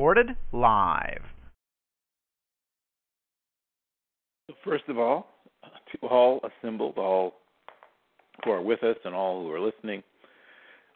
[0.00, 1.20] Recorded live.
[4.64, 5.26] First of all,
[5.92, 7.34] to all assembled, all
[8.42, 10.02] who are with us and all who are listening,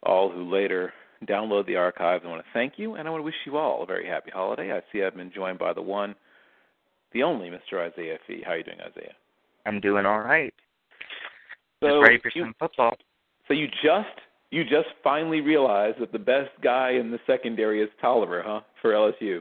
[0.04, 0.90] all who later
[1.26, 3.82] download the archives, I want to thank you and I want to wish you all
[3.82, 4.72] a very happy holiday.
[4.72, 6.14] I see I've been joined by the one,
[7.12, 7.86] the only Mr.
[7.86, 8.40] Isaiah Fee.
[8.42, 9.12] How are you doing, Isaiah?
[9.66, 10.54] I'm doing all right.
[11.80, 12.96] So Just ready for you, some football.
[13.48, 14.18] So you just
[14.54, 18.60] you just finally realized that the best guy in the secondary is Toliver, huh?
[18.80, 19.40] For LSU.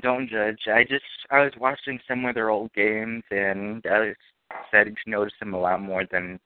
[0.00, 0.60] Don't judge.
[0.66, 4.14] I just I was watching some of their old games and I was
[4.68, 6.40] starting to notice him a lot more than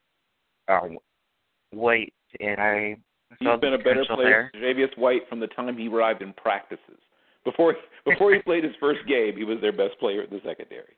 [0.67, 0.97] um
[1.71, 2.97] White and I
[3.39, 4.51] he's been a better player.
[4.55, 6.99] Javius White, from the time he arrived in practices.
[7.45, 7.75] Before
[8.05, 10.97] before he played his first game, he was their best player in the secondary.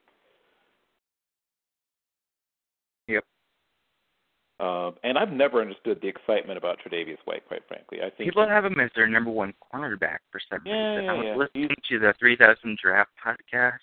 [4.60, 7.98] Um, and I've never understood the excitement about Tre'Davious White, quite frankly.
[8.00, 11.04] I think People he- have him as their number one cornerback for some Yeah, reason.
[11.04, 11.36] yeah, I was yeah.
[11.36, 13.78] listening to the 3000 Draft podcast.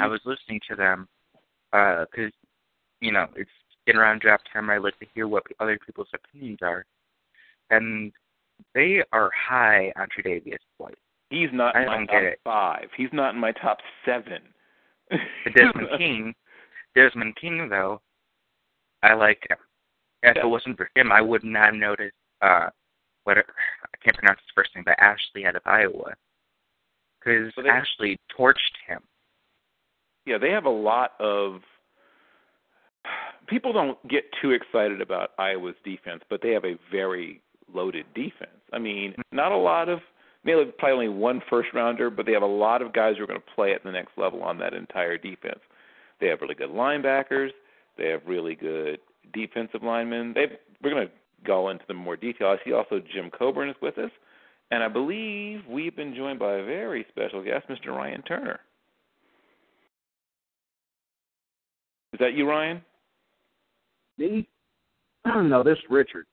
[0.00, 1.08] I was listening to them
[1.72, 2.32] because,
[3.00, 3.50] you know, it's
[3.86, 4.68] getting around draft time.
[4.68, 6.84] I like to hear what other people's opinions are.
[7.70, 8.12] And
[8.74, 10.98] they are high on Tre'Davious White.
[11.30, 12.88] he's not I in my top five.
[12.96, 14.42] He's not in my top seven.
[15.08, 16.34] But Desmond King,
[16.94, 18.00] Desmond King though,
[19.02, 19.56] I like him.
[20.22, 20.42] If Yeah.
[20.42, 22.16] it wasn't for him, I would not have noticed.
[22.40, 22.70] Uh,
[23.24, 23.42] what I
[24.02, 26.14] can't pronounce his first name, but Ashley out of Iowa,
[27.18, 29.02] because So Ashley torched him.
[30.24, 31.62] yeah, they have a lot of
[33.46, 37.42] people don't get too excited about Iowa's defense, but they have a very
[37.72, 38.60] loaded defense.
[38.72, 40.00] I mean, not a lot of
[40.44, 43.24] they have probably only one first rounder, but they have a lot of guys who
[43.24, 45.60] are going to play at the next level on that entire defense.
[46.18, 47.50] They have really good linebackers.
[47.98, 49.00] They have really good
[49.32, 50.32] defensive linemen.
[50.34, 50.46] They
[50.82, 51.12] we're going to
[51.46, 52.48] go into them in more detail.
[52.48, 54.10] I see also Jim Coburn is with us,
[54.70, 57.88] and I believe we've been joined by a very special guest, Mr.
[57.88, 58.60] Ryan Turner.
[62.12, 62.82] Is that you, Ryan?
[64.18, 64.48] Me?
[65.26, 66.26] no, this is Richard.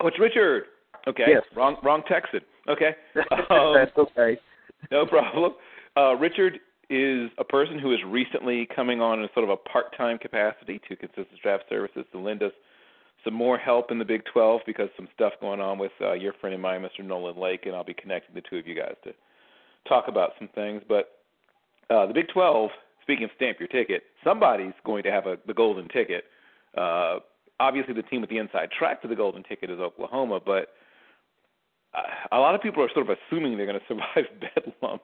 [0.00, 0.64] Oh, it's Richard.
[1.06, 1.24] Okay.
[1.28, 1.42] Yes.
[1.54, 2.40] Wrong, wrong Texan.
[2.68, 2.90] Okay.
[3.50, 4.38] Um, That's okay.
[4.90, 5.52] no problem.
[5.96, 6.60] Uh, Richard
[6.92, 10.96] is a person who is recently coming on in sort of a part-time capacity to
[10.96, 12.52] Consistent Draft Services to lend us
[13.24, 16.32] some more help in the Big 12 because some stuff going on with uh, your
[16.34, 17.04] friend and mine, Mr.
[17.04, 19.12] Nolan Lake, and I'll be connecting the two of you guys to
[19.88, 20.82] talk about some things.
[20.86, 21.18] But
[21.88, 22.70] uh, the Big 12,
[23.02, 26.24] speaking of stamp your ticket, somebody's going to have a, the golden ticket.
[26.76, 27.18] Uh,
[27.60, 30.68] obviously, the team with the inside track to the golden ticket is Oklahoma, but
[31.94, 34.98] uh, a lot of people are sort of assuming they're going to survive Bedlam.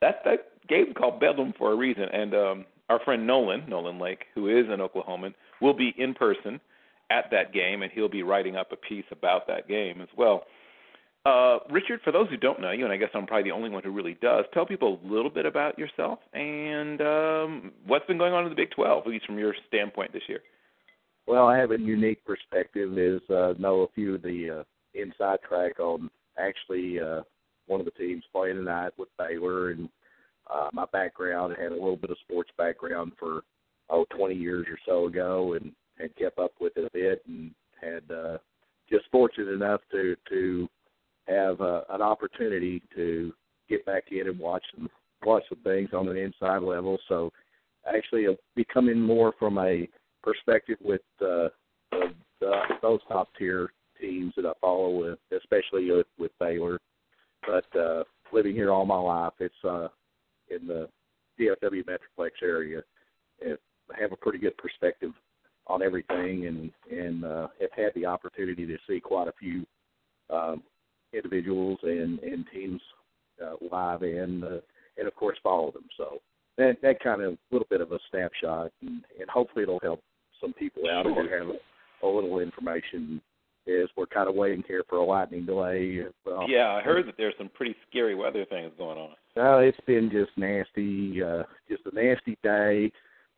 [0.00, 4.24] That that game's called Bedlam for a reason, and um, our friend Nolan, Nolan Lake,
[4.34, 6.60] who is an Oklahoman, will be in person
[7.10, 10.44] at that game, and he'll be writing up a piece about that game as well.
[11.26, 13.68] Uh, Richard, for those who don't know you, and I guess I'm probably the only
[13.68, 18.18] one who really does, tell people a little bit about yourself and um, what's been
[18.18, 20.40] going on in the Big 12, at least from your standpoint this year.
[21.26, 22.96] Well, I have a unique perspective.
[22.98, 24.62] Is uh, know a few of the uh,
[24.94, 26.08] inside track on
[26.38, 27.20] actually uh,
[27.68, 29.88] one of the teams playing tonight with Baylor, and
[30.52, 33.42] uh, my background had a little bit of sports background for
[33.90, 37.52] oh 20 years or so ago, and and kept up with it a bit, and
[37.80, 38.38] had uh,
[38.90, 40.68] just fortunate enough to to
[41.26, 43.32] have uh, an opportunity to
[43.68, 44.88] get back in and watch some
[45.24, 46.98] watch some things on an inside level.
[47.08, 47.32] So
[47.86, 49.88] actually, uh, becoming more from a
[50.22, 51.48] perspective with uh,
[51.90, 52.52] the, the,
[52.82, 56.78] those top tier teams that I follow, with, especially with, with Baylor.
[57.46, 59.88] But uh, living here all my life, it's uh,
[60.50, 60.88] in the
[61.38, 62.82] DFW Metroplex area.
[63.40, 63.60] It,
[63.96, 65.12] I have a pretty good perspective
[65.66, 69.66] on everything, and and uh, have had the opportunity to see quite a few
[70.30, 70.62] um,
[71.12, 72.80] individuals and and teams
[73.44, 74.60] uh, live and uh,
[74.96, 75.84] and of course follow them.
[75.96, 76.18] So
[76.56, 80.02] that that kind of little bit of a snapshot, and, and hopefully it'll help
[80.40, 83.20] some people out if they have a, a little information.
[83.68, 86.00] Is we're kind of waiting here for a lightning delay.
[86.24, 89.10] Well, Yeah, I heard that there's some pretty scary weather things going on.
[89.36, 92.90] well, it's been just nasty, uh, just a nasty day.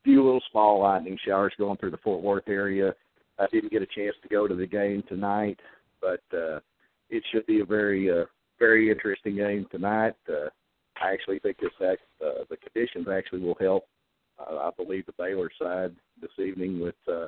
[0.05, 2.95] Few little small lightning showers going through the Fort Worth area.
[3.41, 5.59] I didn't get a chance to go to the game tonight,
[6.01, 6.61] but uh,
[7.09, 8.27] it should be a very uh,
[8.61, 10.15] very interesting game tonight.
[10.29, 10.49] Uh,
[11.03, 13.85] I actually think this act, uh, the conditions actually will help.
[14.39, 17.27] Uh, I believe the Baylor side this evening with uh,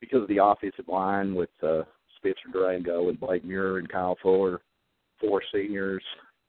[0.00, 1.82] because of the offensive line with uh,
[2.18, 4.60] Spencer Drango and Blake Muir and Kyle Fuller,
[5.20, 6.02] four seniors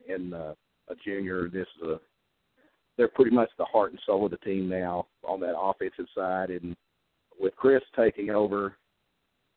[0.07, 0.53] and uh,
[0.89, 1.49] a junior.
[1.49, 1.99] This is a
[2.97, 6.49] they're pretty much the heart and soul of the team now on that offensive side.
[6.49, 6.75] And
[7.39, 8.75] with Chris taking over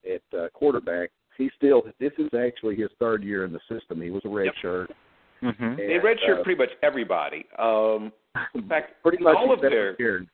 [0.09, 4.00] at uh, quarterback, he still this is actually his third year in the system.
[4.00, 4.55] He was a red Yep.
[4.62, 4.91] shirt.
[5.43, 5.75] Mm-hmm.
[5.76, 7.47] They redshirt uh, pretty much everybody.
[7.59, 8.12] Um,
[8.55, 10.29] in fact, pretty much all of their Kieran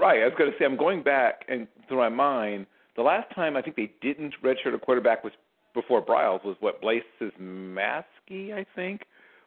[0.00, 0.22] right.
[0.22, 2.66] I was going to say I'm going back and through my mind.
[2.96, 5.32] The last time I think they didn't redshirt a quarterback was
[5.74, 9.02] before Briles was what Blaise Maskey, I think.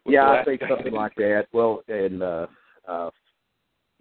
[0.06, 1.48] Yeah, I think something like that.
[1.52, 2.48] Well, and uh,
[2.88, 3.10] uh,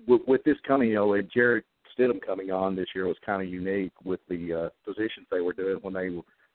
[0.07, 1.65] with, with this coming, you know, and Jarrett
[1.97, 5.53] Stidham coming on this year was kind of unique with the uh, positions they were
[5.53, 6.11] doing when they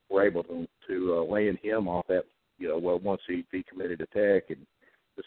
[0.09, 2.23] were able to to uh, land him off that.
[2.59, 4.65] You know, well, once he he committed to Tech and.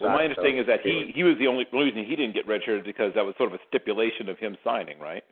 [0.00, 2.84] Well, my understanding is that he he was the only reason he didn't get redshirted
[2.84, 5.22] because that was sort of a stipulation of him signing, right?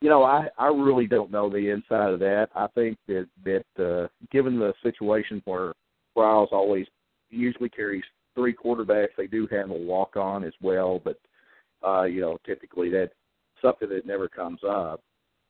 [0.00, 2.48] You know, I I really don't know the inside of that.
[2.54, 5.74] I think that that uh, given the situation where
[6.16, 6.86] Briles always
[7.28, 8.04] usually carries
[8.34, 11.18] three quarterbacks, they do have a walk on as well, but
[11.86, 13.12] uh, you know, typically that's
[13.62, 15.02] something that never comes up.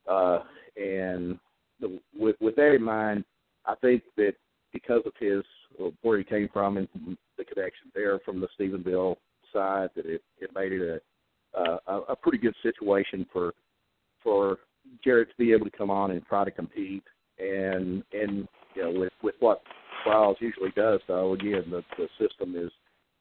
[0.08, 0.41] Uh,
[0.76, 1.38] and
[1.81, 3.25] the, with with that in mind,
[3.67, 4.35] I think that
[4.73, 5.43] because of his
[6.03, 6.88] where he came from and
[7.38, 9.17] the connection there from the Stephenville
[9.53, 11.03] side, that it it made it
[11.55, 13.55] a uh, a, a pretty good situation for
[14.22, 14.58] for
[15.02, 17.05] Jarrett to be able to come on and try to compete
[17.38, 19.62] and and you know with with what
[20.06, 21.00] Briles usually does.
[21.06, 22.70] Though again the the system is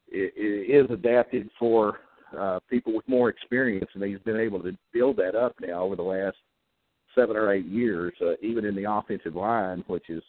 [0.08, 1.98] it, it is adapted for
[2.38, 5.96] uh people with more experience and he's been able to build that up now over
[5.96, 6.36] the last
[7.14, 10.22] seven or eight years uh, even in the offensive line which is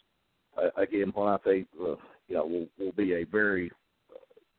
[0.58, 1.94] uh, again what I think uh,
[2.26, 3.70] you know will will be a very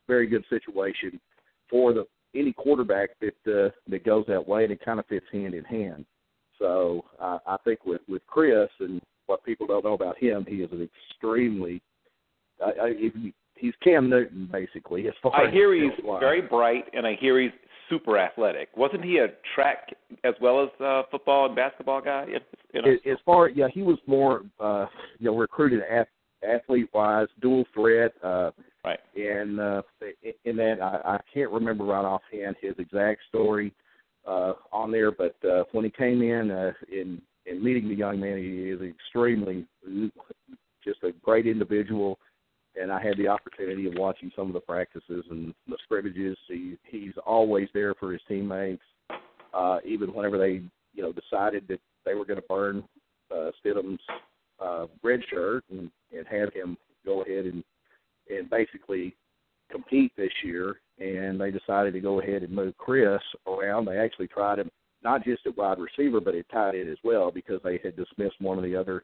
[0.07, 1.19] very good situation
[1.69, 5.25] for the any quarterback that uh, that goes that way, and it kind of fits
[5.31, 6.05] hand in hand.
[6.59, 10.55] So uh, I think with with Chris and what people don't know about him, he
[10.57, 11.81] is an extremely
[12.63, 15.07] I, I, he- he's Cam Newton basically.
[15.07, 16.19] As far I as hear he's line.
[16.19, 17.51] very bright, and I hear he's
[17.89, 18.69] super athletic.
[18.75, 19.89] Wasn't he a track
[20.23, 22.25] as well as uh, football and basketball guy?
[22.73, 22.89] You know?
[23.11, 24.85] as, far yeah, he was more uh,
[25.19, 26.07] you know recruited ath-
[26.47, 28.13] athlete wise, dual threat.
[28.23, 28.51] Uh,
[28.85, 28.99] Right.
[29.15, 29.81] And uh,
[30.43, 33.73] in that, I, I can't remember right offhand his exact story
[34.27, 38.19] uh, on there, but uh, when he came in uh, in in meeting the young
[38.19, 39.65] man, he is extremely
[40.83, 42.17] just a great individual.
[42.81, 46.37] And I had the opportunity of watching some of the practices and the scrimmages.
[46.47, 48.83] He he's always there for his teammates,
[49.53, 50.61] uh, even whenever they
[50.93, 52.83] you know decided that they were going to burn
[53.31, 54.01] uh, Stidham's
[54.59, 57.63] uh, red shirt and, and have him go ahead and
[58.29, 59.15] and basically
[59.71, 60.79] compete this year.
[60.99, 63.85] And they decided to go ahead and move Chris around.
[63.85, 64.69] They actually tried him
[65.03, 68.39] not just at wide receiver, but at tight end as well because they had dismissed
[68.39, 69.03] one of the other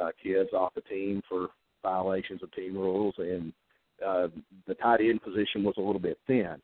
[0.00, 1.48] uh, kids off the team for
[1.82, 3.52] violations of team rules, and
[4.06, 4.28] uh,
[4.66, 6.56] the tight end position was a little bit thin.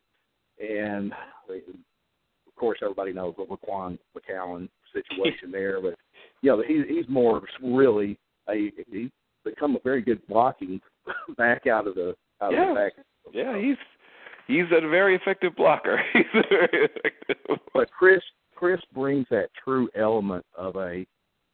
[0.60, 1.12] And
[1.48, 5.94] they, of course, everybody knows the LaQuan McGowan situation there, but
[6.42, 9.10] you know he, he's more really a he's
[9.46, 10.80] become a very good blocking
[11.38, 12.62] back out of the out Yeah.
[12.62, 12.92] of the back.
[13.32, 13.76] Yeah, he's
[14.46, 16.00] he's a very effective blocker.
[16.12, 17.36] He's very effective.
[17.74, 18.22] But Chris
[18.54, 21.06] Chris brings that true element of a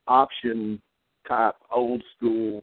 [0.06, 0.80] option
[1.26, 2.62] type old school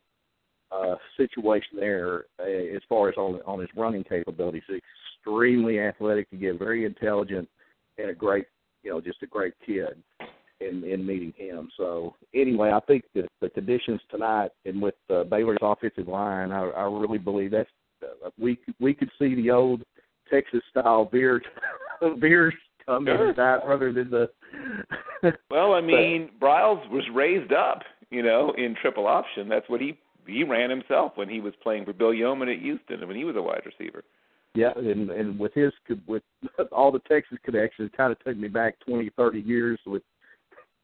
[0.72, 4.64] uh, situation there uh, as far as on on his running capabilities.
[4.68, 4.82] He's
[5.26, 7.50] extremely athletic again, very intelligent,
[7.98, 8.46] and a great
[8.84, 10.02] you know just a great kid
[10.62, 11.70] in in meeting him.
[11.78, 16.70] So anyway, I think that the conditions tonight and with uh, Baylor's offensive line, I,
[16.70, 17.70] I really believe that's
[18.04, 19.84] uh, we we could see the old
[20.32, 21.44] Texas style beers
[22.20, 22.54] beers
[22.86, 23.34] come in Sure.
[23.34, 24.30] tonight rather than the
[25.52, 29.50] Well, I mean, Briles was raised up, you know, in triple option.
[29.50, 29.98] That's what he
[30.28, 33.36] he ran himself when he was playing for Bill Yeoman at Houston when he was
[33.36, 34.04] a wide receiver.
[34.56, 35.72] Yeah, and and with his
[36.08, 36.24] with
[36.72, 40.04] all the Texas connections, it kind of took me back twenty, thirty years with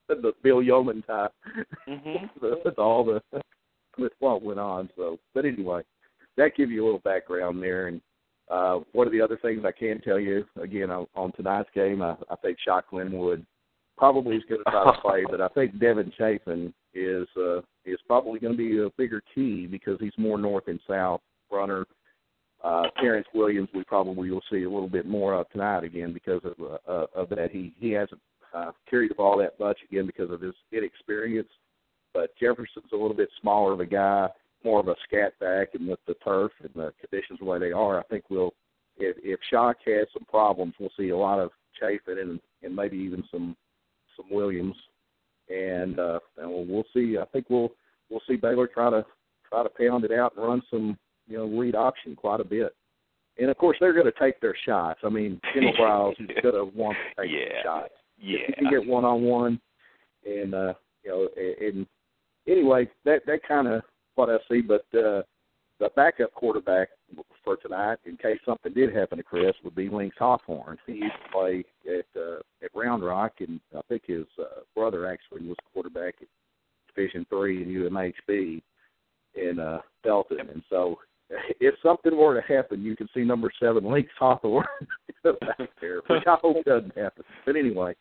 [0.07, 1.29] the Bill Yeoman time,
[1.87, 2.29] Mhm.
[2.65, 3.21] with all the
[3.97, 4.89] with what went on.
[4.97, 5.81] So, but anyway,
[6.37, 7.87] that gives you a little background there.
[7.87, 8.01] And
[8.49, 12.01] uh, one of the other things I can tell you again on, on tonight's game,
[12.01, 13.45] I, I think Shock Linwood
[13.97, 17.99] probably is going to try to play, but I think Devin Chafin is uh, is
[18.07, 21.21] probably going to be a bigger key because he's more north and south
[21.51, 21.85] runner.
[22.63, 26.41] Uh, Terrence Williams, we probably will see a little bit more of tonight again because
[26.43, 26.53] of
[26.87, 27.51] uh, of that.
[27.51, 28.19] He he hasn't
[28.55, 31.49] uh, carried the ball that much again because of his inexperience.
[32.13, 34.27] but Jefferson's a little bit smaller of a guy,
[34.63, 37.71] more of a scat back, and with the turf and the conditions the way they
[37.71, 38.53] are, I think we'll
[38.97, 42.97] if if Shock has some problems, we'll see a lot of Chafin and and maybe
[42.97, 43.55] even some
[44.15, 44.75] some Williams,
[45.49, 47.17] and uh, and we'll, we'll see.
[47.21, 47.71] I think we'll
[48.09, 49.05] we'll see Baylor try to
[49.49, 50.97] try to pound it out and run some
[51.27, 52.73] you know read option quite a bit.
[53.37, 55.01] And of course, they're going to take their shots.
[55.03, 57.61] I mean, Kendall Briles is going to want to take Yeah.
[57.63, 57.93] shots.
[58.17, 58.39] Yeah.
[58.47, 59.59] You can get one on one,
[60.25, 61.85] and uh, you know, and,
[62.47, 63.81] anyway, that that kind of
[64.15, 64.61] what I see.
[64.61, 65.23] But uh,
[65.79, 66.89] the backup quarterback
[67.43, 70.77] for tonight, in case something did happen to Chris, would be Lynx Hawthorn.
[70.87, 75.07] He used to play at uh, at Round Rock, and I think his uh, brother
[75.07, 76.27] actually was quarterback at
[76.93, 78.61] Division Three and UMHB
[79.35, 80.49] in uh, Belton.
[80.49, 80.97] And so,
[81.59, 84.65] if something were to happen, you could see number seven Lynx Hawthorn
[85.23, 87.23] back there, which I hope doesn't happen.
[87.45, 87.95] But anyway,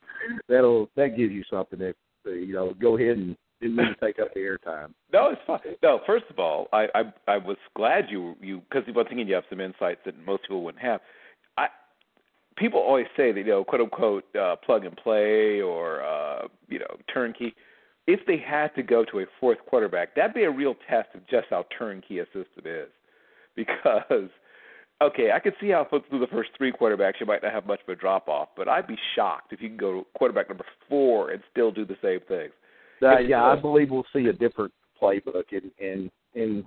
[0.49, 1.95] that'll that gives you something that
[2.27, 2.75] uh, you know.
[2.81, 4.93] Go ahead and didn't mean to take up the airtime.
[5.13, 5.61] No, it's fine.
[5.83, 9.35] No, first of all, I I, I was glad you you because once again you
[9.35, 11.01] have some insights that most people wouldn't have.
[11.57, 11.69] I
[12.57, 16.79] people always say that you know quote unquote uh, plug and play or uh, you
[16.79, 17.55] know turnkey.
[18.07, 21.27] If they had to go to a fourth quarterback, that'd be a real test of
[21.27, 22.89] just how turnkey a system is,
[23.57, 24.31] because
[25.03, 27.81] okay, I could see how through the first three quarterbacks you might not have much
[27.87, 30.65] of a drop off, but I'd be shocked if you can go to quarterback number
[30.89, 32.53] four and still do the same things.
[33.03, 36.65] Uh, yeah, I believe we'll see a different playbook, and and and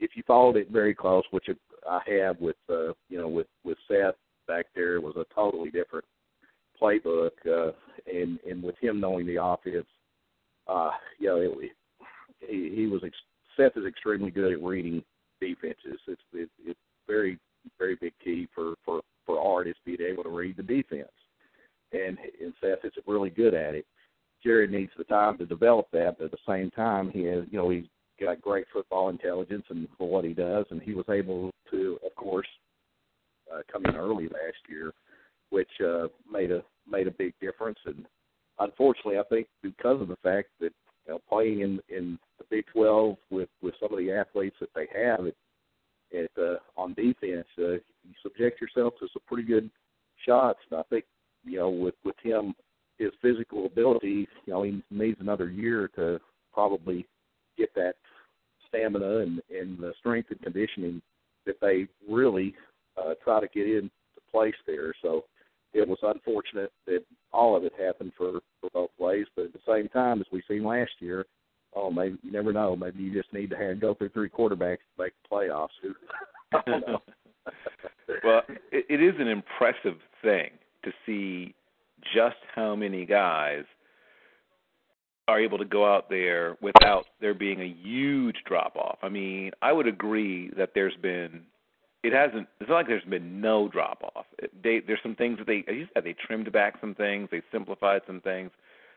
[0.00, 1.46] if you followed it very close, which
[1.88, 4.14] I have with uh, you know with with Seth
[4.48, 6.04] back there, it was a totally different
[6.80, 7.72] playbook, uh,
[8.12, 9.86] and and with him knowing the offense,
[10.66, 11.70] uh, you know, it,
[12.40, 13.16] he he was ex-
[13.56, 15.02] Seth is extremely good at reading
[15.42, 16.00] defenses.
[16.06, 17.38] It's it, it's very
[17.78, 21.12] very big key for for for artists being able to read the defense,
[21.92, 23.86] and and Seth is really good at it.
[24.42, 27.58] Jarrett needs the time to develop that, but at the same time, he has, you
[27.58, 27.84] know, he's
[28.20, 32.12] got great football intelligence and for what he does, and he was able to, of
[32.16, 32.46] course,
[33.52, 34.92] uh, come in early last year,
[35.50, 37.78] which uh, made a made a big difference.
[37.84, 38.04] And
[38.58, 40.72] unfortunately, I think because of the fact that
[41.06, 44.70] you know, playing in in the Big 12 with with some of the athletes that
[44.74, 45.34] they have at,
[46.16, 49.70] at uh, on defense, uh, you subject yourself to some pretty good
[50.26, 50.60] shots.
[50.70, 51.04] And I think
[51.44, 52.54] you know with with him
[52.98, 56.20] his physical ability, you know, he needs another year to
[56.52, 57.06] probably
[57.58, 57.94] get that
[58.68, 61.02] stamina and, and the strength and conditioning
[61.46, 62.54] that they really
[62.96, 63.90] uh, try to get into
[64.30, 64.94] place there.
[65.02, 65.24] So
[65.72, 69.60] it was unfortunate that all of it happened for, for both ways, but at the
[69.66, 71.26] same time, as we seen last year,
[71.74, 72.76] oh, maybe you never know.
[72.76, 75.68] Maybe you just need to have go through three quarterbacks to make the playoffs.
[78.24, 80.50] Well, it, it is an impressive thing
[80.84, 81.54] to see
[82.14, 83.64] just how many guys
[85.28, 88.98] are able to go out there without there being a huge drop off.
[89.02, 91.42] I mean, I would agree that there's been
[92.02, 94.26] it hasn't it's not like there's been no drop off.
[94.62, 97.42] They there's some things that they as you said they trimmed back some things, they
[97.52, 98.50] simplified some things.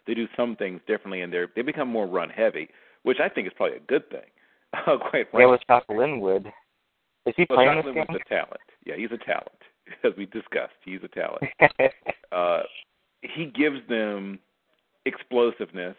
[0.07, 2.69] They do some things differently and they're they become more run heavy,
[3.03, 4.29] which I think is probably a good thing.
[4.73, 5.41] Uh, quite frankly.
[5.41, 6.51] Yeah, with Shock Linwood.
[7.25, 8.61] Is he Well, playing Shock this Linwood's a talent.
[8.85, 9.49] Yeah, he's a talent.
[10.03, 11.43] As we discussed, he's a talent.
[12.31, 12.63] uh,
[13.21, 14.39] he gives them
[15.05, 15.95] explosiveness,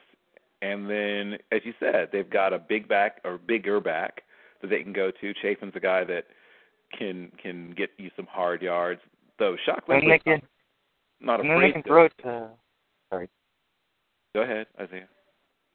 [0.63, 4.23] and then, as you said, they've got a big back or bigger back
[4.61, 5.35] that they can go to.
[5.35, 6.25] Chafin's a guy that
[6.97, 9.01] can can get you some hard yards.
[9.39, 10.43] Though Shock and they Linwood's can,
[11.21, 11.89] not, not and then they afraid can to.
[11.89, 12.49] throw it to.
[13.11, 13.29] Sorry,
[14.35, 15.09] Go ahead, Isaiah.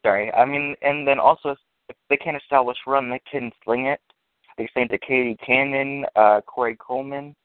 [0.06, 0.32] sorry.
[0.34, 1.56] I mean, and then also
[1.90, 4.00] if they can't establish run, they can sling it.
[4.58, 7.36] They it to KD Cannon, uh, Corey Coleman.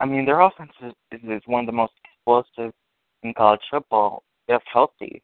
[0.00, 2.72] I mean, their offense is, is one of the most explosive
[3.22, 5.22] in college football if healthy.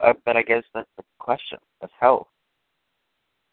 [0.00, 2.28] Uh, but I guess that's the question: is health.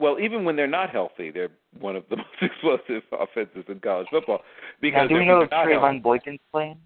[0.00, 4.08] Well, even when they're not healthy, they're one of the most explosive offenses in college
[4.10, 4.38] football.
[4.38, 4.44] Now,
[4.80, 6.78] Because do we if know they're if not Trevone healthy- Boykin's playing?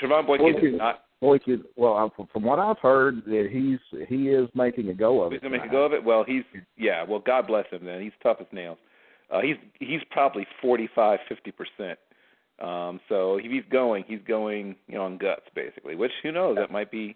[0.00, 3.78] Trevone Boykin Boykin- is not Boykin, well, I'm- from, from what I've heard, that he's
[4.08, 5.42] he is making a go of He's it.
[5.42, 6.02] gonna make a go of it.
[6.02, 6.44] Well, he's
[6.78, 7.04] yeah.
[7.06, 7.84] Well, God bless him.
[7.84, 8.78] Then he's tough as nails.
[9.30, 11.98] Uh, he's he's probably forty five, fifty percent.
[12.58, 15.94] Um, so if he's going, he's going you know on guts basically.
[15.94, 16.56] Which who knows?
[16.56, 17.14] That might be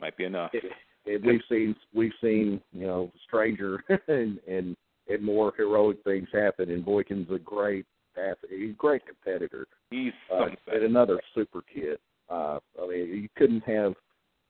[0.00, 0.50] might be enough.
[0.54, 0.64] it,
[1.04, 4.76] it, we've seen we've seen you know stranger and and
[5.08, 6.70] and more heroic things happen.
[6.70, 8.60] And Boykin's a great athlete.
[8.60, 9.66] He's a great competitor.
[9.90, 11.98] He's Uh, and another super kid.
[12.30, 13.94] Uh, I mean, you couldn't have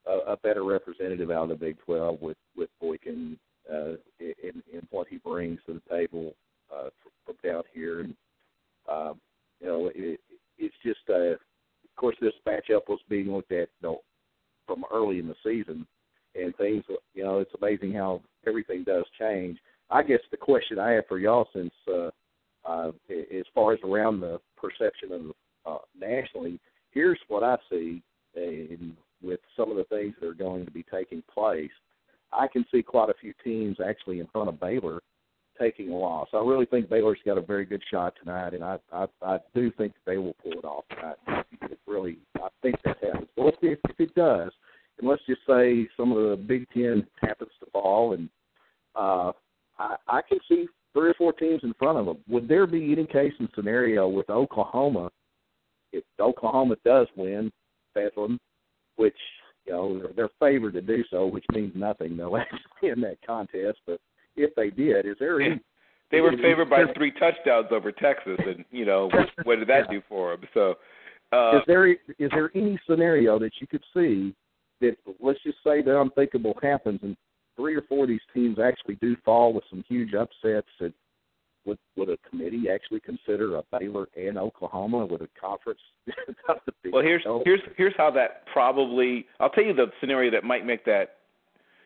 [0.06, 3.38] a, a better representative out of the Big 12 with with Boykin
[3.72, 6.34] uh, in in what he brings to the table
[6.74, 6.88] uh,
[7.24, 8.00] from down here.
[8.00, 8.14] And
[8.90, 9.20] um,
[9.60, 10.20] you know, it,
[10.58, 13.98] it's just uh, of course this matchup was being looked at you know
[14.66, 15.86] from early in the season,
[16.34, 16.84] and things
[17.14, 19.58] you know, it's amazing how everything does change.
[19.90, 22.10] I guess the question I have for y'all, since uh,
[22.64, 25.22] uh, as far as around the perception of
[25.66, 26.58] uh, nationally,
[26.92, 28.02] here's what I see
[28.34, 31.70] in, with some of the things that are going to be taking place.
[32.32, 35.00] I can see quite a few teams actually in front of Baylor
[35.60, 36.28] taking a loss.
[36.32, 39.70] I really think Baylor's got a very good shot tonight, and I I, I do
[39.72, 41.44] think they will pull it off tonight.
[41.70, 43.28] It really, I think that happens.
[43.36, 44.50] Well, if, if it does,
[44.98, 48.28] and let's just say some of the Big Ten happens to fall, and
[48.94, 49.32] uh,
[49.78, 52.18] I, I can see three or four teams in front of them.
[52.28, 55.10] Would there be any case and scenario with Oklahoma
[55.92, 57.50] if Oklahoma does win
[57.94, 58.38] Bedlam,
[58.96, 59.16] which
[59.66, 62.16] you know they're, they're favored to do so, which means nothing.
[62.16, 64.00] They'll actually in that contest, but
[64.36, 65.60] if they did, is there any?
[66.10, 69.08] They were favored by three touchdowns over Texas, and you know
[69.44, 70.46] what did that do for them?
[70.52, 70.74] So,
[71.32, 74.34] uh, is there is there any scenario that you could see
[74.82, 77.16] that let's just say the unthinkable happens, and
[77.56, 80.92] three or four of these teams actually do fall with some huge upsets that
[81.64, 85.80] would would a committee actually consider a Baylor and Oklahoma with a conference?
[86.92, 89.26] well, here's here's here's how that probably.
[89.40, 91.16] I'll tell you the scenario that might make that.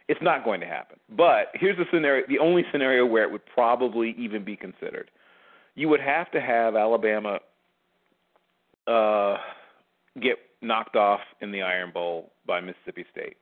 [0.09, 0.99] It's not going to happen.
[1.17, 2.25] But here's the scenario.
[2.29, 5.11] The only scenario where it would probably even be considered.
[5.75, 7.41] You would have to have Alabama
[8.87, 9.37] uh,
[10.23, 13.37] get knocked off in the Iron Bowl by Mississippi State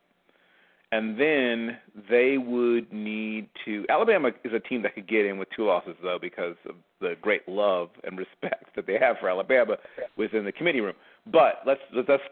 [0.94, 1.76] and then
[2.08, 3.84] they would need to.
[3.88, 7.14] Alabama is a team that could get in with two losses though, because of the
[7.20, 9.76] great love and respect that they have for Alabama
[10.16, 10.94] within the committee room.
[11.26, 12.22] But let's let's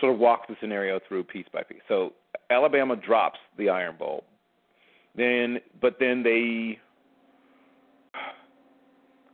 [0.00, 1.80] sort of walk the scenario through piece by piece.
[1.88, 2.12] So
[2.48, 4.22] Alabama drops the Iron Bowl,
[5.16, 6.78] then but then they.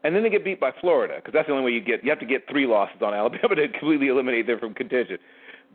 [0.05, 2.05] And then they get beat by Florida because that's the only way you get.
[2.05, 5.19] You have to get three losses on Alabama to completely eliminate them from contention.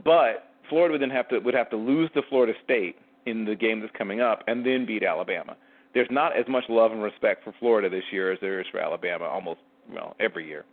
[0.03, 3.55] But Florida would then have to would have to lose to Florida State in the
[3.55, 5.55] game that's coming up, and then beat Alabama.
[5.93, 8.79] There's not as much love and respect for Florida this year as there is for
[8.79, 9.59] Alabama, almost
[9.91, 10.65] well every year.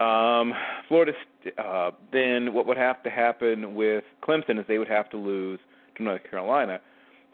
[0.00, 0.52] Um,
[0.88, 1.12] Florida.
[1.58, 5.58] Uh, then what would have to happen with Clemson is they would have to lose
[5.96, 6.80] to North Carolina.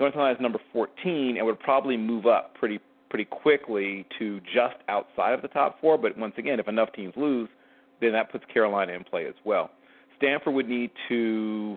[0.00, 4.76] North Carolina is number 14 and would probably move up pretty pretty quickly to just
[4.88, 5.96] outside of the top four.
[5.98, 7.48] But once again, if enough teams lose,
[8.00, 9.70] then that puts Carolina in play as well.
[10.18, 11.76] Stanford would need to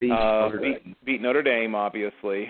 [0.00, 0.96] beat, uh, Notre, beat, Dame.
[1.04, 2.48] beat Notre Dame, obviously.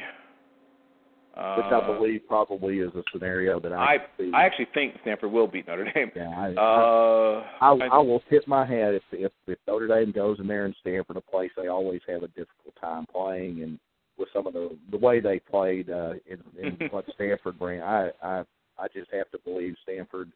[1.36, 4.30] Uh, Which I believe probably is a scenario that I I, see.
[4.32, 6.12] I actually think Stanford will beat Notre Dame.
[6.14, 10.12] Yeah, I, Uh, I, I, I will tip my hat if, if if Notre Dame
[10.12, 13.80] goes in there and Stanford, a place they always have a difficult time playing, and
[14.16, 18.10] with some of the the way they played uh, in, in what Stanford bring, I
[18.22, 18.44] I
[18.78, 20.30] I just have to believe Stanford.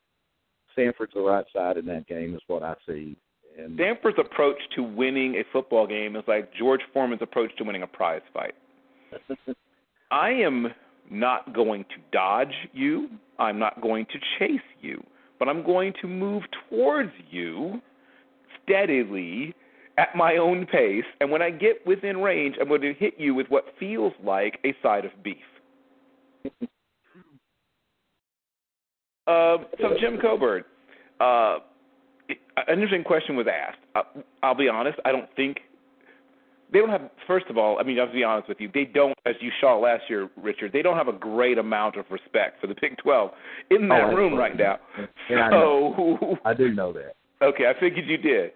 [0.73, 3.17] Stanford's the right side in that game is what I see.
[3.75, 7.87] Stanford's approach to winning a football game is like George Foreman's approach to winning a
[7.87, 8.55] prize fight.
[10.11, 10.69] I am
[11.11, 13.09] not going to dodge you.
[13.39, 15.03] I'm not going to chase you,
[15.39, 17.81] but I'm going to move towards you
[18.63, 19.55] steadily
[19.97, 21.05] at my own pace.
[21.21, 24.59] And when I get within range, I'm going to hit you with what feels like
[24.65, 25.37] a side of beef.
[29.27, 30.65] Uh, so, Jim Coburn,
[31.21, 31.59] uh,
[32.29, 33.79] an interesting question was asked.
[33.95, 35.59] Uh, I'll be honest, I don't think
[36.73, 37.11] they don't have.
[37.27, 39.79] First of all, I mean, I'll be honest with you, they don't, as you saw
[39.79, 40.73] last year, Richard.
[40.73, 43.31] They don't have a great amount of respect for the Big Twelve
[43.71, 44.79] in that Oh, room right now.
[45.31, 47.15] And I so, I do know that.
[47.43, 48.51] okay, I figured you did.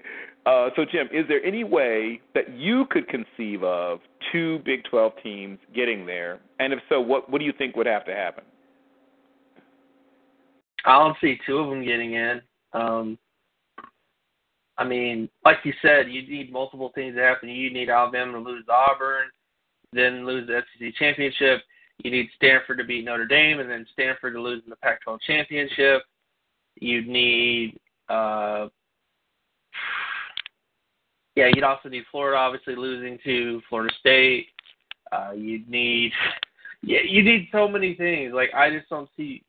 [0.44, 4.00] Uh, so, Jim, is there any way that you could conceive of
[4.32, 6.40] two Big Twelve teams getting there?
[6.58, 8.44] And if so, what what do you think would have to happen?
[10.84, 12.40] I don't see two of them getting in.
[12.72, 13.18] Um,
[14.78, 17.48] I mean, like you said, you need multiple things to happen.
[17.48, 19.26] You need Alabama to lose Auburn,
[19.92, 21.62] then lose the SEC championship.
[21.98, 25.20] You need Stanford to beat Notre Dame, and then Stanford to lose in the Pac-12
[25.26, 26.02] championship.
[26.80, 28.68] You'd need, uh,
[31.36, 34.46] yeah, you'd also need Florida obviously losing to Florida State.
[35.12, 36.12] Uh, you'd need,
[36.82, 38.32] yeah, you need so many things.
[38.34, 39.42] Like I just don't see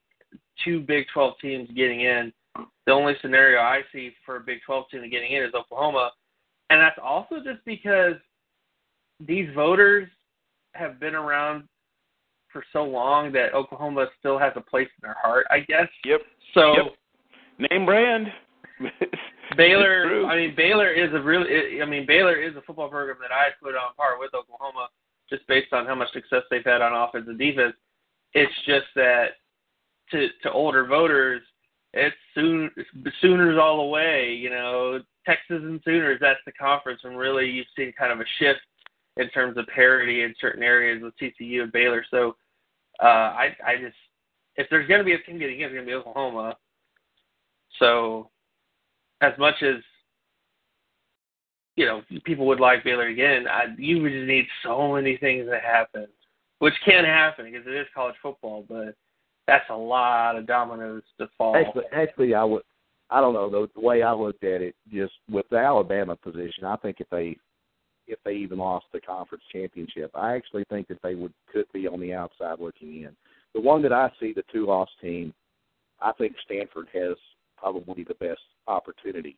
[0.64, 2.34] two Big 12 teams getting in.
[2.86, 6.12] The only scenario I see for a Big 12 team getting in is Oklahoma,
[6.70, 8.16] and that's also just because
[9.20, 10.10] these voters
[10.74, 11.64] have been around
[12.52, 15.88] for so long that Oklahoma still has a place in their heart, I guess.
[16.06, 16.22] Yep.
[16.54, 17.70] So Yep.
[17.72, 18.28] Name brand.
[19.58, 23.32] Baylor, I mean Baylor is a really, I mean Baylor is a football program that
[23.32, 24.90] I put on par with Oklahoma,
[25.30, 27.74] just based on how much success they've had on offense and defense.
[28.34, 29.34] It's just that
[30.12, 31.42] to to older voters,
[31.94, 32.72] it's soon
[33.22, 34.34] Sooners all the way.
[34.34, 36.20] You know, Texas and Sooners.
[36.22, 38.60] That's the conference, and really you've seen kind of a shift
[39.18, 42.04] in terms of parity in certain areas with TCU and Baylor.
[42.10, 42.36] So
[43.02, 43.96] uh, I I just
[44.56, 46.58] if there's going to be a team getting in, it's going to be Oklahoma.
[47.80, 48.30] So
[49.22, 49.76] as much as
[51.76, 55.48] you know people would like Baylor again, I, you would just need so many things
[55.48, 56.08] to happen,
[56.60, 58.96] which can happen because it is college football, but
[59.48, 61.56] that's a lot of dominoes to fall.
[61.56, 62.64] Actually, actually, I would.
[63.10, 64.76] I don't know the, way I looked at it.
[64.92, 67.38] Just with the Alabama position, I think if they
[68.08, 71.88] if they even lost the conference championship, I actually think that they would could be
[71.88, 73.16] on the outside looking in.
[73.54, 75.34] The one that I see, the two loss team,
[76.02, 77.16] I think Stanford has
[77.58, 79.38] probably the best opportunity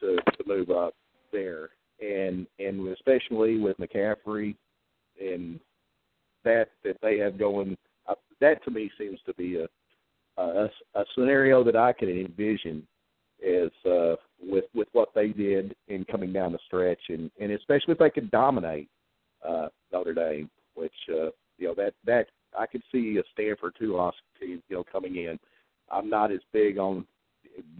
[0.00, 0.94] to to move up
[1.32, 4.54] there, and and especially with McCaffrey
[5.20, 5.60] and
[6.44, 7.76] that that they have going
[8.06, 12.86] uh, that to me seems to be a, a a scenario that I can envision
[13.42, 17.92] is uh, with with what they did in coming down the stretch, and and especially
[17.92, 18.88] if they could dominate
[19.46, 23.96] uh, Notre Dame, which uh, you know that that I could see a Stanford two
[23.96, 25.38] loss team you know coming in.
[25.90, 27.06] I'm not as big on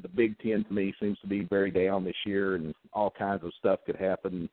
[0.03, 0.65] the Big Ten.
[0.65, 3.97] To me, seems to be very down this year, and all kinds of stuff could
[3.97, 4.49] happen.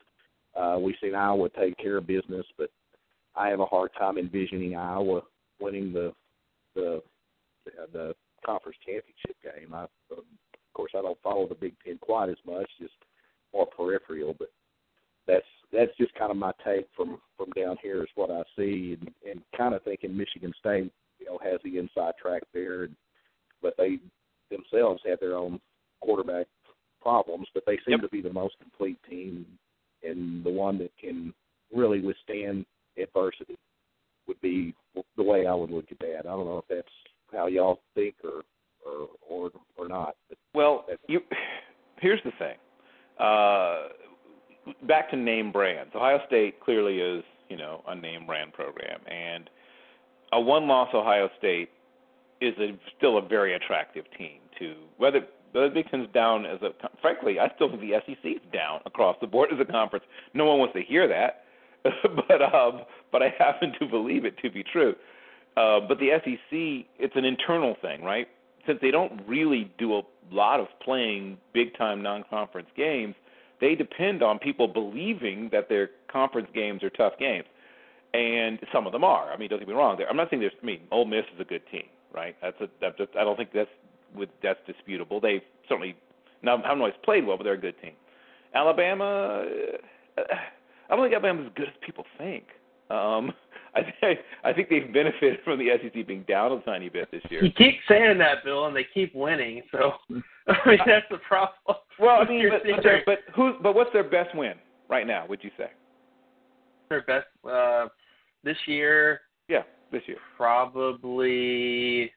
[0.55, 2.69] Uh, we've seen Iowa take care of business, but
[3.35, 5.21] I have a hard time envisioning Iowa
[5.59, 6.13] winning the
[6.75, 7.01] the
[7.93, 8.13] the
[8.45, 9.73] conference championship game.
[9.73, 12.93] I, um, of course, I don't follow the Big Ten quite as much, just
[13.53, 14.35] more peripheral.
[14.37, 14.49] But
[15.27, 18.97] that's that's just kind of my take from from down here is what I see,
[18.99, 22.95] and, and kind of thinking Michigan State, you know, has the inside track there, and,
[23.61, 23.99] but they
[24.49, 25.59] themselves have their own
[26.01, 26.47] quarterback
[27.01, 28.01] problems, but they seem yep.
[28.01, 29.45] to be the most complete team
[30.03, 31.33] and the one that can
[31.73, 32.65] really withstand
[33.01, 33.57] adversity
[34.29, 34.73] would be
[35.17, 36.19] the way I would look at that.
[36.19, 36.87] I don't know if that's
[37.33, 38.43] how y'all think or
[38.85, 40.15] or or, or not.
[40.53, 41.19] Well, you
[41.99, 42.55] here's the thing.
[43.19, 43.89] Uh,
[44.87, 45.91] back to name brands.
[45.93, 49.49] Ohio State clearly is, you know, a name brand program, and
[50.31, 51.69] a one-loss Ohio State
[52.39, 55.21] is a, still a very attractive team to whether
[55.53, 56.69] the Big Ten's down as a
[57.01, 60.05] frankly, I still think the SEC's down across the board as a conference.
[60.33, 61.43] No one wants to hear that,
[61.83, 64.95] but um, but I happen to believe it to be true.
[65.57, 68.27] Uh, but the SEC, it's an internal thing, right?
[68.67, 73.15] Since they don't really do a lot of playing big time non conference games,
[73.59, 77.45] they depend on people believing that their conference games are tough games.
[78.13, 79.31] And some of them are.
[79.31, 79.99] I mean, don't get me wrong.
[80.09, 80.53] I'm not saying there's.
[80.61, 82.35] I mean, Ole Miss is a good team, right?
[82.41, 82.67] That's a.
[82.81, 83.69] That's just, I don't think that's
[84.15, 85.19] with that's disputable.
[85.19, 85.95] They certainly
[86.41, 87.93] now haven't always played well, but they're a good team.
[88.55, 89.45] Alabama,
[90.17, 90.21] uh,
[90.89, 92.45] I don't think Alabama's as good as people think.
[92.89, 93.31] Um,
[93.75, 97.21] I think I think they've benefited from the SEC being down a tiny bit this
[97.29, 97.43] year.
[97.43, 99.61] You keep saying that, Bill, and they keep winning.
[99.71, 99.91] So
[100.47, 101.77] I mean that's the problem.
[101.99, 103.53] Well, I mean, but but, but who?
[103.61, 104.53] But what's their best win
[104.89, 105.25] right now?
[105.27, 105.69] Would you say?
[106.89, 107.87] Their best uh,
[108.43, 109.21] this year?
[109.47, 110.17] Yeah, this year.
[110.35, 112.11] Probably.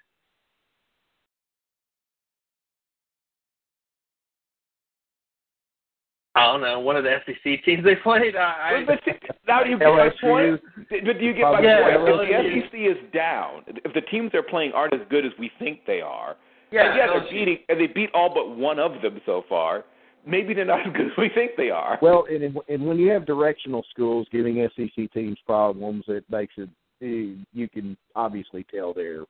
[6.34, 6.80] I don't know.
[6.80, 8.36] One of the SEC teams they played.
[8.36, 9.00] I, but
[9.46, 10.60] now you get my point.
[10.88, 12.30] But do you get my yeah, point?
[12.30, 15.50] If the SEC is down, if the teams they're playing aren't as good as we
[15.58, 16.36] think they are,
[16.70, 19.84] yeah, and yeah, they're beating, and they beat all but one of them so far.
[20.24, 21.98] Maybe they're not as good as we think they are.
[22.00, 26.70] Well, and and when you have directional schools giving SEC teams problems, it makes it
[27.00, 29.24] you can obviously tell they're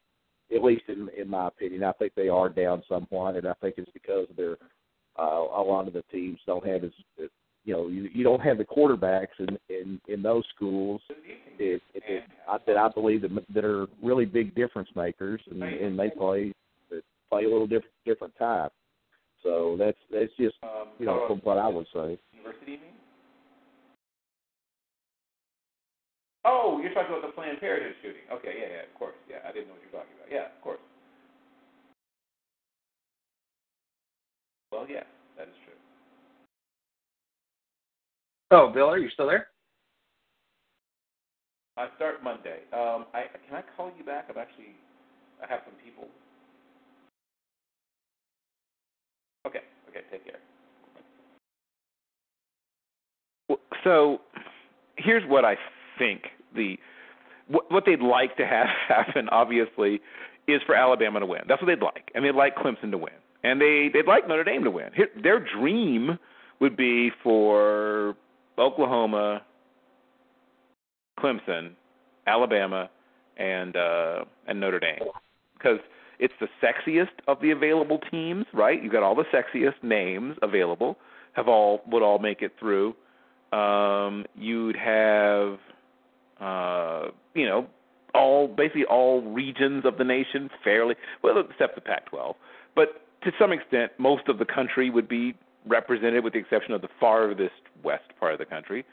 [0.55, 3.75] at least in in my opinion, I think they are down somewhat, and I think
[3.79, 4.57] it's because of their
[5.18, 6.90] uh, a lot of the teams don't have as
[7.64, 11.01] you know you, you don't have the quarterbacks in in, in those schools
[11.59, 15.62] it, it, it, I, that I believe that that are really big difference makers, and,
[15.62, 16.53] and they play
[17.31, 18.72] play a little different different type.
[19.42, 20.57] So that's that's just
[20.98, 22.18] you know from what I would say.
[26.44, 28.27] Oh, you're talking about the Planned Parenthood shooting.
[28.33, 29.14] Okay, yeah, yeah, of course.
[29.31, 30.27] Yeah, I didn't know what you're talking about.
[30.27, 30.83] Yeah, of course.
[34.73, 35.05] Well, yes,
[35.37, 35.75] that is true.
[38.51, 39.49] Oh, Bill, are you still there?
[41.77, 42.61] I start Monday.
[42.73, 44.27] Um, I can I call you back?
[44.31, 44.75] I'm actually
[45.43, 46.09] I have some people.
[49.47, 49.61] Okay.
[49.89, 50.01] Okay.
[50.11, 50.39] Take care.
[53.85, 54.21] So,
[54.97, 55.57] here's what I
[55.99, 56.23] think
[56.55, 56.79] the
[57.49, 59.29] what, what they'd like to have happen.
[59.31, 60.01] Obviously,
[60.47, 61.41] is for Alabama to win.
[61.49, 64.44] That's what they'd like, and they'd like Clemson to win and they they'd like Notre
[64.44, 64.90] Dame to win.
[65.22, 66.18] Their dream
[66.61, 68.16] would be for
[68.59, 69.42] Oklahoma,
[71.18, 71.72] Clemson,
[72.26, 72.90] Alabama,
[73.37, 75.09] and uh, and Notre Dame
[75.55, 75.78] because
[76.18, 78.83] it's the sexiest of the available teams, right?
[78.83, 80.96] You've got all the sexiest names available,
[81.33, 82.94] have all would all make it through.
[83.52, 85.59] Um, you'd have,
[86.40, 87.66] uh, you know,
[88.14, 92.35] all basically all regions of the nation fairly well, except the Pac-12,
[92.74, 95.35] but to some extent, most of the country would be
[95.67, 97.53] represented, with the exception of the farthest
[97.85, 98.85] west part of the country.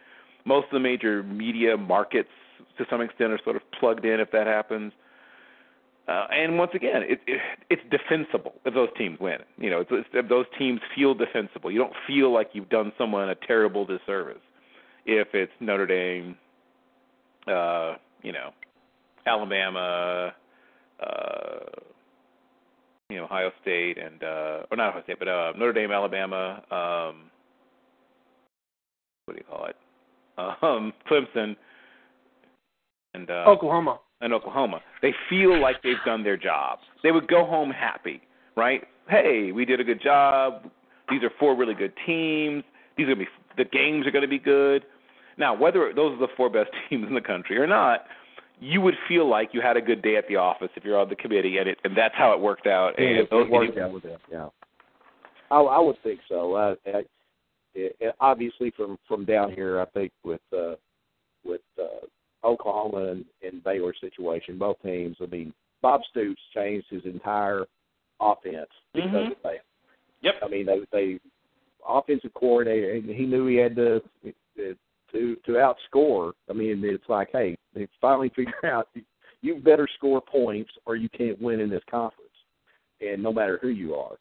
[0.45, 2.29] Most of the major media markets,
[2.77, 4.93] to some extent, are sort of plugged in if that happens.
[6.07, 7.39] Uh, and once again, it, it,
[7.69, 9.37] it's defensible if those teams win.
[9.57, 11.69] You know, it's, it's, if those teams feel defensible.
[11.71, 14.41] You don't feel like you've done someone a terrible disservice
[15.05, 16.35] if it's Notre Dame,
[17.47, 18.51] uh, you know,
[19.25, 20.33] Alabama,
[20.99, 21.59] uh,
[23.09, 26.63] you know, Ohio State and uh, or not Ohio State, but uh, Notre Dame, Alabama.
[26.71, 27.29] Um,
[29.25, 29.75] what do you call it?
[30.37, 31.55] Um, Clemson
[33.13, 34.81] and uh, Oklahoma and Oklahoma.
[35.01, 36.79] They feel like they've done their job.
[37.03, 38.21] They would go home happy,
[38.55, 38.83] right?
[39.09, 40.69] Hey, we did a good job.
[41.09, 42.63] These are four really good teams.
[42.95, 44.85] These are gonna be the games are going to be good.
[45.37, 48.05] Now, whether those are the four best teams in the country or not,
[48.59, 51.09] you would feel like you had a good day at the office if you're on
[51.09, 52.93] the committee, and it and that's how it worked out.
[52.97, 54.19] Yeah, and it, those it worked out with them.
[54.31, 54.47] Yeah,
[55.49, 56.53] I, I would think so.
[56.55, 57.03] Uh, I,
[57.73, 60.75] it, obviously, from from down here, I think with uh,
[61.45, 62.05] with uh,
[62.45, 65.17] Oklahoma and, and Baylor situation, both teams.
[65.21, 67.65] I mean, Bob Stoops changed his entire
[68.19, 69.31] offense because Mhm.
[69.31, 69.59] of Baylor.
[70.21, 70.35] Yep.
[70.43, 71.19] I mean, they they
[71.87, 72.95] offensive coordinator.
[72.95, 74.01] He knew he had to
[75.11, 76.33] to to outscore.
[76.49, 78.89] I mean, it's like, hey, they finally figure out
[79.41, 82.29] you better score points or you can't win in this conference,
[83.01, 84.17] and no matter who you are.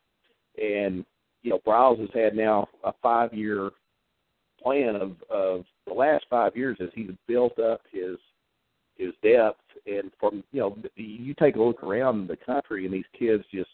[0.57, 1.05] And
[1.43, 3.71] you know, Briles has had now a five year
[4.63, 8.17] plan of of the last five years as he's built up his
[8.97, 13.05] his depth and from you know you take a look around the country and these
[13.17, 13.71] kids just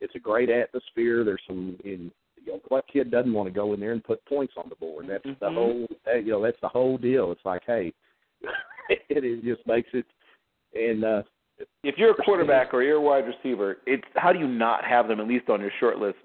[0.00, 1.24] it's a great atmosphere.
[1.24, 2.10] There's some in
[2.44, 4.76] you know what kid doesn't want to go in there and put points on the
[4.76, 5.06] board.
[5.08, 5.54] That's the Mhm.
[5.54, 7.32] whole you know that's the whole deal.
[7.32, 7.92] It's like hey,
[8.88, 10.06] it, it just makes it
[10.74, 11.22] and uh
[11.82, 15.08] if you're a quarterback or you're a wide receiver, it's how do you not have
[15.08, 16.18] them at least on your short list,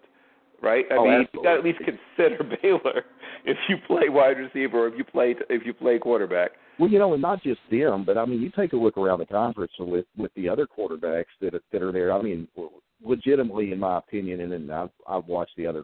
[0.62, 0.86] right?
[0.92, 3.06] I Oh, mean, you got to at least consider Baylor
[3.46, 6.52] if you play wide receiver or if you play if you play quarterback.
[6.80, 9.20] Well, you know, and not just them, but I mean, you take a look around
[9.20, 12.12] the conference with with the other quarterbacks that are, that are there.
[12.12, 12.48] I mean,
[13.04, 15.84] legitimately, in my opinion, and then I've I've watched the other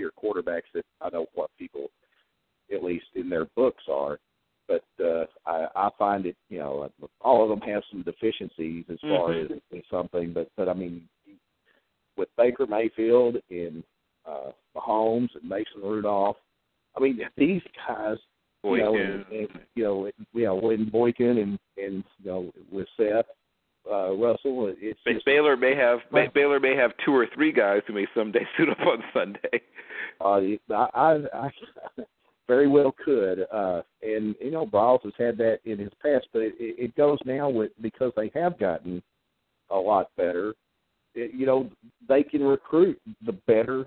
[0.00, 1.88] tier quarterbacks that I know what people,
[2.74, 4.18] at least in their books, are.
[4.68, 6.88] But uh, I I find it, you know,
[7.20, 9.50] all of them have some deficiencies as far Mhm.
[9.50, 10.32] as, as something.
[10.32, 11.08] But but I mean,
[12.16, 13.82] with Baker Mayfield and
[14.26, 16.36] uh, Mahomes and Mason Rudolph,
[16.96, 18.18] I mean, these guys
[18.62, 22.86] you know, and, and you know, you know, when Boykin and and you know with
[22.96, 23.26] Seth
[23.90, 26.00] uh, Russell, it's Ba- just Baylor may have.
[26.34, 29.62] Baylor may have two or three guys who may someday suit up on Sunday.
[30.20, 30.40] uh,
[30.74, 31.50] I, I, I
[32.48, 36.42] very well could, uh, and you know, Brawls has had that in his past, but
[36.42, 39.02] it, it goes now with because they have gotten
[39.70, 40.54] a lot better.
[41.14, 41.70] It, you know,
[42.08, 43.86] they can recruit the better,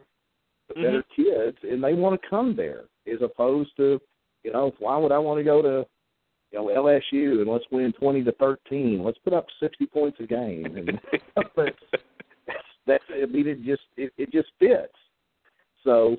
[0.69, 3.99] the better kids, and they want to come there as opposed to,
[4.43, 5.85] you know, why would I want to go to
[6.53, 9.03] you know, LSU and let's win twenty to thirteen.
[9.03, 10.65] Let's put up sixty points a game.
[10.65, 10.99] And
[11.55, 11.69] that's,
[12.85, 14.93] that's I mean it just it, it just fits.
[15.83, 16.15] So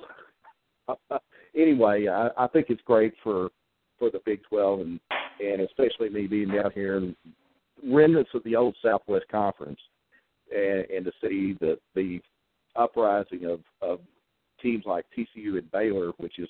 [0.89, 0.95] uh,
[1.57, 3.51] anyway, I, I think it's great for
[3.99, 4.99] for the Big Twelve and
[5.41, 7.17] and especially me being down here in
[7.91, 9.81] remnants of the old Southwest Conference
[10.55, 12.21] and, and to see the the
[12.77, 14.01] uprising of of
[14.61, 16.49] teams like TCU and Baylor, which has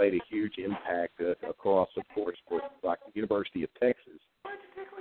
[0.00, 4.20] made a huge impact uh, across, of course, for like the University of Texas.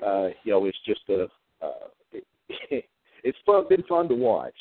[0.06, 1.24] Uh, you know, it's just a
[1.66, 2.26] uh, it,
[3.24, 4.54] it's fun, been fun to watch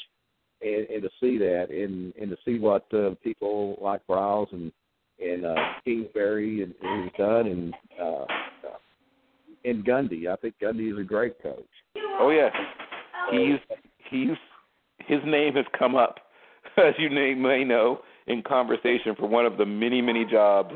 [0.62, 4.72] and, and to see that and and to see what uh, people like Browse and
[5.20, 8.78] and uh, Kingsbury and, and has done and uh, uh,
[9.64, 10.28] and Gundy.
[10.28, 11.64] I think Gundy is a great coach.
[12.20, 12.50] Oh yeah,
[13.30, 13.58] he's
[14.10, 14.36] he's
[15.06, 16.18] his name has come up,
[16.76, 20.72] as you may, may know, in conversation for one of the many many jobs.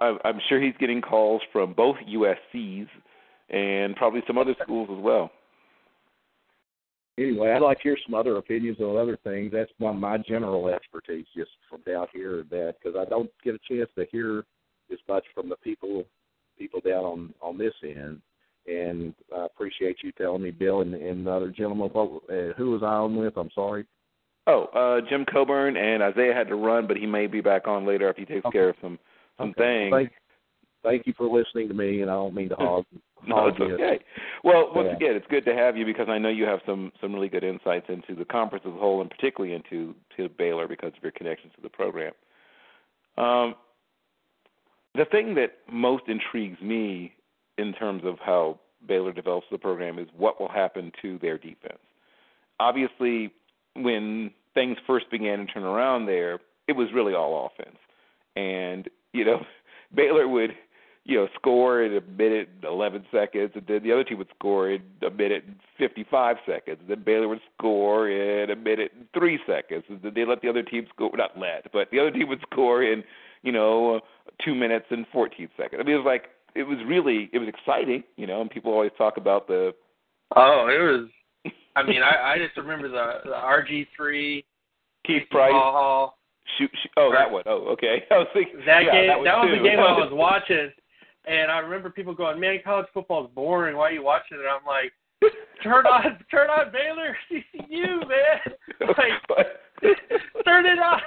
[0.00, 2.88] I'm, sure he's getting calls from both USC's
[3.50, 5.32] and probably some other schools as well.
[7.18, 9.50] Anyway, I'd like to hear some other opinions on other things.
[9.52, 13.28] That's one of my general expertise, just from down here and that, because I don't
[13.42, 14.44] get a chance to hear
[14.92, 16.04] as much from the people
[16.56, 18.22] people down on on this end.
[18.68, 21.88] And I appreciate you telling me, Bill, and, and the other gentleman.
[21.88, 23.36] What, uh, who was I on with?
[23.36, 23.84] I'm sorry.
[24.48, 27.84] Oh, uh, Jim Coburn and Isaiah had to run, but he may be back on
[27.84, 28.58] later if he takes Okay.
[28.58, 28.98] care of some
[29.36, 29.82] some Okay.
[29.82, 29.92] things.
[29.92, 30.12] Thank,
[30.82, 32.86] thank you for listening to me, and I don't mean to hog.
[33.26, 34.00] No, it's okay.
[34.42, 34.96] Well, once Yeah.
[34.96, 37.44] again, it's good to have you because I know you have some some really good
[37.44, 41.12] insights into the conference as a whole, and particularly into to Baylor because of your
[41.12, 42.14] connections to the program.
[43.18, 43.54] Um,
[44.94, 47.12] the thing that most intrigues me
[47.58, 51.80] in terms of how Baylor develops the program is what will happen to their defense.
[52.60, 53.32] Obviously,
[53.74, 57.76] when things first began to turn around there, it was really all offense.
[58.34, 59.44] And, you know,
[59.94, 60.50] Baylor would,
[61.04, 64.28] you know, score in a minute and 11 seconds, and then the other team would
[64.36, 66.78] score in a minute and 55 seconds.
[66.80, 69.84] And then Baylor would score in a minute and three seconds.
[69.88, 72.42] And then they let the other team score, not let, but the other team would
[72.50, 73.04] score in,
[73.42, 74.00] you know,
[74.44, 75.80] two minutes and 14 seconds.
[75.80, 78.72] I mean, it was like, it was really, it was exciting, you know, and people
[78.72, 79.72] always talk about the.
[80.34, 81.08] Oh, it was.
[81.78, 84.44] I mean, I, I just remember the, the RG3.
[85.06, 85.52] Keith Price.
[85.52, 86.18] Hall.
[86.58, 87.44] Shoot, shoot, oh, that one.
[87.46, 88.04] Oh, okay.
[88.10, 89.08] I was thinking that yeah, game.
[89.08, 89.62] That, that was too.
[89.62, 90.70] the game I was watching,
[91.26, 93.76] and I remember people going, "Man, college football is boring.
[93.76, 94.92] Why are you watching it?" I'm like,
[95.62, 98.88] "Turn on, turn on Baylor TCU, man.
[98.96, 99.94] Like,
[100.44, 101.00] turn it on."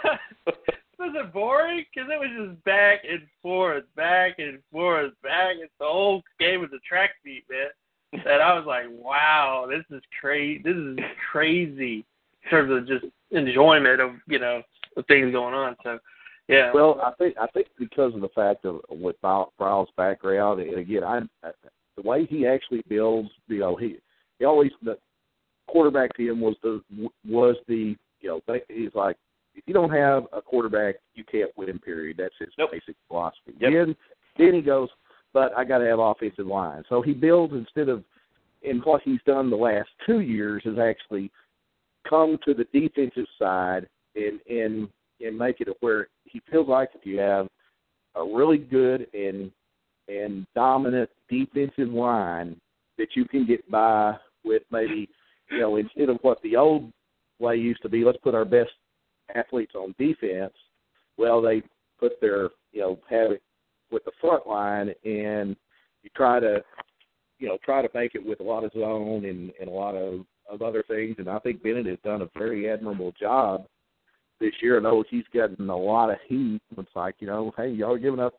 [1.02, 1.84] was it boring?
[1.94, 5.56] Because it was just back and forth, back and forth, back.
[5.60, 7.70] And the whole game was a track meet, man.
[8.14, 10.62] And I was like, "Wow, this is crazy.
[10.64, 10.98] This is
[11.32, 12.06] crazy."
[12.44, 14.62] In terms of just enjoyment of you know
[14.96, 15.76] the things going on.
[15.84, 16.00] So,
[16.48, 16.72] yeah.
[16.74, 21.04] Well, I think I think because of the fact of with Briles' background, and again,
[21.04, 21.52] I, I
[21.96, 23.98] the way he actually builds, you know, he
[24.40, 24.98] he always the
[25.68, 26.82] quarterback to him was the
[27.26, 29.16] was the you know he's like
[29.56, 31.80] if you don't have a quarterback, you can't win.
[31.80, 32.18] Period.
[32.18, 32.72] That's his nope.
[32.72, 33.54] basic philosophy.
[33.60, 33.72] Yep.
[33.72, 33.96] Then
[34.38, 34.90] then he goes,
[35.34, 36.84] but I got to have offensive line.
[36.90, 38.04] So he builds instead of,
[38.64, 41.32] and what he's done the last two years is actually
[42.08, 44.88] come to the defensive side and and
[45.22, 47.48] and make it where he feels like if you have
[48.16, 49.52] a really good and
[50.08, 52.60] and dominant defensive line
[52.98, 55.08] that you can get by with maybe
[55.50, 56.92] you know instead of what the old
[57.40, 58.72] way used to be let's put our best
[59.36, 60.54] athletes on defense
[61.18, 61.62] well they
[62.00, 63.42] put their you know have it
[63.92, 65.56] with the front line and
[66.04, 66.64] you try to
[67.40, 69.96] you know try to make it with a lot of zone and and a lot
[69.96, 73.66] of of other things and I think Bennett has done a very admirable job
[74.42, 74.78] this year.
[74.78, 76.62] I know he's getting a lot of heat.
[76.78, 78.34] It's like, you know, hey, y'all are giving up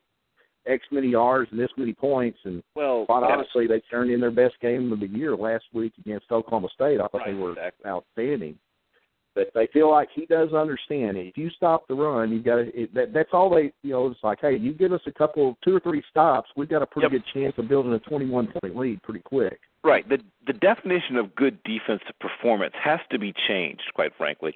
[0.67, 3.35] X many yards and this many points, and well, quite yeah.
[3.35, 6.99] honestly, they turned in their best game of the year last week against Oklahoma State.
[7.01, 7.89] I thought right, they were exactly.
[7.89, 8.57] outstanding.
[9.35, 11.17] But they feel like he does understand.
[11.17, 12.87] If you stop the run, you got to.
[12.93, 13.73] That, that's all they.
[13.81, 16.69] You know, it's like, hey, you give us a couple, two or three stops, we've
[16.69, 17.11] got a pretty Yep.
[17.11, 19.59] good chance of building a twenty-one point lead pretty quick.
[19.83, 20.07] Right.
[20.07, 24.55] The the definition of good defensive performance has to be changed, quite frankly.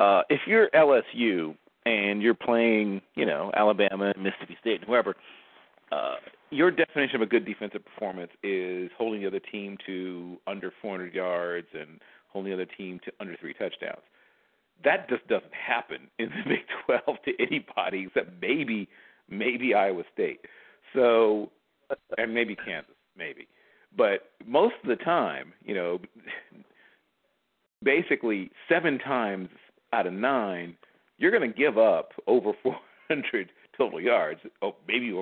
[0.00, 5.14] Uh, if you're LSU and you're playing, you know, Alabama, Mississippi State, and whoever,
[5.92, 6.16] uh,
[6.50, 11.14] your definition of a good defensive performance is holding the other team to under 400
[11.14, 12.00] yards and
[12.44, 14.02] the other team to under three touchdowns.
[14.84, 18.88] That just doesn't happen in the Big 12 to anybody except maybe
[19.28, 20.40] maybe Iowa State.
[20.94, 21.50] So,
[22.16, 23.48] and maybe Kansas, maybe.
[23.96, 25.98] But most of the time, you know,
[27.82, 29.48] basically seven times
[29.92, 30.76] out of nine,
[31.18, 35.12] you're going to give up over 400 total yards, oh, maybe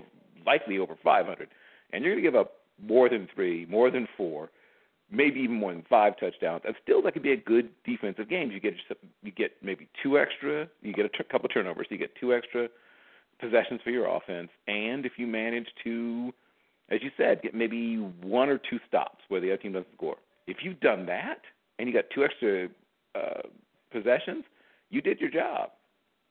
[0.46, 1.48] likely over 500,
[1.92, 4.50] and you're going to give up more than three, more than four,
[5.10, 6.62] maybe even more than five touchdowns.
[6.64, 8.50] And still, that could be a good defensive game.
[8.50, 8.74] You get
[9.22, 12.34] you get maybe two extra, you get a t- couple turnovers, So you get two
[12.34, 12.68] extra
[13.40, 16.32] possessions for your offense, and if you manage to,
[16.90, 20.16] as you said, get maybe one or two stops where the other team doesn't score.
[20.46, 21.40] If you've done that
[21.78, 22.68] and you got two extra
[23.14, 23.42] uh,
[23.90, 24.44] possessions,
[24.90, 25.70] you did your job.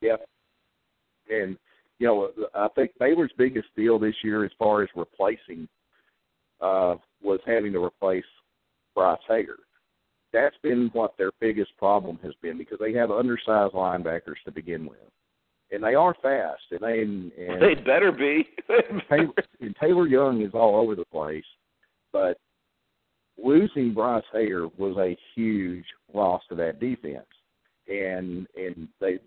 [0.02, 0.16] Yeah.
[1.30, 1.58] And
[2.00, 5.68] you know, I think Baylor's biggest deal this year, as far as replacing,
[6.60, 8.26] uh, was having to replace
[8.96, 9.58] Bryce Hager.
[10.32, 14.86] That's been what their biggest problem has been because they have undersized linebackers to begin
[14.86, 14.98] with,
[15.72, 16.64] and they are fast.
[16.72, 18.48] And they and, and They better be.
[19.10, 21.46] Taylor, and Taylor Young is all over the place,
[22.12, 22.38] but
[23.42, 27.26] losing Bryce Hager was a huge loss to that defense,
[27.88, 29.20] and and they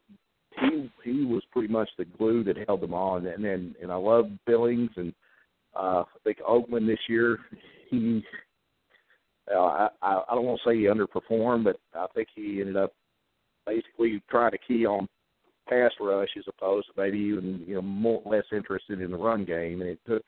[0.61, 3.27] he he was pretty much the glue that held them on.
[3.27, 5.13] And then and I love Billings and
[5.75, 7.39] uh, I think Oakman this year
[7.91, 8.25] he.
[9.53, 12.77] Uh, I I I don't want to say he underperformed, but I think he ended
[12.77, 12.93] up
[13.67, 15.09] basically trying to key on
[15.69, 19.45] pass rush as opposed to maybe even you know more less interested in the run
[19.45, 20.25] game, and it took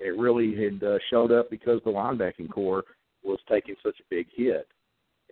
[0.00, 2.84] it really had uh, showed up because the linebacking core
[3.22, 4.66] was taking such a big hit,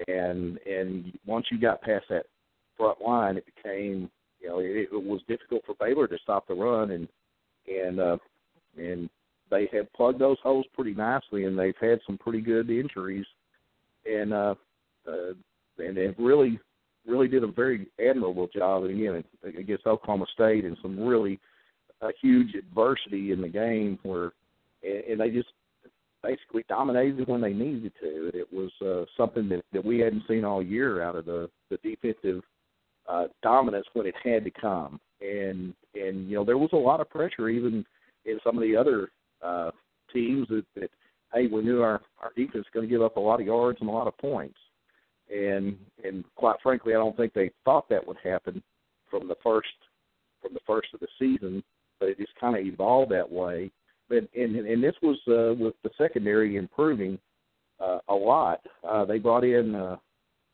[0.08, 2.26] and and once you got past that
[2.76, 4.10] front line, it became
[4.40, 7.08] you know it, it was difficult for Baylor to stop the run, and
[7.68, 8.16] and uh,
[8.76, 9.08] and
[9.52, 13.26] they have plugged those holes pretty nicely, and they've had some pretty good injuries,
[14.06, 14.54] and uh,
[15.06, 15.34] uh,
[15.78, 16.58] and they've really
[17.06, 21.38] really did a very admirable job again against Oklahoma State and some really
[22.00, 24.32] a huge adversity in the game where,
[24.82, 25.50] and, and they just
[26.22, 28.30] basically dominated when they needed to.
[28.32, 31.76] It was uh, something that that we hadn't seen all year out of the the
[31.82, 32.42] defensive
[33.06, 34.98] uh, dominance when it had to come.
[35.20, 37.84] And and you know there was a lot of pressure even
[38.24, 39.10] in some of the other
[39.42, 39.70] uh,
[40.12, 40.90] teams that, that
[41.32, 43.78] hey we knew our our defense was going to give up a lot of yards
[43.80, 44.58] and a lot of points.
[45.34, 48.62] And and quite frankly, I don't think they thought that would happen
[49.10, 49.68] from the first
[50.40, 51.62] from the first of the season,
[52.00, 53.70] but it just kind of evolved that way.
[54.08, 57.18] But and and this was uh, with the secondary improving
[57.80, 58.60] uh, a lot.
[58.86, 59.96] Uh, they brought in uh,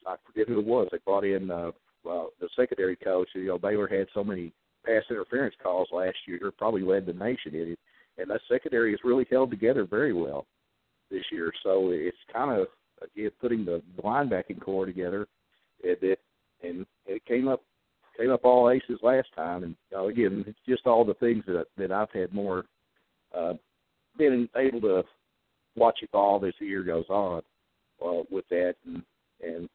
[0.08, 0.88] I forget who it was.
[0.90, 1.70] They brought in uh,
[2.08, 3.28] uh, the secondary coach.
[3.34, 4.52] You know, Baylor had so many
[4.84, 7.78] pass interference calls last year, probably led the nation in it,
[8.18, 10.46] and that secondary has really held together very well
[11.10, 11.52] this year.
[11.62, 12.66] So it's kind of
[13.02, 15.26] again putting the linebacking core together.
[15.80, 16.20] It, it
[16.62, 17.62] and it came up
[18.18, 21.44] came up all aces last time, and you know, again, it's just all the things
[21.46, 22.64] that that I've had more
[23.36, 23.54] uh,
[24.16, 25.04] been able to
[25.76, 27.42] watch evolve as the year goes on
[28.04, 29.02] uh, with that, and
[29.40, 29.68] and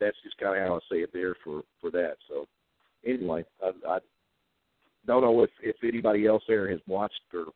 [0.00, 2.16] that's just kind of how I see it there for for that.
[2.28, 2.46] So
[3.04, 3.98] anyway, I, I
[5.06, 7.46] don't know if if anybody else there has watched or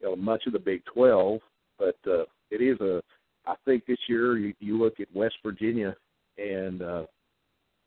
[0.00, 1.40] you know much of the Big Twelve,
[1.78, 3.02] but uh, it is a.
[3.46, 5.94] I think this year you, you look at West Virginia
[6.38, 7.04] and uh,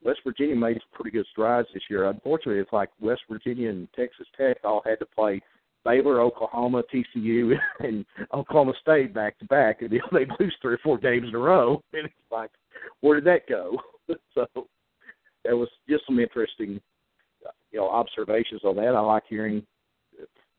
[0.03, 2.05] West Virginia made some pretty good strides this year.
[2.09, 5.41] Unfortunately, it's like West Virginia and Texas Tech all had to play
[5.83, 10.97] Baylor, Oklahoma, TCU, and Oklahoma State back to back, and they lose three or four
[10.97, 11.81] games in a row.
[11.93, 12.51] And it's like,
[13.01, 13.77] where did that go?
[14.33, 14.45] so
[15.43, 16.79] there was just some interesting,
[17.71, 18.95] you know, observations on that.
[18.95, 19.63] I like hearing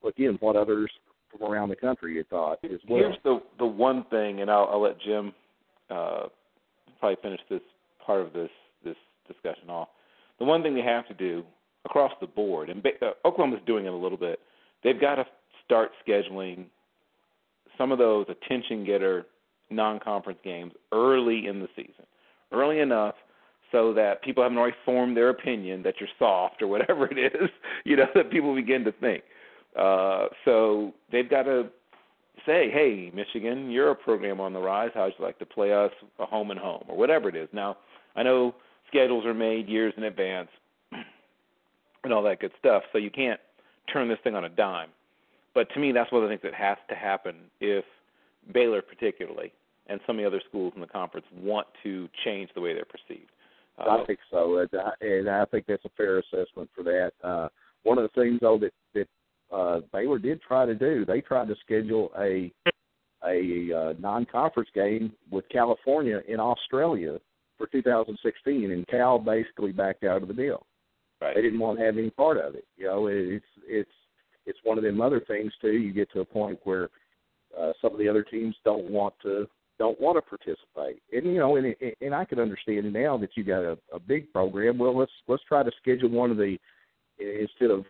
[0.07, 0.91] again what others
[1.31, 3.01] from around the country had thought as well.
[3.01, 5.33] Here's the the one thing, and I'll, I'll let Jim
[5.91, 6.25] uh,
[7.01, 7.61] probably finish this
[8.05, 8.51] part of this
[8.85, 8.97] this
[9.27, 9.89] discussion off.
[10.39, 11.43] The one thing they have to do
[11.85, 14.41] across the board, and uh, Oklahoma's doing it a little bit,
[14.85, 15.25] they've got to
[15.65, 16.67] start scheduling
[17.77, 19.27] some of those attention getter
[19.71, 22.07] non-conference games early in the season,
[22.53, 23.15] early enough
[23.73, 27.49] so that people haven't already formed their opinion that you're soft or whatever it is,
[27.85, 29.23] you know, that people begin to think.
[29.79, 31.69] Uh, so they've got to
[32.47, 34.91] say, hey, Michigan, you're a program on the rise.
[34.95, 37.49] How'd you like to play us a home and home or whatever it is?
[37.53, 37.77] Now,
[38.17, 38.55] I know
[38.89, 40.49] schedules are made years in advance
[42.05, 43.41] and all that good stuff, so you can't
[43.93, 44.89] turn this thing on a dime.
[45.55, 47.85] But to me, that's one of the things that has to happen if
[48.53, 49.53] Baylor, particularly,
[49.89, 52.85] and some of the other schools in the conference want to change the way they're
[52.85, 53.31] perceived.
[53.79, 54.67] Uh, I think so,
[55.01, 57.13] and I think that's a fair assessment for that.
[57.23, 57.49] Uh,
[57.85, 59.09] one of the things, though, that that
[59.55, 62.53] uh, Baylor did try to do, they tried to schedule a
[63.25, 67.19] a uh, non-conference game with California in Australia
[67.57, 70.65] for 2016, and Cal basically backed out of the deal.
[71.21, 71.35] Right.
[71.35, 72.65] They didn't want to have any part of it.
[72.77, 73.91] You know, it's it's
[74.47, 75.73] it's one of them other things too.
[75.73, 76.89] You get to a point where
[77.59, 79.49] uh, some of the other teams don't want to
[79.79, 83.45] don't want to participate, and you know, and and I can understand now that you
[83.45, 84.79] got a, a big program.
[84.79, 86.59] Well, let's let's try to schedule one of the
[87.19, 87.85] instead of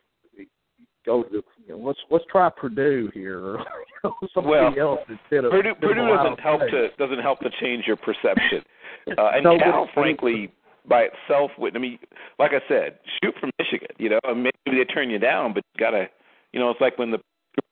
[1.08, 3.64] go to the, you know, let's let's try Purdue here or you
[4.04, 5.74] know, somebody well, else instead of Purdue.
[5.80, 6.70] Purdue doesn't help State.
[6.70, 8.62] to doesn't help to change your perception.
[9.16, 10.52] Uh, and No, Cal, frankly,
[10.86, 11.74] by itself would.
[11.74, 11.98] I mean,
[12.38, 13.88] like I said, shoot for Michigan.
[13.96, 16.08] You know, maybe they turn you down, but you gotta.
[16.52, 17.18] You know, it's like when the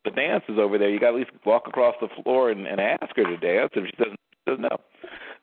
[0.06, 0.88] the dance is over there.
[0.88, 3.70] You got to at least walk across the floor and, and ask her to dance.
[3.74, 4.78] If she doesn't, she doesn't know.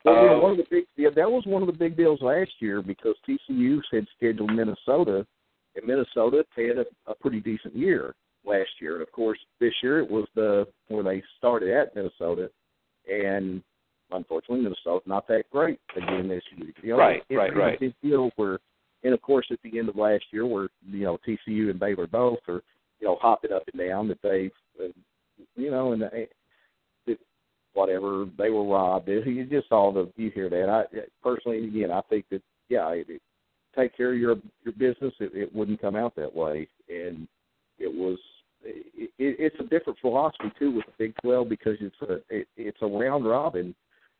[0.06, 2.52] Well, Um, one of the big yeah, that was one of the big deals last
[2.60, 5.26] year because TCU had scheduled Minnesota,
[5.76, 8.94] and Minnesota had a, a pretty decent year last year.
[8.94, 12.50] And of course, this year it was the where they started at Minnesota,
[13.12, 13.62] and
[14.12, 16.70] unfortunately, Minnesota's not that great again this year.
[16.82, 17.80] You know, Right, it's right, a right.
[17.80, 18.60] Big deal where,
[19.04, 22.08] and of course, at the end of last year, where you know TCU and Baylor
[22.08, 22.62] both are
[23.04, 24.50] you know hopping up and down that they,
[24.82, 24.88] uh,
[25.58, 26.30] you know, and they,
[27.06, 27.18] that
[27.74, 29.10] whatever they were robbed.
[29.10, 30.70] You just all the you hear that.
[30.70, 33.22] I personally, again, I think that yeah, it, it,
[33.78, 35.14] take care of your your business.
[35.20, 37.28] It, it wouldn't come out that way, and
[37.78, 38.18] it was.
[38.66, 42.48] It, it, it's a different philosophy too with the Big Twelve because it's a it,
[42.56, 43.76] it's a round robin.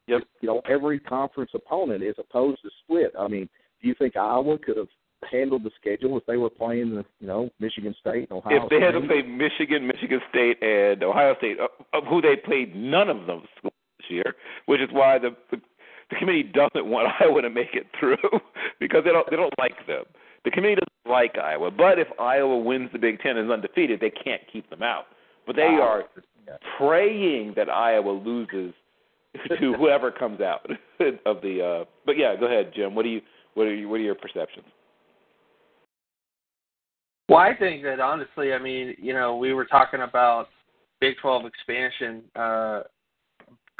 [0.08, 0.24] Yep.
[0.42, 3.14] You know, every conference opponent is opposed to split.
[3.18, 3.48] I mean,
[3.82, 4.90] do you think Iowa could have
[5.32, 8.70] handled the schedule if they were playing the you know Michigan State and Ohio if
[8.70, 11.58] they had to play Michigan, Michigan State, and Ohio State,
[11.94, 15.62] of who they played none of them this year, which is why the, the
[16.10, 18.18] the committee doesn't want Iowa to make it through
[18.80, 20.04] because they don't they don't like them.
[20.46, 24.00] The committee doesn't like Iowa, but if Iowa wins the Big Ten and is undefeated,
[24.02, 25.06] they can't keep them out.
[25.48, 26.04] But they Ah, are
[26.78, 28.74] praying that Iowa loses
[29.60, 30.66] to whoever comes out
[31.26, 31.62] of the.
[31.82, 32.94] uh But yeah, go ahead, Jim.
[32.96, 33.22] What do you
[33.56, 34.66] what are you, what are your perceptions?
[37.30, 40.48] Well, I think that honestly, I mean, you know, we were talking about
[41.00, 42.84] Big 12 expansion uh, a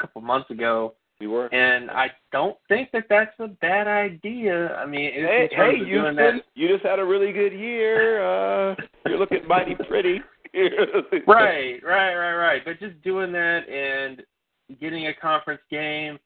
[0.00, 1.52] couple months ago, We were.
[1.54, 4.74] and I don't think that that's a bad idea.
[4.76, 8.24] I mean, Hey, hey, of you doing that, you just had a really good year.
[8.24, 8.74] Uh,
[9.06, 10.20] you're looking mighty pretty.
[11.26, 12.62] right, right, right, right.
[12.64, 14.22] But just doing that and
[14.80, 16.18] getting a conference game,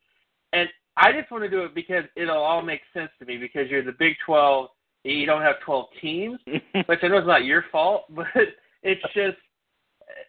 [0.53, 3.71] and I just want to do it because it'll all make sense to me because
[3.71, 4.69] you're the Big 12.
[5.05, 6.38] You don't have 12 teams,
[6.86, 8.26] which I know is not your fault, but
[8.82, 9.38] it's just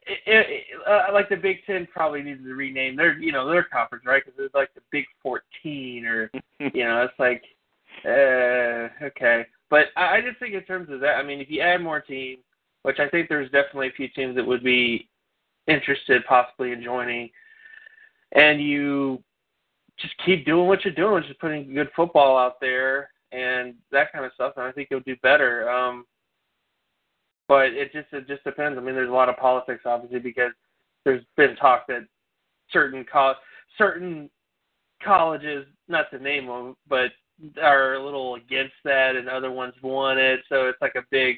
[0.06, 3.64] it, it, uh, like the Big Ten probably needs to rename their you know their
[3.64, 6.32] conference right because it's like the Big 14 or
[6.74, 7.44] you know it's like
[8.06, 9.46] uh okay.
[9.70, 12.02] But I, I just think in terms of that, I mean, if you add more
[12.02, 12.40] teams,
[12.84, 15.10] which I think there's definitely a few teams that would be
[15.68, 17.30] interested possibly in joining,
[18.34, 19.22] and you
[20.00, 24.26] just keep doing what you're doing, just putting good football out there and that kind
[24.26, 25.70] of stuff, and I think you'll do better.
[25.70, 26.06] Um,
[27.48, 28.78] but it just it just depends.
[28.78, 30.52] I mean, there's a lot of politics, obviously, because
[31.04, 32.06] there's been talk that
[32.72, 33.36] certain co-
[33.78, 34.30] certain
[35.04, 37.12] colleges, not to name them, but
[37.62, 40.42] are a little against that, and other ones want it.
[40.50, 41.38] So it's like a big,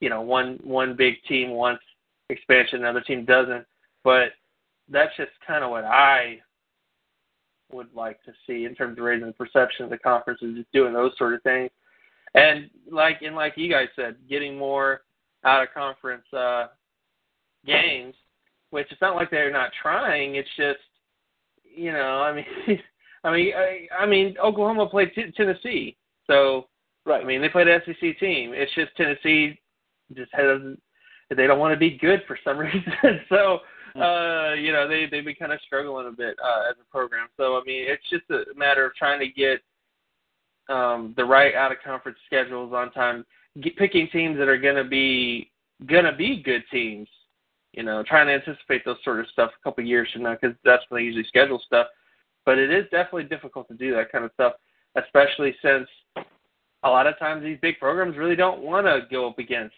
[0.00, 1.82] you know, one one big team wants
[2.28, 3.64] expansion, another team doesn't.
[4.04, 4.30] But
[4.88, 6.40] that's just kind of what I
[7.72, 10.70] would like to see in terms of raising the perception of the conference and just
[10.72, 11.70] doing those sort of things.
[12.34, 15.02] And like and like you guys said, getting more
[15.44, 16.66] out of conference uh
[17.66, 18.14] games,
[18.70, 20.78] which it's not like they're not trying, it's just
[21.64, 22.80] you know, I mean
[23.24, 25.96] I mean I, I mean Oklahoma played t- Tennessee.
[26.26, 26.66] So
[27.04, 27.22] right.
[27.22, 28.52] I mean, they played an SEC team.
[28.54, 29.58] It's just Tennessee
[30.14, 30.60] just has
[31.36, 33.20] they don't want to be good for some reason.
[33.28, 33.60] so
[33.96, 37.28] uh, you know, they they've been kind of struggling a bit uh, as a program.
[37.36, 39.60] So I mean, it's just a matter of trying to get
[40.68, 43.24] um, the right out of conference schedules on time,
[43.60, 45.50] get, picking teams that are going to be
[45.86, 47.08] going to be good teams.
[47.72, 50.56] You know, trying to anticipate those sort of stuff a couple years from now because
[50.64, 51.86] that's when they usually schedule stuff.
[52.44, 54.54] But it is definitely difficult to do that kind of stuff,
[54.96, 55.88] especially since
[56.82, 59.74] a lot of times these big programs really don't want to go up against,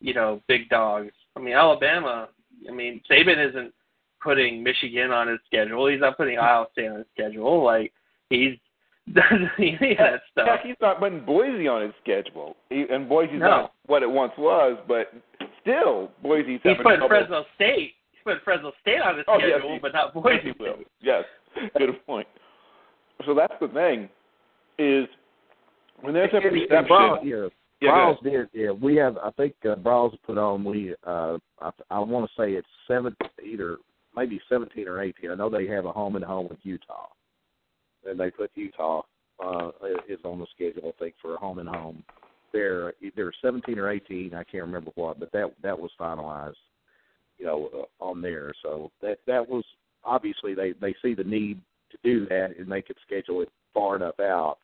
[0.00, 1.12] you know, big dogs.
[1.36, 2.28] I mean, Alabama.
[2.68, 3.72] I mean, Saban isn't
[4.22, 5.86] putting Michigan on his schedule.
[5.86, 7.62] He's not putting Ohio State on his schedule.
[7.62, 7.92] Like
[8.30, 8.56] he's
[9.12, 10.48] doesn't any of that stuff.
[10.48, 13.46] Heck, he's not putting Boise on his schedule, he, and Boise's No.
[13.48, 15.12] not what it once was, but
[15.60, 17.08] still, Boise's He's having putting trouble.
[17.08, 17.92] Fresno State.
[18.12, 20.40] He's putting Fresno State on his Oh, yes, schedule, he- but not Yes, Boise.
[20.42, 20.76] he will.
[21.02, 21.24] Yes,
[21.78, 22.26] good point.
[23.26, 24.08] So that's the thing,
[24.78, 25.06] is
[26.00, 27.50] when there's a And- and perception.
[27.80, 28.48] Yeah, Briles did.
[28.52, 29.16] Yeah, we have.
[29.18, 30.64] I think uh, Briles put on.
[30.64, 30.94] We.
[31.06, 33.14] Uh, I, I want to say it's seven,
[33.44, 33.78] either
[34.16, 35.30] maybe seventeen or eighteen.
[35.30, 37.08] I know they have a home and home with Utah,
[38.08, 39.02] and they put Utah
[39.44, 39.70] uh,
[40.08, 40.94] is on the schedule.
[40.94, 42.02] I think for a home and home.
[42.52, 42.92] They're
[43.42, 44.32] seventeen or eighteen.
[44.34, 46.54] I can't remember what, but that that was finalized.
[47.38, 48.52] You know, uh, on there.
[48.62, 49.64] So that that was
[50.04, 51.60] obviously they they see the need
[51.90, 54.58] to do that, and they could schedule it far enough out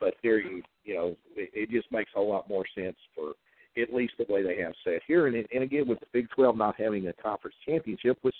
[0.00, 3.32] but here you you know it, it just makes a lot more sense for
[3.80, 5.26] at least the way they have set here.
[5.26, 8.36] And and again with the Big 12 not having a conference championship which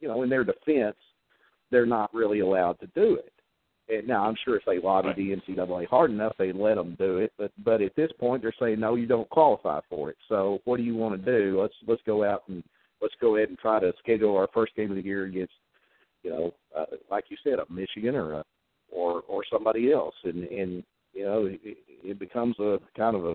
[0.00, 0.96] you know in their defense
[1.70, 3.32] they're not really allowed to do it.
[3.86, 7.18] And now I'm sure if they lobby the NCAA hard enough they'd let them do
[7.18, 7.32] it.
[7.38, 10.16] But but at this point they're saying no you don't qualify for it.
[10.28, 11.60] So what do you want to do?
[11.60, 12.62] Let's let's go out and
[13.02, 15.52] let's go ahead and try to schedule our first game of the year against
[16.22, 18.44] you know uh, like you said a Michigan or a
[18.94, 20.14] or or somebody else.
[20.24, 20.82] And and
[21.12, 21.60] you know it,
[22.02, 23.34] it becomes a kind of a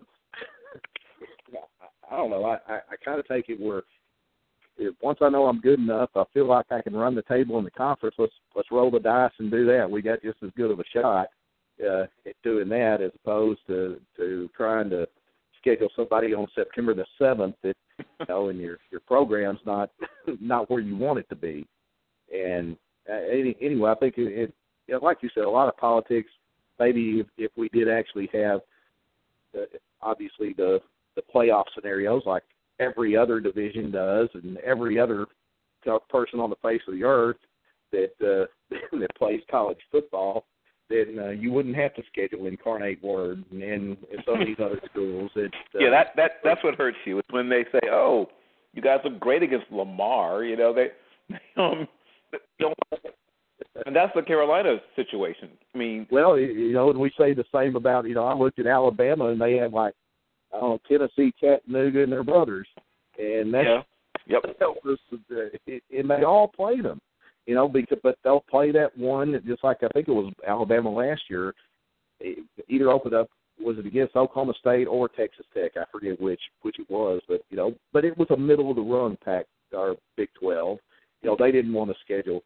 [2.11, 2.45] I don't know.
[2.45, 3.83] I I, I kind of take it where
[4.77, 7.57] if, once I know I'm good enough I feel like I can run the table
[7.59, 8.15] in the conference.
[8.17, 9.89] Let's let's roll the dice and do that.
[9.89, 11.27] We got just as good of a shot
[11.83, 15.07] uh, at doing that as opposed to to trying to
[15.59, 19.89] schedule somebody on September the seventh that you know and your your program's not
[20.39, 21.65] not where you want it to be.
[22.33, 22.77] And
[23.09, 24.53] uh, any, anyway I think it, it
[24.89, 26.29] you know, like you said, a lot of politics.
[26.79, 28.61] Maybe if, if we did actually have,
[29.55, 29.65] uh,
[30.01, 30.79] obviously the
[31.15, 32.43] the playoff scenarios like
[32.79, 35.27] every other division does, and every other
[36.09, 37.37] person on the face of the earth
[37.91, 40.45] that uh, that plays college football,
[40.89, 44.81] then uh, you wouldn't have to schedule incarnate word and, and some of these other
[44.89, 45.29] schools.
[45.35, 47.19] That uh, Yeah, that that that's what hurts you.
[47.19, 48.27] Is when they say, "Oh,
[48.73, 50.87] you guys look great against Lamar," you know they,
[51.29, 51.87] they um,
[52.59, 52.73] don't.
[53.85, 55.49] And that's the Carolina situation.
[55.73, 58.59] I mean, Well, you- know, and we say the same about you know I looked
[58.59, 59.93] at Alabama and they had like
[60.53, 62.67] I don't know Tennessee, Chattanooga, and their brothers,
[63.17, 63.81] and that's yeah,
[64.27, 66.99] yep, that was uh, and they all played them,
[67.45, 70.33] you know, because but they'll play that one that just like I think it was
[70.47, 71.53] Alabama last year,
[72.67, 73.29] either opened up
[73.61, 75.73] was it against Oklahoma State or Texas Tech?
[75.75, 78.75] I forget which which it was, but you know, but it was a middle of
[78.75, 80.79] the run pack or Big Twelve.
[81.21, 82.41] You know, they didn't want to schedule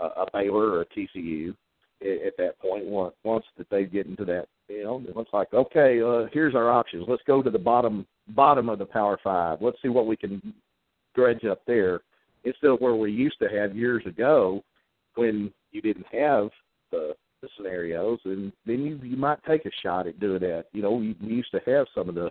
[0.00, 1.54] a, a Baylor or a TCU
[2.00, 2.84] at, at that point.
[2.84, 6.70] Once once that they get into that, you know, it's like okay, uh, here's our
[6.70, 7.06] options.
[7.08, 9.58] Let's go to the bottom bottom of the Power Five.
[9.60, 10.54] Let's see what we can
[11.14, 12.00] dredge up there
[12.44, 14.62] instead of where we used to have years ago
[15.14, 16.50] when you didn't have
[16.90, 17.14] the
[17.44, 20.66] the scenarios, and then you you might take a shot at doing that.
[20.72, 22.30] You know, we, we used to have some of the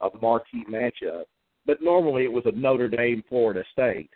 [0.00, 1.24] a marquee matchup,
[1.66, 4.10] but normally it was a Notre Dame Florida State.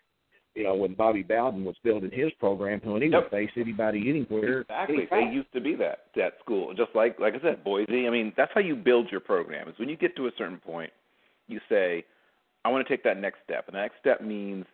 [0.54, 3.22] You know, when Bobby Bowden was building his program, when he Yep.
[3.24, 4.60] would face anybody anywhere.
[4.62, 5.06] Exactly.
[5.10, 6.74] They used to be that that school.
[6.74, 8.06] Just like like I said, Boise.
[8.06, 9.68] I mean, that's how you build your program.
[9.68, 10.90] Is when you get to a certain point,
[11.46, 12.04] you say,
[12.64, 13.66] I want to take that next step.
[13.68, 14.66] And the next step means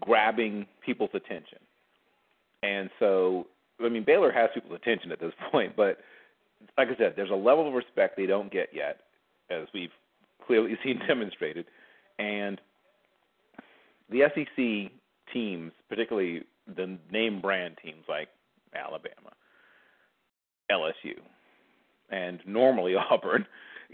[0.00, 1.58] grabbing people's attention.
[2.62, 3.46] And so,
[3.84, 5.98] I mean, Baylor has people's attention at this point, but
[6.78, 9.00] like I said, there's a level of respect they don't get yet,
[9.50, 9.90] as we've
[10.46, 11.66] clearly seen demonstrated.
[12.18, 12.60] And
[14.10, 14.92] the SEC
[15.32, 16.42] teams, particularly
[16.76, 18.28] the name brand teams like
[18.74, 19.32] Alabama,
[20.70, 21.18] LSU,
[22.10, 23.46] and normally Auburn,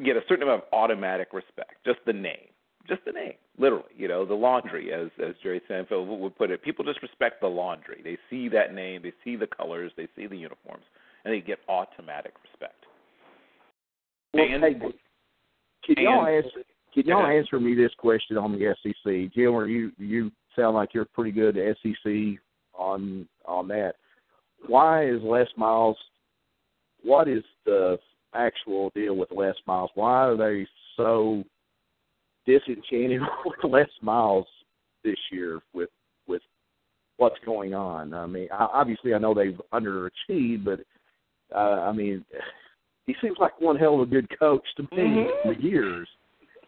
[0.05, 1.75] get a certain amount of automatic respect.
[1.85, 2.49] Just the name,
[2.89, 3.85] just the name, literally.
[3.97, 6.63] You know, the laundry, as as Jerry Seinfeld would put it.
[6.63, 8.01] People just respect the laundry.
[8.03, 10.85] They see that name, they see the colors, they see the uniforms,
[11.25, 12.85] and they get automatic respect.
[14.35, 14.75] Well, And- hey,
[15.85, 16.65] can y'all answer?
[16.95, 19.55] Can y'all answer me this question on the SEC, Jim?
[19.55, 22.39] Or you you sound like you're pretty good at SEC
[22.75, 23.95] on on that.
[24.67, 25.97] Why is Les Miles?
[27.03, 27.99] What is the
[28.35, 29.91] actual deal with Les Miles?
[29.95, 31.45] Why are they so
[32.47, 34.47] disenchanted with Les Miles
[35.05, 35.91] this year with
[36.27, 36.43] with
[37.17, 38.13] what's going on?
[38.15, 40.81] I mean, obviously I know they've underachieved, but
[41.55, 42.25] uh, I mean,
[43.07, 45.43] he seems like one hell of a good coach to me Mhm.
[45.43, 46.09] for years.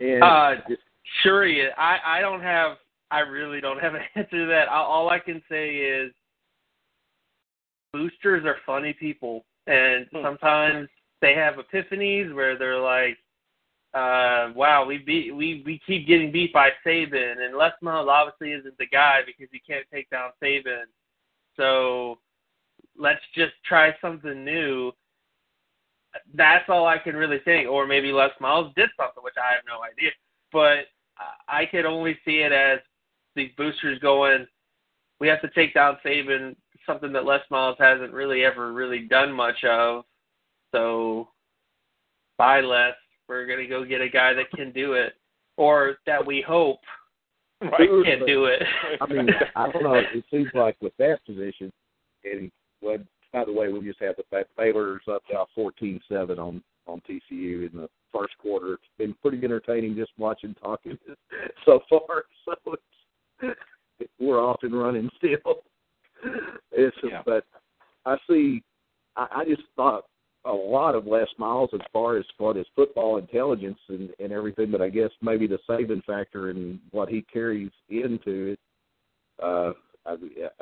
[0.01, 0.83] And Uh, just,
[1.23, 1.73] Sure, he is.
[1.77, 2.79] I I don't have.
[3.11, 4.69] I really don't have an answer to that.
[4.69, 6.13] All, all I can say is,
[7.93, 10.23] boosters are funny people, and Hmm.
[10.23, 10.89] sometimes
[11.21, 13.19] they have epiphanies where they're like,
[13.95, 18.53] uh, "Wow, we beat we we keep getting beat by Saban, and Les Miles obviously
[18.53, 20.85] isn't the guy because he can't take down Saban.
[21.57, 22.21] So
[22.97, 24.93] let's just try something new."
[26.35, 27.69] That's all I can really think.
[27.69, 30.11] Or maybe Les Miles did something, which I have no idea
[30.53, 30.87] but
[31.49, 32.79] I could only see it as
[33.37, 34.47] these boosters going,
[35.21, 36.57] we have to take down Saban,
[36.87, 40.05] something that Les Miles hasn't really ever really done much of.
[40.73, 41.29] So,
[42.39, 42.95] bye, Les.
[43.29, 45.15] We're going to go get a guy that can do it,
[45.57, 46.81] or that we hope
[47.63, 47.89] Right.
[48.05, 48.63] can do it.
[49.03, 49.95] I mean, I don't know.
[49.95, 51.71] It seems like with that position,
[52.25, 52.51] and
[52.81, 52.97] well,
[53.35, 57.03] by the way, we just have the fact Baylor's up now fourteen seven on on
[57.03, 58.75] TCU in the first quarter.
[58.75, 60.99] It's been pretty entertaining just watching talking
[61.67, 62.25] so far.
[62.47, 62.83] So it's,
[64.21, 65.63] we're off and running still.
[66.73, 67.23] It's Yeah.
[67.25, 67.45] but
[68.07, 68.63] I see.
[69.17, 70.05] I, I just thought
[70.45, 74.71] a lot of Les Miles as far as what his football intelligence and, and everything,
[74.71, 78.59] but I guess maybe the saving factor and what he carries into it.
[79.43, 79.73] Uh,
[80.07, 80.13] I,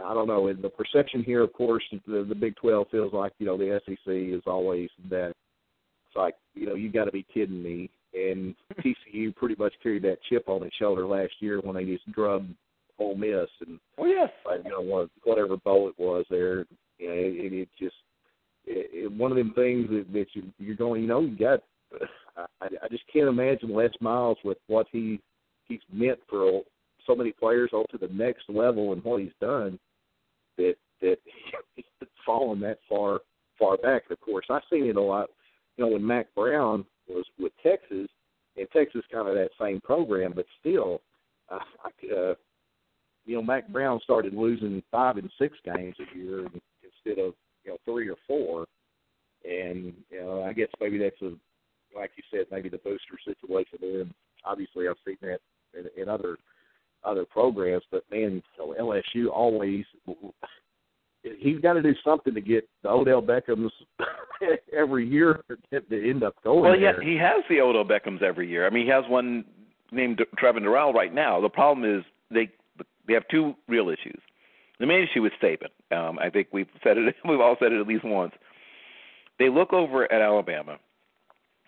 [0.05, 0.49] I don't know.
[0.49, 3.81] And the perception here, of course, the, the Big Twelve feels like you know the
[3.87, 5.33] SEC is always that.
[6.07, 7.91] It's like you know you got to be kidding me.
[8.15, 12.11] And TCU pretty much carried that chip on its shoulder last year when they just
[12.13, 12.53] drubbed
[12.99, 14.31] Ole Miss and Oh yes.
[14.45, 16.67] like, you know whatever bowl it was there.
[16.99, 17.95] You know, it, it just
[18.67, 21.03] it, it, one of them things that, that you you're going.
[21.03, 21.61] You know, you got.
[22.37, 25.21] I, I just can't imagine Les Miles with what he
[25.67, 26.63] he's meant for
[27.07, 29.79] so many players on to the next level and what he's done.
[30.57, 31.17] That that
[31.77, 31.85] he's
[32.27, 33.21] fallen that far
[33.59, 34.05] far back.
[34.09, 35.31] And of course, I've seen it a lot.
[35.77, 38.09] You know, when Mack Brown was with Texas,
[38.57, 41.01] and Texas kind of that same program, but still,
[41.51, 42.35] uh, I, uh,
[43.29, 47.71] you know, Mack Brown started losing five and six games a year instead of you
[47.71, 48.67] know three or four,
[49.45, 51.33] and you know I guess maybe that's a
[51.95, 54.01] like you said maybe the booster situation there.
[54.01, 54.15] And
[54.47, 55.41] obviously, I've seen that
[55.79, 56.39] in, in other
[57.05, 59.85] other programs, but man, so LSU always
[61.39, 63.71] he's got to do something to get the Odell Beckhams
[64.77, 67.03] every year to end up going Well, yeah, there.
[67.03, 68.67] he has the Odell Beckhams every year.
[68.67, 69.45] I mean, he has one
[69.93, 71.41] named Travin Dural right now.
[71.41, 72.51] The problem is they
[73.09, 74.21] they have two real issues.
[74.79, 75.71] The main issue is Saban.
[75.91, 77.17] Um, I think we've said it.
[77.29, 78.33] We've all said it at least once.
[79.39, 80.79] They look over at Alabama.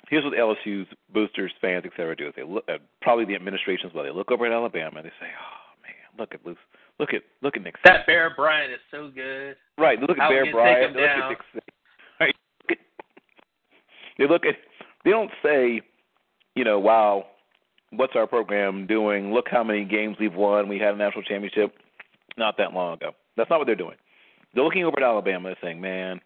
[0.09, 2.32] Here's what LSU's boosters, fans, et cetera, do.
[2.34, 4.05] They look, uh, probably the administration as well.
[4.05, 6.59] They look over at Alabama and they say, "Oh man, look at Luke,
[6.99, 9.57] look at look at Nick." Saban." that Bear Bryant is so good.
[9.78, 10.01] Right.
[10.01, 10.95] Look at How Bear Bryant.
[10.95, 11.22] Look down.
[11.22, 11.61] at Nick Saban.
[12.20, 12.34] Right.
[14.18, 14.57] They look at
[15.05, 15.80] they don't say,
[16.55, 17.26] you know, wow,
[17.91, 19.32] what's our program doing?
[19.32, 20.68] Look how many games we've won.
[20.68, 21.74] We had a national championship
[22.36, 23.12] not that long ago.
[23.36, 23.97] That's not what they're doing.
[24.55, 26.20] They're looking over at Alabama and saying, man,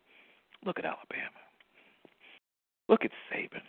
[0.65, 1.31] look at Alabama.
[2.89, 3.63] Look at Saban.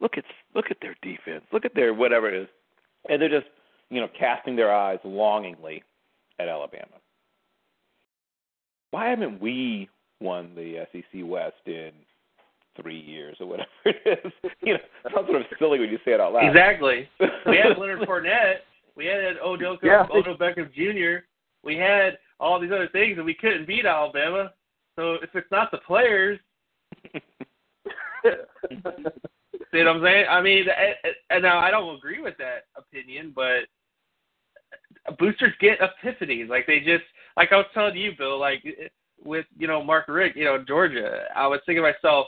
[0.00, 0.24] Look at
[0.54, 1.44] look at their defense.
[1.52, 2.48] Look at their whatever it is,
[3.08, 3.48] and they're just
[3.90, 5.82] you know casting their eyes longingly
[6.38, 6.86] at Alabama.
[8.90, 9.88] Why haven't we
[10.20, 11.90] won the SEC West in
[12.80, 14.32] three years or whatever it is?
[14.62, 16.46] You know, it sounds sort of silly when you say it out loud.
[16.48, 17.08] Exactly.
[17.46, 18.58] We had Leonard Fournette.
[18.96, 20.06] We had Odell, Yeah.
[20.12, 21.24] Odell Beckham Jr.
[21.64, 24.52] We had all these other things, and we couldn't beat Alabama.
[24.96, 26.38] So if it's not the players,
[28.22, 28.30] see
[29.72, 30.26] what I'm saying?
[30.28, 33.66] I mean, and- and now I don't agree with that opinion, but
[35.18, 36.48] boosters get epiphanies.
[36.48, 37.04] Like they just,
[37.36, 38.64] like I was telling you, Bill, like
[39.24, 41.24] with you know Mark Richt, you know Georgia.
[41.34, 42.26] I was thinking to myself,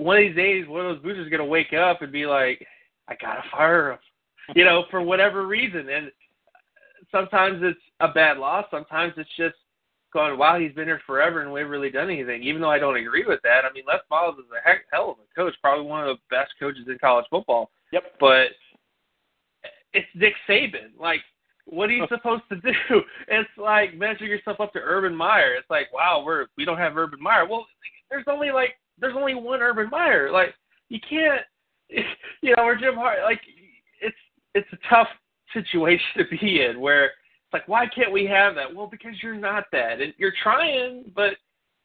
[0.00, 2.66] one of these days, one of those boosters is gonna wake up and be like,
[3.08, 3.98] I gotta fire him,
[4.56, 5.88] you know, for whatever reason.
[5.88, 6.10] And
[7.12, 8.66] sometimes it's a bad loss.
[8.70, 9.56] Sometimes it's just
[10.12, 12.42] going, wow, he's been here forever and we haven't really done anything.
[12.42, 13.64] Even though I don't agree with that.
[13.64, 16.36] I mean, Les Miles is a heck, hell of a coach, probably one of the
[16.36, 17.70] best coaches in college football.
[17.92, 18.04] Yep.
[18.18, 18.48] But
[19.92, 20.98] it's Nick Saban.
[20.98, 21.20] Like,
[21.66, 23.02] what are you supposed to do?
[23.28, 25.54] It's like measuring yourself up to Urban Meyer.
[25.54, 27.46] It's like, wow, we're we don't have Urban Meyer.
[27.46, 27.66] Well,
[28.10, 30.30] there's only like there's only one Urban Meyer.
[30.30, 30.54] Like,
[30.88, 31.42] you can't,
[32.42, 33.18] you know, or Jim Hart.
[33.24, 33.40] Like,
[34.00, 34.16] it's
[34.54, 35.08] it's a tough
[35.52, 38.74] situation to be in where it's like, why can't we have that?
[38.74, 41.34] Well, because you're not that, and you're trying, but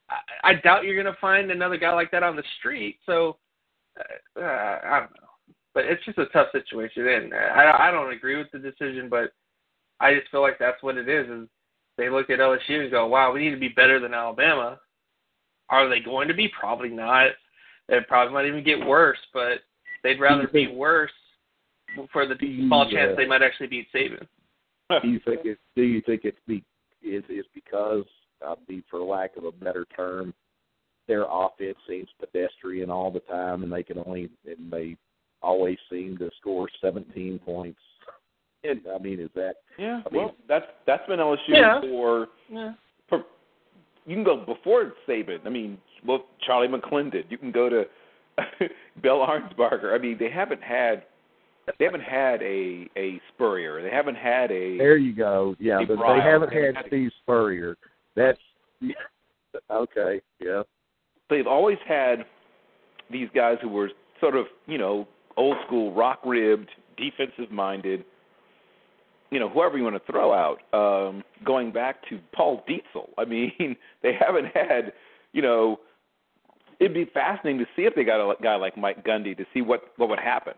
[0.10, 3.00] I, I doubt you're gonna find another guy like that on the street.
[3.06, 3.38] So,
[4.00, 8.14] uh, uh, I don't know, but it's just a tough situation, and I I don't
[8.14, 9.34] agree with the decision, but
[10.00, 11.28] I just feel like that's what it is.
[11.30, 11.48] Is
[11.98, 14.80] they look at LSU and go, wow, we need to be better than Alabama.
[15.70, 16.48] Are they going to be?
[16.60, 17.28] Probably not.
[17.90, 19.60] It probably might even get worse, but
[20.04, 21.12] they'd rather be worse
[22.12, 22.36] for the
[22.68, 24.28] small chance they might actually beat Saban.
[25.02, 25.60] do you think it?
[25.76, 26.64] Do you think it's be
[27.04, 28.04] is is because
[28.46, 30.34] uh, be for lack of a better term,
[31.08, 34.98] their offense seems pedestrian all the time, and they can only and they
[35.42, 37.80] always seem to score 17 points.
[38.64, 41.82] And I mean, is that Yeah, I mean- well, that's that's been LSU Yeah.
[41.82, 42.74] for Yeah.
[44.06, 45.40] You can go before Saban.
[45.46, 47.24] I mean, well, Charlie McClendon.
[47.30, 47.84] You can go to
[49.02, 49.94] Bill Arnsparger.
[49.94, 51.04] I mean, they haven't had
[51.80, 53.82] they haven't had a a Spurrier.
[53.82, 55.56] They haven't had a there you go?
[55.60, 57.78] Yeah, but they haven't had had- Steve Spurrier.
[58.16, 58.40] That's
[59.72, 60.22] okay.
[60.40, 60.64] Yeah,
[61.30, 62.26] they've always had
[63.12, 63.90] these guys who were
[64.20, 68.06] sort of, you know, old school, rock ribbed, defensive minded,
[69.36, 70.60] you know, whoever you want to throw out.
[70.72, 73.10] Um, going back to Paul Dietzel.
[73.18, 73.52] I mean,
[74.02, 74.94] they haven't had,
[75.34, 75.82] you know,
[76.80, 79.62] it'd be fascinating to see if they got a guy like Mike Gundy to see
[79.62, 80.54] what what would happen.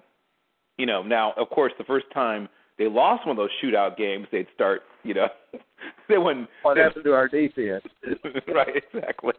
[0.77, 4.27] You know, now of course the first time they lost one of those shootout games,
[4.31, 5.29] they'd start, you know,
[6.07, 7.83] they wouldn't what happened to our defense?
[8.47, 9.33] right, exactly.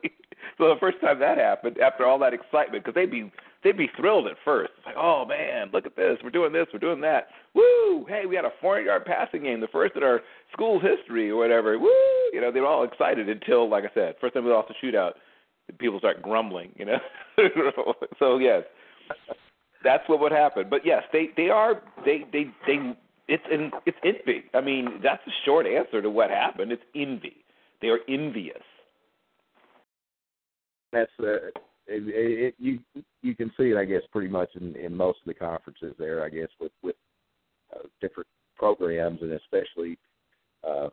[0.58, 3.30] So the first time that happened, after all that excitement, because they'd be
[3.62, 4.72] they'd be thrilled at first.
[4.78, 7.28] It's like, oh man, look at this, we're doing this, we're doing that.
[7.54, 8.06] Woo!
[8.08, 10.20] Hey, we had a 400-yard passing game, the first in our
[10.52, 11.78] school's history, or whatever.
[11.78, 11.88] Woo!
[12.32, 14.86] You know, they were all excited until, like I said, first time we lost the
[14.86, 15.12] shootout,
[15.78, 16.72] people start grumbling.
[16.76, 16.98] You know,
[18.18, 18.62] so yes,
[19.84, 20.66] that's what would happen.
[20.70, 22.94] But yes, they they are they they they
[23.28, 23.44] it's
[23.86, 24.44] it's envy.
[24.54, 26.72] I mean, that's the short answer to what happened.
[26.72, 27.36] It's envy.
[27.80, 28.62] They are envious.
[30.92, 31.50] that's uh,
[31.88, 32.78] it, it, you
[33.22, 36.24] you can see it, I guess, pretty much in, in most of the conferences there.
[36.24, 36.96] I guess with with
[37.74, 39.98] uh, different programs, and especially
[40.66, 40.88] uh,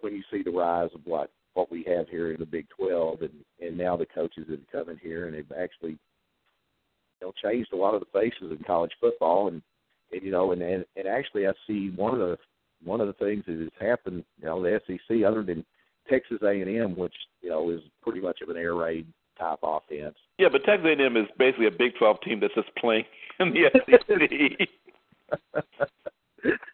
[0.00, 3.22] when you see the rise of what what we have here in the Big Twelve,
[3.22, 5.92] and and now the coaches have come in here and they've actually
[7.20, 9.62] you know changed a lot of the faces in college football, and,
[10.12, 12.36] and you know, and, and and actually I see one of the
[12.84, 15.64] one of the things that has happened, you know, the SEC other than
[16.10, 19.06] Texas A&M, which you know is pretty much of an air raid
[19.38, 20.16] type offense.
[20.38, 23.04] Yeah, but Texas A&M is basically a Big 12 team that's just playing
[23.40, 24.68] in the SEC.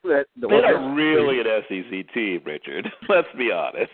[0.04, 2.88] that, They're not really an SEC team, Richard.
[3.08, 3.92] Let's be honest.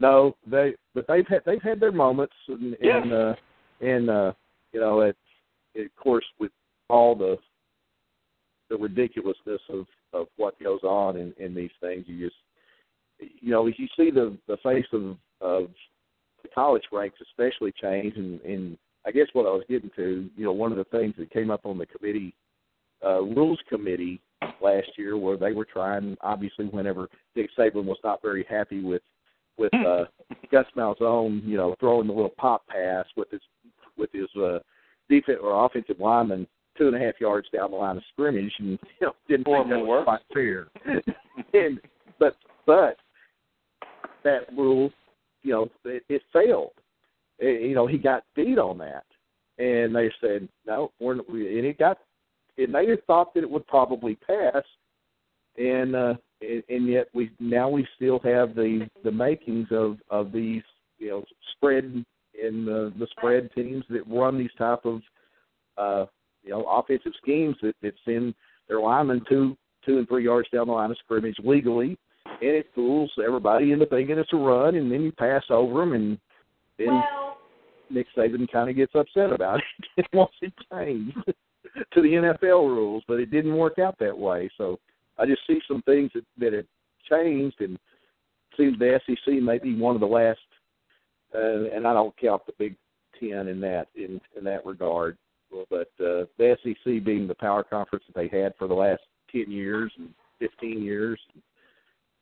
[0.00, 3.02] no, they but they've had they've had their moments, and Yeah.
[3.02, 3.34] and, uh,
[3.80, 4.32] and uh,
[4.72, 5.16] you know, it,
[5.74, 6.52] it, of course, with
[6.88, 7.36] all the
[8.70, 12.36] the ridiculousness of of what goes on in in these things, you just
[13.40, 15.68] you know, as you see the the face of of
[16.44, 20.44] the college ranks especially change, and and I guess what I was getting to, you
[20.44, 22.34] know, one of the things that came up on the committee
[23.04, 24.20] uh, rules committee
[24.62, 29.02] last year, where they were trying, obviously, whenever Dick Saban was not very happy with
[29.58, 30.04] with uh,
[30.50, 33.40] Gus Malzahn, you know, throwing the little pop pass with his
[33.96, 34.58] with his uh,
[35.08, 38.78] defense or offensive lineman two and a half yards down the line of scrimmage, and
[39.00, 40.68] you know didn't think that was quite fair.
[41.54, 41.80] and
[42.18, 42.36] but
[42.66, 42.96] but
[44.24, 44.90] that rule,
[45.44, 46.72] you know, it, it failed.
[47.38, 49.04] It, you know, he got beat on that,
[49.58, 51.98] and they said no, we're and it got.
[52.56, 54.62] And they thought that it would probably pass,
[55.56, 60.32] and uh, and, and yet we now we still have the the makings of of
[60.32, 60.62] these
[60.98, 61.24] you know
[61.56, 65.00] spread in the the spread teams that run these type of
[65.76, 66.06] uh
[66.42, 68.34] you know offensive schemes that that send
[68.68, 72.70] their linemen two two and three yards down the line of scrimmage legally and it
[72.74, 76.18] fools everybody into thinking it's a run and then you pass over them and
[76.78, 77.38] then well,
[77.90, 79.64] Nick Saban kind of gets upset about it
[79.96, 84.50] and wants it changed to the NFL rules but it didn't work out that way
[84.56, 84.78] so
[85.18, 86.66] I just see some things that that have
[87.08, 87.78] changed, and
[88.56, 90.40] seems the SEC may be one of the last.
[91.34, 92.76] Uh, and I don't count the Big
[93.18, 95.16] Ten in that in in that regard.
[95.70, 99.50] But uh, the SEC being the power conference that they had for the last ten
[99.50, 101.20] years and fifteen years,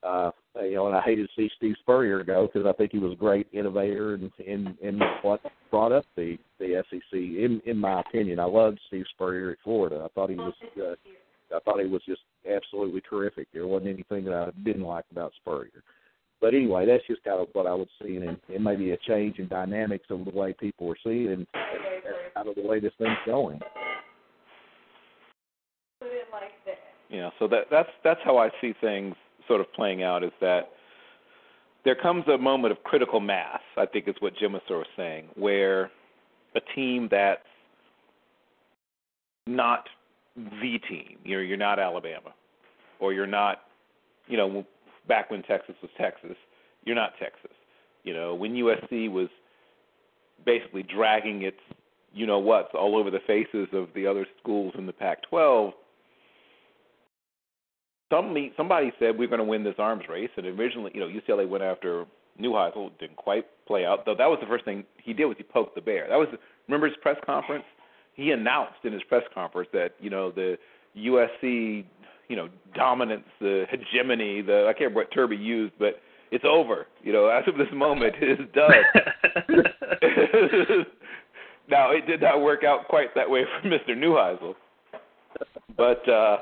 [0.02, 0.30] uh,
[0.62, 3.12] you know, and I hated to see Steve Spurrier go because I think he was
[3.12, 5.40] a great innovator and and and what
[5.70, 7.12] brought up the the SEC.
[7.12, 10.02] In in my opinion, I loved Steve Spurrier at Florida.
[10.04, 10.94] I thought he was uh,
[11.54, 13.48] I thought he was just absolutely terrific.
[13.52, 15.82] There wasn't anything that I didn't like about Spurrier.
[16.40, 18.96] But anyway, that's just kind of what I was seeing, and it may be a
[18.96, 22.80] change in dynamics of the way people are seeing, and that's kind of the way
[22.80, 23.60] this thing's going.
[27.08, 29.14] Yeah, so that that's that's how I see things
[29.46, 30.22] sort of playing out.
[30.24, 30.70] Is that
[31.84, 33.60] there comes a moment of critical mass.
[33.76, 35.90] I think is what Jim was sort of saying, where
[36.54, 37.40] a team that's
[39.46, 39.88] not
[40.36, 41.18] the team.
[41.24, 42.32] You're you're not Alabama,
[43.00, 43.62] or you're not,
[44.28, 44.64] you know,
[45.08, 46.36] back when Texas was Texas,
[46.84, 47.50] you're not Texas.
[48.04, 49.28] You know, when USC was
[50.44, 51.58] basically dragging its
[52.14, 55.72] you know what's all over the faces of the other schools in the Pac-12.
[58.12, 61.48] Somebody somebody said we're going to win this arms race, and originally, you know, UCLA
[61.48, 62.04] went after
[62.38, 64.04] Neuheisel, didn't quite play out.
[64.04, 66.06] Though that was the first thing he did was he poked the bear.
[66.08, 66.28] That was
[66.68, 67.64] remember his press conference
[68.14, 70.58] he announced in his press conference that you know the
[70.96, 71.84] USC
[72.28, 76.00] you know dominance, the hegemony, the I can't remember what term he used, but
[76.30, 76.86] it's over.
[77.02, 78.70] You know, as of this moment, it is done.
[81.68, 83.90] now it did not work out quite that way for Mr.
[83.90, 84.54] Neuheisel,
[85.76, 86.38] but uh,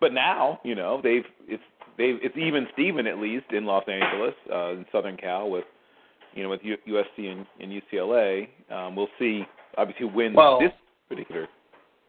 [0.00, 1.62] but now you know they've it's
[1.96, 5.64] they've it's even Steven at least in Los Angeles uh, in Southern Cal with
[6.34, 8.48] you know with U- USC and, and UCLA.
[8.70, 9.42] Um, we'll see
[9.76, 10.72] obviously who wins well, this
[11.08, 11.48] particular.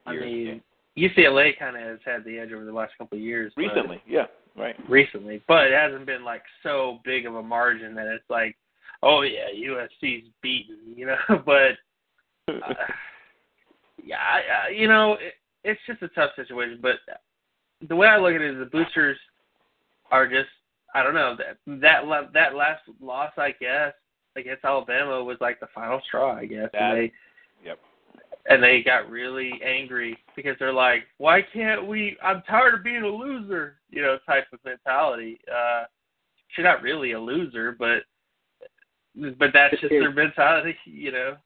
[0.05, 0.61] I mean,
[0.97, 3.53] UCLA kind of has had the edge over the last couple of years.
[3.55, 4.25] Recently, yeah,
[4.57, 4.75] right.
[4.89, 8.55] Recently, but it hasn't been like so big of a margin that it's like,
[9.03, 11.17] oh yeah, USC's beaten, you know.
[11.45, 11.77] but
[12.53, 12.73] uh,
[14.03, 15.33] yeah, I, you know, it,
[15.63, 16.79] it's just a tough situation.
[16.81, 16.95] But
[17.87, 19.17] the way I look at it is the boosters
[20.11, 20.49] are just,
[20.93, 22.01] I don't know that that
[22.33, 23.93] that last loss, I guess,
[24.35, 26.69] against Alabama was like the final straw, I guess.
[26.73, 27.11] That, and they,
[27.63, 27.79] yep
[28.49, 32.17] and they got really angry because they're like, "Why can't we?
[32.21, 35.39] I'm tired of being a loser," you know, type of mentality.
[35.49, 35.83] Uh,
[36.49, 38.03] she's not really a loser, but
[39.37, 41.37] but that's just their mentality, you know.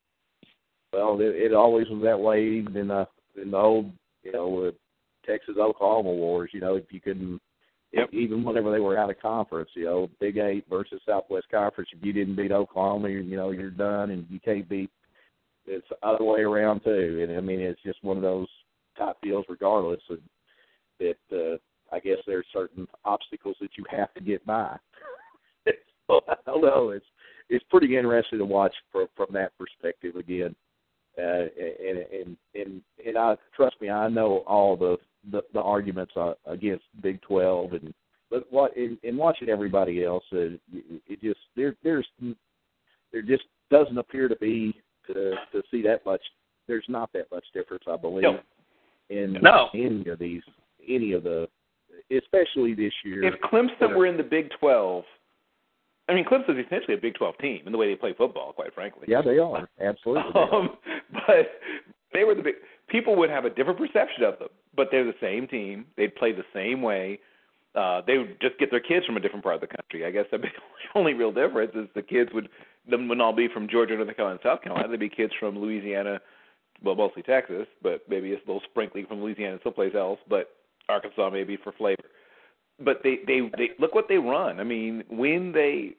[0.93, 3.07] Well, it, it always was that way, even in the
[3.41, 3.91] in the old,
[4.23, 4.71] you know, uh,
[5.25, 6.51] Texas Oklahoma wars.
[6.53, 7.41] You know, if you couldn't,
[7.91, 8.09] yep.
[8.11, 12.05] even whenever they were out of conference, you know, Big Eight versus Southwest Conference, if
[12.05, 14.89] you didn't beat Oklahoma, you, you know, you're done, and you can't beat
[15.65, 17.25] it's the other way around too.
[17.27, 18.47] And I mean, it's just one of those
[18.97, 20.01] type deals, regardless.
[20.09, 20.21] And
[20.99, 21.57] that uh,
[21.95, 24.77] I guess there's certain obstacles that you have to get by.
[26.07, 26.89] so, I don't know.
[26.89, 27.05] It's
[27.49, 30.55] it's pretty interesting to watch from from that perspective again.
[31.17, 34.97] Uh, and and and and I trust me, I know all the
[35.31, 37.93] the, the arguments uh, against Big Twelve and
[38.33, 42.07] but what in, in watching everybody else, uh, it just there there's
[43.11, 44.73] there just doesn't appear to be
[45.05, 46.21] to to see that much.
[46.67, 48.39] There's not that much difference, I believe, no.
[49.09, 49.67] in no.
[49.75, 50.41] any of these,
[50.87, 51.47] any of the,
[52.09, 53.23] especially this year.
[53.23, 55.03] If Clemson were in the Big Twelve,
[56.09, 58.73] I mean, Clemson's essentially a Big Twelve team in the way they play football, quite
[58.73, 59.03] frankly.
[59.07, 60.31] Yeah, they are absolutely.
[60.35, 60.69] um,
[61.11, 61.51] but
[62.13, 62.55] they were the big.
[62.87, 65.85] People would have a different perception of them, but they're the same team.
[65.97, 67.19] They'd play the same way.
[67.75, 70.05] Uh, they would just get their kids from a different part of the country.
[70.05, 70.39] I guess the
[70.95, 72.49] only real difference is the kids would
[72.89, 74.89] them wouldn't all be from Georgia, North Carolina, South Carolina.
[74.89, 76.19] They'd be kids from Louisiana,
[76.83, 80.19] well, mostly Texas, but maybe a little sprinkling from Louisiana and someplace else.
[80.29, 80.49] But
[80.89, 82.03] Arkansas maybe for flavor.
[82.83, 84.59] But they they they look what they run.
[84.59, 85.95] I mean, when they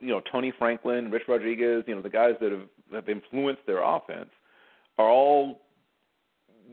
[0.00, 3.82] you know Tony Franklin, Rich Rodriguez, you know the guys that have have influenced their
[3.82, 4.30] offense
[4.98, 5.60] are all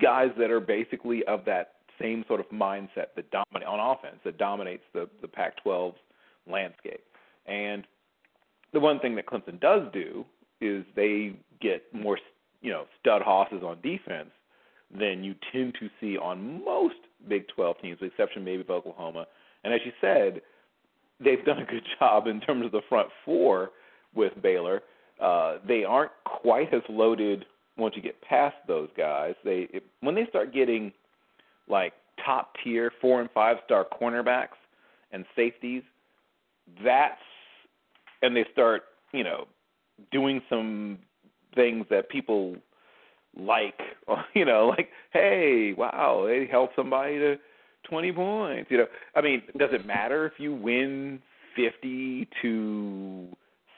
[0.02, 4.38] guys that are basically of that same sort of mindset that dominate on offense that
[4.38, 5.98] dominates the the Pac-12's
[6.50, 7.04] landscape.
[7.46, 7.86] And
[8.72, 10.26] the one thing that Clemson does do
[10.62, 12.18] is they get more
[12.62, 14.30] you know stud hosses on defense
[14.98, 16.96] than you tend to see on most
[17.28, 19.26] Big 12 teams, with exception maybe of Oklahoma.
[19.64, 20.42] And as you said,
[21.24, 23.72] they've done a good job in terms of the front four
[24.14, 24.82] with Baylor.
[25.22, 27.46] Uh, they aren't quite as loaded
[27.78, 29.36] once you get past those guys.
[29.44, 30.92] They it, when they start getting
[31.68, 31.94] like
[32.24, 34.58] top tier four and five star cornerbacks
[35.12, 35.84] and safeties,
[36.84, 37.20] that's
[38.22, 39.46] and they start you know
[40.12, 41.00] doing some
[41.56, 42.56] things that people
[43.40, 43.80] like
[44.34, 47.36] you know like hey wow they held somebody to
[47.90, 51.20] 20 points you know i mean does it matter if you win
[51.56, 53.28] 50 to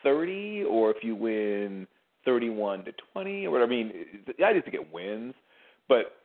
[0.04, 1.88] 30 or if you win
[2.26, 3.72] 31 to 20 or whatever.
[3.72, 3.94] I mean
[4.26, 5.34] the idea is to get wins
[5.88, 6.18] but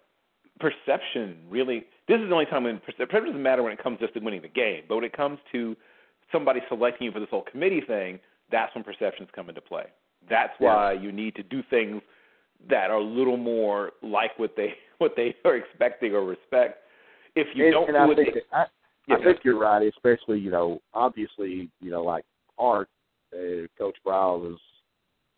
[0.59, 4.15] perception really this is the only time when perception doesn't matter when it comes just
[4.15, 5.77] to winning the game but when it comes to
[6.33, 8.19] somebody selecting you for this whole committee thing
[8.51, 9.85] that's when perceptions come into play.
[10.29, 12.03] That's why you need to do things
[12.69, 16.79] that are a little more like what they what they are expecting or respect.
[17.37, 18.65] If you and, don't and do I think, they, I,
[19.07, 22.25] yeah, I think you're right, especially you know, obviously, you know, like
[22.59, 22.89] Art,
[23.33, 24.61] uh, Coach Briles is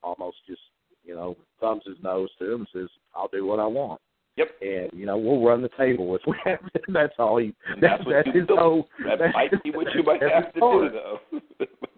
[0.02, 0.60] almost just
[1.04, 4.00] you know thumbs his nose to him and says, "I'll do what I want."
[4.36, 4.48] Yep.
[4.62, 6.60] And you know we'll run the table if we have.
[6.60, 6.80] To.
[6.88, 7.54] That's all he.
[7.68, 8.56] And that's that's you his do.
[8.56, 8.88] whole.
[9.06, 11.18] that that's- might be what you might have to do though.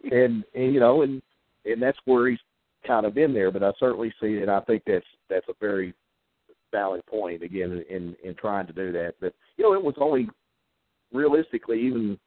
[0.11, 1.23] and and you know and
[1.65, 2.39] and that's where he's
[2.87, 3.51] kind of been there.
[3.51, 4.49] But I certainly see it.
[4.49, 5.95] I think that's that's a very
[6.73, 9.15] valid point again in in trying to do that.
[9.21, 10.29] But you know, it was only
[11.13, 12.19] realistically even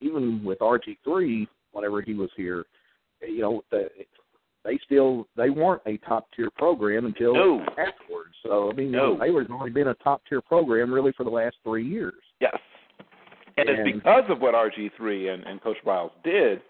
[0.00, 2.64] even with RG three whenever he was here,
[3.22, 3.88] you know, the,
[4.64, 7.60] they still they weren't a top tier program until No.
[7.70, 8.34] afterwards.
[8.44, 9.16] So I mean, No.
[9.16, 12.14] Baylor's only been a top tier program really for the last three years.
[12.40, 12.56] Yes.
[13.56, 16.62] And, And- it's because of what RG3 and, and Coach Briles did,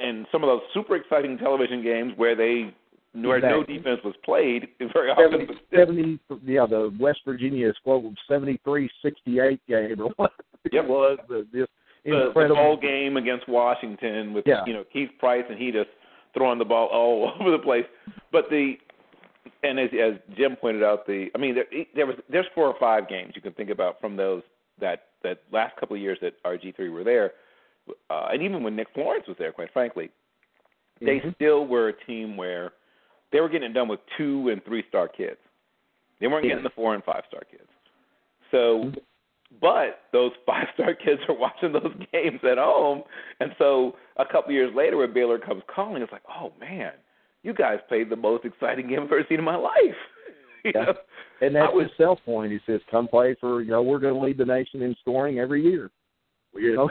[0.00, 2.74] and some of those super exciting television games where they
[3.14, 5.48] where no defense was played very often.
[5.74, 10.32] 70, but 70 yeah, the West Virginia quote seventy three sixty eight game or what
[10.70, 10.84] Yep.
[10.84, 11.18] it was.
[11.28, 11.66] The, this
[12.04, 14.64] the, the incredible game against Washington with Yeah.
[14.66, 15.88] you know Keith Price and he just
[16.36, 17.86] throwing the ball all over the place.
[18.30, 18.74] But the
[19.62, 22.78] and as as Jim pointed out, the I mean there there was there's four or
[22.78, 24.42] five games you can think about from those
[24.80, 27.32] that that last couple of years that RG three were there,
[28.10, 30.10] uh, and even when Nick Florence was there, quite frankly,
[31.00, 31.34] they Mhm.
[31.34, 32.72] still were a team where
[33.32, 35.38] they were getting it done with two and three star kids.
[36.20, 36.50] They weren't Yeah.
[36.50, 37.68] getting the four and five star kids.
[38.50, 38.98] So Mhm.
[39.60, 43.02] But those five star kids are watching those games at home,
[43.40, 46.92] and so a couple years later, when Baylor comes calling, it's like, oh man,
[47.42, 49.74] you guys played the most exciting game I've ever seen in my life.
[50.64, 50.84] you Yeah.
[50.86, 50.94] know?
[51.42, 52.50] And that's was- his sell point.
[52.50, 55.38] He says, "Come play for you know we're going to lead the nation in scoring
[55.38, 55.90] every year.
[56.54, 56.88] You know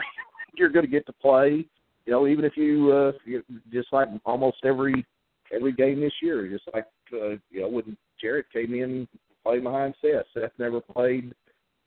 [0.54, 1.66] you're going to get to play.
[2.06, 3.42] You know even if you uh you,
[3.72, 5.04] just like almost every
[5.52, 9.08] every game this year, just like uh, you know when Jarrett came in
[9.44, 10.26] played behind Seth.
[10.32, 11.34] Seth never played.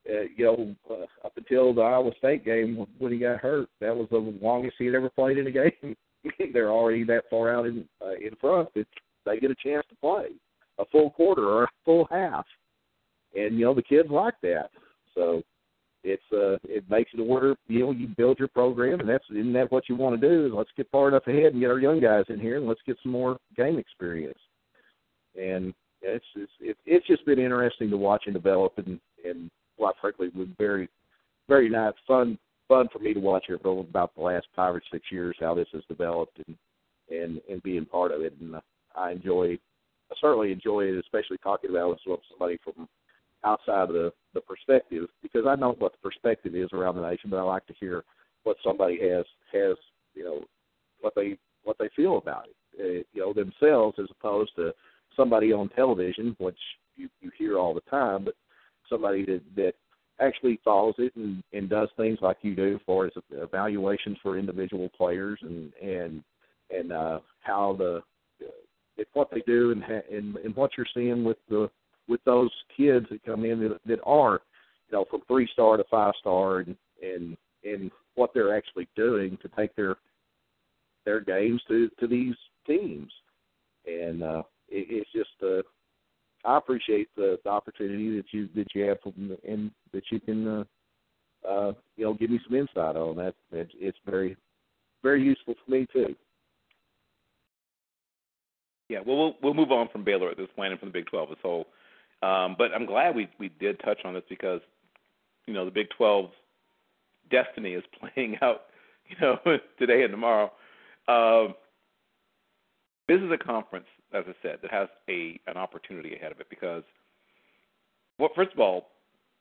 [0.08, 3.96] Uh, you know, uh, up until the Iowa State game when he got hurt, that
[3.96, 5.96] was the longest he had ever played in a game.
[6.54, 8.88] They're already that far out in uh, in front that
[9.26, 10.30] they get a chance to play
[10.80, 12.46] a full quarter or a full half.
[13.36, 14.70] And you know the kids like that.
[15.14, 15.44] So
[16.04, 19.54] it's uh it makes it where you know you build your program and that's isn't
[19.54, 21.80] that what you want to do is let's get far enough ahead and get our
[21.80, 24.40] young guys in here and let's get some more game experience.
[25.36, 29.96] And it's it's it's, it's just been interesting to watch and develop and and quite
[30.00, 30.90] frankly was very
[31.48, 34.84] very nice fun fun for me to watch here for about the last five or
[34.92, 36.56] six years how this has developed and
[37.10, 38.34] and and being part of it.
[38.40, 38.56] And
[38.96, 39.58] I enjoy
[40.12, 42.88] I certainly enjoy it, especially talking about it with somebody from
[43.44, 47.30] outside of the, the perspective, because I know what the perspective is around the nation,
[47.30, 48.04] but I like to hear
[48.44, 49.76] what somebody has has
[50.14, 50.44] you know
[51.02, 54.74] what they what they feel about it, uh, you know themselves, as opposed to
[55.16, 56.60] somebody on television, which
[56.96, 58.36] you you hear all the time, but
[58.90, 59.74] somebody that that
[60.22, 64.38] actually follows it and, and does things like you do as far as evaluations for
[64.38, 66.24] individual players and and
[66.72, 68.02] and uh, how the
[68.98, 71.70] it's what they do and, and and what you're seeing with the
[72.08, 74.42] with those kids that come in that, that are
[74.90, 79.38] you know from three star to five star and and and what they're actually doing
[79.42, 79.96] to take their
[81.06, 82.36] their games to to these
[82.68, 83.12] teams.
[83.86, 85.62] And uh it, it's just uh
[86.46, 88.98] I appreciate the, the opportunity that you that you have
[89.48, 90.64] and that you can uh
[91.48, 93.36] uh you know give me some insight on that.
[93.52, 94.38] It's, it's very
[95.04, 96.16] very useful for me too.
[98.90, 101.06] Yeah, well, we'll we'll move on from Baylor at this point and from the Big
[101.08, 101.68] 12 as whole.
[102.22, 104.62] Um, but I'm glad we we did touch on this because,
[105.46, 106.34] you know, the Big 12's
[107.32, 108.64] destiny is playing out,
[109.08, 109.38] you know,
[109.80, 110.52] today and tomorrow.
[111.08, 111.54] Um,
[113.08, 116.48] this is a conference, as I said, that has a an opportunity ahead of it
[116.50, 116.84] because,
[118.18, 118.88] well, first of all,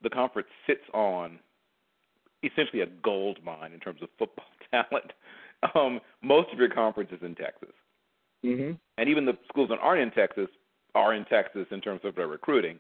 [0.03, 1.39] the conference sits on
[2.43, 5.13] essentially a gold mine in terms of football talent.
[5.75, 7.73] Um, most of your conference is in Texas.
[8.45, 8.75] Mm-hmm.
[8.99, 10.47] and even the schools that aren't in Texas
[10.95, 12.79] are in Texas in terms of their recruiting.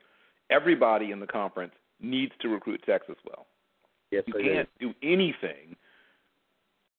[0.51, 3.47] Everybody in the conference needs to recruit Texas well.
[4.13, 5.75] Yes, You can't do anything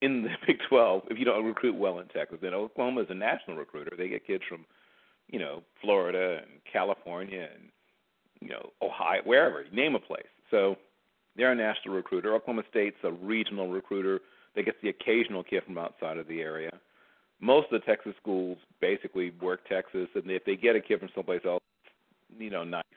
[0.02, 2.40] in the Big 12 if you don't recruit well in Texas.
[2.42, 3.96] And Oklahoma is a national recruiter.
[3.98, 4.66] They get kids from,
[5.30, 7.70] you know, Florida and California and
[8.42, 10.24] you know Ohio, wherever name a place.
[10.52, 10.76] So
[11.36, 12.34] they're a national recruiter.
[12.36, 14.20] Oklahoma State's a regional recruiter
[14.56, 16.72] that gets the occasional kid from outside of the area
[17.42, 21.10] most of the Texas schools basically work Texas, and if they get a kid from
[21.16, 21.64] someplace else,
[22.38, 22.84] you know, nice.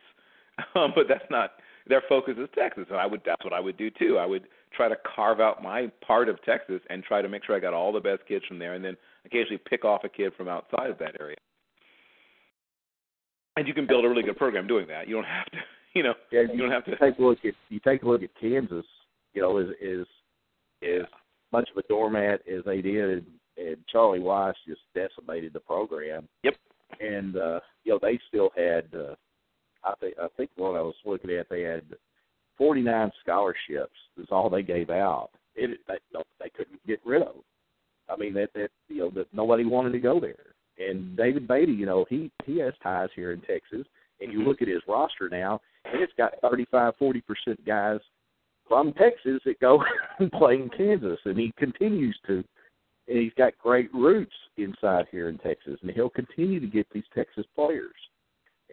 [0.75, 1.53] Um, but that's not
[1.89, 4.19] their focus is Texas, and I would that's what I would do too.
[4.19, 4.45] I would
[4.77, 7.73] try to carve out my part of Texas and try to make sure I got
[7.73, 10.91] all the best kids from there, and then occasionally pick off a kid from outside
[10.91, 11.39] of that area.
[13.57, 15.09] And you can build a really good program doing that.
[15.09, 15.59] You don't have to,
[15.95, 16.97] you know, Yeah, you don't have to.
[16.97, 18.87] take a look at you take a look at Kansas.
[19.35, 20.07] You know, is is
[20.81, 21.07] is
[21.53, 23.27] much of a doormat as they did,
[23.57, 26.29] and Charlie Weis just decimated the program.
[26.45, 26.55] Yep.
[27.01, 28.85] And uh, you know, they still had.
[28.95, 29.15] Uh,
[29.85, 31.83] I think I think what I was looking at, they had
[32.59, 33.97] 49 scholarships.
[34.19, 35.31] Is all they gave out.
[35.55, 37.37] It they, no, they couldn't get rid of.
[38.09, 40.55] I mean that that you know that nobody wanted to go there.
[40.79, 43.87] And David Beaty, you know, he he has ties here in Texas.
[44.21, 44.49] And you mm-hmm.
[44.49, 47.99] look at his roster now, and it's got 35, 40 percent guys
[48.69, 49.83] from Texas that go
[50.19, 52.45] and play in Kansas, and he continues to.
[53.09, 57.03] And he's got great roots inside here in Texas, and he'll continue to get these
[57.13, 57.91] Texas players.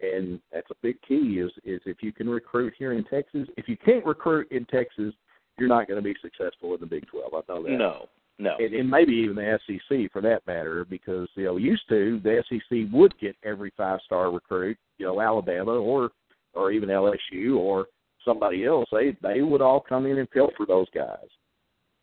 [0.00, 3.48] And that's a big key is is if you can recruit here in Texas.
[3.56, 5.12] If you can't recruit in Texas,
[5.58, 7.34] you're not going to be successful in the Big Twelve.
[7.34, 7.70] I know that.
[7.70, 8.08] No,
[8.40, 8.56] no.
[8.58, 12.42] And, and maybe even the SEC for that matter, because you know used to the
[12.48, 16.10] SEC would get every five star recruit, you know Alabama or
[16.54, 17.86] or even LSU or
[18.24, 18.88] somebody else.
[18.90, 21.28] They they would all come in and pilfer those guys,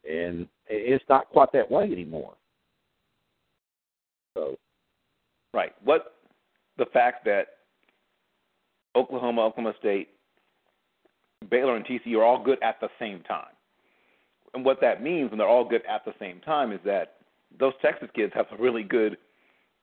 [0.09, 2.35] and it's not quite that way anymore.
[4.35, 4.57] So
[5.57, 5.73] Right.
[5.83, 6.13] What
[6.77, 7.47] the fact that
[8.95, 10.09] Oklahoma, Oklahoma State,
[11.49, 13.57] Baylor, and TCU are all good at the same time.
[14.53, 17.15] And what that means when they're all good at the same time is that
[17.59, 19.17] those Texas kids have some really good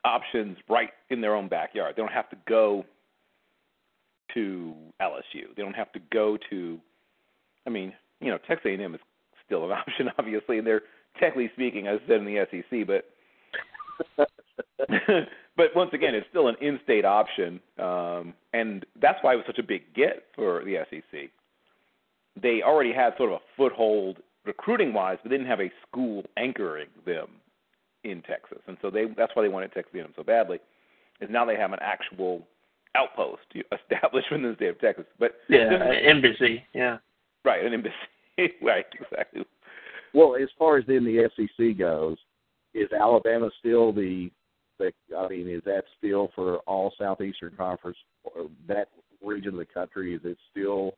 [0.04, 1.94] options right in their own backyard.
[1.96, 2.84] They don't have to go
[4.34, 5.54] to LSU.
[5.56, 6.78] They don't have to go to
[7.66, 9.00] I mean, you know, Texas A&M is
[9.46, 10.82] still an option obviously and they're
[11.18, 13.04] technically speaking as I said in the SEC, but
[15.56, 19.58] but once again, it's still an in-state option, um, and that's why it was such
[19.58, 21.30] a big get for the SEC.
[22.40, 26.88] They already had sort of a foothold recruiting-wise, but they didn't have a school anchoring
[27.06, 27.28] them
[28.04, 30.58] in Texas, and so they that's why they wanted Texas A&M so badly.
[31.20, 32.42] Is now they have an actual
[32.96, 36.62] outpost established in the state of Texas, but Yeah, embassy.
[36.74, 36.98] Yeah.
[37.44, 37.94] right, an embassy,
[38.62, 39.44] right, exactly.
[40.12, 42.16] well, as far as then the SEC goes,
[42.74, 44.30] is Alabama still the
[44.78, 48.88] the I mean, is that still for all Southeastern Conference or that
[49.22, 50.14] region of the country?
[50.14, 50.94] Is it still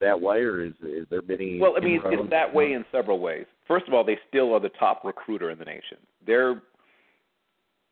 [0.00, 1.58] that way, or is is there been?
[1.60, 3.46] Well, I mean, it's, it's that way in several ways.
[3.66, 5.98] First of all, they still are the top recruiter in the nation.
[6.26, 6.62] They're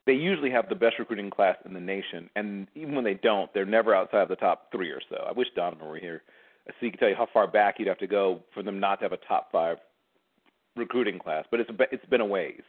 [0.07, 3.53] they usually have the best recruiting class in the nation, and even when they don't,
[3.55, 5.25] they're never outside of the top three or so.
[5.29, 6.23] I wish Donovan were here,
[6.67, 8.97] so he could tell you how far back you'd have to go for them not
[8.97, 9.77] to have a top five
[10.77, 11.45] recruiting class.
[11.51, 12.63] But it's a, it's been a ways.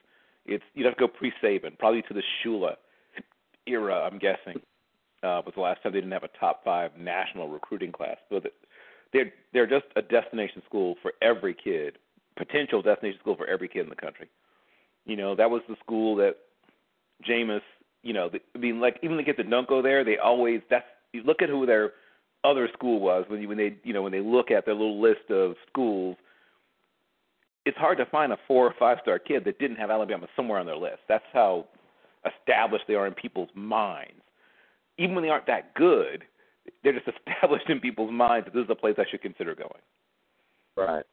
[0.45, 2.75] It's you'd have to go pre-Saban, probably to the Shula
[3.65, 3.95] era.
[4.03, 4.61] I'm guessing
[5.23, 8.17] uh, was the last time they didn't have a top five national recruiting class.
[8.29, 8.53] So that
[9.13, 11.97] they're they're just a destination school for every kid,
[12.35, 14.27] potential destination school for every kid in the country.
[15.05, 16.35] You know, that was the school that
[17.27, 17.61] Jameis,
[18.01, 20.61] you know, the, I mean, like even the kids that don't go there, they always
[20.69, 21.91] that's you look at who their
[22.43, 25.01] other school was when you when they you know when they look at their little
[25.01, 26.17] list of schools.
[27.65, 30.59] It's hard to find a four or five star kid that didn't have Alabama somewhere
[30.59, 30.99] on their list.
[31.07, 31.65] That's how
[32.25, 34.21] established they are in people's minds.
[34.97, 36.23] Even when they aren't that good,
[36.83, 39.71] they're just established in people's minds that this is a place I should consider going.
[40.77, 41.05] right.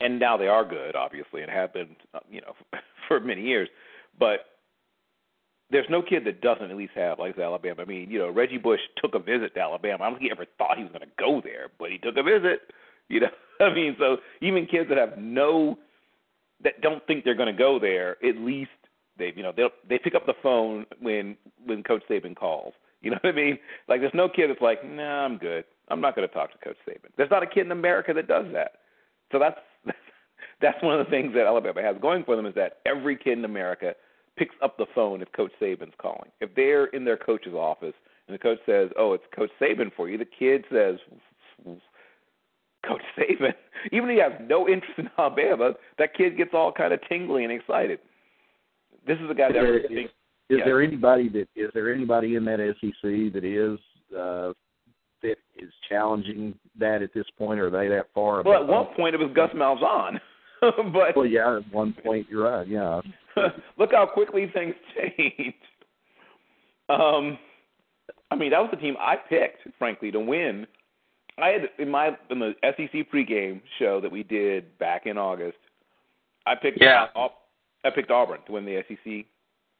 [0.00, 1.94] And now they are good, obviously, and have been,
[2.28, 2.54] you know,
[3.08, 3.68] for many years.
[4.18, 4.40] But
[5.70, 7.82] there's no kid that doesn't at least have like Alabama.
[7.82, 10.04] I mean, you know, Reggie Bush took a visit to Alabama.
[10.04, 12.16] I don't think he ever thought he was going to go there, but he took
[12.16, 12.60] a visit.
[13.08, 13.28] You know,
[13.60, 15.78] I mean, so even kids that have no,
[16.62, 18.70] that don't think they're going to go there, at least
[19.18, 22.74] They you know they they pick up the phone when when Coach Saban calls.
[23.02, 23.58] You know what I mean?
[23.88, 25.64] Like there's no kid that's like, nah, I'm good.
[25.88, 27.10] I'm not going to talk to Coach Saban.
[27.16, 28.72] There's not a kid in America that does that.
[29.32, 29.58] So that's
[30.60, 33.38] that's one of the things that Alabama has going for them is that every kid
[33.38, 33.94] in America
[34.38, 36.30] picks up the phone if Coach Saban's calling.
[36.40, 37.94] If they're in their coach's office
[38.28, 40.96] and the coach says, "Oh, it's Coach Saban for you," the kid says,
[42.86, 43.54] "Coach Saban."
[43.92, 47.42] Even if he has no interest in Alabama, that kid gets all kind of tingly
[47.42, 47.98] and excited.
[49.06, 49.54] This is a guy that.
[49.54, 50.08] There,
[50.52, 50.64] is, is, is yeah.
[50.64, 53.78] there anybody that is there anybody in that SEC that is
[54.16, 54.52] uh,
[55.22, 57.60] that is challenging that at this point?
[57.60, 58.42] Or are they that far?
[58.42, 58.86] Well, at above?
[58.86, 60.20] one point it was Gus Malzahn,
[60.92, 62.66] but Well, yeah, at one point you're right.
[62.66, 63.00] Yeah,
[63.78, 65.54] look how quickly things change.
[66.88, 67.38] Um,
[68.30, 70.66] I mean, that was the team I picked, frankly, to win.
[71.38, 75.58] I had in my in the SEC pregame show that we did back in August.
[76.46, 77.06] I picked Yeah.
[77.84, 79.26] I picked Auburn to win the SEC.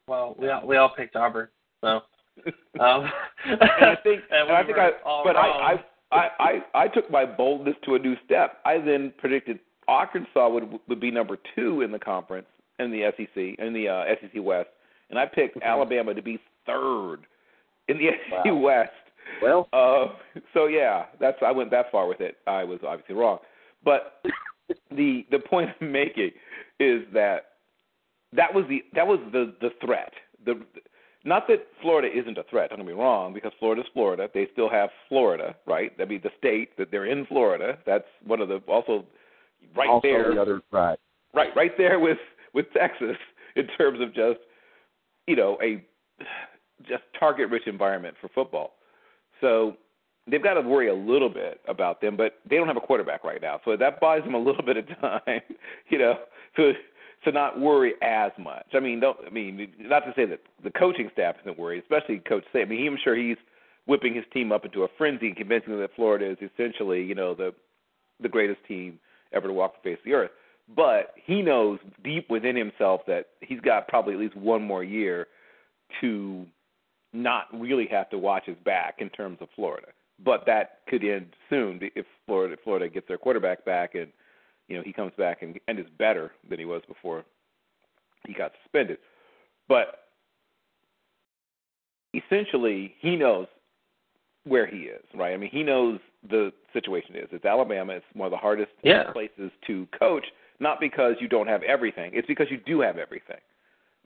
[0.07, 1.47] Well, we all we all picked Auburn,
[1.81, 2.01] so.
[2.79, 3.07] Um,
[3.45, 4.89] I think, and and I think I,
[5.23, 5.77] but wrong.
[6.11, 8.57] I, I, I, I, took my boldness to a new step.
[8.65, 12.47] I then predicted Arkansas would would be number two in the conference
[12.79, 14.69] in the SEC in the uh, SEC West,
[15.11, 17.19] and I picked Alabama to be third
[17.87, 18.55] in the SEC Wow.
[18.55, 18.91] West.
[19.41, 20.15] well, Uh,
[20.55, 22.37] so yeah, that's I went that far with it.
[22.47, 23.37] I was obviously wrong,
[23.85, 24.23] but
[24.91, 26.31] the the point I'm making
[26.79, 27.52] is that
[28.35, 30.13] that was the that was the the threat.
[30.45, 30.61] The
[31.25, 32.69] not that Florida isn't a threat.
[32.69, 34.29] Don't get me wrong, because Florida's Florida.
[34.33, 35.97] They still have Florida, right?
[35.97, 37.77] That'd be the state that they're in Florida.
[37.85, 39.05] That's one of the also
[39.75, 39.89] right there.
[39.89, 40.99] also there the other right.
[41.33, 42.17] right right there with
[42.53, 43.17] with Texas
[43.55, 44.39] in terms of just
[45.27, 45.83] you know a
[46.87, 48.73] just target rich environment for football.
[49.39, 49.77] So
[50.29, 53.23] they've got to worry a little bit about them, but they don't have a quarterback
[53.23, 55.41] right now, so that buys them a little bit of time,
[55.89, 56.15] you know,
[56.55, 56.73] to
[57.25, 58.67] to not worry as much.
[58.73, 62.19] I mean, don't I mean not to say that the coaching staff isn't worried, especially
[62.19, 62.61] Coach Say.
[62.61, 63.37] I mean, he, I'm sure he's
[63.85, 67.15] whipping his team up into a frenzy and convincing them that Florida is essentially, you
[67.15, 67.53] know, the
[68.21, 68.99] the greatest team
[69.33, 70.31] ever to walk the face of the earth.
[70.75, 75.27] But he knows deep within himself that he's got probably at least one more year
[75.99, 76.45] to
[77.11, 79.87] not really have to watch his back in terms of Florida.
[80.23, 84.07] But that could end soon if Florida Florida gets their quarterback back and
[84.67, 87.23] you know he comes back and, and is better than he was before
[88.25, 88.97] he got suspended.
[89.67, 90.05] But
[92.13, 93.47] essentially, he knows
[94.45, 95.33] where he is, right?
[95.33, 95.99] I mean, he knows
[96.29, 97.27] the situation is.
[97.31, 97.93] It's Alabama.
[97.93, 99.11] It's one of the hardest Yeah.
[99.11, 100.25] places to coach,
[100.59, 102.11] not because you don't have everything.
[102.13, 103.39] It's because you do have everything.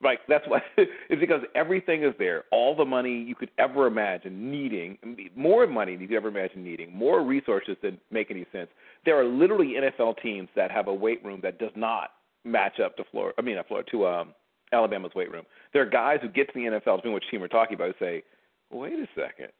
[0.02, 0.19] Right.
[0.28, 2.44] That's why it's because everything is there.
[2.52, 4.98] All the money you could ever imagine needing,
[5.36, 8.69] more money than you could ever imagine needing, more resources than make any sense.
[9.06, 12.11] There are literally NFL teams that have a weight room that does not
[12.45, 13.34] match up to Florida.
[13.40, 14.34] I mean, not Florida to um,
[14.72, 15.45] Alabama's weight room.
[15.74, 18.06] There are guys who get to the NFL, depending which team we're talking about, who
[18.06, 18.24] say,
[18.72, 19.52] "Wait a second,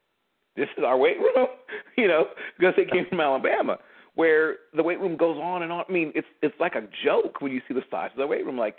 [0.56, 1.48] this is our weight room,"
[1.98, 2.28] you know,
[2.60, 3.78] because they came from Alabama,
[4.16, 5.86] where the weight room goes on and on.
[5.88, 8.46] I mean, it's it's like a joke when you see the size of the weight
[8.46, 8.58] room.
[8.58, 8.78] Like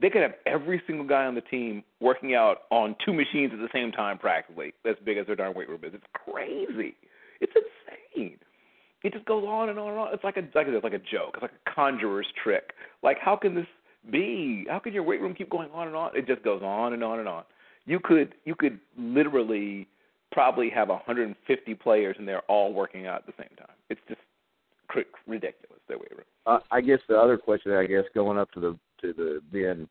[0.00, 3.58] they could have every single guy on the team working out on two machines at
[3.58, 5.94] the same time, practically as big as their darn weight room is.
[5.94, 6.96] It's crazy.
[7.40, 8.38] It's insane.
[9.02, 10.14] It just goes on and on and on.
[10.14, 11.32] It's like a like it's like a joke.
[11.34, 12.72] It's like a conjurer's trick.
[13.02, 13.66] Like how can this
[14.10, 14.66] be?
[14.68, 16.16] How can your weight room keep going on and on?
[16.16, 17.44] It just goes on and on and on.
[17.86, 19.86] You could you could literally
[20.32, 23.76] probably have 150 players and they're all working out at the same time.
[23.88, 24.20] It's just
[25.26, 26.26] ridiculous their weight room.
[26.46, 29.88] Uh, I guess the other question, I guess, going up to the to the then,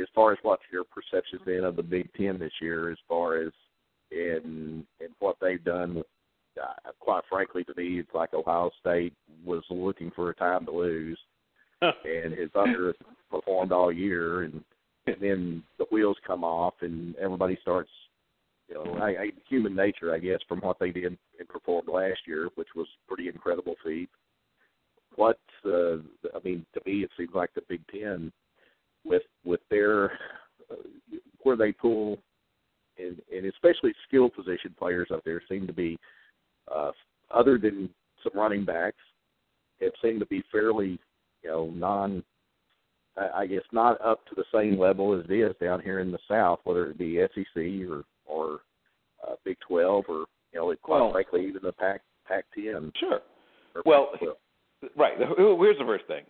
[0.00, 3.36] as far as what your perceptions then of the Big Ten this year, as far
[3.36, 3.52] as
[4.10, 5.96] in in what they've done.
[5.96, 6.06] With,
[6.62, 9.14] uh, quite frankly, to me, it's like Ohio State
[9.44, 11.18] was looking for a time to lose,
[11.80, 14.62] and has underperformed all year, and
[15.06, 17.90] and then the wheels come off, and everybody starts.
[18.68, 22.20] You know, I, I, human nature, I guess, from what they did and performed last
[22.26, 24.08] year, which was pretty incredible feat
[25.16, 25.96] what uh,
[26.34, 28.32] I mean to me it seems like the Big Ten
[29.04, 30.12] with with their
[30.70, 30.76] uh,
[31.42, 32.18] where they pull
[32.98, 35.98] and, and especially skill position players up there seem to be
[36.74, 36.90] uh,
[37.32, 37.88] other than
[38.22, 38.96] some running backs
[39.80, 40.98] it seemed to be fairly
[41.42, 42.22] you know non
[43.16, 46.12] I I guess not up to the same level as it is down here in
[46.12, 48.60] the South whether it be SEC or or
[49.26, 53.20] uh, Big Twelve or you know quite Well- frankly even the Pac Pac ten Sure.
[53.74, 54.34] or Well, Pac-12.
[54.96, 55.14] Right.
[55.18, 56.24] Here's the first thing.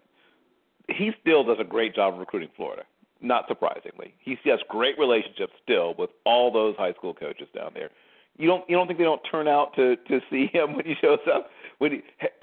[0.88, 2.82] He still does a great job of recruiting Florida.
[3.20, 7.90] Not surprisingly, he has great relationships still with all those high school coaches down there.
[8.36, 10.94] You don't you don't think they don't turn out to to see him when he
[11.00, 11.48] shows up?
[11.78, 12.02] When he,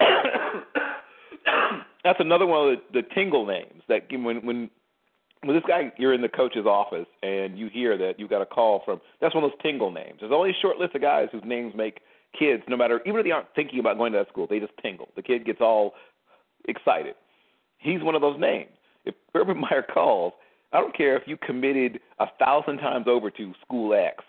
[2.04, 4.70] that's another one of the, the tingle names that when when
[5.44, 8.46] well, this guy, you're in the coach's office and you hear that you got a
[8.46, 9.00] call from.
[9.20, 10.18] That's one of those tingle names.
[10.20, 12.00] There's only a short list of guys whose names make
[12.38, 14.72] kids, no matter even if they aren't thinking about going to that school, they just
[14.82, 15.08] tingle.
[15.16, 15.94] The kid gets all
[16.68, 17.14] excited.
[17.80, 18.70] He's one of those names.
[19.04, 20.32] If Urban Meyer calls,
[20.72, 24.22] I don't care if you committed a thousand times over to school X,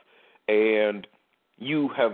[0.47, 1.05] and
[1.57, 2.13] you have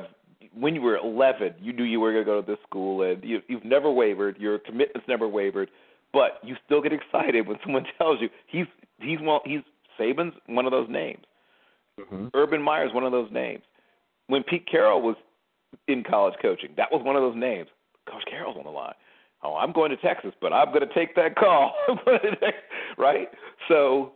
[0.53, 3.23] when you were 11, you knew you were going to go to this school, and
[3.23, 4.37] you, you've never wavered.
[4.37, 5.69] Your commitment's never wavered,
[6.13, 8.65] but you still get excited when someone tells you he's
[8.99, 9.61] he's one he's
[9.99, 11.23] Saban's one of those names.
[11.99, 12.27] Mm-hmm.
[12.33, 13.63] Urban Meyer's one of those names.
[14.27, 15.15] When Pete Carroll was
[15.87, 17.69] in college coaching, that was one of those names.
[18.09, 18.93] Coach Carroll's on the line.
[19.43, 21.73] Oh, I'm going to Texas, but I'm going to take that call.
[22.97, 23.29] right?
[23.67, 24.13] So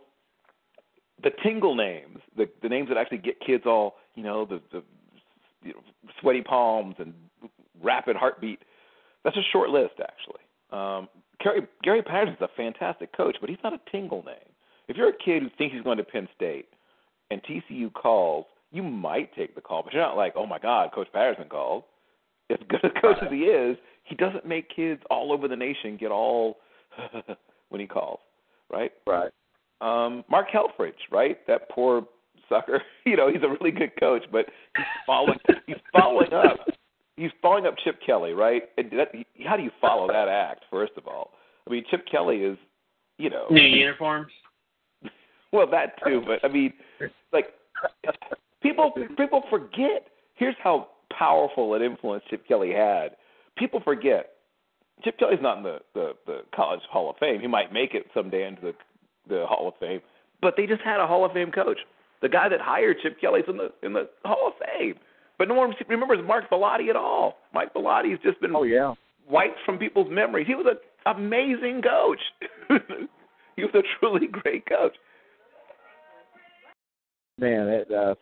[1.22, 4.82] the tingle names, the the names that actually get kids all, you know, the the
[5.62, 5.80] you know,
[6.20, 7.14] sweaty palms and
[7.82, 8.60] rapid heartbeat.
[9.24, 10.42] That's a short list, actually.
[10.70, 11.08] Um,
[11.42, 14.34] Gary, Gary Patterson's a fantastic coach, but he's not a tingle name.
[14.88, 16.66] If you're a kid who thinks he's going to Penn State
[17.30, 20.90] and TCU calls, you might take the call, but you're not like, oh my God,
[20.92, 21.84] Coach Patterson called.
[22.50, 25.96] As good a coach as he is, he doesn't make kids all over the nation
[25.96, 26.58] get all
[27.68, 28.20] when he calls,
[28.70, 28.92] right?
[29.06, 29.30] Right.
[29.80, 31.44] Um, Mark Helfrich, right?
[31.46, 32.06] That poor
[32.48, 32.82] sucker.
[33.04, 34.46] You know, he's a really good coach, but
[34.76, 36.68] he's following he's following up.
[37.16, 38.62] He's following up Chip Kelly, right?
[38.78, 39.08] And that,
[39.44, 40.66] how do you follow that act?
[40.70, 41.32] First of all,
[41.66, 42.56] I mean, Chip Kelly is,
[43.18, 44.30] you know, New uniforms.
[45.52, 46.72] well, that too, but I mean,
[47.32, 47.46] like
[48.62, 50.06] people people forget.
[50.36, 53.16] Here's how powerful an influence Chip Kelly had.
[53.58, 54.30] People forget.
[55.04, 57.40] Chip Kelly's not in the, the the college Hall of Fame.
[57.40, 58.72] He might make it someday into the
[59.28, 60.00] the Hall of Fame,
[60.40, 61.78] but they just had a Hall of Fame coach.
[62.20, 64.94] The guy that hired Chip Kelly's in the in the Hall of Fame.
[65.38, 67.38] But no one remembers Mark Bellotti at all.
[67.52, 68.94] Mike Bellotti's just been Oh yeah.
[69.28, 70.46] wiped from people's memories.
[70.46, 70.76] He was an
[71.16, 72.20] amazing coach.
[73.56, 74.94] he was a truly great coach.
[77.38, 78.14] Man, that uh,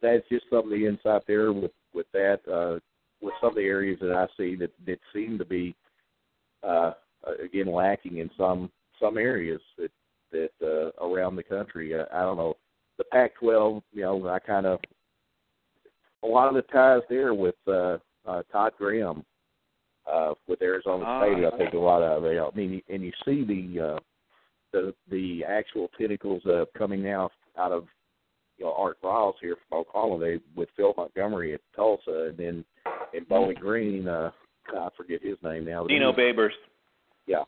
[0.00, 2.38] that's just some of the insight there with with that.
[2.50, 2.78] Uh,
[3.20, 5.74] with some of the areas that I see that that seem to be
[6.62, 6.92] uh,
[7.42, 8.70] again lacking in some
[9.00, 9.90] some areas that
[10.32, 11.94] that uh, around the country.
[11.94, 12.56] I, I don't know
[12.98, 13.82] the Pac-12.
[13.92, 14.80] You know, I kind of
[16.22, 19.24] a lot of the ties there with uh, uh, Todd Graham
[20.10, 21.22] uh, with Arizona Ah.
[21.22, 21.44] State.
[21.44, 22.38] I think a lot of it.
[22.38, 23.98] I mean, and you see the uh,
[24.72, 27.86] the the actual tentacles uh, coming out out of
[28.58, 32.64] you know Art Briles here from Oklahoma they, with Phil Montgomery at Tulsa, and then
[33.14, 34.08] in Bowling Green.
[34.08, 34.30] Uh,
[34.74, 35.86] I forget his name now.
[35.86, 36.50] Dino Babers.
[37.26, 37.44] yeah.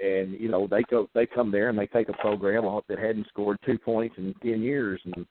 [0.00, 3.28] And you know they go they come there and they take a program that hadn't
[3.28, 5.26] scored two points in ten years and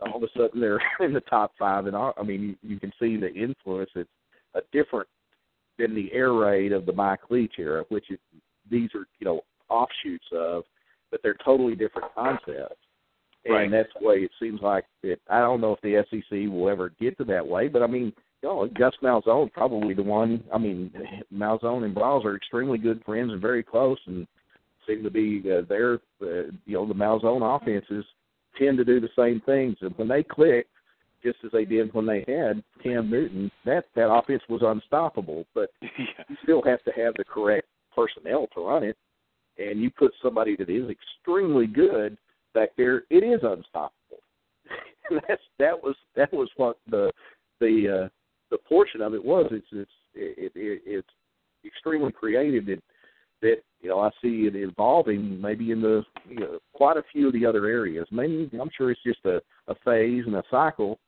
[0.00, 2.80] all of a sudden they're in the top five and all I mean you, you
[2.80, 4.08] can see the influence it's
[4.54, 5.08] a different
[5.78, 8.18] than the air raid of the Mike Leach era, which is
[8.70, 10.64] these are, you know, offshoots of,
[11.10, 12.76] but they're totally different concepts.
[13.46, 13.64] Right.
[13.64, 16.70] And that's the way it seems like that I don't know if the SEC will
[16.70, 18.12] ever get to that way, but I mean
[18.44, 20.42] know, Gus Malzahn probably the one.
[20.52, 20.92] I mean,
[21.32, 24.26] Malzahn and Briles are extremely good friends and very close, and
[24.86, 28.04] seem to be uh, their, uh, you know, the Malzahn offenses
[28.58, 29.76] tend to do the same things.
[29.80, 30.66] And when they click,
[31.22, 35.46] just as they did when they had Cam Newton, that that offense was unstoppable.
[35.54, 35.88] But yeah.
[36.28, 38.96] you still have to have the correct personnel to run it,
[39.58, 42.18] and you put somebody that is extremely good
[42.54, 43.92] back there, it is unstoppable.
[45.10, 47.10] That's that was that was what the
[47.60, 48.08] the uh,
[48.54, 49.46] the portion of it was.
[49.50, 51.08] It's it's it, it, it's
[51.66, 52.80] extremely creative that
[53.42, 57.26] that you know I see it evolving maybe in the you know quite a few
[57.26, 58.06] of the other areas.
[58.12, 61.00] Maybe I'm sure it's just a a phase and a cycle,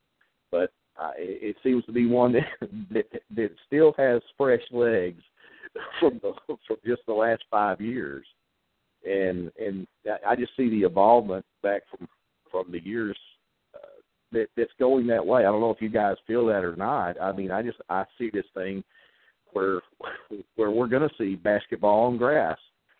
[0.51, 0.71] but
[1.01, 5.23] uh, it, it seems to be one that, that that still has fresh legs
[6.01, 8.25] from the from just the last five years,
[9.05, 9.87] and and
[10.27, 12.09] I just see the evolvement back from
[12.51, 13.17] from the years
[14.31, 15.41] that that's going that way.
[15.41, 17.19] I don't know if you guys feel that or not.
[17.21, 18.83] I mean, I just I see this thing
[19.53, 19.81] where
[20.55, 22.57] where we're going to see basketball on grass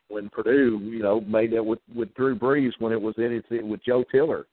[0.10, 3.48] when Purdue, you know, made that with with Drew Brees when it was in its
[3.64, 4.48] with Joe Tiller,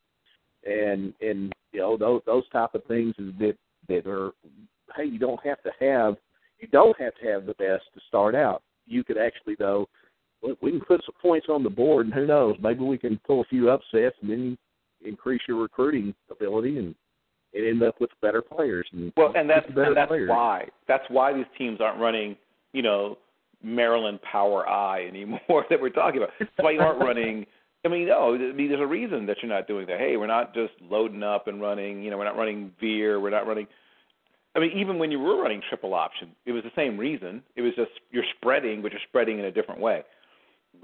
[0.65, 3.57] and and you know those those type of things is that
[3.89, 4.33] that are
[4.97, 6.17] hey you don't have to have
[6.59, 8.63] you don't have to have the best to start out.
[8.87, 9.89] You could actually though
[10.61, 13.41] we can put some points on the board, and who knows, maybe we can pull
[13.41, 14.59] a few upsets, and then
[15.05, 16.95] increase your recruiting ability and
[17.55, 18.87] and end up with better players.
[18.93, 20.29] And Well, and that's and that's players.
[20.29, 22.37] why that's why these teams aren't running,
[22.73, 23.17] you know,
[23.63, 26.31] Maryland Power I anymore that we're talking about.
[26.39, 27.47] That's why you aren't running.
[27.85, 29.99] I mean, no, I mean, there's a reason that you're not doing that.
[29.99, 32.03] Hey, we're not just loading up and running.
[32.03, 33.21] You know, we're not running veer.
[33.21, 33.67] We're not running.
[34.57, 37.43] I mean, even when you were running triple option, it was the same reason.
[37.57, 40.03] It was just you're spreading, but you're spreading in a different way.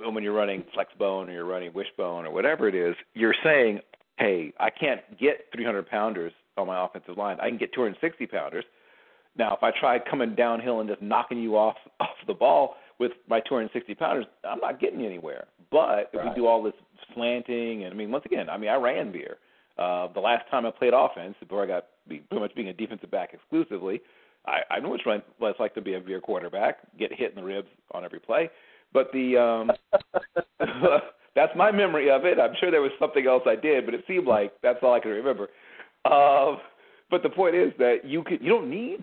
[0.04, 3.34] And when you're running flex bone or you're running wishbone or whatever it is, you're
[3.42, 3.80] saying,
[4.20, 7.38] hey, I can't get 300 pounders on my offensive line.
[7.40, 8.64] I can get 260 pounders.
[9.36, 13.12] Now, if I try coming downhill and just knocking you off off the ball with
[13.28, 15.46] my 260 pounders, I'm not getting anywhere.
[15.70, 16.28] But if Right.
[16.28, 16.74] we do all this
[17.14, 19.38] slanting, and I mean, once again, I mean, I ran veer.
[19.78, 22.72] Uh, the last time I played offense, before I got be, pretty much being a
[22.74, 24.02] defensive back exclusively,
[24.46, 27.30] I, I know what it's what it's like to be a veer quarterback, get hit
[27.30, 28.50] in the ribs on every play.
[28.92, 29.70] But the um,
[31.34, 32.38] that's my memory of it.
[32.38, 35.00] I'm sure there was something else I did, but it seemed like that's all I
[35.00, 35.48] can remember.
[36.04, 36.56] Uh,
[37.10, 39.02] but the point is that you could you don't need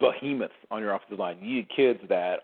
[0.00, 1.38] behemoths on your offensive line.
[1.40, 2.40] You need kids that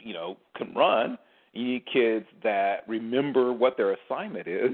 [0.00, 1.18] you know can run.
[1.52, 4.72] You need kids that remember what their assignment is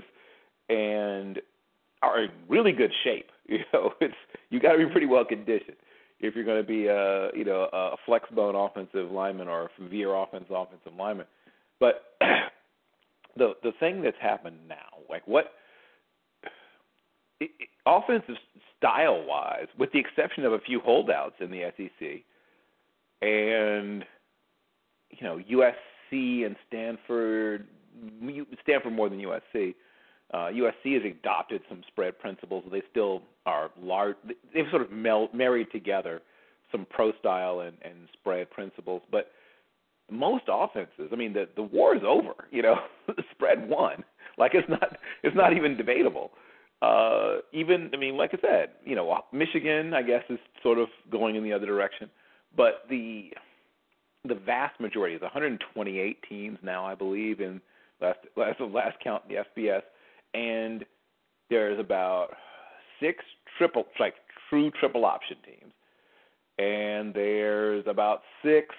[0.69, 1.40] and
[2.02, 3.27] are in really good shape.
[3.48, 4.14] You know, it's
[4.48, 5.77] you got to be pretty well conditioned
[6.20, 9.89] if you're going to be a you know a flex bone offensive lineman or a
[9.89, 11.27] veer offensive offensive lineman.
[11.81, 12.14] But
[13.36, 14.76] the the thing that's happened now,
[15.09, 15.52] like what
[17.40, 18.36] it, it, offensive
[18.78, 22.09] style wise, with the exception of a few holdouts in the SEC,
[23.20, 24.04] and
[25.10, 27.66] you know USC and Stanford,
[28.62, 29.74] Stanford more than USC.
[30.32, 32.64] Uh, USC has adopted some spread principles.
[32.72, 34.16] They still are large.
[34.54, 36.22] They've sort of mel- married together
[36.70, 39.30] some pro style and, and spread principles, but
[40.10, 42.32] most offenses, I mean, the the war is over.
[42.50, 42.76] You know,
[43.32, 44.04] spread won.
[44.38, 46.32] Like it's not it's not even debatable.
[46.82, 50.88] Uh, even I mean, like I said, you know, Michigan, I guess, is sort of
[51.10, 52.10] going in the other direction,
[52.56, 53.30] but the
[54.28, 57.60] the vast majority is 128 teams now, I believe, in
[58.00, 59.82] last last last count the FBS,
[60.34, 60.84] and
[61.50, 62.28] there's about
[63.00, 63.24] six
[63.58, 64.14] triple like
[64.48, 65.72] true triple option teams,
[66.58, 68.74] and there's about six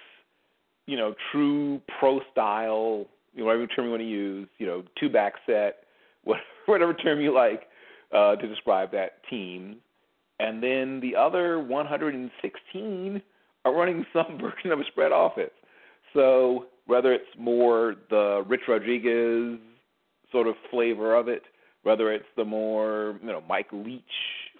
[0.86, 4.82] you know, true pro style, you know, whatever term you want to use, you know,
[4.98, 5.84] two back set,
[6.66, 7.64] whatever term you like
[8.14, 9.76] uh, to describe that team.
[10.40, 13.22] And then the other 116
[13.64, 15.50] are running some version of a spread offense.
[16.12, 19.58] So whether it's more the Rich Rodriguez
[20.30, 21.42] sort of flavor of it,
[21.82, 24.02] whether it's the more you know Mike Leach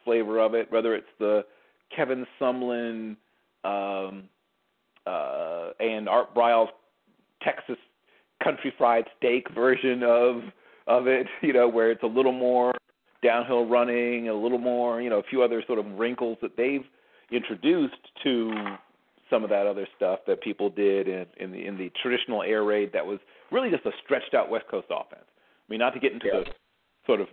[0.04, 1.44] flavor of it, whether it's the
[1.94, 3.16] Kevin Sumlin
[3.64, 4.24] um,
[5.06, 6.68] uh, and Art Briles
[7.42, 7.76] Texas
[8.42, 10.42] country fried steak version of
[10.86, 12.72] of it, you know, where it's a little more
[13.22, 16.84] downhill running, a little more, you know, a few other sort of wrinkles that they've
[17.30, 18.52] introduced to
[19.30, 22.64] some of that other stuff that people did in, in the in the traditional air
[22.64, 23.18] raid that was
[23.50, 25.24] really just a stretched out West Coast offense.
[25.26, 26.40] I mean, not to get into Yeah.
[26.40, 26.50] the
[27.06, 27.28] sort of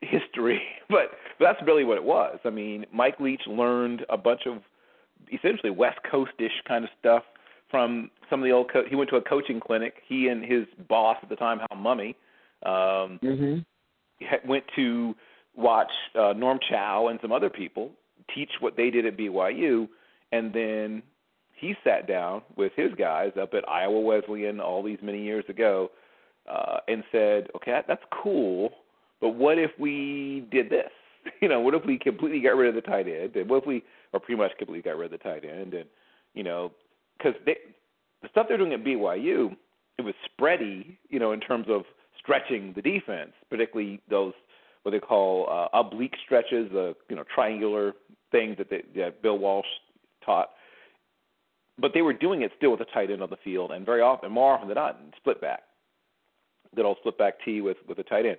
[0.00, 2.38] history, but, but that's really what it was.
[2.44, 4.62] I mean, Mike Leach learned a bunch of
[5.32, 7.22] essentially West Coastish kind of stuff
[7.70, 8.70] from some of the old.
[8.72, 9.94] Co- he went to a coaching clinic.
[10.06, 12.14] He and his boss at the time, Hal Mumme,
[12.64, 14.48] um, Mm-hmm.
[14.48, 15.14] went to
[15.56, 17.90] watch uh, Norm Chow and some other people
[18.34, 19.88] teach what they did at BYU,
[20.32, 21.02] and then
[21.54, 25.90] he sat down with his guys up at Iowa Wesleyan all these many years ago
[26.48, 28.70] uh, and said, "Okay, that, that's cool,
[29.20, 30.90] but what if we did this?
[31.42, 33.36] You know, what if we completely got rid of the tight end?
[33.36, 33.82] And what if we,
[34.12, 35.74] or pretty much completely got rid of the tight end?
[35.74, 35.88] And
[36.34, 36.72] you know,
[37.18, 37.54] because the
[38.30, 39.56] stuff they're doing at BYU,
[39.98, 41.82] it was spready, you know, in terms of
[42.18, 44.32] stretching the defense, particularly those
[44.82, 47.92] what they call uh, oblique stretches, the you know triangular
[48.32, 49.66] things that, they, that Bill Walsh
[50.24, 50.50] taught.
[51.78, 54.00] But they were doing it still with a tight end on the field, and very
[54.00, 55.62] often, more often than not, split back.
[56.76, 58.38] Good old split back T with with a tight end.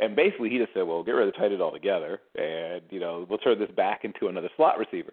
[0.00, 3.00] And basically, he just said, "Well, get rid of the tight end altogether, and you
[3.00, 5.12] know we'll turn this back into another slot receiver."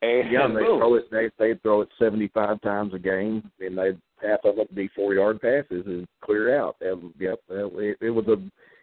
[0.00, 0.78] And Yeah, and they boom.
[0.78, 1.10] throw it.
[1.10, 4.88] They they throw it seventy five times a game, and they half of it be
[4.88, 6.76] four yard passes and clear out.
[6.80, 8.36] That, yep, it, it was a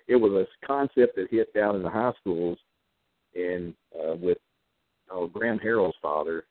[0.08, 2.58] it was a concept that hit down in the high schools,
[3.36, 4.38] and uh, with
[5.14, 6.46] uh, Graham Harrell's father,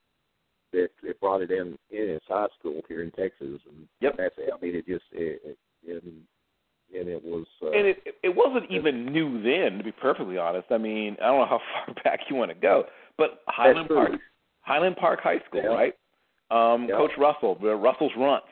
[0.72, 4.16] that it brought it in in his high school here in Texas, and Yep.
[4.16, 5.58] that's I mean it just it, it,
[6.04, 6.22] and
[6.96, 10.66] and it was uh, and it it wasn't even new then, to be perfectly honest.
[10.70, 12.84] I mean, I don't know how far back you want to go,
[13.16, 13.88] but Highland.
[13.88, 14.12] Park,
[14.62, 15.68] Highland Park High School, Yeah.
[15.68, 15.94] right?
[16.50, 16.96] Um, Yeah.
[16.96, 18.46] Coach Russell, Russell's Runts.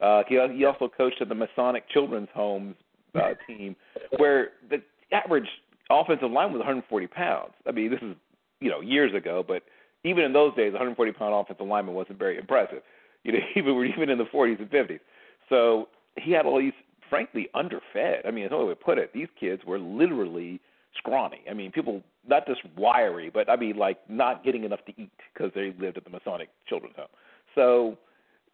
[0.00, 2.74] Uh, he he also coached at the Masonic Children's Homes
[3.14, 3.76] uh, team,
[4.18, 5.48] where the average
[5.90, 7.52] offensive line was 140 pounds.
[7.66, 8.16] I mean, this is
[8.60, 9.62] you know years ago, but
[10.04, 12.82] even in those days, 140 pound offensive lineman wasn't very impressive.
[13.24, 15.00] You know, even even in the 40s and 50s.
[15.48, 16.72] So he had all these,
[17.10, 18.24] frankly, underfed.
[18.26, 19.12] I mean, that's the only way to put it.
[19.12, 20.60] These kids were literally
[20.96, 21.42] scrawny.
[21.50, 25.10] I mean, people not just wiry, but I mean like not getting enough to eat
[25.32, 27.08] because they lived at the Masonic Children's Home.
[27.54, 27.98] So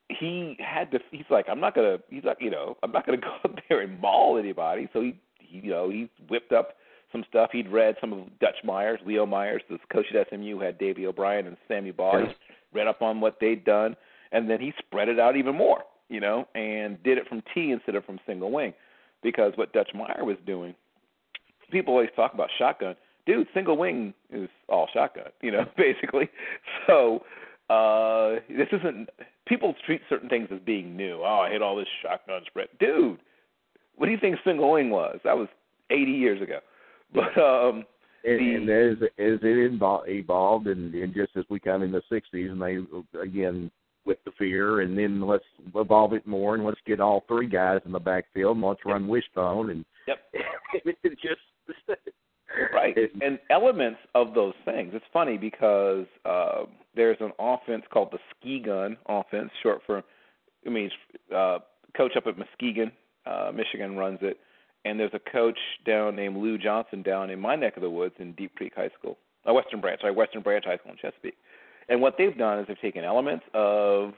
[0.08, 0.98] he had to.
[1.10, 1.98] He's like, I'm not gonna.
[2.08, 4.88] He's like, you know, I'm not gonna go up there and maul anybody.
[4.92, 6.74] So he, he you know, he whipped up
[7.12, 7.50] some stuff.
[7.52, 11.46] He'd read some of Dutch Myers, Leo Myers, the coach at SMU, had Davy O'Brien
[11.46, 11.92] and Sammy.
[11.98, 12.28] Yes.
[12.48, 13.96] He read up on what they'd done,
[14.32, 17.72] and then he spread it out even more, you know, and did it from T
[17.72, 18.72] instead of from single wing,
[19.22, 20.74] because what Dutch Meyer was doing.
[21.70, 22.94] People always talk about shotgun.
[23.26, 26.28] Dude, single wing is all shotgun, you know, basically.
[26.86, 27.24] So
[27.68, 29.08] uh this isn't
[29.46, 31.22] people treat certain things as being new.
[31.24, 32.68] Oh, I hate all this shotgun spread.
[32.78, 33.18] Dude,
[33.96, 35.18] what do you think single wing was?
[35.24, 35.48] That was
[35.90, 36.60] 80 years ago.
[37.14, 37.84] But um
[38.24, 42.02] And, and as as it evol- evolved, and, and just as we come in the
[42.10, 42.78] '60s, and they
[43.20, 43.70] again
[44.06, 47.80] with the veer, and then let's evolve it more, and let's get all three guys
[47.84, 50.18] in the backfield, and let's run wishbone, and Yep.
[51.02, 51.40] it just
[52.72, 52.96] right.
[52.96, 54.92] It- and elements of those things.
[54.94, 56.64] It's funny because uh
[56.94, 60.02] there's an offense called the ski gun offense short for
[60.66, 60.90] i mean
[61.34, 61.58] uh
[61.96, 62.92] coach up at muskegon
[63.26, 64.38] uh michigan runs it.
[64.84, 68.14] And there's a coach down named lou johnson down in my neck of the woods
[68.20, 69.18] in deep creek high school
[69.48, 71.36] uh, western branch sorry western branch high school in chesapeake
[71.88, 74.12] and what they've done is they've taken elements of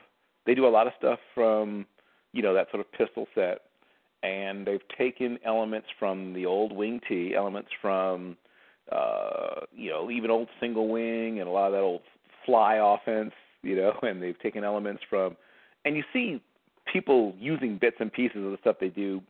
[0.47, 1.87] they do a lot of stuff from
[2.33, 3.63] you know that sort of pistol set
[4.23, 8.37] and they've taken elements from the old wing T, elements from
[8.91, 12.03] uh, you know even old single wing and a lot of that old
[12.45, 13.33] fly offense,
[13.63, 15.37] you know, and they've taken elements from,
[15.85, 16.43] and you see
[16.93, 19.21] people using bits and pieces of the stuff they do,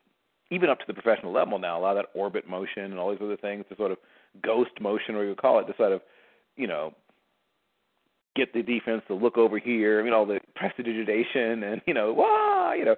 [0.50, 1.78] even up to the professional level now.
[1.78, 3.98] A lot of that orbit motion and all these other things, the sort of
[4.42, 6.00] ghost motion, or you call it, to sort of,
[6.56, 6.94] you know,
[8.38, 12.72] get the defense to look over here, you know, the prestidigitation and you know, wah,
[12.72, 12.96] you know,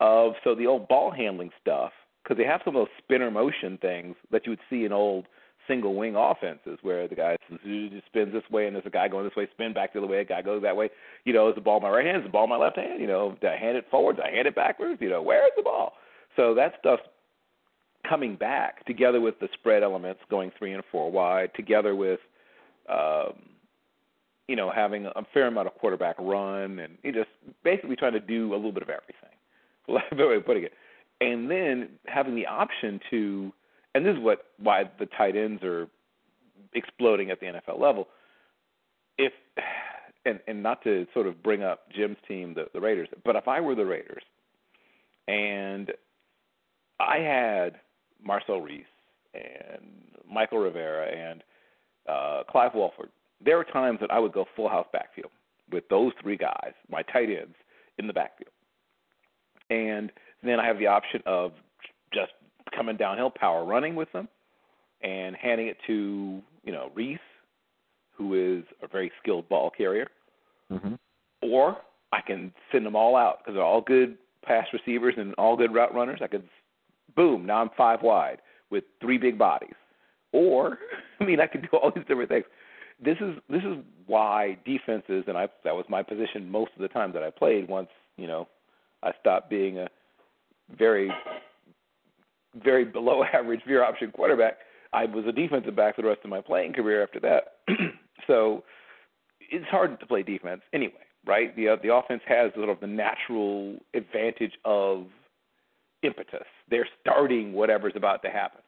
[0.00, 1.92] of so the old ball handling stuff
[2.22, 5.26] because they have some of those spinner motion things that you would see in old
[5.68, 7.36] single wing offenses where the guy
[8.06, 10.18] spins this way and there's a guy going this way, spin back the other way,
[10.18, 10.90] a guy goes that way.
[11.24, 12.18] You know, is the ball in my right hand?
[12.18, 13.00] Is the ball in my left hand?
[13.00, 14.16] You know, do I hand it forward?
[14.16, 15.00] Do I hand it backwards?
[15.00, 15.94] You know, where's the ball?
[16.36, 17.02] So that stuff's
[18.08, 22.18] coming back together with the spread elements going three and four wide, together with
[22.88, 23.34] um
[24.52, 27.30] you know, having a fair amount of quarterback run and you just
[27.64, 30.04] basically trying to do a little bit of everything.
[30.10, 30.74] Better way of putting it.
[31.22, 33.50] And then having the option to
[33.94, 35.88] and this is what why the tight ends are
[36.74, 38.08] exploding at the NFL level.
[39.16, 39.32] If
[40.26, 43.48] and and not to sort of bring up Jim's team, the, the Raiders, but if
[43.48, 44.22] I were the Raiders
[45.28, 45.90] and
[47.00, 47.76] I had
[48.22, 48.84] Marcel Reese
[49.32, 49.86] and
[50.30, 51.42] Mychal Rivera and
[52.06, 53.08] uh, Clive Walford,
[53.44, 55.30] there were times that I would go full house backfield
[55.70, 57.54] with those three guys, my tight ends,
[57.98, 58.52] in the backfield.
[59.70, 60.12] And
[60.42, 61.52] then I have the option of
[62.12, 62.32] just
[62.74, 64.28] coming downhill, power running with them,
[65.02, 67.18] and handing it to you know Reese,
[68.16, 70.08] who is a very skilled ball carrier,
[70.70, 70.94] hmm
[71.42, 71.78] or
[72.12, 75.74] I can send them all out because they're all good pass receivers and all good
[75.74, 76.20] route runners.
[76.22, 76.44] I could,
[77.16, 78.38] boom, now I'm five wide
[78.70, 79.74] with three big bodies.
[80.32, 80.78] Or,
[81.20, 82.44] I mean, I could do all these different things.
[83.04, 86.88] This is this is why defenses, and I that was my position most of the
[86.88, 87.68] time that I played.
[87.68, 88.48] Once you know,
[89.02, 89.88] I stopped being a
[90.78, 91.10] very
[92.62, 94.58] very below average veer option quarterback.
[94.92, 97.56] I was a defensive back for the rest of my playing career after that.
[98.26, 98.62] so
[99.40, 100.92] it's hard to play defense anyway,
[101.26, 101.54] right?
[101.56, 105.06] The the offense has sort of the natural advantage of
[106.02, 106.46] impetus.
[106.70, 108.60] They're starting whatever's about to happen,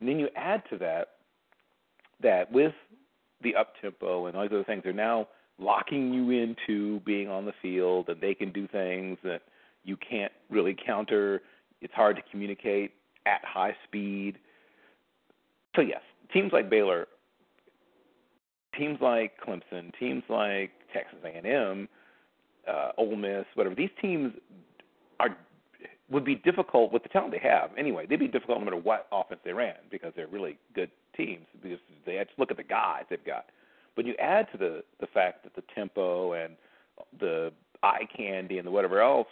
[0.00, 1.08] and then you add to that
[2.22, 2.72] that with
[3.42, 5.28] the up tempo and all these other things, they're now
[5.58, 9.42] locking you into being on the field, and they can do things that
[9.84, 11.42] you can't really counter.
[11.80, 12.92] It's hard to communicate
[13.26, 14.38] at high speed.
[15.76, 16.00] So yes,
[16.32, 17.06] teams like Baylor
[18.76, 21.88] teams like Clemson, teams like Texas A&M,
[22.68, 23.74] uh, Ole Miss, whatever.
[23.74, 24.32] These teams
[25.20, 25.36] are
[26.10, 27.70] would be difficult with the talent they have.
[27.78, 31.46] Anyway, they'd be difficult no matter what offense they ran because they're really good teams.
[31.62, 33.46] Because they had just look at the guys they've got.
[33.96, 36.54] But you add to the the fact that the tempo and
[37.18, 37.52] the
[37.82, 39.28] eye candy and the whatever else,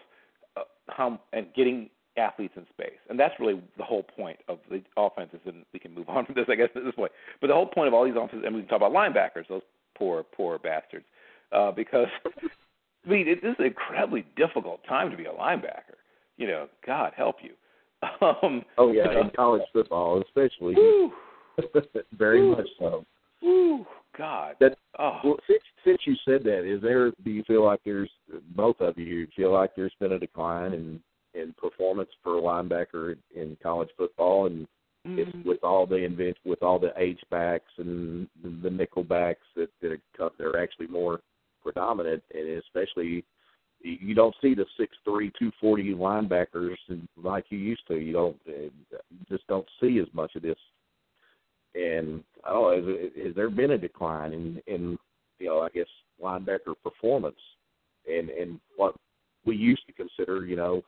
[0.57, 4.83] uh, how and getting athletes in space, and that's really the whole point of the
[4.97, 5.41] offenses.
[5.47, 7.13] And we can move on from this, I guess, at this point.
[7.41, 9.63] But the whole point of all these offenses, and we can talk about linebackers, those
[9.97, 11.07] poor, poor bastards,
[11.53, 12.09] uh, because
[13.07, 15.97] I mean, it, this is an incredibly difficult time to be a linebacker.
[16.41, 17.51] You know, God help you.
[18.23, 20.75] Um, Oh yeah, in college football especially,
[22.17, 23.05] very much so.
[23.41, 23.85] whew,
[24.17, 24.57] God.
[24.59, 27.11] That- oh, Well, since since you said that, is there?
[27.25, 28.11] Do you feel like there's
[28.57, 31.01] both of you feel like there's been a decline in
[31.35, 34.67] in performance for a linebacker in college football, and
[35.05, 38.27] it's mm, with all the invent with all the H backs and
[38.63, 41.21] the nickel backs that that are, they're actually more
[41.63, 43.25] predominant, and especially
[43.83, 46.77] you don't see the six three two forty linebackers
[47.17, 47.97] like you used to.
[47.97, 48.71] You don't you
[49.29, 50.59] just don't see as much of this.
[51.75, 54.99] And know, has, has there been a decline in in
[55.39, 55.87] you know I guess
[56.23, 57.41] linebacker performance
[58.07, 58.95] and and what
[59.45, 60.83] we used to consider you know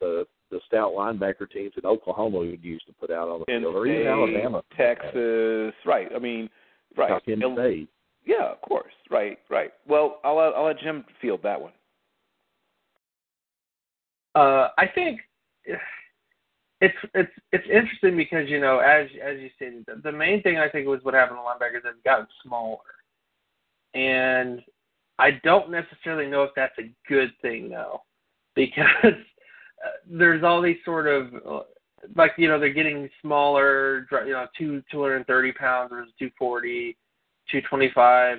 [0.00, 3.74] the the stout linebacker teams in Oklahoma would used to put out on the field,
[3.74, 6.08] or even Alabama, Texas, right?
[6.14, 6.50] I mean,
[6.96, 7.08] right.
[7.08, 7.88] Back in state.
[8.26, 8.92] Yeah, of course.
[9.10, 9.72] Right, right.
[9.88, 11.72] Well, I'll I'll let Jim field that one.
[14.34, 15.20] Uh, I think
[16.80, 20.58] it's it's it's interesting because you know, as as you stated, the, the main thing
[20.58, 22.78] I think was what happened to linebackers has gotten smaller,
[23.94, 24.60] and
[25.18, 28.02] I don't necessarily know if that's a good thing though,
[28.56, 29.14] because
[30.10, 31.32] there's all these sort of
[32.16, 36.30] like you know they're getting smaller, you know, two two hundred thirty pounds versus two
[36.38, 36.96] forty,
[37.50, 38.38] two twenty five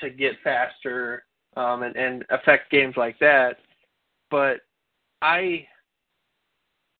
[0.00, 1.24] to get faster
[1.56, 3.56] um, and and affect games like that,
[4.30, 4.60] but
[5.22, 5.66] I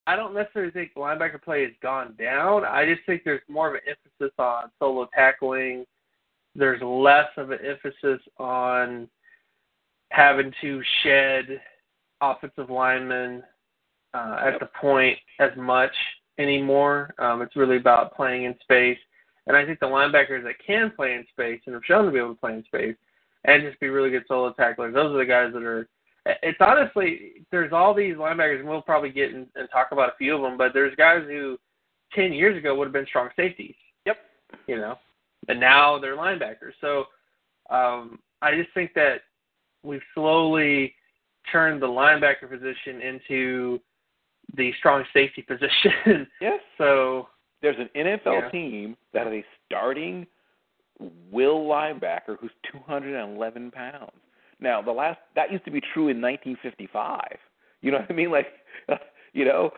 [0.07, 2.65] I don't necessarily think the linebacker play has gone down.
[2.65, 5.87] I just think there's more of an emphasis on solo tackling.
[6.55, 9.09] There's less of an emphasis on
[10.11, 11.61] having to shed
[12.21, 13.43] offensive linemen
[14.13, 15.95] uh, at the point as much
[16.39, 17.15] anymore.
[17.19, 18.99] Um, it's really about playing in space.
[19.47, 22.19] And I think the linebackers that can play in space and have shown to be
[22.19, 22.97] able to play in space
[23.45, 25.89] and just be really good solo tacklers, those are the guys that are
[26.27, 30.17] it's honestly there's all these linebackers and we'll probably get in, and talk about a
[30.17, 31.59] few of them but there's guys who
[32.15, 33.75] 10 years ago would have been strong safeties
[34.07, 34.17] Yep.
[34.67, 34.97] you know
[35.49, 37.05] and now they're linebackers so
[37.71, 39.23] um i just think that
[39.83, 40.95] we've slowly
[41.53, 43.81] turned the linebacker position into
[44.57, 46.61] the strong safety position Yes.
[46.79, 47.29] so
[47.61, 48.49] There's an NFL Yeah.
[48.51, 50.27] team that has a starting
[51.31, 54.11] will linebacker who's 211 pounds.
[54.61, 57.21] Now, the last that used to be true in 1955.
[57.81, 58.31] You know what I mean?
[58.31, 58.47] Like,
[59.33, 59.71] you know,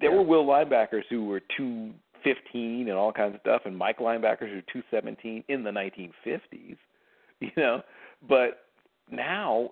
[0.00, 4.48] there were will linebackers who were 215 and all kinds of stuff, and Mike linebackers
[4.48, 6.76] who were 217 in the 1950s.
[7.40, 7.82] You know,
[8.26, 8.68] but
[9.10, 9.70] now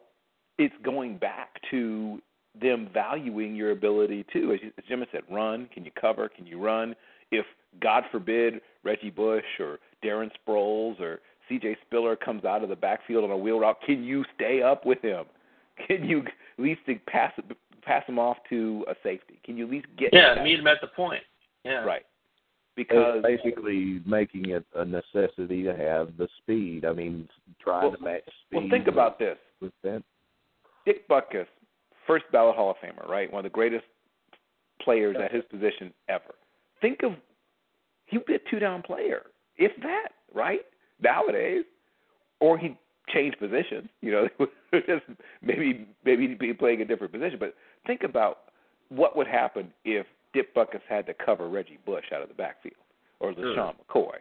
[0.59, 2.21] it's going back to
[2.61, 5.69] them valuing your ability to, as, you, as Jim said, run.
[5.73, 6.29] Can you cover?
[6.29, 6.95] Can you run?
[7.31, 7.47] If
[7.81, 11.77] God forbid Reggie Bush or Darren Sproles or C.J.
[11.87, 15.01] Spiller comes out of the backfield on a wheel route, can you stay up with
[15.03, 15.25] him?
[15.87, 17.33] Can you at least pass
[17.83, 19.41] pass him off to a safety?
[19.45, 20.45] Can you at least get yeah that?
[20.45, 21.23] meet him at the point
[21.65, 22.03] yeah right?
[22.77, 26.85] Because It's basically making it a necessity to have the speed.
[26.85, 27.29] I mean,
[27.61, 28.57] trying Well- to match speed.
[28.61, 29.39] well, think about this.
[29.61, 30.03] with that.
[30.87, 31.47] Dick Butkus,
[32.07, 33.31] first ballot Hall of Famer, right?
[33.33, 33.85] One of the greatest
[34.81, 36.35] players at his position ever.
[36.81, 37.15] Think of
[38.07, 39.23] he would be a two down player,
[39.57, 40.67] if that, right?
[41.01, 41.65] Nowadays.
[42.41, 42.77] Or he
[43.13, 44.29] changed positions, you know,
[44.75, 45.05] just
[45.43, 47.39] maybe maybe he'd be playing a different position.
[47.39, 47.55] But
[47.87, 48.39] think about
[48.89, 52.75] what would happen if Dick Butkus had to cover Reggie Bush out of the backfield,
[53.21, 54.17] or LeSean McCoy,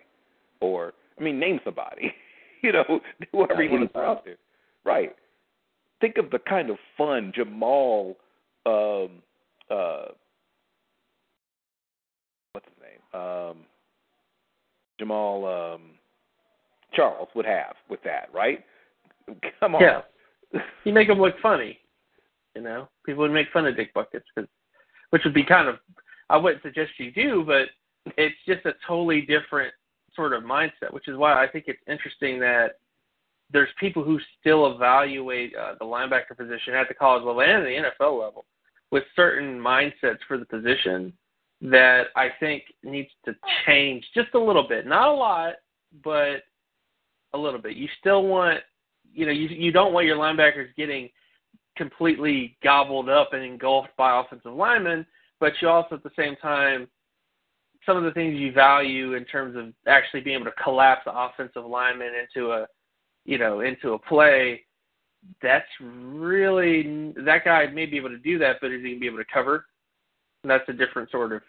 [0.59, 2.13] or I mean, name somebody,
[2.61, 2.99] you know,
[3.31, 4.37] whoever you want to throw out there,
[4.83, 5.15] right?
[5.99, 8.15] Think of the kind of fun Jamal,
[8.65, 9.21] um,
[9.69, 10.05] uh,
[12.53, 13.57] what's his name, um,
[14.99, 15.81] Jamal um,
[16.93, 18.63] Charles would have with that, right?
[19.59, 20.01] Come on, Yeah.
[20.83, 21.79] you make them look funny.
[22.55, 24.47] You know, people would make fun of Dick Butkus, cause,
[25.11, 25.77] which would be kind of.
[26.29, 27.67] I wouldn't suggest you do, but
[28.17, 29.73] it's just a totally different
[30.15, 30.91] sort of mindset.
[30.91, 32.79] Which is why I think it's interesting that
[33.53, 37.69] there's people who still evaluate uh, the linebacker position at the college level and the
[38.01, 38.45] NFL level
[38.91, 41.13] with certain mindsets for the position
[41.61, 43.35] that I think needs to
[43.65, 44.85] change just a little bit.
[44.85, 45.53] Not a lot,
[46.03, 46.43] but
[47.33, 47.75] a little bit.
[47.75, 48.59] You still want,
[49.13, 51.09] you know, you you don't want your linebackers getting
[51.77, 55.05] completely gobbled up and engulfed by offensive linemen,
[55.39, 56.87] but you also at the same time
[57.85, 61.17] some of the things you value in terms of actually being able to collapse the
[61.17, 62.67] offensive lineman into a
[63.25, 64.61] you know into a play
[65.41, 68.99] that's really that guy may be able to do that but is he going to
[68.99, 69.65] be able to cover
[70.43, 71.41] and that's a different sort of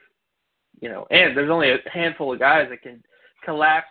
[0.81, 3.03] you know and there's only a handful of guys that can
[3.45, 3.89] collapse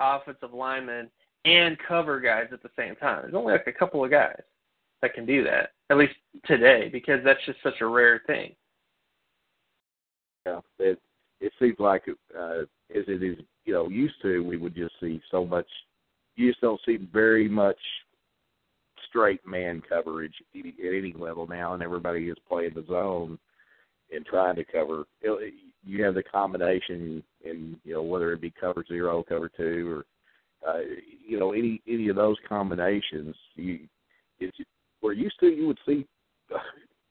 [0.00, 1.08] offensive linemen
[1.44, 4.40] and cover guys at the same time there's only like a couple of guys
[5.02, 6.14] that can do that at least
[6.46, 8.54] today because that's just such a rare thing
[10.46, 10.98] Yeah, it
[11.40, 12.04] it seems like
[12.38, 12.60] uh,
[12.94, 15.66] as it is, you know, used to, we would just see so much.
[16.36, 17.78] You just don't see very much
[19.08, 23.38] straight man coverage at any, at any level now, and everybody is playing the zone
[24.14, 25.04] and trying to cover.
[25.86, 30.04] You, have the combination, in you know whether it be cover zero, cover two,
[30.64, 30.80] or uh,
[31.26, 33.34] you know any any of those combinations.
[33.54, 33.80] You
[34.40, 34.56] it's
[35.00, 36.06] where used to you would see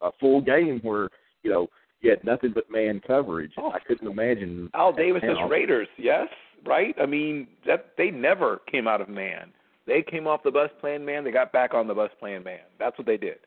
[0.01, 1.09] a full game where
[1.43, 1.67] you know
[2.01, 3.53] you had nothing but man coverage.
[3.57, 3.71] Oh.
[3.71, 5.49] I couldn't imagine Al Davis's now.
[5.49, 6.27] Raiders, yes,
[6.65, 6.95] right?
[7.01, 9.51] I mean, that they never came out of man.
[9.85, 11.23] They came off the bus playing man.
[11.23, 12.59] They got back on the bus playing man.
[12.80, 13.38] That's what they did.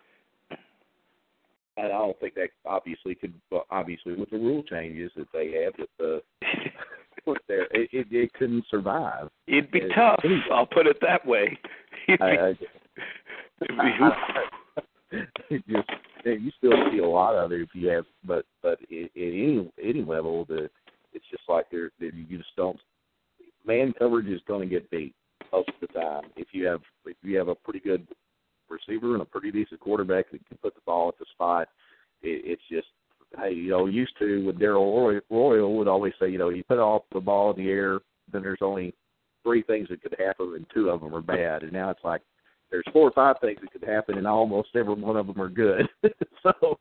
[1.78, 3.34] I don't think that obviously could
[3.70, 6.22] obviously with the rule changes that they have with the
[7.26, 9.28] with their it, it, it couldn't survive.
[9.46, 10.20] It'd be Uh, tough.
[10.24, 11.58] any- I'll put it that way.
[12.08, 12.48] It'd be, I, I,
[13.60, 14.46] it'd I,
[15.50, 15.88] it just
[16.24, 19.70] you still see a lot of it if you have, but but at, at any
[19.82, 20.68] any level, the
[21.12, 22.78] it's just like there that you just don't.
[23.66, 25.14] Man coverage is going to get beat
[25.52, 26.24] most of the time.
[26.36, 28.06] If you have if you have a pretty good
[28.68, 31.68] receiver and a pretty decent quarterback that can put the ball at the spot,
[32.22, 32.88] it, it's just
[33.38, 36.78] hey, you know, used to with Darrell Royal would always say, you know, you put
[36.78, 38.00] off the ball in the air,
[38.32, 38.94] then there's only
[39.42, 41.62] three things that could happen, and two of them are bad.
[41.62, 42.22] And now it's like
[42.70, 45.48] there's four or five things that could happen, and almost every one of them are
[45.48, 45.88] good.
[46.42, 46.78] so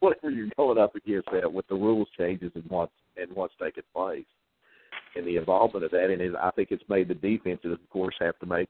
[0.00, 3.84] whatever you're going up against that with the rules changes and what's and what's taking
[3.94, 4.24] place,
[5.14, 8.14] and the involvement of that, and it, I think it's made the defenses, of course,
[8.20, 8.68] have to make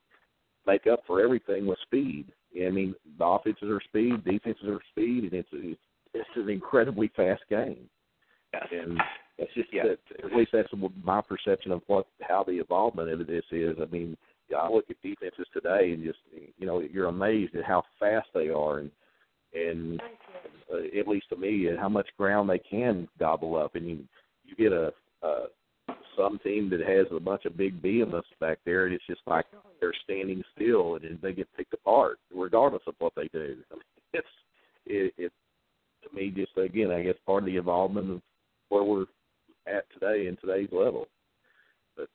[0.66, 2.26] make up for everything with speed.
[2.54, 5.80] I mean, the offenses are speed, defenses are speed, and it's it's,
[6.14, 7.88] it's an incredibly fast game.
[8.52, 8.66] yes.
[8.70, 9.00] And
[9.38, 9.84] it's just Yeah.
[9.84, 10.68] that at least that's
[11.02, 13.76] my perception of what how the involvement of this is.
[13.80, 14.16] I mean,
[14.56, 16.18] I look at defenses today and just
[16.58, 18.90] you know you're amazed at how fast they are and
[19.54, 20.00] and
[20.72, 23.74] uh, at least to me at how much ground they can gobble up.
[23.74, 24.04] And you
[24.44, 25.46] you get a uh,
[26.16, 29.46] some team that has a bunch of big behemoths back there, and it's just like
[29.80, 33.56] they're standing still and they get picked apart regardless of what they do.
[33.72, 33.82] I mean,
[34.12, 34.26] it's
[34.86, 35.32] it, it
[36.02, 38.22] to me just again I guess part of the involvement of
[38.68, 39.06] where we're
[39.66, 41.06] at today in today's level.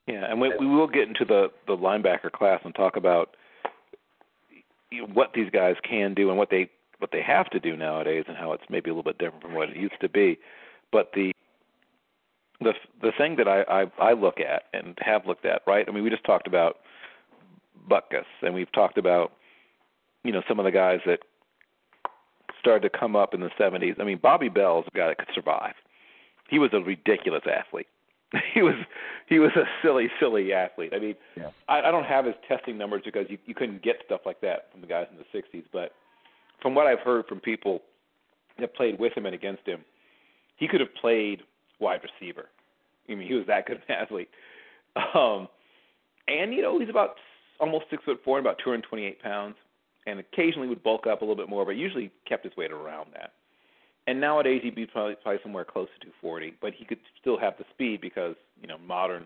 [0.07, 3.36] Yeah, and we, we will get into the the linebacker class and talk about
[5.14, 6.69] what these guys can do and what they
[6.99, 9.53] what they have to do nowadays, and how it's maybe a little bit different from
[9.53, 10.40] what it used to be.
[10.91, 11.32] But the
[12.59, 15.85] the the thing that I I, I look at and have looked at, right?
[15.88, 16.77] I mean, we just talked about
[17.89, 19.34] Butkus, and we've talked about
[20.23, 21.19] you know some of the guys that
[22.59, 23.99] started to come up in the 70s.
[23.99, 25.73] I mean, Bobby Bell's a guy that could survive.
[26.49, 27.88] He was a ridiculous athlete.
[28.53, 28.75] he was
[29.27, 30.91] he was a silly, silly athlete.
[30.93, 31.51] I mean, Yeah.
[31.69, 34.71] I, I don't have his testing numbers because you you couldn't get stuff like that
[34.71, 35.63] from the guys in the '60s.
[35.71, 35.93] But
[36.61, 37.81] from what I've heard from people
[38.59, 39.85] that played with him and against him,
[40.57, 41.41] he could have played
[41.79, 42.45] wide receiver.
[43.09, 44.29] I mean, he was that good of an athlete.
[45.13, 45.47] Um,
[46.27, 47.15] and you know, he's about
[47.59, 49.55] almost six foot four and about 228 pounds,
[50.05, 53.09] and occasionally would bulk up a little bit more, but usually kept his weight around
[53.13, 53.33] that.
[54.07, 57.53] And nowadays he'd be probably, probably somewhere close to 240, but he could still have
[57.57, 59.25] the speed because you know modern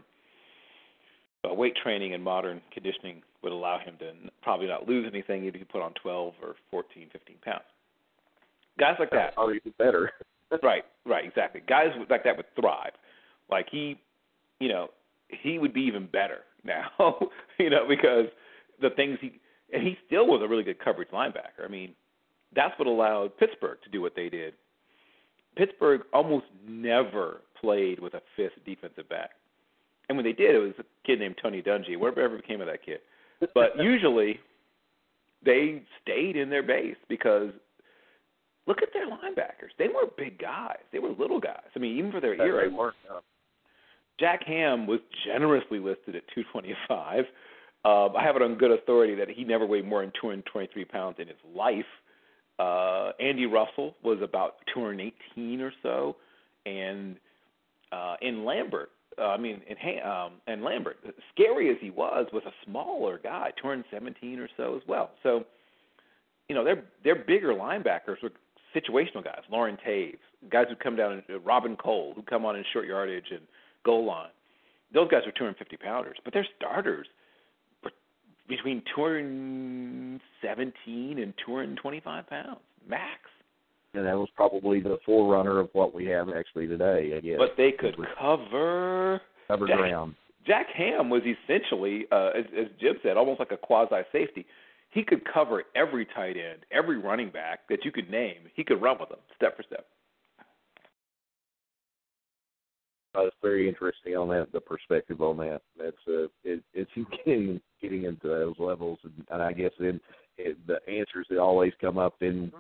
[1.50, 5.46] uh, weight training and modern conditioning would allow him to n- probably not lose anything
[5.46, 7.64] if he put on 12 or 14, 15 pounds.
[8.80, 10.12] Guys like that, Or even better.
[10.64, 11.62] Right, right, exactly.
[11.68, 12.92] Guys like that would thrive.
[13.50, 14.00] Like he,
[14.60, 14.90] you know,
[15.30, 17.18] he would be even better now,
[17.58, 18.26] you know, because
[18.82, 19.40] the things he
[19.74, 21.64] and he still was a really good coverage linebacker.
[21.64, 21.94] I mean,
[22.56, 24.54] that's what allowed Pittsburgh to do what they did.
[25.56, 29.32] Pittsburgh almost never played with a fifth defensive back.
[30.10, 32.84] And when they did, it was a kid named Tony Dungy, whatever became of that
[32.86, 33.00] kid.
[33.54, 34.40] But usually
[35.44, 37.52] they stayed in their base because
[38.72, 39.72] look at their linebackers.
[39.78, 40.78] They weren't big guys.
[40.94, 41.68] They were little guys.
[41.76, 42.70] I mean, even for their era.
[42.70, 42.96] They weren't.
[43.10, 43.20] uh,
[44.18, 47.26] Jack Ham was generously listed at 225.
[47.84, 51.18] Um, I have it on good authority that he never weighed more than 223 pounds
[51.20, 51.86] in his life.
[52.60, 56.16] Uh, Andy Russell was about 218 or so,
[56.66, 57.16] and
[57.92, 60.98] uh, in Lambert, uh, I mean, in um, and Lambert,
[61.34, 65.12] scary as he was, was a smaller guy, 217 or so as well.
[65.24, 65.44] So,
[66.48, 68.32] you know, their their bigger linebackers were
[68.76, 69.42] situational guys.
[69.52, 70.18] Loren Toews,
[70.52, 73.42] guys who come down, and uh, Robin Cole, who come on in short yardage and
[73.84, 74.30] goal line.
[74.94, 77.08] Those guys are 250 pounders, but they're starters
[78.48, 83.20] between 217 and 225 pounds max.
[83.94, 87.38] And that was probably the forerunner of what we have actually today, I guess.
[87.38, 89.22] But they could cover.
[89.48, 90.16] cover Jack- ground.
[90.46, 94.46] Jack Ham was essentially, uh, as, as Jim said, almost like a quasi safety.
[94.92, 98.50] He could cover every tight end, every running back that you could name.
[98.54, 99.88] He could run with them step for step.
[103.14, 105.62] It's very interesting on that, the perspective on that.
[105.78, 106.92] That's uh, it, it's
[107.26, 110.00] getting getting into those levels, and, and I guess then
[110.38, 112.52] it, the answers that always come up in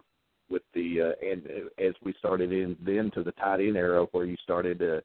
[0.49, 4.05] with the uh, and uh, as we started in then to the tight end era
[4.11, 4.99] where you started uh,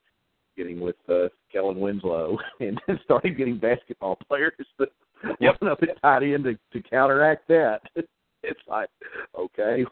[0.57, 4.89] getting with uh, Kellen Winslow and then started getting basketball players that
[5.41, 5.63] Yep.
[5.63, 7.81] line up at tight end to, to counteract that.
[8.43, 8.89] It's like,
[9.37, 9.85] okay,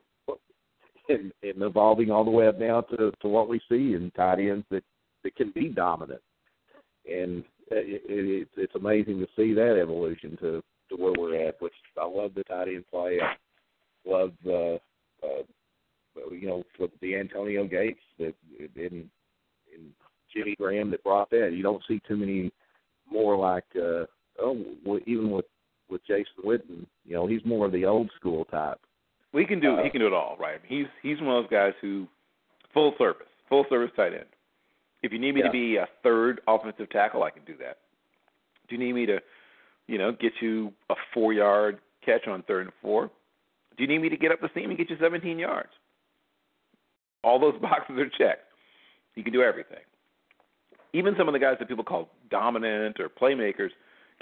[1.08, 4.38] and, and evolving all the way up now to to what we see in tight
[4.38, 4.84] ends that
[5.24, 6.20] that can be dominant,
[7.10, 11.60] and it, it, it's amazing to see that evolution to to where we're at.
[11.60, 13.18] Which I love the tight end play.
[13.20, 13.34] I
[14.08, 14.74] love uh,
[15.26, 15.42] uh,
[16.30, 18.34] you know with the Antonio Gates that
[18.76, 19.10] in
[19.74, 19.90] in
[20.34, 21.52] Jimmy Graham that brought that.
[21.52, 22.52] You don't see too many
[23.10, 24.04] more like uh,
[24.40, 24.56] oh
[25.06, 25.46] even with
[25.88, 26.86] with Jason Witten.
[27.04, 28.80] You know he's more of the old school type.
[29.32, 30.60] We well, can do uh, he can do it all, right?
[30.66, 32.06] He's he's one of those guys who
[32.72, 34.26] full service, full service tight end.
[35.02, 35.46] If you need me yeah.
[35.46, 37.78] to be a third offensive tackle, I can do that.
[38.68, 39.18] Do you need me to,
[39.86, 43.10] you know, get you a four yard catch on third and four?
[43.76, 45.68] Do you need me to get up the seam and get you 17 yards?
[47.22, 48.46] All those boxes are checked.
[49.14, 49.84] You can do everything.
[50.92, 53.70] Even some of the guys that people call dominant or playmakers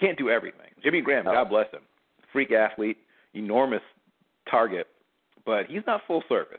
[0.01, 0.69] can't do everything.
[0.82, 1.32] Jimmy Graham, no.
[1.32, 1.82] God bless him,
[2.32, 2.98] freak athlete,
[3.35, 3.82] enormous
[4.51, 4.86] target,
[5.47, 6.59] but he's not full service.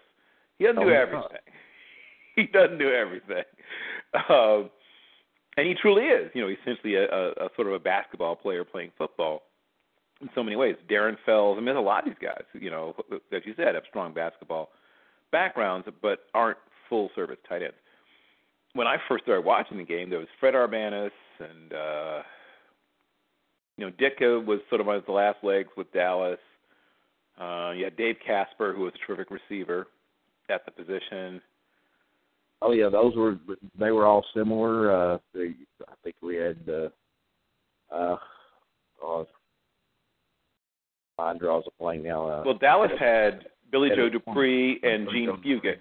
[0.57, 1.19] He doesn't Oh, do everything.
[1.21, 1.31] not.
[2.35, 3.43] He doesn't do everything.
[4.27, 4.71] Um,
[5.55, 6.31] and he truly is.
[6.33, 9.43] You know, he's essentially a, a, a sort of a basketball player playing football
[10.19, 10.75] in so many ways.
[10.89, 12.95] Darren Fells, I mean, there's a lot of these guys, you know,
[13.31, 14.69] as you said, have strong basketball
[15.31, 16.57] backgrounds, but aren't
[16.89, 17.75] full service tight ends.
[18.73, 22.21] When I first started watching the game, there was Fred Arbanas and, uh,
[23.77, 26.39] you know, Ditka was sort of on his last legs with Dallas.
[27.39, 29.87] Uh, you had Dave Casper, who was a terrific receiver
[30.49, 31.41] at the position.
[32.61, 33.37] Oh yeah, those were
[33.77, 34.91] they were all similar.
[34.91, 35.53] Uh, they,
[35.87, 36.89] I think we had uh,
[37.93, 38.17] uh,
[39.03, 39.27] oh,
[41.17, 42.27] mind draws a blank now.
[42.29, 45.79] Uh, Well, Dallas had Billy had Joe Dupree and Jean Fugett.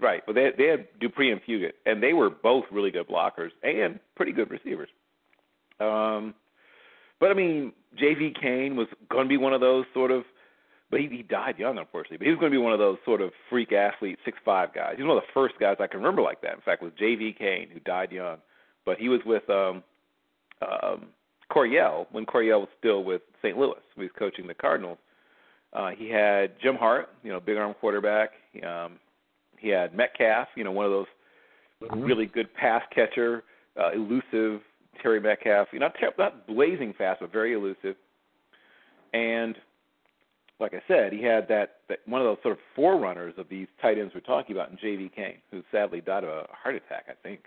[0.00, 0.22] Right.
[0.26, 4.00] Well, they they had Dupree and Fugett, and they were both really good blockers and
[4.16, 4.88] pretty good receivers.
[5.78, 6.34] Um,
[7.20, 8.34] but I mean, J.V.
[8.40, 10.24] Cain was going to be one of those sort of,
[10.90, 12.18] but he, he died young, unfortunately.
[12.18, 14.72] But he was going to be one of those sort of freak athlete, six five
[14.74, 14.94] guys.
[14.96, 16.54] He's one of the first guys I can remember like that.
[16.54, 17.36] In fact, was J.V.
[17.38, 18.38] Cain, who died young,
[18.84, 19.82] but he was with um,
[20.62, 21.06] um,
[21.50, 23.56] Coryell when Coryell was still with St.
[23.56, 23.74] Louis.
[23.94, 24.98] When he was coaching the Cardinals.
[25.74, 28.30] Uh, he had Jim Hart, you know, big arm quarterback.
[28.66, 28.98] Um,
[29.58, 31.06] he had Metcalf, you know, one of those
[31.82, 32.06] Mhm.
[32.06, 33.44] really good pass catcher,
[33.76, 34.62] uh, elusive
[35.02, 35.68] Terry Metcalf.
[35.72, 37.96] You know, not ter- not blazing fast, but very elusive.
[39.12, 39.56] And
[40.60, 43.68] like I said, he had that, that one of those sort of forerunners of these
[43.80, 45.10] tight ends we're talking about in J.V.
[45.14, 47.06] Cain, who sadly died of a heart attack.
[47.08, 47.42] I think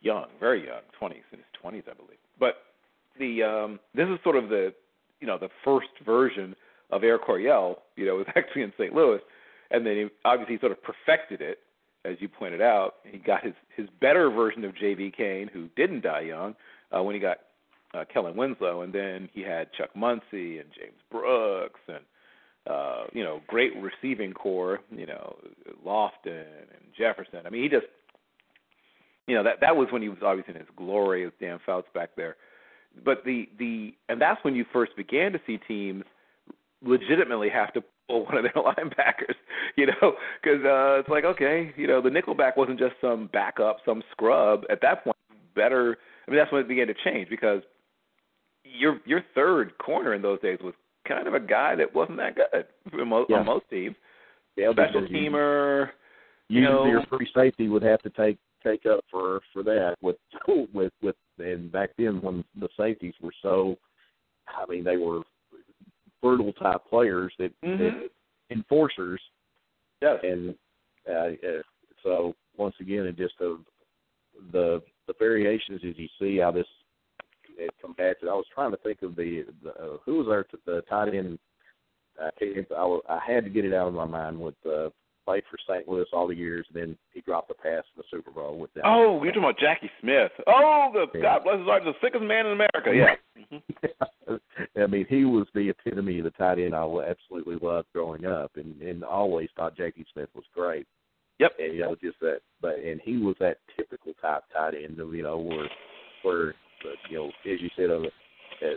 [0.00, 2.18] young, very young, twenties in his twenties, I believe.
[2.38, 2.56] But
[3.18, 4.72] the um, this is sort of the
[5.20, 6.54] you know the first version
[6.90, 7.82] of Air Coryell.
[7.96, 8.94] You know, was actually in St.
[8.94, 9.20] Louis,
[9.70, 11.58] and then he obviously sort of perfected it,
[12.04, 12.96] as you pointed out.
[13.04, 15.12] He got his his better version of J.V.
[15.16, 16.56] Cain, who didn't die young,
[16.96, 17.38] uh, when he got
[17.94, 22.04] uh, Kellen Winslow, and then he had Chuck Muncie and James Brooks and
[22.66, 25.36] uh, you know great receiving corps, you know
[25.84, 27.40] Lofton and Jefferson.
[27.46, 27.86] I mean, he just
[29.26, 31.88] you know that that was when he was obviously in his glory as Dan Fouts
[31.94, 32.36] back there.
[33.04, 36.04] But the the and that's when you first began to see teams
[36.82, 39.36] legitimately have to pull one of their linebackers,
[39.76, 43.78] you know, because uh, it's like okay, you know, the nickelback wasn't just some backup,
[43.84, 44.64] some scrub.
[44.70, 45.16] At that point,
[45.54, 45.98] better.
[46.30, 47.60] I mean, that's when it began to change because
[48.62, 50.74] your your third corner in those days was
[51.08, 53.38] kind of a guy that wasn't that good for most, Yeah.
[53.38, 53.96] on most teams.
[54.56, 55.90] yeah, Special teamer.
[56.48, 60.16] you know- your free safety would have to take take up for for that with
[60.72, 63.76] with with and back then when the safeties were so
[64.46, 65.22] I mean they were
[66.22, 67.78] brutal type players that, Mhm.
[67.78, 68.10] that
[68.50, 69.20] enforcers
[70.00, 70.20] Yes.
[70.22, 70.54] and
[71.08, 71.12] uh,
[71.48, 71.62] uh,
[72.04, 73.54] so once again it just uh,
[74.52, 76.66] the the variations as you see how this
[77.58, 78.28] it combats it.
[78.28, 81.14] I was trying to think of the, the uh, who was our t- the tight
[81.14, 81.38] end.
[82.20, 82.66] I can't.
[82.76, 84.88] I, wa- I had to get it out of my mind with uh,
[85.26, 85.86] played for St.
[85.88, 88.72] Louis all the years, and then he dropped the pass in the Super Bowl with
[88.74, 88.84] them.
[88.86, 90.32] Oh, you're talking about Jackie Smith.
[90.46, 91.22] Oh, the Yeah.
[91.22, 92.92] God bless his heart, the sickest man in America.
[92.94, 94.36] Yeah.
[94.82, 98.52] I mean, he was the epitome of the tight end I absolutely loved growing up,
[98.56, 100.86] and and always thought Jackie Smith was great.
[101.40, 101.52] Yep.
[101.58, 105.22] And you know, just that, but and he was that typical type tight end, you
[105.22, 105.68] know, where
[106.22, 108.76] where but, you know, as you said, of uh,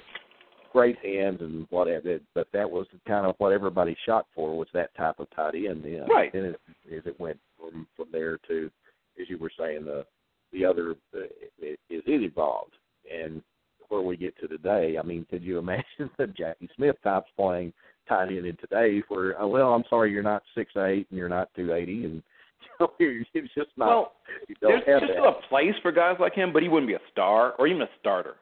[0.72, 2.19] great hands and whatever.
[2.34, 5.84] But that was kind of what everybody shot for was that type of tight end.
[5.84, 6.31] Then, Right.
[6.31, 6.60] Then it,
[6.94, 8.69] as it went from from there to,
[9.22, 10.06] as you were saying, the
[10.52, 11.19] the other uh,
[11.60, 12.73] it, it evolved
[13.11, 13.41] and
[13.90, 14.98] where we get to today.
[14.98, 17.73] I mean, could you imagine the Jackie Smith types playing
[18.07, 19.02] tight end in today?
[19.10, 22.23] Where oh, well, I'm sorry, you're not six eight and you're not two eighty, and
[22.80, 22.86] you
[23.20, 23.88] know, it's just not.
[23.88, 24.12] Well,
[24.62, 25.24] there's just that.
[25.24, 27.90] a place for guys like him, but he wouldn't be a star or even a
[28.00, 28.36] starter.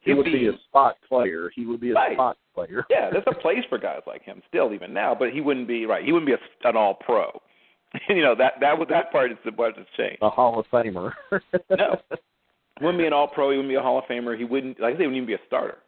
[0.00, 1.50] he he'd would be, a spot player.
[1.54, 2.14] He would be a Right.
[2.14, 2.84] spot player.
[2.90, 5.86] yeah, there's a place for guys like him still even now, but he wouldn't be
[5.86, 6.04] right.
[6.04, 7.30] He wouldn't be a, an all pro.
[8.08, 10.18] you know that that was that part is the what has changed.
[10.22, 11.12] a Hall of Famer.
[11.70, 11.96] No.
[12.78, 13.50] He wouldn't be an all pro.
[13.52, 14.36] He wouldn't be a Hall of Famer.
[14.36, 15.78] He wouldn't like I say, he wouldn't even be a starter.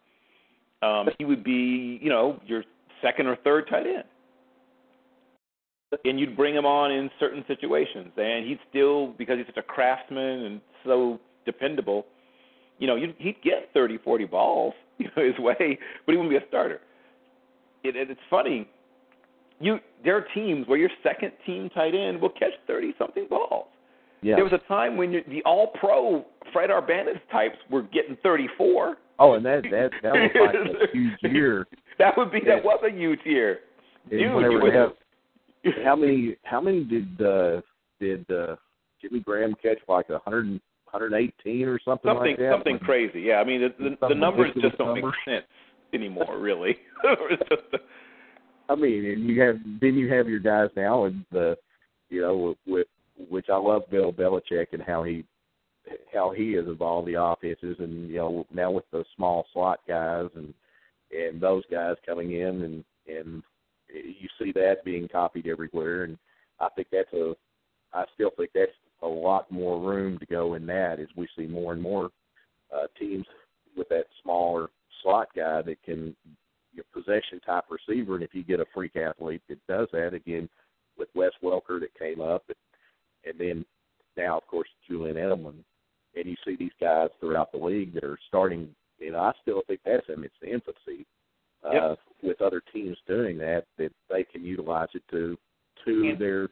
[0.82, 2.62] Um, he would be you know your
[3.02, 4.04] second or third tight end.
[6.04, 9.62] And you'd bring him on in certain situations, and he'd still because he's such a
[9.62, 12.06] craftsman and so dependable.
[12.78, 16.30] You know, you'd, he'd get thirty, forty balls you know, his way, but he wouldn't
[16.30, 16.80] be a starter.
[17.84, 18.68] It, it, it's funny.
[19.60, 23.66] You there are teams where your second team tight end will catch thirty something balls.
[24.22, 24.34] yeah.
[24.34, 28.96] There was a time when you, the All Pro Fred Arbanas types were getting 34.
[29.20, 30.54] oh, and that that that was like
[30.90, 31.66] a huge year.
[32.00, 33.60] That would be that was a huge year.
[34.10, 34.90] Dude, you they would- have,
[35.84, 37.60] how many how many did uh
[38.00, 38.56] did uh
[39.00, 42.52] Jimmy Graham catch like a hundred and hundred eighteen or something, Something like that?
[42.52, 43.20] something crazy.
[43.22, 45.46] Yeah, I mean the the, the numbers just don't make sense
[45.92, 46.76] anymore, really.
[48.68, 51.56] I mean, and you have then you have your guys now, and the
[52.08, 52.86] you know with, with
[53.28, 55.24] which I love Bill Belichick and how he
[56.12, 60.26] how he has evolved the offenses, and you know now with the small slot guys
[60.34, 60.52] and
[61.12, 63.42] and those guys coming in, and and
[64.04, 66.18] you see that being copied everywhere, and
[66.60, 67.34] I think that's a
[67.92, 71.46] I still think that's a lot more room to go in that as we see
[71.46, 72.10] more and more
[72.74, 73.26] uh, teams
[73.76, 74.68] with that smaller
[75.02, 76.14] slot guy that can
[76.72, 80.48] your possession type receiver, and if you get a freak athlete that does that, again
[80.98, 82.56] with Wes Welker that came up, and,
[83.24, 83.64] and then
[84.16, 85.54] now of course Julian Edelman,
[86.14, 88.68] and you see these guys throughout the league that are starting.
[88.98, 91.06] Know, I still think that's in its the infancy.
[91.66, 91.98] Uh, Yep.
[92.22, 95.36] With other teams doing that, that they can utilize it to
[95.84, 96.48] to their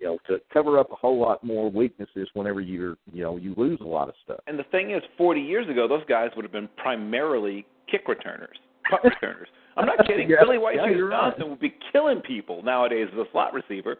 [0.00, 3.54] you know to cover up a whole lot more weaknesses whenever you're you know you
[3.56, 4.40] lose a lot of stuff.
[4.48, 8.56] and the thing is, 40 years ago, those guys would have been primarily kick returners,
[8.90, 9.48] punt returners.
[9.76, 10.28] I'm not kidding.
[10.28, 11.30] Yeah, Billy White yeah, you're right.
[11.30, 13.96] Johnson would be killing people nowadays as a slot receiver,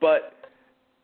[0.00, 0.34] but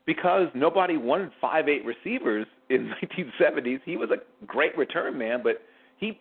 [0.06, 5.40] because nobody wanted five eight receivers in the 1970s, he was a great return man.
[5.42, 5.62] But
[5.98, 6.20] he,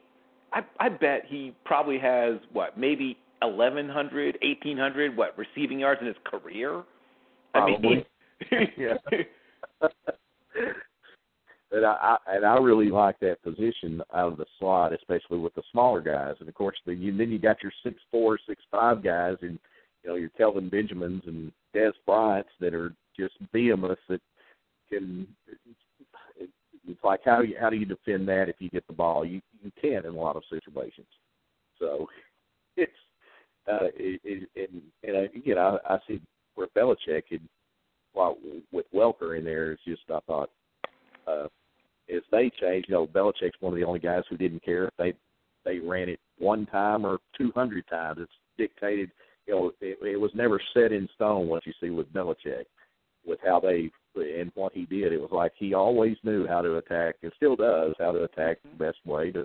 [0.53, 6.15] I, I bet he probably has what maybe 1,100, 1,800 what receiving yards in his
[6.23, 6.84] career.
[7.53, 8.05] I mean, Probably.
[8.77, 8.97] Yeah.
[11.71, 15.53] and I, I and I really like that position out of the slot, especially with
[15.55, 16.35] the smaller guys.
[16.39, 19.57] And of course, then you then you got your six four, six five guys, and
[20.03, 24.21] you know your Kelvin Benjamins and Dez Bryant's that are just behemoths that
[24.89, 25.27] can.
[26.88, 29.26] It's like how you how do you defend that if you get the ball?
[29.26, 31.07] You you can in a lot of situations.
[31.80, 32.07] So
[32.77, 32.91] it's
[33.68, 36.22] uh, it, it, and and again I, I see
[36.55, 37.41] where Belichick had
[38.14, 38.38] well,
[38.72, 40.49] with Welker in there, it's just I thought
[41.27, 41.47] uh,
[42.14, 42.89] as they changed.
[42.89, 45.14] You know, Belichick's one of the only guys who didn't care if they
[45.65, 48.19] they ran it one time or two hundred times.
[48.22, 49.11] It's dictated.
[49.47, 52.65] You know, it, it was never set in stone what you see with Belichick,
[53.26, 55.14] with how they and what he did.
[55.14, 58.60] It was like he always knew how to attack, and still does how to attack
[58.64, 59.40] the best way to.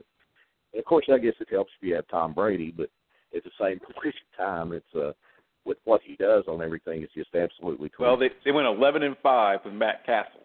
[0.72, 2.90] And of course, I guess it helps if you have Tom Brady, but
[3.36, 5.12] at the same point in time, it's uh
[5.64, 9.16] with what he does on everything, it's just absolutely well, they they went 11 and
[9.22, 10.40] five with Matt Cassel.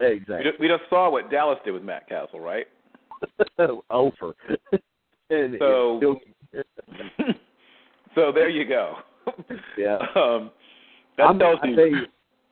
[0.00, 0.50] We exactly.
[0.50, 2.66] just, we just saw what Dallas did with Matt Cassel, right?
[3.90, 4.34] over.
[5.30, 6.00] and So-
[6.52, 7.38] it's
[8.14, 8.96] so there you go.
[9.76, 9.98] yeah.
[10.14, 10.50] Um,
[11.16, 11.76] that I'm, tells I you.
[11.76, 12.02] tell you,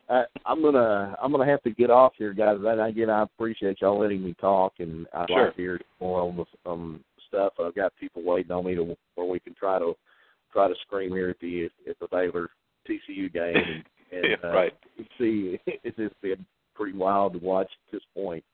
[0.08, 2.58] I, I'm gonna I'm gonna have to get off here, guys.
[2.64, 5.46] And again, I appreciate y'all letting me talk, and I'd Sure.
[5.46, 7.54] like to hear more on the um, stuff.
[7.58, 9.94] I've got people waiting on me to where we can try to
[10.52, 12.50] try to scream here at the at the Baylor
[12.88, 14.74] TCU game, and, and Yeah, uh, right.
[15.18, 18.44] see it's just been pretty wild to watch at this point.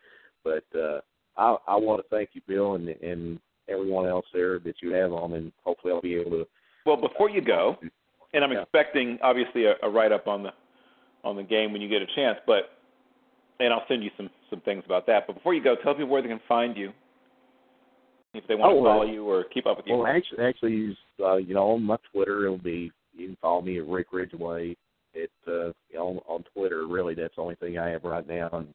[0.44, 1.00] But uh,
[1.36, 3.38] I I want to thank you, Bill, and and
[3.68, 6.46] everyone else there that you have on, and hopefully I'll be able to.
[6.86, 7.78] Well, before you go,
[8.32, 8.62] and I'm Yeah.
[8.62, 10.52] expecting obviously a, a write up on the
[11.24, 12.70] on the game when you get a chance, but
[13.60, 15.26] and I'll send you some some things about that.
[15.26, 16.92] But before you go, tell people where they can find you
[18.34, 19.96] if they want Oh, to follow you or keep up with you.
[19.96, 23.78] Well, actually, actually, uh, you know, on my Twitter, it'll be you can follow me
[23.78, 24.76] at Rick Ridgeway.
[25.14, 28.26] It uh, you know, on, on Twitter, really, that's the only thing I have right
[28.26, 28.48] now.
[28.52, 28.68] And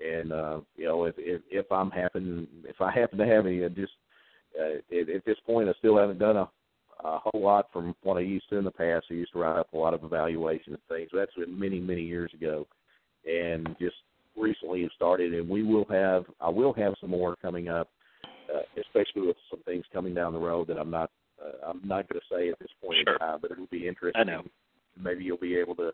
[0.00, 3.64] and uh, you know, if if, if I'm happen if I happen to have any,
[3.64, 3.92] uh, just
[4.60, 6.48] uh, at, at this point, I still haven't done a
[7.04, 9.06] a whole lot from what I used to in the past.
[9.10, 11.10] I used to write up a lot of evaluation and things.
[11.12, 12.66] That's been many many years ago,
[13.26, 13.96] and just
[14.36, 15.34] recently it started.
[15.34, 17.88] And we will have I will have some more coming up
[18.54, 21.10] uh, especially with some things coming down the road that I'm not
[21.42, 23.14] uh, I'm not going to say at this point Sure.
[23.14, 24.20] in time, but it'll be interesting.
[24.20, 24.42] I know.
[25.00, 25.92] Maybe you'll be able to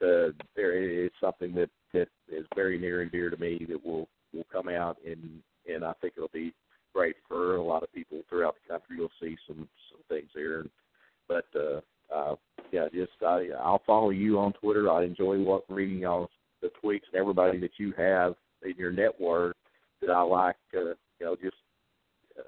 [0.00, 4.08] to there is something that that is very near and dear to me that will
[4.32, 5.40] will come out and
[5.72, 6.52] and I think it'll be
[6.94, 8.96] great for a lot of people throughout the country.
[8.96, 10.64] You'll see some some things there,
[11.28, 11.80] but uh,
[12.14, 12.36] uh,
[12.72, 14.90] yeah, just I, I'll follow you on Twitter.
[14.90, 16.30] I enjoy what reading y'all
[16.62, 19.56] the tweets and everybody that you have in your network
[20.00, 20.56] that I like.
[20.74, 21.56] Uh, you know, just
[22.38, 22.42] uh,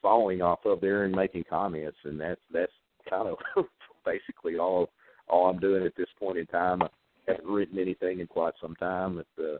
[0.00, 2.72] following off of there and making comments, and that's that's
[3.08, 3.38] kind of
[4.04, 4.90] basically all
[5.28, 6.82] all I'm doing at this point in time.
[6.82, 6.88] I
[7.26, 9.22] haven't written anything in quite some time.
[9.36, 9.58] But, uh,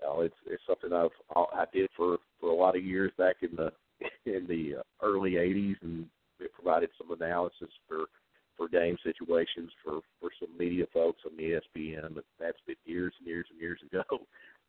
[0.00, 3.36] you know, it's it's something I've I did for for a lot of years back
[3.42, 3.72] in the
[4.26, 6.06] in the early '80s, and
[6.40, 8.04] it provided some analysis for
[8.56, 12.14] for game situations for for some media folks on the ESPN.
[12.14, 14.02] But that's been years and years and years ago.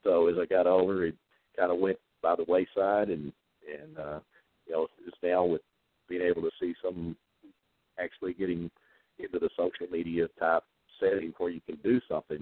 [0.06, 1.16] So as I got older, it
[1.58, 3.34] kind of went by the wayside, and
[3.68, 4.20] and uh,
[4.66, 5.62] you know, just now with
[6.08, 7.18] being able to see some
[8.02, 8.72] actually getting
[9.18, 10.64] into the social media type
[11.02, 12.42] setting where you can do something.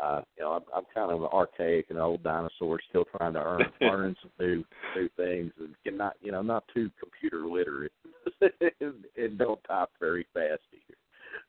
[0.00, 3.40] Uh, you know, I'm, I'm kind of an archaic and old dinosaur, still trying to
[3.40, 4.64] earn, learn some new
[4.96, 7.92] new things, and not, you know, not too computer literate,
[8.80, 10.98] and, and don't type very fast either.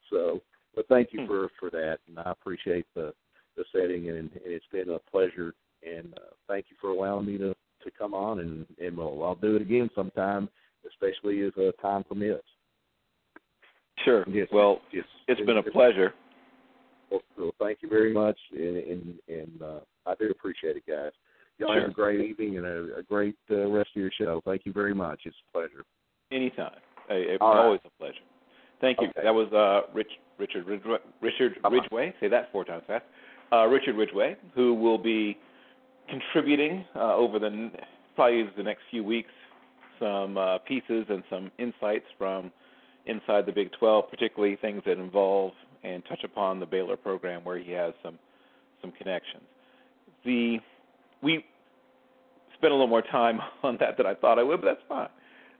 [0.09, 0.41] So,
[0.75, 1.27] but thank you hmm.
[1.27, 3.13] for for that, and I appreciate the
[3.55, 5.53] the setting, and, and it's been a pleasure.
[5.85, 7.53] And uh, thank you for allowing me to
[7.83, 10.49] to come on, and and we'll, I'll do it again sometime,
[10.87, 12.43] especially as uh, time permits.
[14.03, 14.25] Sure.
[14.27, 14.47] Yes.
[14.51, 15.05] Well, yes.
[15.27, 16.13] it's been a pleasure.
[17.09, 21.11] Well, well thank you very much, and and, and uh, I do appreciate it, guys.
[21.59, 21.81] Y'all sure.
[21.81, 24.41] have a great evening and a, a great uh, rest of your show.
[24.45, 25.21] Thank you very much.
[25.25, 25.85] It's a pleasure.
[26.31, 26.71] Anytime.
[27.41, 27.91] Always right.
[27.93, 28.25] a pleasure.
[28.81, 29.07] Thank you.
[29.09, 29.21] Okay.
[29.23, 31.57] That was uh, Rich, Richard Ridgway, Richard.
[31.69, 32.13] Ridgway.
[32.19, 33.05] Say that four times fast.
[33.51, 35.37] Uh, Richard Ridgway, who will be
[36.09, 37.71] contributing uh, over the
[38.15, 39.29] probably the next few weeks
[39.99, 42.51] some uh, pieces and some insights from
[43.05, 45.51] inside the Big 12, particularly things that involve
[45.83, 48.17] and touch upon the Baylor program where he has some
[48.81, 49.43] some connections.
[50.25, 50.57] The
[51.21, 51.45] we
[52.57, 55.09] spent a little more time on that than I thought I would, but that's fine.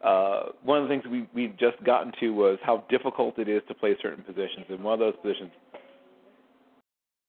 [0.04, 3.62] Uh, one of the things we we've just gotten to was how difficult it is
[3.68, 5.52] to play certain positions, and one of those positions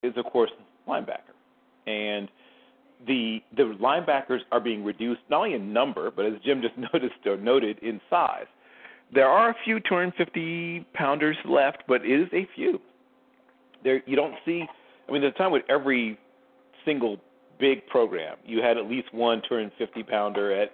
[0.02, 0.50] is, of course,
[0.88, 1.34] linebacker.
[1.86, 2.28] And
[3.06, 7.26] the the linebackers are being reduced not only in number, but as Jim just noticed
[7.26, 8.46] or noted in size.
[9.14, 12.80] There are a few 250 pounders left, but it is a few.
[13.84, 14.64] There you don't see.
[15.08, 16.18] I mean, there's a time with every
[16.84, 17.18] single
[17.58, 20.72] big program, you had at least one 250 pounder at,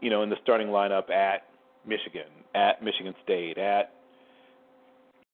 [0.00, 1.44] you know, in the starting lineup at
[1.86, 3.92] Michigan, at Michigan State, at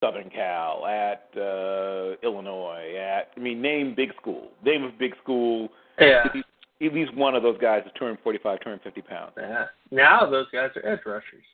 [0.03, 5.69] Southern Cal, at uh, Illinois, at I mean, name big school, name of big school.
[5.99, 6.25] Yeah.
[6.27, 6.47] At least,
[6.83, 9.33] at least one of those guys is 245, 250 pounds.
[9.39, 9.65] Yeah.
[9.91, 11.45] Now those guys are edge rushers.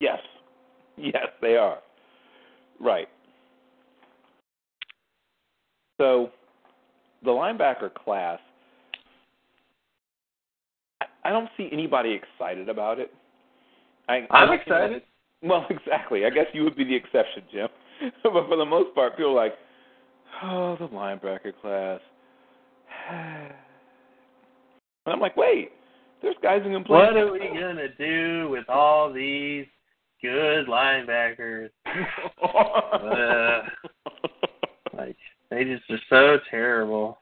[0.00, 0.18] Yes,
[0.96, 1.78] yes, they are.
[2.80, 3.08] Right.
[6.00, 6.30] So,
[7.24, 8.38] the linebacker class,
[11.00, 13.12] I, I don't see anybody excited about it.
[14.08, 15.02] I, I'm excited.
[15.42, 16.24] Well, exactly.
[16.24, 17.68] I guess you would be the exception, Jim.
[18.22, 19.54] but for the most part, people are like,
[20.44, 22.00] oh, the linebacker class.
[23.10, 23.52] and
[25.06, 25.72] I'm like, wait,
[26.22, 26.98] there's guys who can play.
[26.98, 29.66] What are we gonna do with all these
[30.22, 31.70] good linebackers?
[32.42, 33.62] Uh,
[34.96, 35.16] like
[35.50, 37.18] they just are so terrible.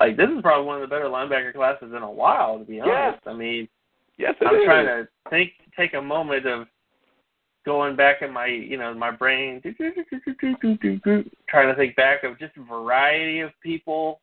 [0.00, 2.80] Like this is probably one of the better linebacker classes in a while, to be
[2.80, 3.26] honest.
[3.26, 3.68] I mean,
[4.18, 4.64] yes, I'm is.
[4.64, 6.66] trying to think, take a moment of
[7.64, 12.62] going back in my, you know, my brain, trying to think back of just a
[12.62, 14.20] variety of people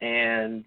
[0.00, 0.64] and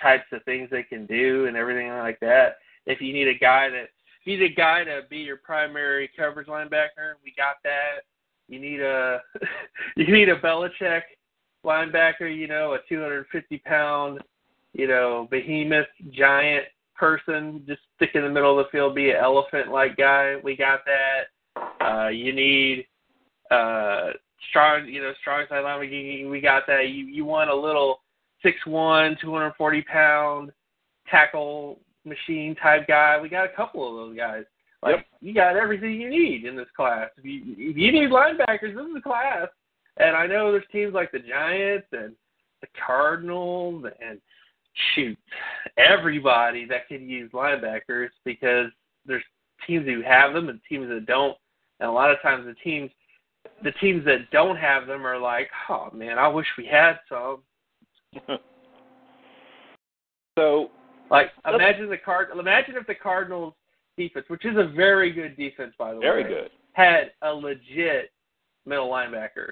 [0.00, 2.56] types of things they can do and everything like that.
[2.86, 3.88] If you need a guy that,
[4.24, 8.02] you need a guy to be your primary coverage linebacker, we got that.
[8.48, 9.20] You need a,
[9.96, 11.02] you need a Belichick
[11.64, 14.20] linebacker, you know, a 250 pound,
[14.72, 19.16] you know, behemoth giant person, just stick in the middle of the field, be an
[19.16, 20.36] elephant like guy.
[20.42, 21.84] We got that.
[21.84, 22.86] Uh, you need
[23.50, 24.10] uh,
[24.50, 26.30] strong, you know, strong side linebacker.
[26.30, 26.88] We got that.
[26.88, 28.00] You you want a little
[28.42, 30.52] six one, two hundred forty pound
[31.10, 33.18] tackle machine type guy.
[33.20, 34.44] We got a couple of those guys.
[34.82, 35.06] Like Yep.
[35.20, 37.10] you got everything you need in this class.
[37.16, 39.48] If you if you need linebackers, this is the class.
[39.96, 42.14] And I know there's teams like the Giants and
[42.60, 44.20] the Cardinals and
[44.94, 45.18] shoot
[45.76, 48.70] everybody that can use linebackers because
[49.04, 49.24] there's
[49.66, 51.36] teams who have them and teams that don't.
[51.80, 52.90] And a lot of times the teams
[53.62, 57.42] the teams that don't have them are like, oh man, I wish we had some.
[60.38, 60.70] so,
[61.10, 63.54] Like imagine the card imagine if the Cardinals
[63.96, 66.50] defense, which is a very good defense by the very way, good.
[66.72, 68.12] had a legit
[68.64, 69.50] middle linebacker.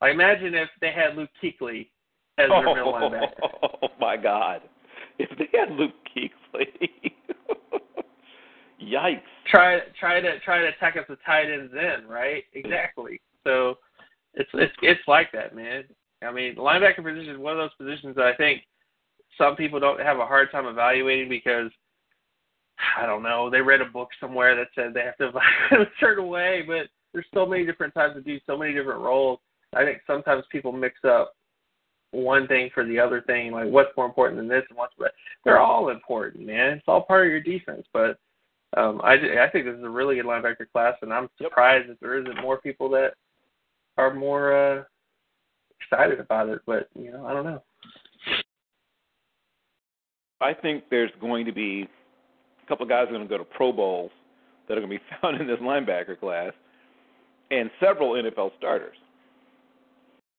[0.00, 1.88] Like imagine if they had Luke Kuechly
[2.38, 3.68] as their middle oh, linebacker.
[3.82, 4.62] Oh my God!
[5.18, 7.12] If they had Luke Kuechly,
[8.82, 9.20] yikes!
[9.50, 12.44] Try try to try to attack us with tight ends in, right?
[12.54, 13.20] Exactly.
[13.44, 13.76] So
[14.34, 15.84] it's it's it's like that, man.
[16.22, 18.62] I mean, the linebacker position is one of those positions that I think
[19.38, 21.70] some people don't have a hard time evaluating because
[22.96, 25.28] I don't know, they read a book somewhere that said they have to
[25.70, 29.00] evaluate a certain way, but there's so many different types to do so many different
[29.00, 29.38] roles.
[29.74, 31.34] I think sometimes people mix up
[32.10, 35.12] one thing for the other thing, like what's more important than this and what's but
[35.44, 36.72] they're all important, man.
[36.72, 37.86] It's all part of your defense.
[37.92, 38.18] But
[38.76, 42.00] um I I think this is a really good linebacker class and I'm surprised that
[42.00, 43.14] there isn't more people that
[43.96, 44.82] are more uh
[45.80, 47.62] excited about it, but you know, I don't know.
[50.42, 51.88] I think there's going to be
[52.62, 54.10] a couple of guys are going to go to Pro Bowls
[54.68, 56.52] that are going to be found in this linebacker class,
[57.50, 58.96] and several NFL starters.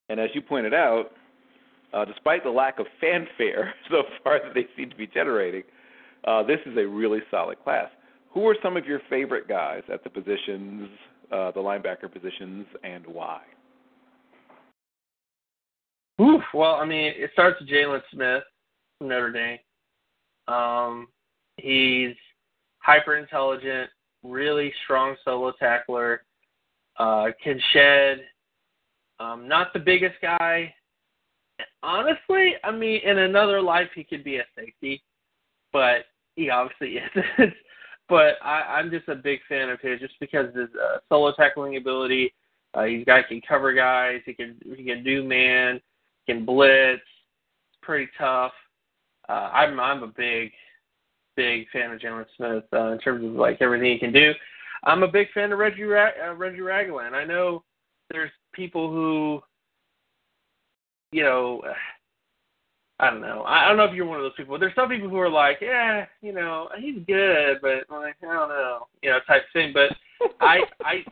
[0.09, 1.11] And as you pointed out,
[1.93, 5.63] uh, despite the lack of fanfare so far that they seem to be generating,
[6.25, 7.89] uh, this is a really solid class.
[8.33, 10.89] Who are some of your favorite guys at the positions,
[11.31, 13.41] uh, the linebacker positions, and why?
[16.19, 16.41] Oof.
[16.53, 18.43] Well, I mean, it starts with Jaylon Smith
[18.97, 19.59] from Notre Dame.
[20.47, 21.07] Um,
[21.57, 22.15] he's
[22.79, 23.89] hyper intelligent,
[24.23, 26.23] really strong solo tackler,
[26.97, 28.21] uh, can shed.
[29.19, 30.73] Um, not the biggest guy.
[31.81, 35.03] Honestly, I mean, in another life he could be a safety,
[35.71, 36.05] but
[36.35, 36.97] he obviously
[37.37, 37.53] isn't.
[38.09, 41.77] but I, I'm just a big fan of his just because his uh, solo tackling
[41.77, 42.33] ability.
[42.73, 44.21] Uh, he's guy can cover guys.
[44.25, 45.79] He can he can do man,
[46.25, 47.01] can blitz.
[47.81, 48.53] Pretty tough.
[49.33, 50.51] Uh, I'm I'm a big
[51.35, 54.31] big fan of Jaylon Smith uh, in terms of like everything he can do.
[54.83, 57.15] I'm a big fan of Reggie Ra- uh, Reggie Ragland.
[57.15, 57.63] I know
[58.11, 59.41] there's people who,
[61.11, 61.63] you know,
[62.99, 63.43] I don't know.
[63.47, 64.59] I don't know if you're one of those people.
[64.59, 68.49] There's some people who are like, yeah, you know, he's good, but like I don't
[68.49, 69.73] know, you know, type thing.
[69.73, 69.97] But
[70.41, 71.03] I I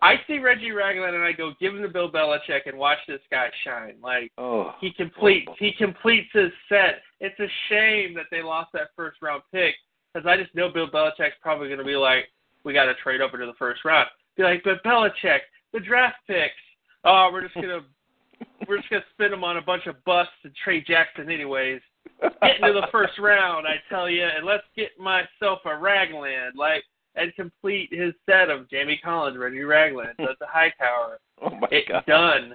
[0.00, 3.20] I see Reggie Ragland and I go, give him to Bill Belichick and watch this
[3.30, 3.96] guy shine.
[4.02, 7.02] Like oh, he completes oh, he completes his set.
[7.20, 9.74] It's a shame that they lost that first round pick
[10.12, 12.24] because I just know Bill Belichick's probably going to be like,
[12.64, 14.08] we got to trade up into the first round.
[14.36, 15.40] Be like, but Belichick,
[15.72, 16.54] the draft picks.
[17.04, 17.80] Oh, we're just gonna
[18.68, 21.80] we're just gonna spin them on a bunch of busts and Trey Jackson anyways.
[22.20, 26.54] Get into the first round, I tell you, and let's get myself a Ragland.
[26.56, 31.18] Like and complete his set of Jamie Collins, Reggie Ragland, Dont'a Hightower.
[31.42, 32.54] Oh my it, god, done.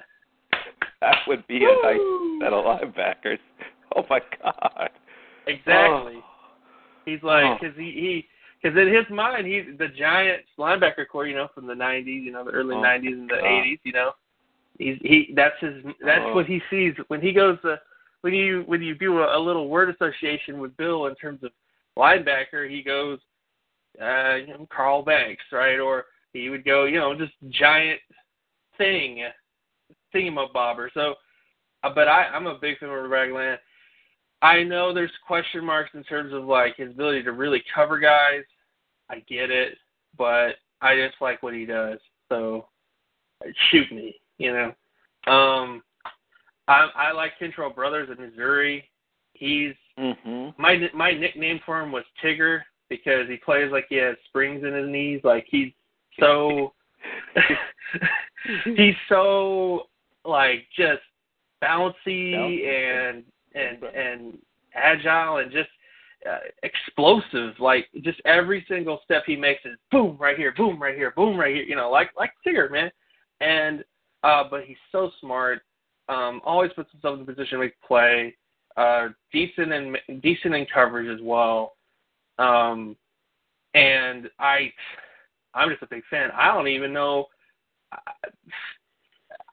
[1.01, 1.99] That would be a nice
[2.41, 3.39] set of linebackers.
[3.95, 4.89] Oh my god.
[5.45, 6.15] Exactly.
[6.17, 6.23] Oh.
[7.05, 7.57] He's like, Oh.
[7.59, 8.27] because he he
[8.61, 12.31] because in his mind he's the Giants linebacker corps, you know, from the '90s, you
[12.31, 13.43] know, the early Oh, '90s and the God.
[13.43, 14.11] '80s, you know.
[14.79, 16.35] He's he that's his that's Oh.
[16.35, 17.79] what he sees when he goes to
[18.21, 21.51] when you when you do a, a little word association with Bill in terms of
[21.97, 23.19] linebacker, he goes
[24.01, 25.79] uh you know, Carl Banks, right?
[25.79, 27.99] Or he would go, you know, just giant
[28.77, 29.23] thing
[30.13, 30.89] thingamabobber.
[30.93, 31.15] So
[31.83, 33.59] uh, but I, I'm a big fan of Ragland.
[34.41, 38.43] I know there's question marks in terms of like his ability to really cover guys.
[39.09, 39.77] I get it,
[40.17, 41.99] but I just like what he does.
[42.29, 42.67] So
[43.71, 45.31] shoot me, you know.
[45.31, 45.81] Um,
[46.67, 48.89] I I like Kentrell Brothers in Missouri.
[49.33, 50.53] He's Mhm.
[50.57, 54.73] my my nickname for him was Tigger because he plays like he has springs in
[54.73, 55.21] his knees.
[55.23, 55.71] Like he's
[56.19, 56.73] so
[58.75, 59.83] he's so
[60.25, 61.01] like just
[61.63, 62.33] bouncy
[62.67, 63.23] and
[63.55, 64.37] and and
[64.73, 65.69] agile and just
[66.29, 67.53] uh, explosive.
[67.59, 71.37] Like just every single step he makes is boom right here, boom right here, boom
[71.37, 71.63] right here.
[71.63, 72.91] You know, like like Tigger, man.
[73.39, 73.83] And
[74.23, 75.61] uh, but he's so smart.
[76.09, 78.35] Um, always puts himself in the position to make play.
[78.77, 81.73] Uh, decent and decent in coverage as well.
[82.37, 82.95] Um,
[83.73, 84.71] and I,
[85.53, 86.29] I'm just a big fan.
[86.35, 87.25] I don't even know.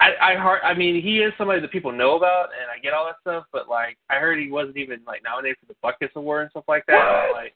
[0.00, 0.60] I, I heard.
[0.62, 3.44] I mean, he is somebody that people know about, and I get all that stuff.
[3.52, 6.64] But like, I heard he wasn't even like nominated for the Butkus Award and stuff
[6.68, 6.94] like that.
[6.94, 7.54] I'm like,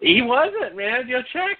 [0.00, 1.08] he wasn't, man.
[1.08, 1.58] Yo, check.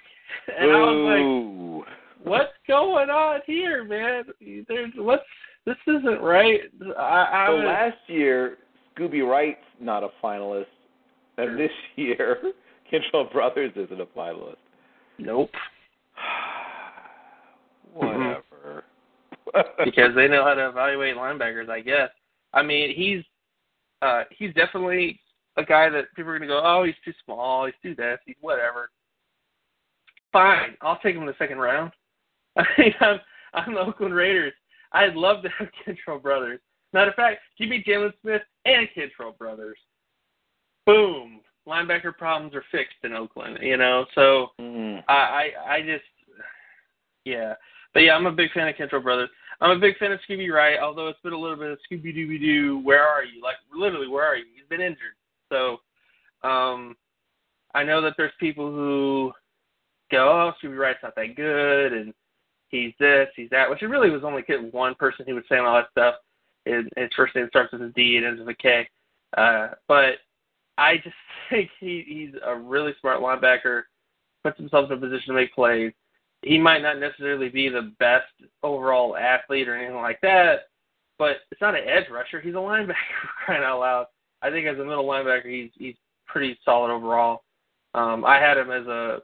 [0.57, 1.83] And I was like, Ooh.
[2.23, 4.25] what's going on here, man?
[4.67, 5.23] There's what's
[5.65, 6.61] this isn't right.
[6.97, 8.57] I, I So was, last year,
[8.97, 10.65] Scooby Wright's not a finalist,
[11.37, 12.37] and this year,
[12.91, 14.55] Kentrell Brothers isn't a finalist.
[15.17, 15.49] nope,
[17.93, 18.83] Whatever.
[19.83, 21.69] because they know how to evaluate linebackers.
[21.69, 22.09] I guess.
[22.53, 23.23] I mean, he's
[24.01, 25.19] uh he's definitely
[25.57, 28.35] a guy that people are gonna go, oh, he's too small, he's too this, he's
[28.41, 28.89] whatever.
[30.31, 31.91] Fine, I'll take him in the second round.
[32.57, 33.19] I mean, I'm
[33.53, 34.53] I'm the Oakland Raiders.
[34.91, 36.59] I'd love to have Kentrell Brothers.
[36.93, 39.77] Matter of fact, give me Jaylon Smith and Kentrell brothers.
[40.85, 41.41] Boom.
[41.67, 44.05] Linebacker problems are fixed in Oakland, you know.
[44.15, 45.03] So Mm.
[45.07, 46.03] I, I I just
[47.25, 47.53] yeah.
[47.93, 49.29] But yeah, I'm a big fan of Kentrell brothers.
[49.61, 52.15] I'm a big fan of Scooby Wright, although it's been a little bit of Scooby
[52.15, 52.81] Dooby Doo.
[52.83, 53.41] Where are you?
[53.41, 54.45] Like literally, where are you?
[54.53, 55.15] He's been injured.
[55.49, 55.79] So
[56.47, 56.95] um
[57.73, 59.31] I know that there's people who
[60.11, 62.13] go, Oh, Scooby Wright's not that good and
[62.69, 65.75] he's this, he's that, which it really was only one person who was saying all
[65.75, 66.15] that stuff.
[66.65, 68.87] His, his first name starts with a D and ends with a K.
[69.37, 70.15] Uh, but
[70.77, 71.15] I just
[71.49, 73.83] think he, he's a really smart linebacker,
[74.43, 75.91] puts himself in a position to make plays.
[76.41, 78.31] He might not necessarily be the best
[78.61, 80.67] overall athlete or anything like that,
[81.17, 82.39] but it's not an edge rusher.
[82.39, 82.93] He's a linebacker
[83.45, 84.05] crying out loud.
[84.41, 85.95] I think as a middle linebacker, he's he's
[86.27, 87.43] pretty solid overall.
[87.95, 89.19] Um, I had him as a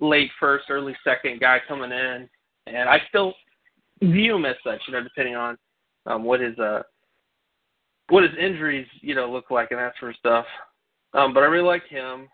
[0.00, 2.28] late first, early second guy coming in,
[2.66, 3.34] and I still
[4.00, 4.80] view him as such.
[4.86, 5.58] You know, depending on
[6.06, 6.82] um, what his uh,
[8.08, 10.46] what his injuries you know look like and that sort of stuff.
[11.14, 12.28] Um, but I really like him.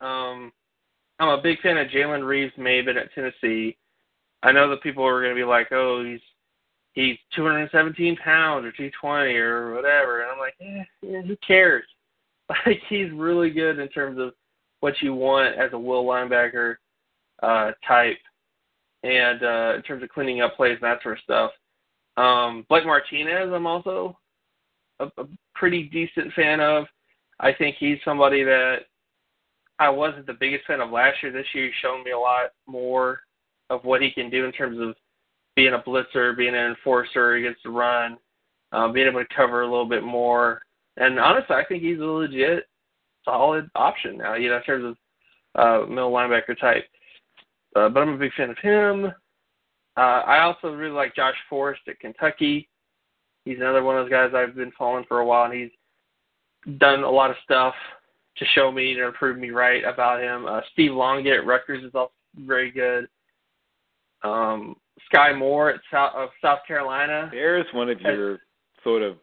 [0.00, 0.52] Um,
[1.18, 3.76] I'm a big fan of Jalen Reeves Maybin at Tennessee.
[4.42, 6.20] I know that people are going to be like, oh, he's
[6.92, 11.84] he's 217 pounds or 220 or whatever, and I'm like, eh, yeah, who cares?
[12.64, 14.32] Like he's really good in terms of
[14.80, 16.76] what you want as a will linebacker
[17.42, 18.16] uh, type,
[19.02, 21.50] and uh, in terms of cleaning up plays and that sort of stuff.
[22.16, 24.18] Um, Blake Martinez, I'm also
[24.98, 26.86] a, a pretty decent fan of.
[27.40, 28.78] I think he's somebody that
[29.78, 31.32] I wasn't the biggest fan of last year.
[31.32, 33.20] This year, he's shown me a lot more
[33.70, 34.94] of what he can do in terms of
[35.54, 38.16] being a blitzer, being an enforcer against the run,
[38.72, 40.62] uh, being able to cover a little bit more.
[40.96, 42.66] And honestly, I think he's a legit,
[43.24, 44.34] solid option now.
[44.34, 44.96] You know, in terms of
[45.54, 46.84] uh, middle linebacker type.
[47.76, 49.12] Uh, but I'm a big fan of him.
[49.96, 52.68] Uh, I also really like Josh Forrest at Kentucky.
[53.44, 55.70] He's another one of those guys I've been following for a while, and he's
[56.78, 57.74] done a lot of stuff
[58.36, 60.46] to show me to prove me right about him.
[60.46, 63.08] Uh, Steve Longett at Rutgers is also very good.
[64.22, 64.76] Um,
[65.12, 67.28] Skai Moore at South, of South Carolina.
[67.32, 68.38] There's one of your
[68.84, 69.16] sort of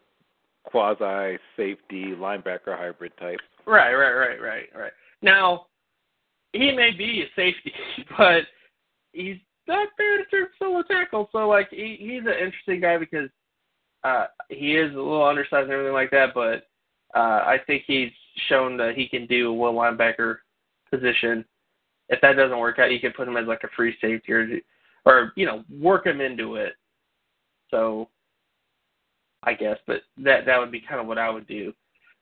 [0.64, 3.40] quasi safety linebacker hybrid type.
[3.66, 4.92] Right, right, right, right, right.
[5.22, 5.66] Now,
[6.52, 7.72] he may be a safety,
[8.18, 8.42] but
[9.12, 9.36] he's
[9.66, 11.28] not bad in terms solo tackle.
[11.32, 13.28] So, like, he, he's an interesting guy because
[14.04, 16.64] uh, he is a little undersized and everything like that, but
[17.14, 18.10] uh, I think he's
[18.48, 20.36] shown that he can do a will linebacker
[20.90, 21.44] position.
[22.08, 24.48] If that doesn't work out, you can put him as like a free safety or,
[25.04, 26.74] or you know, work him into it.
[27.70, 28.08] So,
[29.42, 31.72] I guess, but that that would be kind of what I would do.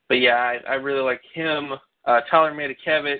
[0.09, 1.73] But yeah, I, I really like him.
[2.05, 3.17] Uh, Tyler Matakevich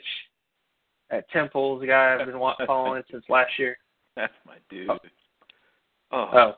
[1.11, 3.77] at Temple, the guy I've been wa- following since last year.
[4.15, 4.89] That's my dude.
[4.89, 4.97] Oh.
[6.11, 6.53] Oh, Oh,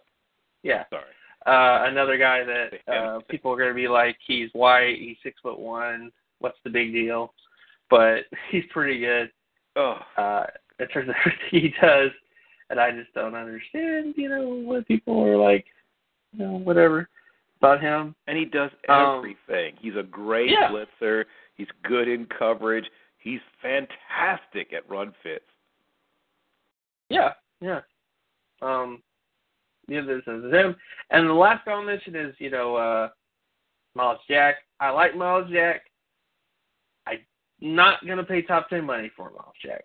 [0.64, 0.84] yeah.
[0.90, 1.04] sorry.
[1.48, 5.40] Uh, another guy that uh, people are going to be like, he's white, he's six
[5.42, 6.12] foot one.
[6.40, 7.34] What's the big deal?
[7.90, 9.32] But he's pretty good
[9.78, 10.46] Oh, uh,
[10.80, 12.12] in terms of everything he does,
[12.70, 15.66] and I just don't understand, you know, what people are like,
[16.34, 17.08] you know, whatever
[17.62, 18.14] about him.
[18.28, 19.76] and he does Um, everything.
[19.80, 20.70] He's a great yeah.
[20.70, 21.26] blitzer.
[21.56, 22.86] He's good in coverage.
[23.20, 25.46] He's fantastic at run fits.
[27.10, 27.82] Yeah, yeah.
[28.62, 29.02] Um,
[29.88, 30.76] this is him.
[31.12, 33.10] And the last guy I'll mention is, you know, uh,
[33.96, 34.56] Myles Jack.
[34.80, 35.82] I like Myles Jack.
[37.08, 37.20] I'm
[37.62, 39.84] not gonna pay top ten money for Myles Jack.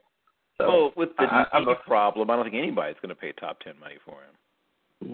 [0.58, 3.32] So well, with the I- I'm a- problem, I don't think anybody's going to pay
[3.32, 4.34] top ten money for him.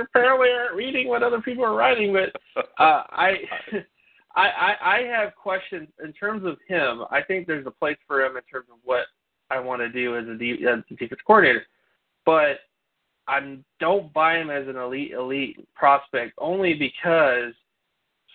[0.00, 2.34] apparently aren't reading what other people are writing, but
[2.78, 3.34] uh, I,
[4.34, 7.02] I, I, I have questions in terms of him.
[7.10, 9.02] I think there's a place for him in terms of what
[9.50, 11.66] I want to do as a, de- as a defense coordinator,
[12.24, 12.60] but
[13.28, 17.52] I don't buy him as an elite elite prospect only because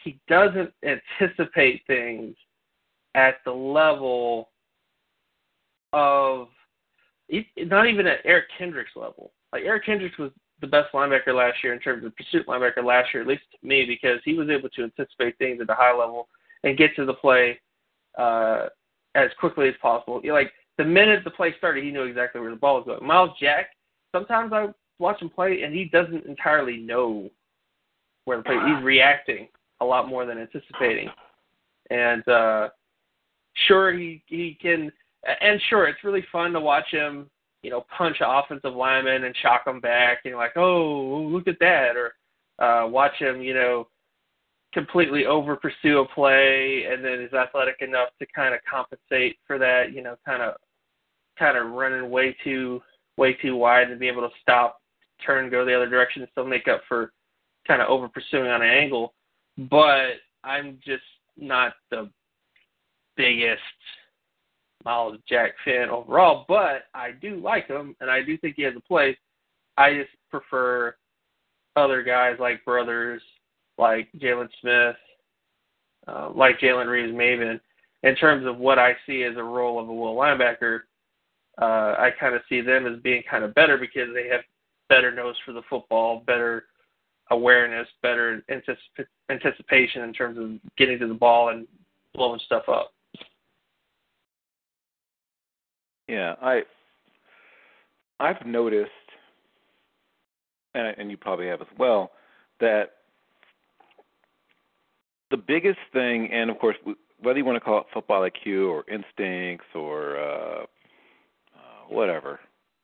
[0.03, 2.35] he doesn't anticipate things
[3.15, 4.49] at the level
[5.93, 6.47] of
[7.57, 9.31] not even at Eric Kendricks level.
[9.53, 13.13] Like Eric Kendricks was the best linebacker last year in terms of pursuit linebacker last
[13.13, 15.95] year, at least to me, because he was able to anticipate things at a high
[15.95, 16.27] level
[16.63, 17.59] and get to the play
[18.17, 18.67] uh,
[19.15, 20.21] as quickly as possible.
[20.25, 23.05] Like the minute the play started, he knew exactly where the ball was going.
[23.05, 23.67] Myles Jack,
[24.13, 24.67] sometimes I
[25.01, 27.29] watch him play and he doesn't entirely know
[28.25, 28.55] where the play.
[28.55, 29.47] He's reacting
[29.81, 31.09] a lot more than anticipating,
[31.89, 32.69] and uh,
[33.67, 34.91] sure he he can.
[35.41, 37.29] And sure, it's really fun to watch him
[37.61, 41.93] you know, punch offensive lineman and shock him back and like, oh, look at that,
[41.95, 42.13] or
[42.63, 43.87] uh, watch him, you know,
[44.73, 49.59] completely over pursue a play and then is athletic enough to kind of compensate for
[49.59, 50.55] that, you know, kind of
[51.37, 52.81] kind of running way too
[53.17, 54.80] way too wide and be able to stop,
[55.25, 57.11] turn, go the other direction and still make up for
[57.67, 59.13] kind of over pursuing on an angle,
[59.69, 61.03] but I'm just
[61.37, 62.09] not the
[63.15, 63.61] biggest
[64.83, 68.73] Myles Jack fan overall, but I do like him and I do think he has
[68.75, 69.17] a place.
[69.77, 70.95] I just prefer
[71.75, 73.21] other guys like Brothers,
[73.77, 74.95] like Jaylon Smith,
[76.07, 77.59] uh, like Jalen Reeves-Maybin.
[78.03, 80.81] In terms of what I see as a role of a will linebacker,
[81.61, 84.41] uh, I kind of see them as being kind of better because they have
[84.91, 86.65] better nose for the football, better
[87.31, 91.65] awareness, better anticip- anticipation in terms of getting to the ball and
[92.13, 92.93] blowing stuff up.
[96.09, 96.63] Yeah, I
[98.19, 98.91] I've noticed,
[100.75, 102.11] and and you probably have as well,
[102.59, 102.91] that
[105.29, 106.75] the biggest thing, and of course,
[107.21, 112.41] whether you want to call it football IQ or instincts or uh, uh, whatever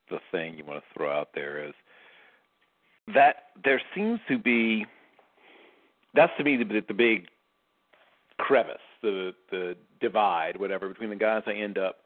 [0.10, 1.74] the thing you want to throw out there is,
[3.14, 4.86] that there seems to be
[6.14, 7.28] that's to me the, the big
[8.38, 11.98] crevice, the the divide, whatever, between the guys I end up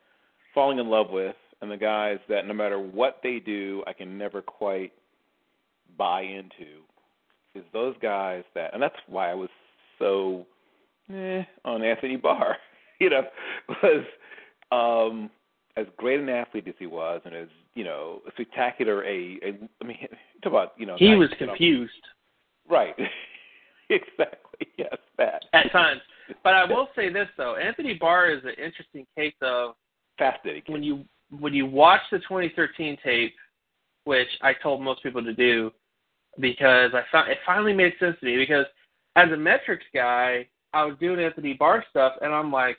[0.54, 4.18] falling in love with and the guys that no matter what they do, I can
[4.18, 4.92] never quite
[5.98, 6.82] buy into
[7.54, 9.50] is those guys that, and that's why I was
[10.00, 10.46] so
[11.14, 12.58] eh, on Anthony Barr,
[13.00, 13.24] you know,
[13.84, 14.06] was
[14.72, 15.30] um,
[15.78, 19.86] as great an athlete as he was, and as you know, spectacular a, a I
[19.86, 19.98] mean,
[20.44, 21.92] talk about you know, he was confused,
[22.70, 22.96] right?
[23.90, 24.68] exactly.
[24.78, 26.02] Yes, that at times.
[26.44, 29.76] But I will say this though, Anthony Barr is an interesting case of
[30.18, 30.64] fascinating.
[30.68, 31.06] when you
[31.40, 33.36] when you watch the 2013 tape,
[34.04, 35.72] which I told most people to do,
[36.40, 38.38] because I found it finally made sense to me.
[38.38, 38.66] Because
[39.16, 42.78] as a metrics guy, I was doing Anthony Barr stuff, and I'm like,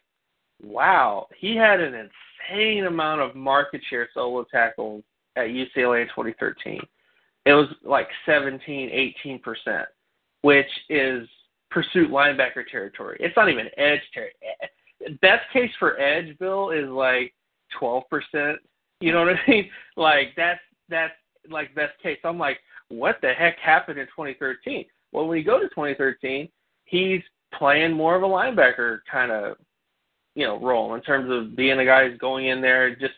[0.63, 5.03] wow, he had an insane amount of market share solo tackles
[5.37, 6.81] at UCLA in 2013.
[7.45, 9.87] It was like 17, 18 percent,
[10.43, 11.29] which is
[11.71, 13.17] pursuit linebacker territory.
[13.21, 14.33] It's not even edge territory.
[14.63, 17.35] Eh, best case for edge, Bill, is like
[17.79, 18.59] 12 percent.
[19.01, 19.71] You know what I mean?
[19.97, 21.15] Like that's that's
[21.51, 22.19] like best case.
[22.25, 22.59] I'm like,
[22.89, 24.85] what the heck happened in 2013?
[25.13, 26.49] Well, when you go to 2013,
[26.85, 27.21] he's
[27.55, 29.57] playing more of a linebacker kind of,
[30.35, 33.15] you know, role in terms of being the guy who's going in there, just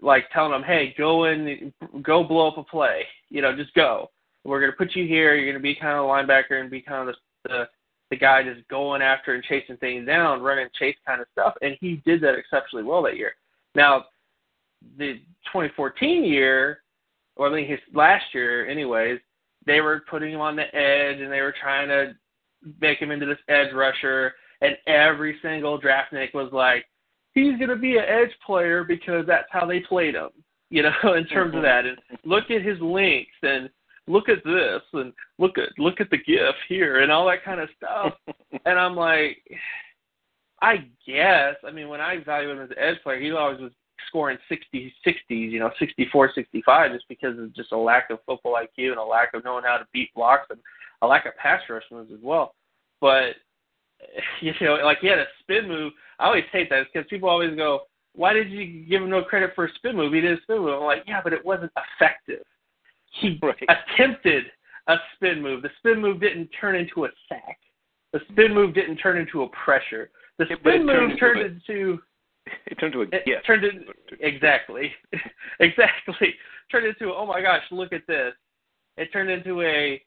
[0.00, 3.02] like telling them, hey, go in, go blow up a play.
[3.30, 4.10] You know, just go.
[4.44, 5.34] We're gonna put you here.
[5.34, 7.68] You're gonna be kind of a linebacker and be kind of the, the
[8.10, 11.76] the guy just going after and chasing things down, running chase kind of stuff, and
[11.80, 13.32] he did that exceptionally well that year.
[13.74, 14.06] Now,
[14.96, 15.14] the
[15.46, 16.80] 2014 year,
[17.36, 19.20] or I mean his last year, anyways,
[19.66, 22.14] they were putting him on the edge and they were trying to
[22.80, 26.84] make him into this edge rusher, and every single draftnik was like,
[27.34, 30.30] he's going to be an edge player because that's how they played him,
[30.70, 31.62] you know, in terms of mm-hmm.
[31.62, 31.86] that.
[31.86, 33.70] And look at his links and
[34.06, 37.60] look at this and look at look at the gif here and all that kind
[37.60, 38.14] of stuff.
[38.64, 39.38] and I'm like,
[40.60, 41.54] I guess.
[41.66, 43.72] I mean, when I evaluate him as an edge player, he always was
[44.06, 48.54] scoring 60, 60s, you know, 64, 65, just because of just a lack of football
[48.54, 50.60] IQ and a lack of knowing how to beat blocks and
[51.02, 52.54] a lack of pass rush moves as well.
[53.00, 53.34] But
[54.40, 55.92] you know, like he had a spin move.
[56.18, 57.82] I always hate that because people always go,
[58.14, 60.12] "Why did you give him no credit for a spin move?
[60.12, 62.44] He did a spin move." I'm like, "Yeah, but it wasn't effective.
[63.20, 63.56] He Right.
[63.68, 64.44] attempted
[64.86, 65.62] a spin move.
[65.62, 67.58] The spin move didn't turn into a sack.
[68.12, 70.10] The spin move didn't turn into a pressure.
[70.38, 72.00] The Yeah, spin move into turned a- into
[72.66, 73.46] It turned into a it gift.
[73.46, 73.84] turned in
[74.20, 74.92] exactly,
[75.60, 76.34] exactly.
[76.70, 78.32] Turned into oh my gosh, look at this.
[78.96, 80.02] It turned into a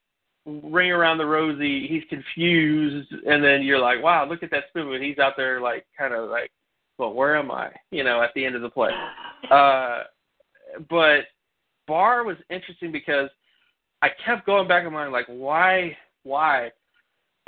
[0.45, 1.87] ring around the rosy.
[1.87, 5.01] He's confused, and then you're like, wow, look at that move.
[5.01, 6.51] He's out there like kind of like,
[6.97, 7.71] well, where am I?
[7.91, 8.91] You know, at the end of the play.
[9.49, 10.03] Uh,
[10.87, 11.21] but
[11.87, 13.27] Barr was interesting because
[14.03, 16.71] I kept going back in my mind like, why, why?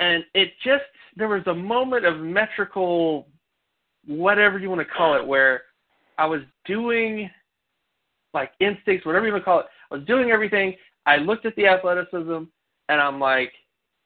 [0.00, 0.82] And it just
[1.16, 3.28] there was a moment of metrical
[4.06, 5.62] whatever you want to call it, where
[6.18, 7.30] I was doing
[8.32, 9.66] like instincts, whatever you want to call it.
[9.90, 10.74] I was doing everything.
[11.06, 12.44] I looked at the athleticism,
[12.88, 13.52] and I'm like,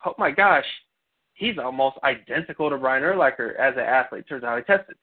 [0.06, 0.64] oh my gosh,
[1.34, 4.26] he's almost identical to Brian Urlacher as an athlete.
[4.28, 4.96] Turns out he tested.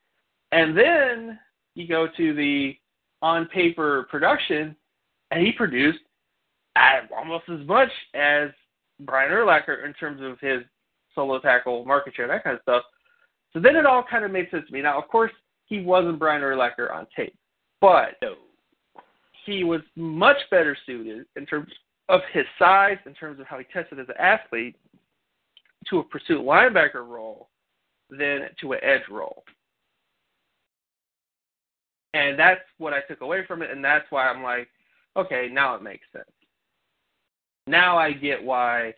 [0.51, 1.39] And then
[1.73, 2.75] you go to the
[3.21, 4.75] on paper production,
[5.31, 5.99] and he produced
[7.17, 8.49] almost as much as
[9.01, 10.61] Brian Urlacher in terms of his
[11.13, 12.83] solo tackle market share, that kind of stuff.
[13.53, 14.81] So then it all kind of made sense to me.
[14.81, 15.31] Now, of course,
[15.65, 17.35] he wasn't Brian Urlacher on tape,
[17.81, 18.19] but
[19.45, 21.71] he was much better suited in terms
[22.09, 24.75] of his size, in terms of how he tested as an athlete,
[25.89, 27.49] to a pursuit linebacker role
[28.09, 29.43] than to an edge role.
[32.13, 34.69] And that's what I took away from it, and that's why I'm like,
[35.17, 36.25] okay, now it makes sense.
[37.67, 38.93] Now I get why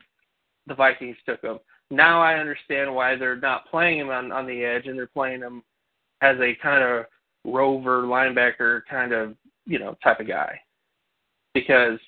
[0.67, 1.59] the Vikings took him.
[1.89, 5.41] Now I understand why they're not playing him on on the edge and they're playing
[5.41, 5.63] him
[6.21, 7.05] as a kind of
[7.45, 9.35] rover linebacker kind of
[9.65, 10.59] you know type of guy
[11.53, 11.99] because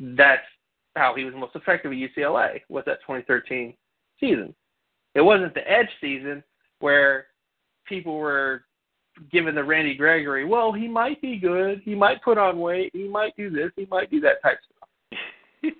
[0.00, 0.46] that's
[0.94, 3.74] how he was most effective at UCLA was that 2013
[4.18, 4.54] season.
[5.14, 6.42] It wasn't the edge season
[6.80, 7.26] where
[7.86, 8.64] people were
[9.32, 13.08] giving the Randy Gregory, well, he might be good, he might put on weight, he
[13.08, 14.76] might do this, he might do that type of
[15.62, 15.74] stuff.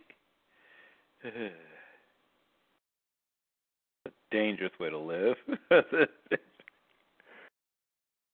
[4.07, 5.37] a dangerous way to live.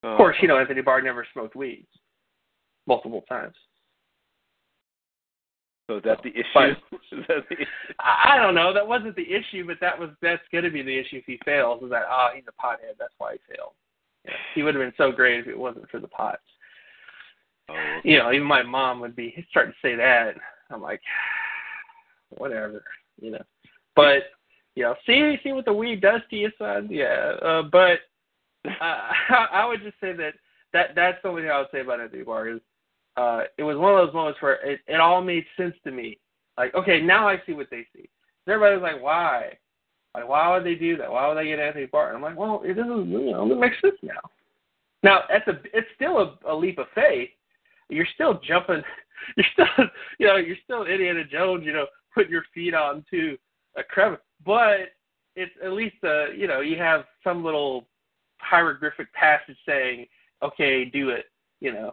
[0.04, 1.88] of course, you know Anthony Barr never smoked weeds
[2.86, 3.56] multiple times.
[5.86, 6.44] So is that the issue?
[6.54, 6.70] But-
[7.12, 7.94] is that the issue?
[8.00, 8.72] I don't know.
[8.72, 11.38] That wasn't the issue, but that was that's going to be the issue if he
[11.44, 11.82] fails.
[11.82, 12.96] Is that oh he's a pothead?
[12.98, 13.72] That's why he failed.
[14.24, 14.32] Yeah.
[14.54, 16.38] He would have been so great if it wasn't for the pot.
[17.68, 20.34] Oh, You know, even my mom would be starting to say that.
[20.70, 21.00] I'm like,
[22.30, 22.84] whatever,
[23.20, 23.42] you know.
[23.96, 24.24] But
[24.74, 26.88] you know, see see what the weed does to you, son.
[26.90, 27.98] Yeah, uh, but
[28.66, 29.08] uh,
[29.52, 30.34] I would just say that
[30.72, 32.60] that that's the only thing I would say about Anthony Barr is
[33.16, 36.18] uh, it was one of those moments where it, it all made sense to me.
[36.56, 38.08] Like, okay, now I see what they see.
[38.46, 39.58] Everybody was like, why?
[40.14, 41.10] Like, why would they do that?
[41.10, 42.08] Why would they get Anthony Barr?
[42.08, 44.20] And I'm like, well, it doesn't, you know, it makes sense now.
[45.02, 47.30] Now, that's a, it's still a, a leap of faith.
[47.88, 48.82] You're still jumping.
[49.36, 49.66] You're still,
[50.18, 51.62] you know, you're still Indiana Jones.
[51.64, 53.36] You know, putting your feet onto
[53.76, 54.90] a crevice, but
[55.36, 57.86] it's at least, uh, you know, you have some little
[58.38, 60.06] hieroglyphic passage saying,
[60.42, 61.26] okay, do it.
[61.60, 61.92] You know,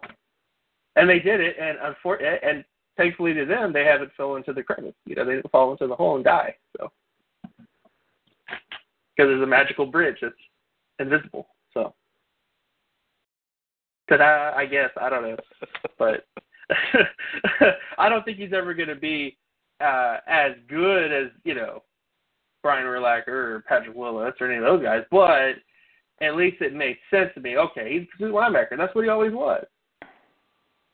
[1.00, 2.66] and they did it, and unfor- and
[2.98, 4.98] thankfully to them, they haven't fell into the credits.
[5.06, 6.56] You know, they didn't fall into the hole and die.
[6.78, 6.92] So,
[9.16, 10.36] because there's a magical bridge that's
[11.00, 11.48] invisible.
[11.74, 11.94] So,
[14.06, 15.38] because I, guess I don't know,
[15.98, 16.26] but
[17.98, 19.38] I don't think he's ever going to be
[19.80, 21.84] uh, as good as you know
[22.62, 25.04] Brian Urlacher or Patrick Willis or any of those guys.
[25.10, 25.54] But
[26.22, 27.56] at least it makes sense to me.
[27.56, 28.76] Okay, he's a linebacker.
[28.78, 29.66] That's what he always was.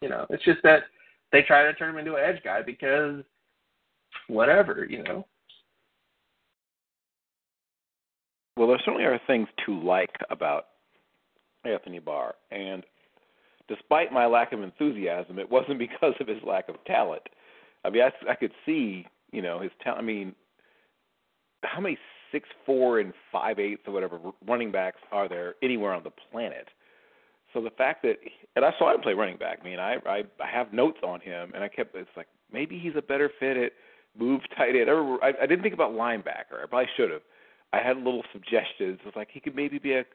[0.02, 0.84] You know, it's just that
[1.32, 3.24] they try to turn him into an edge guy because
[4.28, 5.26] whatever, you know.
[8.58, 10.68] Well, there certainly are things to like about
[11.66, 12.84] Anthony Barr, and
[13.68, 17.24] despite my lack of enthusiasm, it wasn't because of his lack of talent.
[17.84, 20.02] I mean, I, I could see, you know, his talent.
[20.02, 20.36] I mean,
[21.64, 21.98] how many
[22.32, 26.68] six four and five eighths or whatever running backs are there anywhere on the planet?
[27.56, 28.18] So the fact that,
[28.58, 29.60] and I saw him play running back.
[29.62, 32.78] I mean, I I, I have notes on him, and I kept it's like maybe
[32.78, 33.72] he's a better fit at
[34.20, 34.90] move tight end.
[34.90, 36.62] I, I didn't think about linebacker.
[36.62, 37.22] I probably should have.
[37.72, 39.00] I had little suggestions.
[39.00, 40.06] It was like he could maybe be a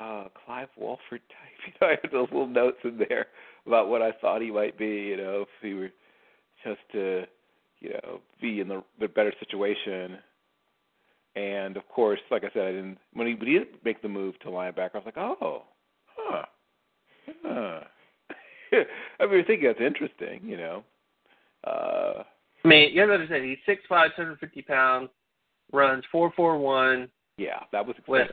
[0.00, 1.54] uh Clive Walford type.
[1.64, 3.26] You know, I had those little notes in there
[3.66, 4.86] about what I thought he might be.
[4.86, 5.90] You know, if he were
[6.64, 7.22] just to,
[7.78, 10.18] you know, be in the, the better situation.
[11.36, 14.08] And of course, like I said, I didn't when he when he did make the
[14.08, 14.94] move to linebacker.
[14.94, 15.62] I was like, oh,
[16.16, 16.44] huh,
[17.44, 17.80] huh.
[19.20, 20.40] I mean, I think that's interesting.
[20.44, 20.84] You know.
[21.66, 22.22] Uh,
[22.64, 25.08] I mean, you have to understand he's six five, seven hundred fifty pounds,
[25.72, 28.28] runs four four one yeah, that was with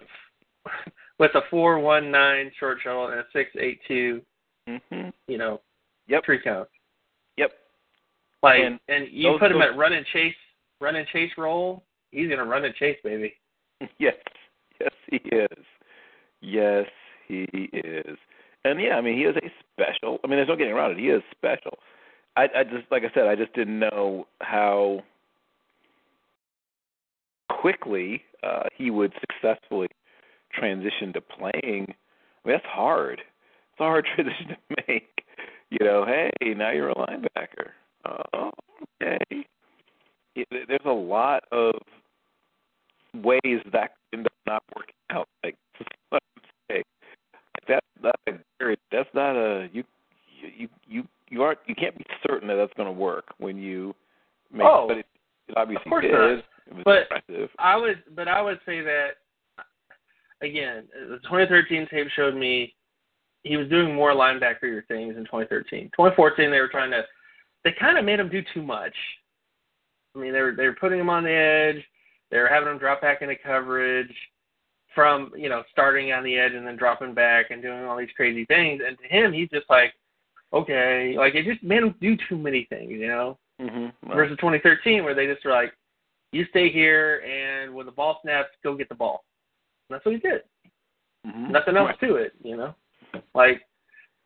[1.19, 4.21] with a four one nine short shuttle and a six eight two,
[4.69, 5.09] Mm-hmm.
[5.27, 5.59] you know,
[6.07, 6.23] Yep.
[6.25, 6.67] three count.
[7.37, 7.51] Yep.
[8.43, 10.35] Like And and, you those- put him those- at run and chase
[10.79, 13.33] run and chase role, he's gonna run and chase, baby.
[13.97, 14.15] Yes,
[14.79, 15.65] yes, he is.
[16.41, 16.85] Yes,
[17.27, 17.43] he
[17.73, 18.17] is.
[18.63, 20.19] And yeah, I mean, he is a special.
[20.23, 20.97] I mean, there's no getting around it.
[20.97, 21.79] He is special.
[22.35, 25.03] I, I just, like I said, I just didn't know how
[27.49, 29.87] quickly uh, he would successfully
[30.53, 31.85] transition to playing.
[32.43, 33.19] I mean, that's hard.
[33.19, 35.23] It's a hard transition to make.
[35.69, 37.69] You know, hey, now you're a linebacker.
[38.05, 38.51] Oh,
[39.01, 39.45] okay.
[40.35, 41.75] It, there's a lot of
[43.13, 45.27] ways that end up not working out.
[45.43, 45.55] Like
[46.09, 46.83] what I'm saying.
[47.33, 49.83] Like that's not a that's not a you
[50.57, 53.95] you you you aren't you can't be certain that that's going to work when you
[54.51, 55.05] make Oh, but it,
[55.47, 56.11] it obviously of course did.
[56.11, 56.29] not.
[56.31, 56.43] It
[56.75, 57.49] was But- impressive.
[57.59, 59.09] I would, but I would say that
[60.41, 62.73] again, the 2013 tape showed me
[63.43, 65.85] he was doing more linebacker things in 2013.
[65.95, 67.03] 2014, they were trying to,
[67.63, 68.93] they kind of made him do too much.
[70.15, 71.83] I mean, they were they were putting him on the edge.
[72.29, 74.13] They were having him drop back into coverage
[74.93, 78.09] from you know starting on the edge and then dropping back and doing all these
[78.15, 78.81] crazy things.
[78.85, 79.93] And to him, he's just like,
[80.53, 84.11] okay, like it just made him do too many things, you know Mm-hmm.
[84.11, 85.73] versus 2013 where they just were like,
[86.31, 89.23] you stay here and when the ball snaps, go get the ball.
[89.89, 90.41] And that's what he did.
[91.27, 91.51] mm-hmm.
[91.51, 92.73] Nothing else to it, you know.
[93.35, 93.61] Like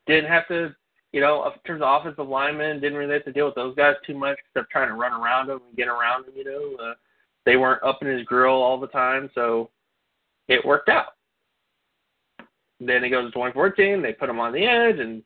[0.08, 0.74] didn't have to,
[1.12, 3.96] you know, in terms of offensive linemen, didn't really have to deal with those guys
[4.08, 6.76] too much except trying to run around them and get around them, you know.
[6.82, 6.94] Uh,
[7.46, 9.70] they weren't up in his grill all the time, so
[10.48, 11.14] it worked out.
[12.80, 14.02] Then he goes to 2014.
[14.02, 15.24] They put him on the edge, and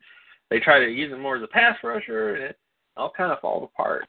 [0.50, 2.58] they try to use him more as a pass rusher, and it
[2.96, 4.06] all kind of falls apart.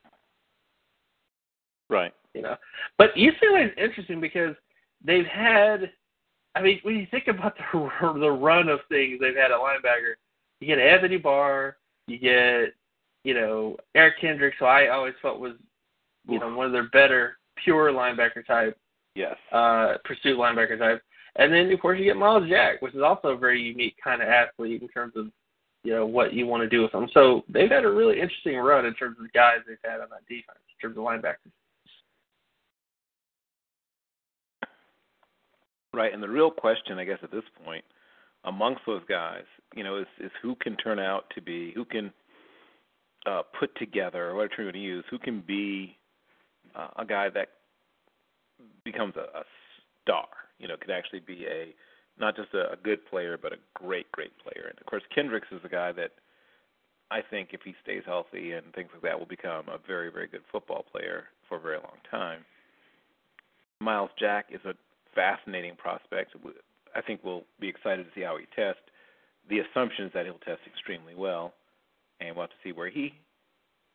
[1.89, 2.13] Right.
[2.33, 2.55] You know,
[2.97, 4.55] but UCLA is interesting because
[5.03, 5.91] they've had.
[6.55, 10.13] I mean, when you think about the the run of things they've had at linebacker,
[10.59, 11.77] you get Anthony Barr,
[12.07, 12.73] you get
[13.23, 15.53] you know Eric Kendricks, who I always felt was
[16.27, 18.77] you know one of their better pure linebacker type
[19.15, 19.35] Yes.
[19.51, 21.01] uh, pursuit linebacker type.
[21.35, 24.21] And then of course you get Myles Jack, which is also a very unique kind
[24.21, 25.27] of athlete in terms of
[25.83, 27.07] you know what you want to do with them.
[27.13, 30.09] So they've had a really interesting run in terms of the guys they've had on
[30.11, 31.51] that defense in terms of linebackers.
[35.93, 37.83] Right, and the real question, I guess, at this point,
[38.45, 39.43] amongst those guys,
[39.75, 42.13] you know, is is who can turn out to be, who can
[43.25, 45.97] uh, put together, or what term you to use, who can be
[46.75, 47.49] uh, a guy that
[48.83, 49.43] becomes a, a
[50.03, 50.27] star.
[50.59, 51.73] You know, could actually be a
[52.19, 54.67] not just a, a good player, but a great, great player.
[54.69, 56.11] And of course, Kendricks is a guy that
[57.09, 60.27] I think, if he stays healthy and things like that, will become a very, very
[60.27, 62.45] good football player for a very long time.
[63.81, 64.73] Myles Jack is a
[65.13, 66.35] fascinating prospect.
[66.95, 68.81] I think we'll be excited to see how he tests.
[69.49, 71.53] The assumption is that he'll test extremely well,
[72.21, 73.13] and we'll have to see where he,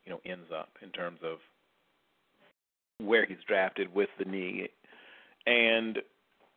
[0.04, 1.38] you know, ends up in terms of
[2.98, 4.68] where he's drafted with the knee,
[5.46, 5.98] and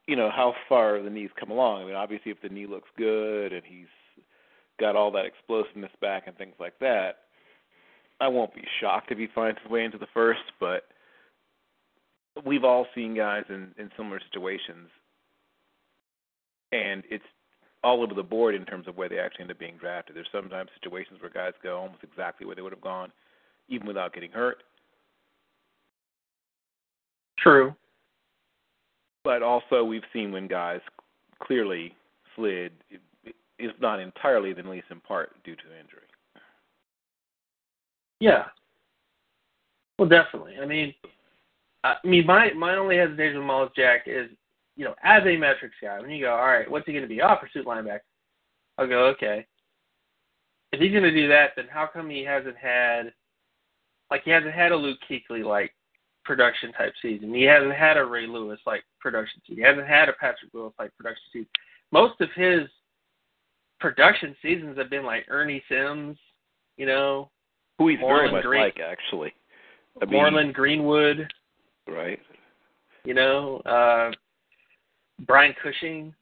[0.07, 1.84] you know how far the knees come along.
[1.84, 3.88] I mean, obviously, if the knee looks good and he's
[4.80, 7.18] got all that explosiveness back and things like that,
[8.22, 10.84] I won't be shocked if he finds his way into the first, but
[12.45, 14.90] we've all seen guys in, in similar situations,
[16.72, 17.24] and it's
[17.84, 20.16] all over the board in terms of where they actually end up being drafted.
[20.16, 23.11] There's sometimes situations where guys go almost exactly where they would have gone,
[23.70, 24.64] even without getting hurt.
[27.41, 27.76] True.
[29.24, 30.82] But also, we've seen when guys
[31.41, 31.94] clearly
[32.36, 32.72] slid,
[33.57, 36.02] if not entirely, then at least in part due to injury.
[38.20, 38.46] Yeah.
[39.97, 40.55] Well, definitely.
[40.62, 40.94] I mean,
[41.84, 44.30] I mean, my my only hesitation with Myles Jack is,
[44.76, 47.10] you know, as a metrics guy, when you go, all right, what's he going to
[47.10, 47.22] be?
[47.22, 47.99] Oh, pursuit linebacker.
[48.78, 49.46] I'll go, okay.
[50.72, 53.12] If he's going to do that, then how come he hasn't had,
[54.12, 55.73] like, he hasn't had a Luke Kuechly like
[56.30, 57.34] production type season?
[57.34, 59.64] He hasn't had a Ray Lewis like production season.
[59.64, 61.48] He hasn't had a Patrick Willis like production season.
[61.91, 62.62] Most of his
[63.80, 66.18] production seasons have been like Ernie Sims,
[66.78, 67.32] you know,
[67.80, 69.34] Who he's very Morlon much Green- like, actually.
[70.02, 71.28] I mean, Morlon Greenwood.
[71.88, 72.20] Right.
[73.04, 74.12] you know, uh,
[75.26, 76.14] Brian Cushing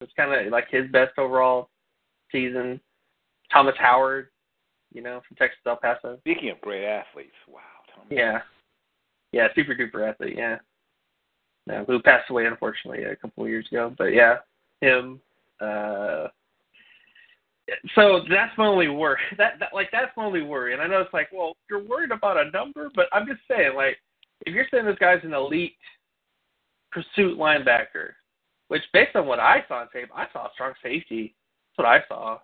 [0.00, 1.68] was kind of like his best overall
[2.32, 2.80] season.
[3.52, 4.28] Thomas Howard,
[4.94, 6.16] you know, from Texas El Paso.
[6.20, 7.60] Speaking of great athletes, wow.
[7.94, 8.40] Tom Yeah,
[9.32, 10.36] yeah, super duper athlete.
[10.36, 10.58] Yeah,
[11.66, 13.94] no, who passed away unfortunately a couple of years ago.
[13.96, 14.36] But yeah,
[14.80, 15.20] him.
[15.60, 16.28] Uh,
[17.94, 19.18] so that's my only worry.
[19.36, 20.72] That, that like that's my only worry.
[20.72, 23.72] And I know it's like, well, you're worried about a number, but I'm just saying,
[23.76, 23.98] like,
[24.46, 25.76] if you're saying this guy's an elite
[26.90, 28.12] pursuit linebacker,
[28.68, 31.34] which based on what I saw on tape, I saw a strong safety.
[31.76, 32.38] That's what I saw.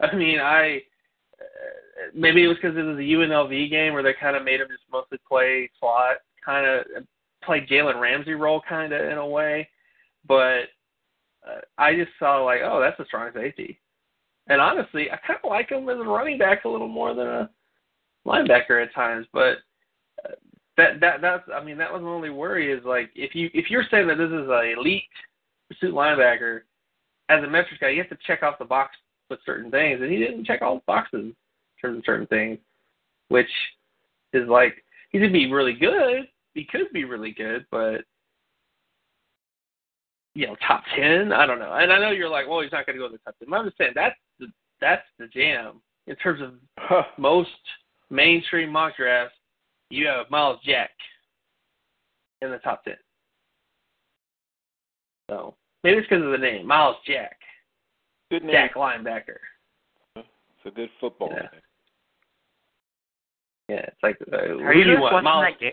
[0.00, 0.82] I mean, I
[2.14, 4.68] maybe it was because it was a UNLV game where they kind of made him
[4.68, 7.04] just mostly play slot, kind of
[7.44, 9.68] play Jalen Ramsey role, kind of in a way.
[10.26, 10.68] But
[11.46, 13.80] uh, I just saw like, oh, that's a strong safety.
[14.48, 17.26] And honestly, I kind of like him as a running back a little more than
[17.26, 17.50] a
[18.26, 19.26] linebacker at times.
[19.32, 19.58] But
[20.24, 20.34] uh,
[20.76, 23.70] that that that's I mean that was my only worry is like if you if
[23.70, 25.04] you're saying that this is an elite
[25.68, 26.60] pursuit linebacker
[27.28, 28.96] as a metrics guy, you have to check off the box
[29.32, 31.34] with certain things, and he didn't check all the boxes in
[31.80, 32.58] terms of certain things,
[33.28, 33.48] which
[34.32, 36.28] is like he could be really good.
[36.54, 38.02] He could be really good, but
[40.34, 41.32] you know, top ten.
[41.32, 41.72] I don't know.
[41.72, 43.48] And I know you're like, well, he's not going to go to the top ten.
[43.50, 44.46] But I'm just saying that's the
[44.80, 47.04] that's the jam in terms of Huh.
[47.18, 47.50] most
[48.10, 49.36] mainstream mock drafts.
[49.90, 50.90] You have Myles Jack
[52.40, 52.96] in the top ten.
[55.30, 55.54] So
[55.84, 57.36] maybe it's because of the name, Myles Jack,
[58.32, 58.54] Good name.
[58.54, 59.36] Jack linebacker.
[60.16, 60.24] It's
[60.64, 61.42] a good football Yeah.
[61.52, 61.60] name.
[63.68, 65.72] Yeah, it's like uh, Are who you guys watching Miles, that game?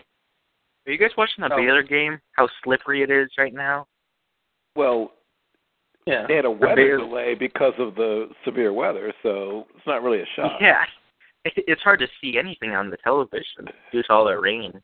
[0.86, 1.56] Are you guys watching the Oh.
[1.56, 2.20] Baylor game?
[2.32, 3.86] How slippery it is right now.
[4.76, 5.14] Well,
[6.06, 6.26] yeah.
[6.26, 10.20] they had a weather Bears- delay because of the severe weather, so it's not really
[10.20, 10.60] a shock.
[10.60, 10.84] Yeah,
[11.46, 14.82] it's hard to see anything on the television due to all the rain.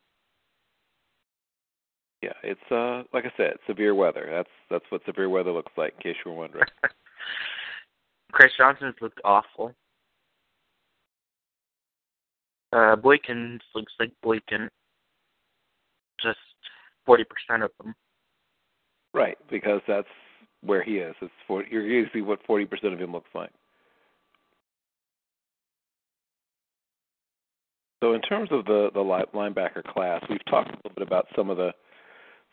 [2.23, 4.27] Yeah, it's uh like I said, severe weather.
[4.31, 6.65] That's that's what severe weather looks like, in case you were wondering.
[8.31, 9.73] Chris Johnson's looked awful.
[12.73, 14.69] Uh, Boykins looks like Boykin.
[16.21, 16.37] Just
[17.05, 17.95] forty percent of them.
[19.13, 20.07] Right, because that's
[20.61, 21.15] where he is.
[21.21, 23.51] It's 40, you're going to see what forty percent of him looks like.
[28.03, 31.49] So in terms of the the linebacker class, we've talked a little bit about some
[31.49, 31.71] of the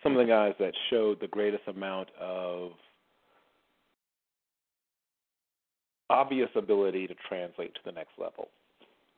[0.02, 2.72] some of the guys that showed the greatest amount of
[6.10, 8.48] obvious ability to translate to the next level.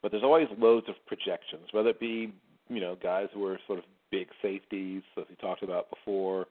[0.03, 2.33] But there's always loads of projections, whether it be
[2.69, 6.47] you know guys who are sort of big safeties, as we talked about before,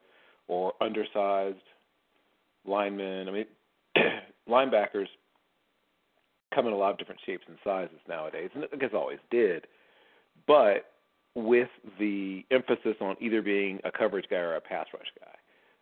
[0.47, 1.57] or undersized
[2.65, 3.27] linemen.
[3.27, 3.45] I mean,
[4.49, 5.07] linebackers
[6.53, 9.67] come in a lot of different shapes and sizes nowadays, and I guess always did.
[10.47, 10.91] But
[11.35, 15.35] with the emphasis on either being a coverage guy or a pass rush guy,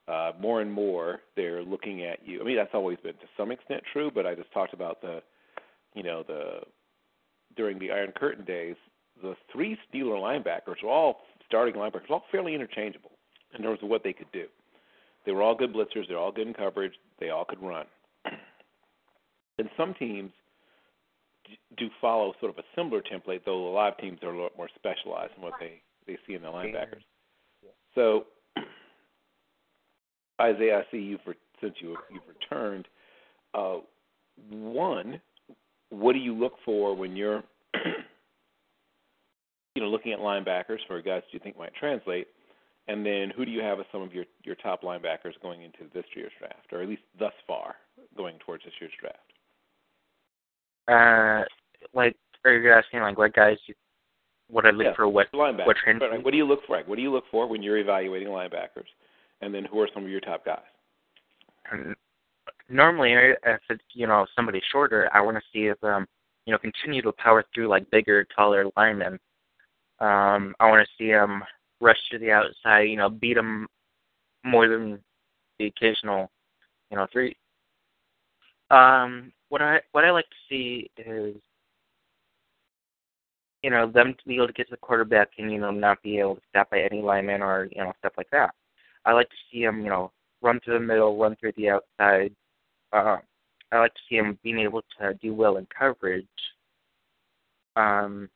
[0.07, 2.41] uh, more and more they're looking at you.
[2.41, 5.21] I mean, that's always been to some extent true, but I just talked about the,
[5.95, 6.61] you know, the
[7.55, 8.75] during the Iron Curtain days,
[9.21, 13.11] the three Steeler linebackers were all starting linebackers, all fairly interchangeable
[13.55, 14.45] in terms of what they could do.
[15.25, 16.07] They were all good blitzers.
[16.07, 16.93] They're all good in coverage.
[17.19, 17.85] They all could run.
[19.57, 20.31] and some teams
[21.77, 24.57] do follow sort of a similar template, though a lot of teams are a lot
[24.57, 27.03] more specialized in what they they see in the linebackers.
[27.95, 28.25] So,
[30.43, 32.87] Isaiah, I see you for since you you've returned.
[33.53, 33.77] Uh,
[34.49, 35.21] one,
[35.89, 37.43] what do you look for when you're,
[39.75, 42.27] you know, looking at linebackers for guys you think might translate?
[42.87, 45.85] And then, who do you have as some of your your top linebackers going into
[45.93, 47.75] this year's draft, or at least thus far
[48.17, 49.17] going towards this year's draft?
[50.89, 51.45] Uh,
[51.93, 53.57] like, are you asking like what guys?
[53.67, 53.75] You,
[54.49, 55.07] what I look yeah, for?
[55.07, 55.65] What linebackers?
[55.65, 56.23] What, right.
[56.23, 56.81] what do you look for?
[56.85, 58.89] What do you look for when you're evaluating linebackers?
[59.43, 60.61] And then, who are some of your top guys?
[62.69, 66.07] Normally, if it's you know somebody shorter, I want to see if um
[66.45, 69.19] you know continue to power through like bigger, taller linemen.
[69.99, 71.43] Um, I want to see them
[71.81, 73.67] rush to the outside, you know, beat them
[74.45, 74.99] more than
[75.59, 76.31] the occasional,
[76.89, 77.35] you know, three.
[78.71, 81.35] Um, what I what I like to see is,
[83.61, 86.01] you know, them to be able to get to the quarterback and you know not
[86.01, 88.55] be able to stop by any lineman or you know stuff like that.
[89.05, 92.33] I like to see them, you know, run through the middle, run through the outside.
[92.91, 93.17] Uh,
[93.71, 96.25] I like to see them being able to do well in coverage.
[97.75, 98.29] Um,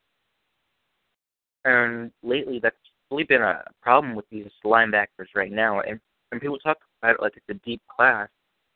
[1.65, 2.75] and lately, that's
[3.11, 5.81] really been a problem with these linebackers right now.
[5.81, 8.29] And when people talk about it like it's a deep class,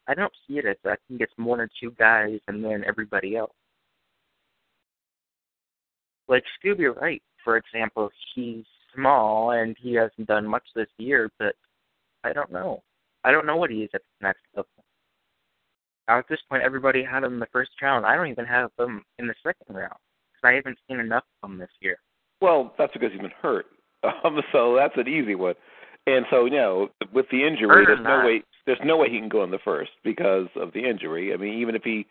[0.07, 3.35] I don't see it as I think it's one or two guys and then everybody
[3.35, 3.53] else.
[6.27, 11.55] Like Scooby Wright, for example, he's small and he hasn't done much this year, but
[12.23, 12.83] I don't know.
[13.23, 14.69] I don't know what he is at the next level.
[16.07, 18.05] Now, at this point, everybody had him in the first round.
[18.05, 19.95] I don't even have him in the second round
[20.33, 21.97] because I haven't seen enough of him this year.
[22.41, 23.65] Well, that's because he's been hurt.
[24.23, 25.53] Um, so that's an easy one.
[26.07, 29.29] And so, you know, with the injury, there's no way there's no way he can
[29.29, 31.35] go in the first because of the injury.
[31.35, 32.07] I mean, even if he,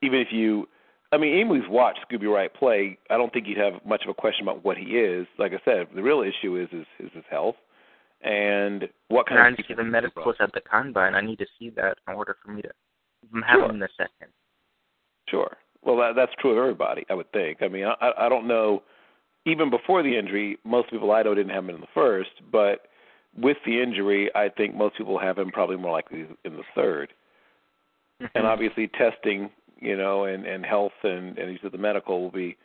[0.00, 0.66] even if you,
[1.12, 4.02] I mean, even if we've watched Scooby Wright play, I don't think you'd have much
[4.04, 5.26] of a question about what he is.
[5.38, 7.56] Like I said, the real issue is is, is his health
[8.24, 11.14] and what kind And of see the medicals at the combine.
[11.14, 12.70] I need to see that in order for me to
[13.46, 13.64] have Sure.
[13.66, 14.32] him in the second.
[15.28, 15.56] Sure.
[15.82, 17.62] Well, that, that's true of everybody, I would think.
[17.62, 18.82] I mean, I, I don't know.
[19.46, 22.88] Even before the injury, most people I know didn't have him in the first, but
[23.36, 27.12] with the injury, I think most people have him probably more likely in the third.
[28.22, 28.38] Mm-hmm.
[28.38, 32.30] And obviously, testing, you know, and and health and and use of the medical will
[32.30, 32.56] be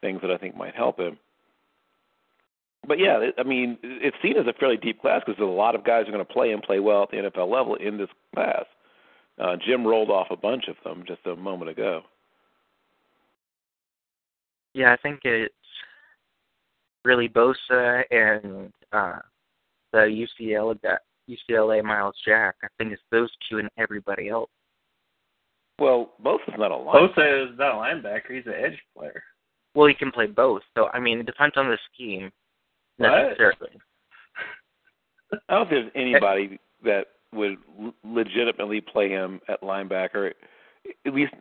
[0.00, 1.18] things that I think might help him.
[2.88, 5.52] But yeah, it- I mean, it's seen as a fairly deep class because there's a
[5.52, 7.74] lot of guys who are going to play and play well at the NFL level
[7.76, 8.64] in this class.
[9.38, 12.02] Uh, Jim rolled off a bunch of them just a moment ago.
[14.74, 15.54] Yeah, I think it's
[17.04, 19.18] really Bosa and uh
[19.92, 20.78] the UCLA
[21.28, 22.56] UCLA Myles Jack.
[22.62, 24.50] I think it's those two and everybody else.
[25.78, 27.08] Well, Bosa's not a line.
[27.08, 29.22] Bosa is not a linebacker; he's an edge player.
[29.74, 30.62] Well, he can play both.
[30.76, 32.30] So I mean, it depends on the scheme
[32.98, 33.10] What?
[35.48, 40.32] I don't think there's anybody that would l- legitimately play him at linebacker,
[41.06, 41.34] at least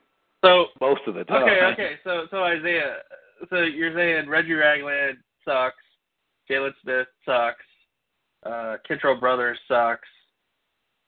[0.43, 1.43] So most of the time.
[1.43, 1.91] okay, okay.
[2.03, 2.97] So so Isaiah,
[3.49, 5.75] so you're saying Reggie Ragland sucks,
[6.49, 7.63] Jaylon Smith sucks,
[8.45, 10.07] uh, Kentrell Brothers sucks,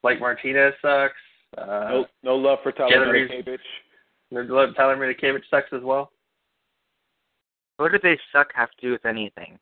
[0.02, 1.14] Blake Martinez sucks.
[1.58, 3.32] Uh, No, no love for Tyler Jalen Reeves.
[4.32, 4.76] Matakevich.
[4.76, 6.12] Tyler Minikevich sucks as well.
[7.78, 9.58] What do they suck have to do with anything?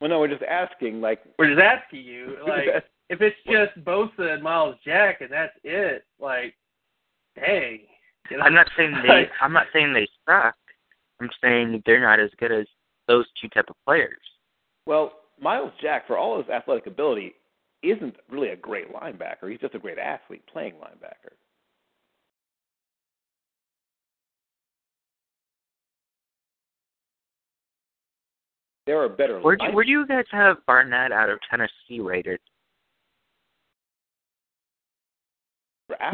[0.00, 1.00] Well, no, we're just asking.
[1.00, 2.66] Like, We're just asking you, like,
[3.10, 6.54] if it's just Bosa and Myles Jack and that's it, like,
[7.34, 7.80] dang.
[8.30, 8.44] You know?
[8.44, 9.28] I'm not saying they.
[9.40, 10.54] I'm not saying they suck.
[11.20, 12.66] I'm saying they're not as good as
[13.08, 14.18] those two type of players.
[14.86, 17.34] well, Myles Jack, for all his athletic ability,
[17.82, 19.50] isn't really a great linebacker.
[19.50, 21.32] He's just a great athlete playing linebacker.
[28.88, 29.38] There are better.
[29.40, 32.40] Where do you, where do you guys have Barnett out of Tennessee rated?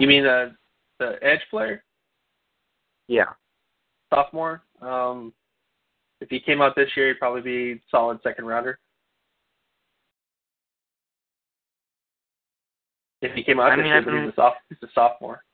[0.01, 0.57] You mean the
[0.99, 1.85] the edge player,
[3.07, 3.33] Yeah.
[4.13, 4.65] sophomore?
[4.81, 5.33] Um,
[6.21, 8.81] if he came out this year, he'd probably be solid second rounder.
[13.23, 14.83] If he came out I this mean, year, I've but been- he's a soph- he's
[14.83, 15.45] a sophomore.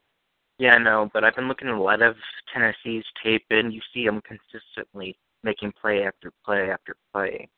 [0.57, 2.17] Yeah, I know, but I've been looking at a lot of
[2.51, 7.49] Tennessee's tape, and you see him consistently making play after play after play.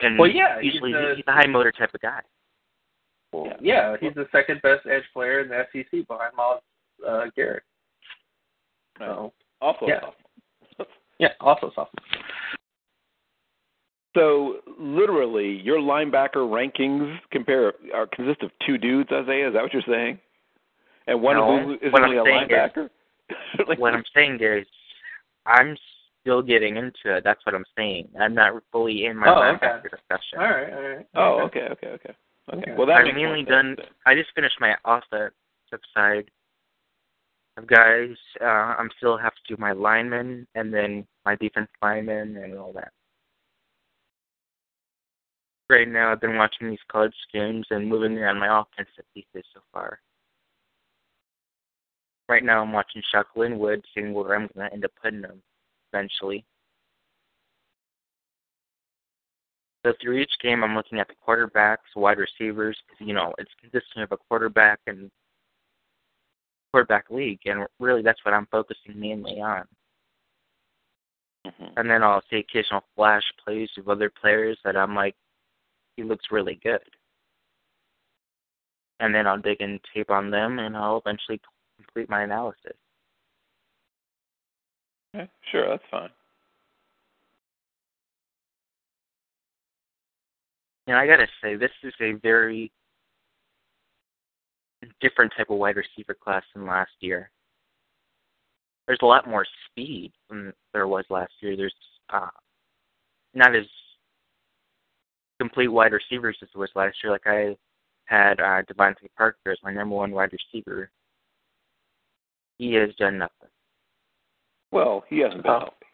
[0.00, 2.20] And Well, yeah, he's usually the- he's a high motor type of guy.
[3.32, 3.56] Well, Yeah.
[3.60, 6.62] yeah, he's the second best edge player in the SEC behind Myles
[7.06, 7.64] uh, Garrett.
[9.00, 9.06] Right.
[9.08, 10.00] So Also, a yeah.
[10.00, 10.86] sophomore.
[11.18, 12.04] yeah, also sophomore.
[14.16, 19.10] So literally, your linebacker rankings compare are consist of two dudes.
[19.10, 20.20] Isaiah, is that what you're saying?
[21.08, 22.90] And one No, of whom is what I'm really a saying is- linebacker.
[23.68, 24.66] Like- what I'm saying is,
[25.46, 25.76] I'm
[26.24, 27.22] still getting into it.
[27.22, 28.08] That's what I'm saying.
[28.18, 29.88] I'm not fully in my Oh, linebacker okay.
[29.90, 30.38] discussion.
[30.38, 31.06] All right, all right.
[31.14, 32.14] Oh, okay, okay, okay.
[32.52, 32.60] Okay.
[32.62, 32.74] Okay.
[32.76, 33.74] Well, that I've mainly done.
[33.76, 33.86] then.
[34.06, 35.32] I just finished my offensive
[35.94, 36.30] side
[37.56, 38.10] of guys.
[38.40, 38.44] Uh,
[38.78, 42.92] I'm still have to do my lineman and then my defense lineman and all that.
[45.70, 49.60] Right now, I've been watching these college games and moving around my offensive pieces so
[49.72, 49.98] far.
[52.28, 55.42] Right now, I'm watching Chuck Linwood, seeing where I'm going to end up putting him
[55.94, 56.44] eventually.
[59.84, 63.50] So through each game, I'm looking at the quarterbacks, wide receivers, because you know it's
[63.60, 65.10] consistent of a quarterback and
[66.72, 69.64] quarterback league, and really that's what I'm focusing mainly on.
[71.46, 71.74] Mhm.
[71.76, 75.14] And then I'll see occasional flash plays of other players that I'm like,
[75.96, 76.82] he looks really good.
[79.00, 81.40] And then I'll dig in tape on them, and I'll eventually
[81.76, 82.76] complete my analysis.
[85.14, 86.08] Okay, sure, that's fine.
[90.86, 92.70] And I gotta say, this is a very
[95.00, 97.30] different type of wide receiver class than last year.
[98.86, 101.56] There's a lot more speed than there was last year.
[101.56, 101.74] There's
[102.12, 102.28] uh,
[103.34, 103.64] not as
[105.40, 107.12] complete wide receivers as there was last year.
[107.12, 107.56] Like I
[108.04, 110.90] had uh, DeVante Parker as my number one wide receiver.
[112.58, 113.48] He has done nothing.
[114.74, 115.58] Well, he hasn't been Oh.
[115.60, 115.86] healthy.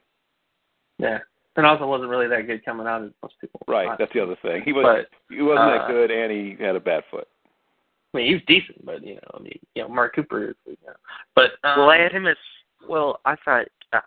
[0.98, 1.18] Yeah.
[1.56, 3.98] And also wasn't really that good coming out as most people Right, thought.
[3.98, 4.62] that's the other thing.
[4.62, 7.28] He was But he wasn't uh, that good, and he had a bad foot.
[8.14, 10.76] I mean, he was decent, but you know, I mean, you know, Mark Cooper, you
[10.86, 10.94] know,
[11.34, 12.36] but um, well, I had him as
[12.88, 13.20] well.
[13.24, 14.00] I thought uh,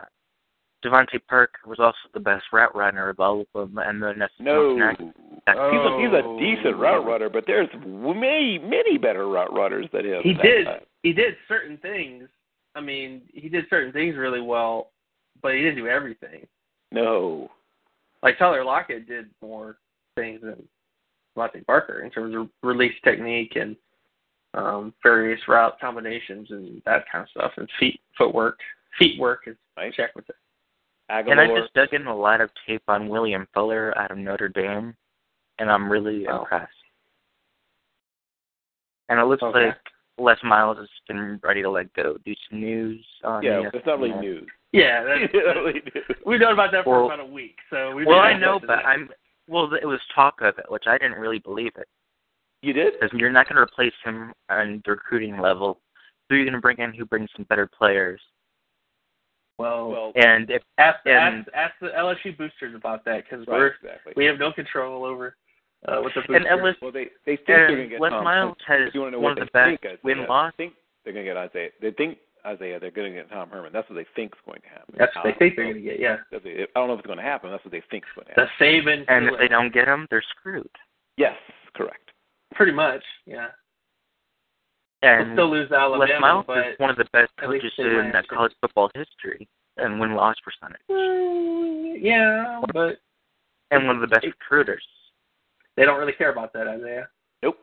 [0.84, 4.32] DeVante Parker was also the best route runner of all of them, and then that's
[4.40, 6.38] No, Jack- he's a he's a Oh.
[6.38, 10.22] decent route runner, but there's many many better route runners than him.
[10.22, 10.80] he did time.
[11.02, 12.28] he did certain things.
[12.74, 14.90] I mean, he did certain things really well,
[15.42, 16.46] but he didn't do everything.
[16.90, 17.50] No,
[18.22, 19.76] Like Tyler Lockett did more
[20.16, 20.62] things than
[21.36, 23.76] DeVante Parker in terms of release technique and
[24.54, 28.58] um, various route combinations and that kind of stuff, and feet footwork,
[28.98, 29.92] feet work is right?
[29.92, 30.36] check with it.
[31.08, 34.48] And I just dug in a lot of tape on William Fuller out of Notre
[34.48, 34.96] Dame,
[35.58, 36.40] and I'm really Oh.
[36.42, 36.72] impressed.
[39.08, 39.66] And it looks Okay.
[39.66, 39.76] like
[40.18, 42.16] Les Miles has been ready to let go.
[42.24, 43.74] Do some news on yeah, ESPN.
[43.74, 44.46] it's not really news.
[44.72, 46.04] Yeah, that's, It's not really news.
[46.24, 47.56] we've known about that for Well- about a week.
[47.70, 49.08] So we Well, I know, but I'm
[49.48, 49.68] well.
[49.74, 51.88] It was talk of it, which I didn't really believe it,
[52.62, 52.94] You did?
[52.94, 55.80] because you're not going to replace him on the recruiting level.
[56.28, 56.94] Who are you going to bring in?
[56.94, 58.20] Who brings some better players?
[59.58, 63.58] well, Well, And if ask, and- ask ask the LSU boosters about that because right,
[63.58, 64.12] we're exactly.
[64.16, 65.36] we have no control over
[65.86, 66.44] uh, what the boosters.
[66.48, 68.24] and LSU well, they they think they're going to get Les Tom.
[68.24, 70.52] Miles has you want to know one what of the best think, win loss.
[70.56, 71.70] They think they're going to get Isaiah.
[71.80, 72.80] They think Isaiah.
[72.80, 73.72] They're going to get Tom Herman.
[73.72, 74.94] That's what they think's going to happen.
[74.98, 76.00] that's what they think they're going to get.
[76.00, 76.70] Yeah, that's it.
[76.74, 77.50] I don't know if it's going to happen.
[77.50, 78.48] That's what they think's going to happen.
[78.58, 79.04] the happen.
[79.08, 79.16] Saban.
[79.16, 80.68] And if they don't get him, they're screwed.
[81.16, 81.36] Yes,
[81.76, 82.10] correct.
[82.54, 83.48] pretty much, yeah.
[85.02, 87.72] And we'll still lose to Alabama, Les Miles but is one of the best coaches
[87.78, 89.46] in managed college football history
[89.76, 90.80] and win loss percentage,
[92.02, 92.96] yeah, but
[93.70, 94.82] and one of the best recruiters.
[95.76, 97.08] They don't really care about that, Isaiah.
[97.42, 97.58] Nope.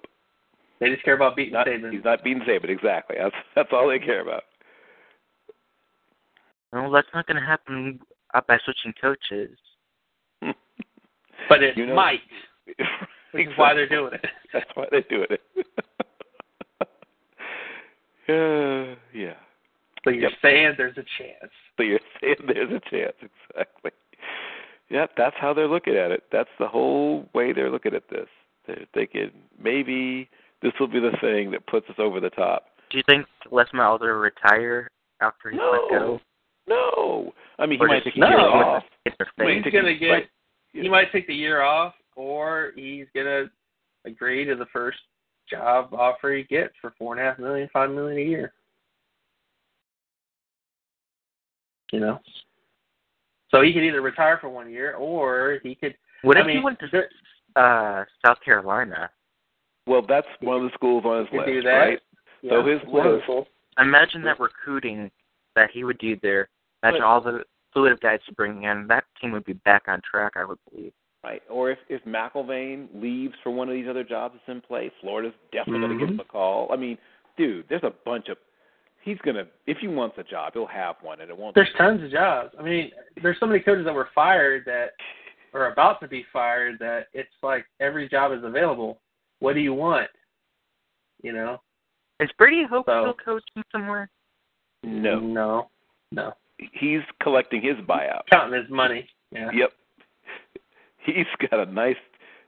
[0.80, 1.92] They just care about beating Not, Saban.
[1.94, 2.70] he's not being Saban.
[2.70, 3.16] Exactly.
[3.20, 4.44] That's that's all they care about.
[6.74, 8.00] Well, that's not going to happen
[8.34, 9.58] uh, by switching coaches.
[11.50, 12.22] but it You know- might,
[13.32, 14.26] which is why they're doing it.
[14.54, 15.42] That's why they're doing it.
[18.30, 19.34] uh, yeah.
[20.04, 20.32] So you're Yep.
[20.42, 21.52] saying there's a chance.
[21.78, 23.31] So you're saying there's a chance, exactly.
[24.92, 26.24] Yep, that's how they're looking at it.
[26.34, 28.28] That's the whole way they're looking at this.
[28.68, 30.30] They're thinking maybe
[30.62, 32.66] this will be the thing that puts us over the top.
[32.90, 36.20] Do you think Les Miles will retire after he's no, let go?
[36.68, 37.34] no.
[37.58, 38.84] I mean, he Or might take a year off.
[39.06, 39.14] He's
[39.72, 40.08] gonna get.
[40.08, 40.30] Right.
[40.74, 43.46] He might take the year off, or he's gonna
[44.06, 45.00] agree to the first
[45.50, 48.54] job offer he gets for four and a half million, five million a year.
[51.94, 52.20] You know.
[53.52, 55.96] So he could either retire for one year, or he could.
[56.24, 57.10] What I if he went to there-
[57.56, 59.10] uh South Carolina?
[59.88, 61.70] Well, that's one of the schools on his list, do that.
[61.70, 62.00] right?
[62.48, 63.48] So Yeah, his wonderful.
[63.80, 65.12] Imagine that recruiting
[65.56, 66.50] that he would do there.
[66.84, 68.88] Imagine But- all the fluid guys to bring in.
[68.88, 70.94] That team would be back on track, I would believe.
[71.24, 71.42] Right.
[71.50, 75.34] Or if if McElwain leaves for one of these other jobs that's in play, Florida's
[75.52, 76.72] definitely going to give him a call.
[76.72, 76.98] I mean,
[77.38, 78.38] dude, there's a bunch of.
[79.04, 81.56] He's gonna if he wants a job, he'll have one, and it won't.
[81.56, 82.54] There's tons of jobs.
[82.60, 82.92] I mean,
[83.24, 84.92] there's so many coaches that were fired that
[85.54, 89.00] are about to be fired that it's like every job is available.
[89.40, 90.10] What do you want?
[91.24, 91.62] You know?
[92.20, 94.10] Is Brady Hoke So- still coaching somewhere?
[94.84, 95.70] no, No.
[96.12, 96.34] No.
[96.74, 98.22] he's collecting his buyout.
[98.32, 99.08] Counting his money.
[99.32, 99.50] Yeah.
[99.54, 99.70] Yep.
[101.06, 101.96] He's got a nice,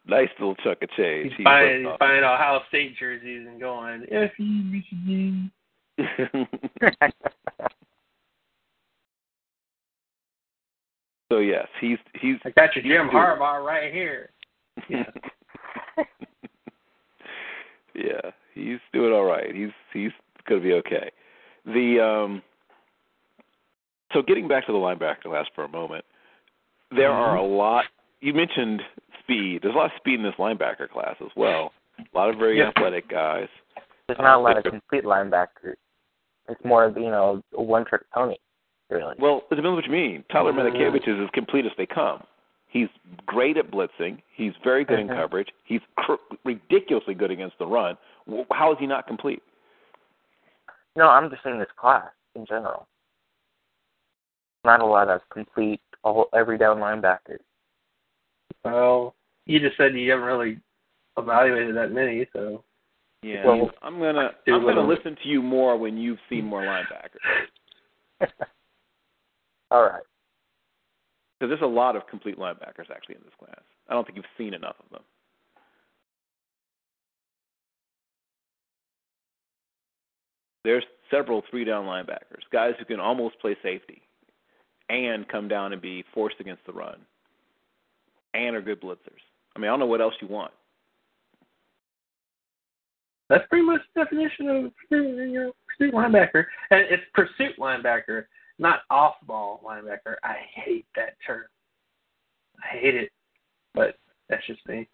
[0.06, 1.34] nice little chunk of change.
[1.38, 5.52] He's buying working he's buying Ohio State jerseys and going, F you Michigan.
[6.00, 6.98] Off.
[11.32, 13.10] so yes, he's he's I got your Jim.
[13.14, 14.30] Harbaugh right here.
[14.90, 15.04] Yeah.
[17.96, 19.54] yeah, he's doing all right.
[19.54, 20.12] He's he's
[20.48, 21.12] going to be okay.
[21.66, 22.42] The um
[24.14, 26.06] so getting back to the linebacker class for a moment,
[26.92, 27.86] there are a lot.
[28.22, 28.82] You mentioned
[29.20, 29.62] speed.
[29.64, 31.72] There's a lot of speed in this linebacker class as well.
[32.00, 32.70] A lot of very Yeah.
[32.76, 33.48] athletic guys.
[34.08, 35.76] There's not a lot of Uh, complete linebackers.
[36.50, 38.36] It's more of you know a one trick pony,
[38.90, 39.16] really.
[39.18, 40.24] Well, it depends what you mean.
[40.32, 40.52] Tyler.
[40.52, 42.24] Matakevich is as complete as they come.
[42.68, 42.90] He's
[43.26, 44.22] great at blitzing.
[44.36, 45.16] He's very good in Mhm.
[45.16, 45.54] coverage.
[45.64, 47.98] He's cr- ridiculously good against the run.
[48.52, 49.44] How is he not complete?
[50.96, 52.88] No, I'm just saying this class in general.
[54.66, 57.42] Not a lot of complete all every down linebackers.
[58.64, 59.16] Well,
[59.46, 60.60] you just said you haven't really
[61.18, 62.64] evaluated that many, so
[63.24, 66.19] Yeah, Well, I'm gonna do a I'm gonna little- listen to you more when you've
[66.30, 67.48] seen more linebackers
[69.72, 70.03] All right.
[71.40, 73.61] because there's a lot of complete linebackers actually in this class.
[73.90, 75.03] I don't think you've seen enough of them.
[80.64, 84.02] There's several three down linebackers, guys who can almost play safety
[84.90, 87.00] and come down and be forced against the run
[88.34, 89.22] and are good blitzers.
[89.56, 90.52] I mean, I don't know what else you want.
[93.30, 96.45] That's pretty much the definition of you know, pursuit linebacker.
[96.72, 98.26] And it's pursuit linebacker,
[98.60, 100.16] not off ball linebacker.
[100.24, 101.45] I hate that term.
[102.64, 103.11] I hate it.
[103.74, 103.95] But
[104.30, 104.88] that's just me.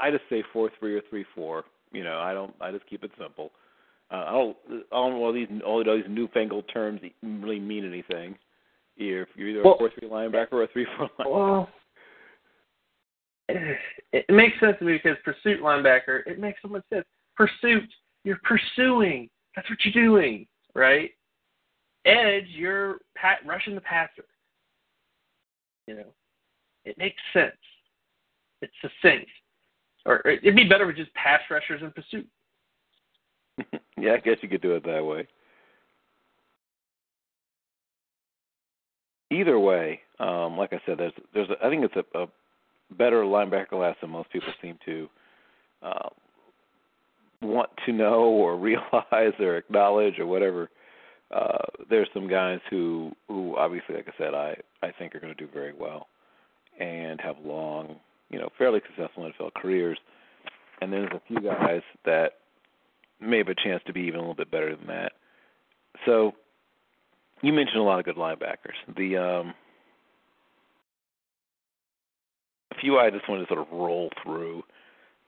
[0.00, 1.64] I just say four three or three four.
[1.92, 2.54] You know, I don't.
[2.60, 3.50] I just keep it simple.
[4.10, 4.56] Uh, I don't.
[4.68, 8.36] I don't know all these all these newfangled terms really mean anything.
[8.96, 11.30] You're, you're either Well- a four three linebacker or a three four linebacker.
[11.30, 11.68] Well,
[14.12, 17.04] it, makes sense to me because pursuit linebacker, it makes so much sense.
[17.36, 17.88] Pursuit,
[18.24, 19.28] you're pursuing.
[19.56, 21.10] That's what you're doing, right?
[22.04, 24.24] Edge, you're pat, rushing the passer.
[25.86, 26.14] You know,
[26.84, 27.52] it makes sense.
[28.62, 29.30] It's succinct.
[30.06, 32.26] Or it'd be better with just pass rushers and pursuit.
[33.98, 35.26] yeah, I guess you could do it that way.
[39.30, 42.26] Either way, um, like I said, there's there's a, I think it's a, a
[42.96, 45.08] better linebacker class than most people seem to
[45.82, 46.08] uh,
[47.42, 50.70] want to know or realize or acknowledge or whatever.
[51.30, 55.34] Uh, there's some guys who who obviously, like I said, I I think are going
[55.34, 56.08] to do very well
[56.80, 57.96] and have long,
[58.30, 59.98] you know, fairly successful NFL careers.
[60.80, 62.38] And there's a few guys that
[63.20, 65.12] may have a chance to be even a little bit better than that.
[66.06, 66.32] So
[67.42, 68.76] you mentioned a lot of good linebackers.
[68.96, 69.54] The um
[72.80, 74.62] few I just wanted to sort of roll through,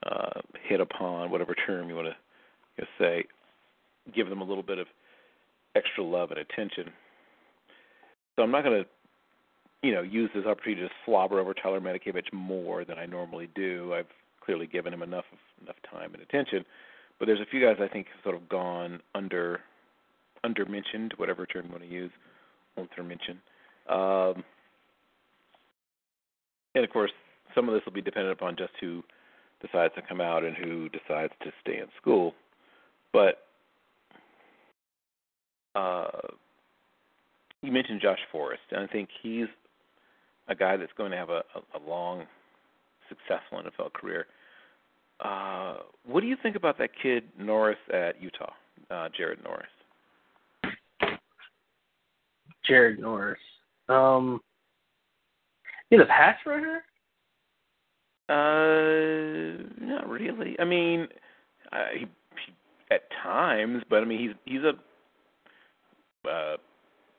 [0.07, 2.17] uh, hit upon, whatever term you want to
[2.79, 3.25] you know, say,
[4.15, 4.87] give them a little bit of
[5.75, 6.91] extra love and attention.
[8.37, 8.89] So I'm not going to,
[9.83, 13.95] you know, use this opportunity to slobber over Tyler Matakevich more than I normally do.
[13.95, 14.07] I've
[14.45, 15.25] clearly given him enough
[15.63, 16.65] enough time and attention.
[17.19, 19.61] But there's a few guys I think have sort of gone under
[20.45, 22.11] under mentioned, whatever term you want to use,
[22.77, 23.41] under mention.
[23.89, 24.43] Um,
[26.75, 27.13] and of course,
[27.55, 29.03] some of this will be dependent upon just who
[29.61, 32.35] decides to come out and who decides to stay in school.
[33.13, 33.47] But
[35.75, 36.09] uh,
[37.63, 39.47] you mentioned Josh Forrest, and I think he's
[40.49, 42.25] a guy that's going to have a, a, a long,
[43.09, 44.27] successful NFL career.
[45.21, 48.53] Uh, what do you think about that kid Norris at Utah,
[48.91, 49.69] uh, Jared Norris?
[52.67, 53.41] Jared Norris.
[53.89, 54.41] Um,
[55.91, 56.83] he's a pass rusher.
[58.33, 60.57] Uh, not really.
[60.59, 61.07] I mean,
[61.73, 62.53] uh, he, he
[62.91, 64.73] at times, but I mean, he's he's a
[66.29, 66.57] uh,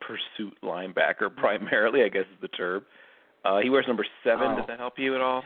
[0.02, 2.84] pursuit linebacker primarily, I guess is the term.
[3.46, 4.48] Uh, he wears number seven.
[4.52, 4.56] Oh.
[4.58, 5.44] Does that help you at all?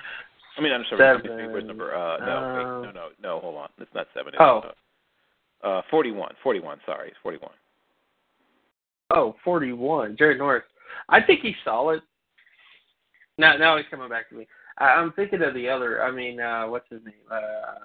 [0.58, 1.20] I mean, I'm sorry.
[1.22, 1.40] Seven.
[1.40, 1.96] He wears number.
[1.96, 3.40] Uh, no, wait, Uh, no, no, no.
[3.40, 3.70] Hold on.
[3.80, 4.34] It's not seven.
[4.34, 4.62] It's, Oh.
[5.64, 6.34] uh, uh, forty-one.
[6.44, 6.80] Forty-one.
[6.86, 7.52] Sorry, it's forty-one.
[9.10, 10.18] Oh, 41.
[10.18, 10.66] Jared Norris.
[11.08, 12.02] I think he's solid.
[13.38, 14.46] Now, now he's coming back to me.
[14.78, 16.04] I, I'm thinking of the other.
[16.04, 17.14] I mean, uh, what's his name?
[17.32, 17.80] Uh,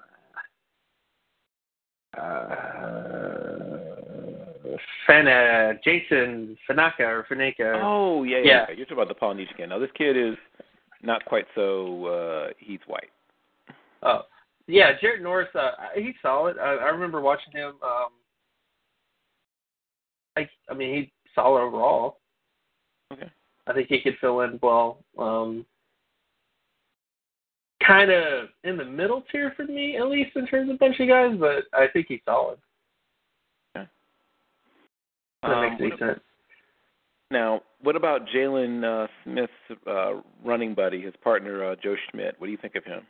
[2.19, 3.77] uh,
[5.07, 7.81] Fana, Jason Fanaika or Fanaika.
[7.83, 8.43] Oh yeah, yeah.
[8.43, 8.65] Yeah.
[8.69, 8.75] yeah.
[8.75, 9.69] You're talking about the Polynesian kid.
[9.69, 10.35] Now this kid is
[11.01, 12.05] not quite so.
[12.05, 13.09] uh He's white.
[14.03, 14.21] Oh,
[14.67, 15.49] yeah, Jared Norris.
[15.55, 16.57] Uh, he's solid.
[16.57, 17.73] I, I remember watching him.
[17.81, 18.09] Um,
[20.35, 22.17] I, I mean, he's solid overall.
[23.11, 23.31] Okay.
[23.67, 25.03] I think he could fill in well.
[25.17, 25.65] Um,
[27.85, 31.07] kind of in the middle tier for me, at least in terms of bunch of
[31.07, 32.57] guys, but I think he's solid.
[33.75, 33.87] Okay.
[35.43, 36.19] That Um, makes any sense.
[37.31, 39.51] Now, what about Jaylon uh, Smith's
[39.87, 42.35] uh, running buddy, his partner uh, Joe Schmidt?
[42.37, 43.01] What do you think of him?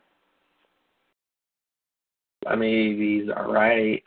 [2.47, 4.01] I mean, he's all right.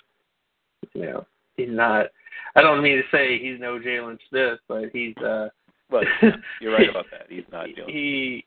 [0.94, 2.06] You know, he's not.
[2.54, 5.16] I don't mean to say he's no Jaylon Smith, but he's.
[5.18, 5.48] uh
[5.90, 6.02] Well,
[6.60, 7.26] you're right about that.
[7.28, 7.90] He's not Jaylon.
[7.90, 8.44] He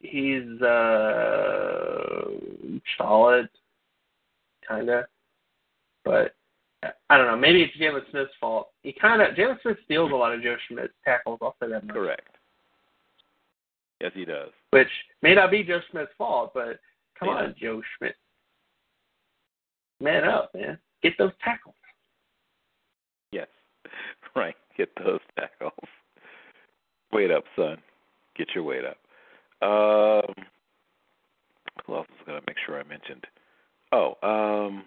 [0.00, 2.30] he's uh
[2.96, 3.48] solid,
[4.66, 5.06] kinda,
[6.04, 6.34] but
[6.82, 7.36] I don't know.
[7.36, 8.70] Maybe it's Jaylon Smith's fault.
[8.82, 11.38] He kind of Jaylon Smith steals a lot of Joe Schmidt's tackles.
[11.42, 11.94] I'll say that much.
[11.94, 12.36] Correct.
[14.00, 14.50] Yes, he does.
[14.70, 14.88] Which
[15.22, 16.78] may not be Joe Smith's fault, but
[17.18, 18.14] come on, Joe Schmidt,
[20.00, 20.78] man up, man.
[21.02, 21.74] Get those tackles.
[23.32, 23.48] Yes.
[24.36, 24.54] Right.
[24.76, 25.72] Get those tackles.
[27.12, 27.78] Wait up, son.
[28.36, 28.98] Get your weight up.
[29.60, 30.34] Um,
[31.86, 33.26] who else was going to make sure I mentioned?
[33.92, 34.84] Oh, um,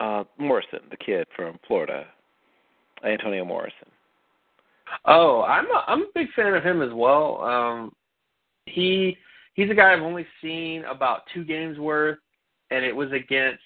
[0.00, 2.06] uh, Morrison, the kid from Florida,
[3.04, 3.88] Antonio Morrison.
[5.04, 7.42] Oh, I'm a, I'm a big fan of him as well.
[7.42, 7.92] Um,
[8.66, 9.16] he
[9.54, 12.18] he's a guy I've only seen about two games worth,
[12.70, 13.62] and it was against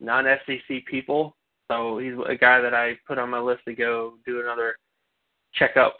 [0.00, 1.36] non-SEC people.
[1.70, 4.76] So he's a guy that I put on my list to go do another
[5.54, 5.96] checkup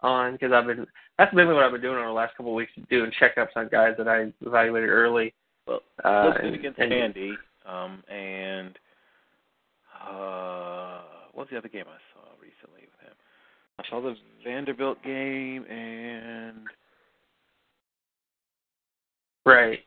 [0.00, 0.86] on because I've been
[1.20, 3.68] that's mainly what I've been doing over the last couple of weeks, doing checkups on
[3.68, 5.34] guys that I evaluated early.
[5.66, 8.78] Well, Uh, Listed and- against and- Andy, um, and
[10.00, 11.02] uh,
[11.34, 13.14] was the other game I saw recently with him?
[13.78, 16.66] I saw the Vanderbilt game, and
[19.44, 19.84] Right.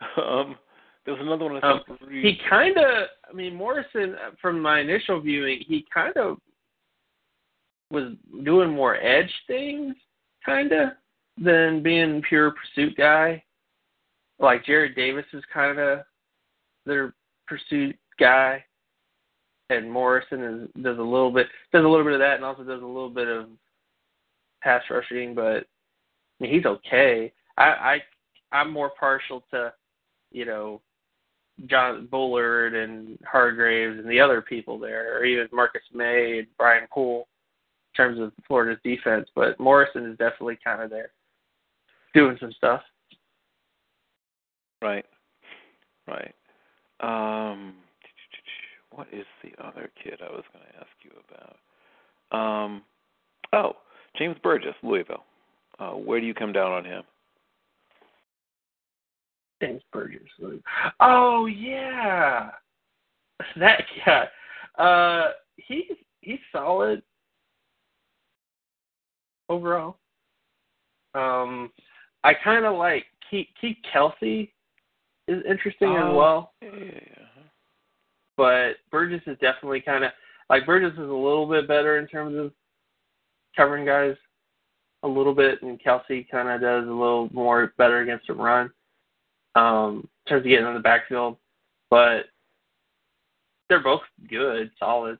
[0.16, 0.56] um,
[1.04, 5.20] there was another one I Um, he kind of i mean morrison from my initial
[5.20, 6.38] viewing he kind of
[7.90, 8.12] was
[8.42, 9.94] doing more edge things
[10.46, 10.90] kind of
[11.36, 13.42] than being pure pursuit guy.
[14.38, 16.00] Like jarrad davis is kind of
[16.86, 17.14] their
[17.46, 18.64] pursuit guy
[19.70, 22.62] and morrison is does a little bit does a little bit of that and also
[22.62, 23.46] does a little bit of
[24.62, 25.64] pass rushing but I
[26.40, 27.32] mean, he's okay.
[27.56, 27.98] I i
[28.52, 29.72] i'm more partial to
[30.32, 30.80] you know
[31.66, 36.86] John Bullard and Hargreaves and the other people there, or even Marcus Maye and Brian
[36.92, 37.28] Poole
[37.96, 39.28] terms of Florida's defense.
[39.34, 41.10] But Morrison is definitely kind of there
[42.14, 42.82] doing some stuff.
[44.82, 45.04] Right.
[46.06, 46.34] Right.
[47.00, 47.74] Um,
[48.90, 51.56] what is the other kid I was going to ask you about?
[52.38, 52.82] Um,
[53.52, 53.72] oh,
[54.16, 55.24] James Burgess, Louisville.
[55.78, 57.02] Uh, where do you come down on him?
[59.60, 60.22] James Burgess.
[60.38, 60.60] Louisville.
[61.00, 62.50] Oh yeah,
[63.56, 64.28] that guy.
[64.82, 67.02] Uh, he's he's solid
[69.48, 69.96] overall.
[71.14, 71.70] Um,
[72.24, 74.52] I kind of like Keith, Keith Kelsey
[75.28, 76.14] is interesting as Oh.
[76.14, 76.52] well.
[76.60, 77.00] Yeah,
[78.36, 80.12] but Burgess is definitely kind of
[80.50, 82.52] like Burgess is a little bit better in terms of
[83.56, 84.16] covering guys
[85.02, 88.70] a little bit, and Kelsey kind of does a little more better against the run
[89.54, 91.36] um, in terms of getting in the backfield.
[91.90, 92.26] But
[93.68, 95.18] they're both good, solid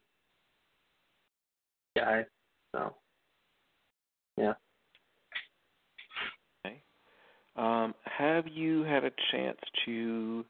[1.97, 2.27] guys.
[2.73, 2.95] So
[4.37, 4.53] yeah.
[7.57, 9.57] Um, have you had a chance
[9.87, 10.45] to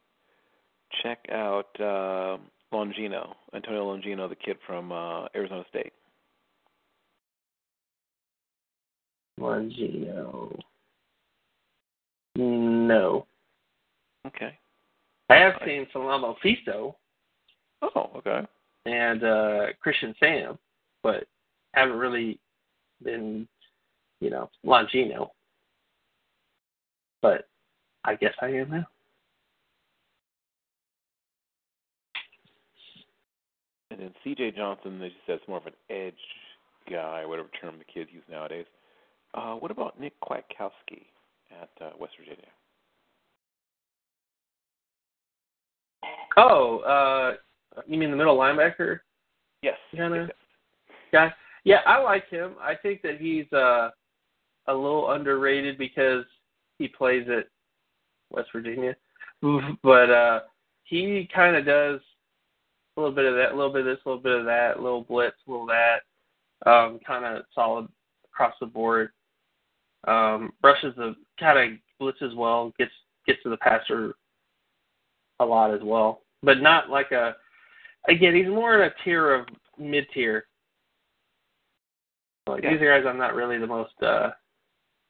[1.04, 2.36] check out uh,
[2.72, 5.92] Longino, Antonio Longino, the kid from uh, Arizona State?
[9.38, 10.58] Longino.
[12.36, 13.26] No.
[14.26, 14.58] Okay.
[15.30, 16.94] I have seen Salamo Fiso
[17.82, 18.46] Oh, okay.
[18.86, 20.58] and uh Christian Sam,
[21.02, 21.24] but
[21.74, 22.38] haven't really
[23.04, 23.46] been,
[24.20, 25.28] you know, Longino.
[27.22, 27.48] But
[28.04, 28.86] I guess I am now.
[33.90, 34.52] And then C.J.
[34.52, 36.14] Johnson, they just said it's more of an edge
[36.90, 38.66] guy, whatever term the kids use nowadays.
[39.34, 41.06] Uh, what about Nick Kwiatkowski
[41.50, 42.48] at uh, West Virginia?
[46.36, 47.34] Oh, uh
[47.86, 49.00] you mean the middle linebacker
[49.62, 49.76] Yes.
[49.94, 50.26] Kinda.
[50.28, 50.36] yes.
[51.12, 51.34] guy?
[51.64, 52.54] Yeah, I like him.
[52.60, 53.90] I think that he's uh
[54.68, 56.24] a little underrated because
[56.78, 57.46] he plays at
[58.30, 58.96] West Virginia.
[59.82, 60.40] But uh
[60.84, 62.00] he kinda does
[62.96, 64.78] a little bit of that, a little bit of this, a little bit of that,
[64.78, 66.00] a little blitz, a little that.
[66.64, 67.88] Um, kinda solid
[68.24, 69.10] across the board.
[70.06, 72.92] Um, rushes the kinda blitzes well, gets
[73.26, 74.14] gets to the passer
[75.40, 76.22] a lot as well.
[76.42, 77.36] But not like a
[78.08, 79.46] again, he's more in a tier of
[79.78, 80.46] mid tier.
[82.46, 82.72] Like Yeah.
[82.72, 84.30] these guys I'm not really the most uh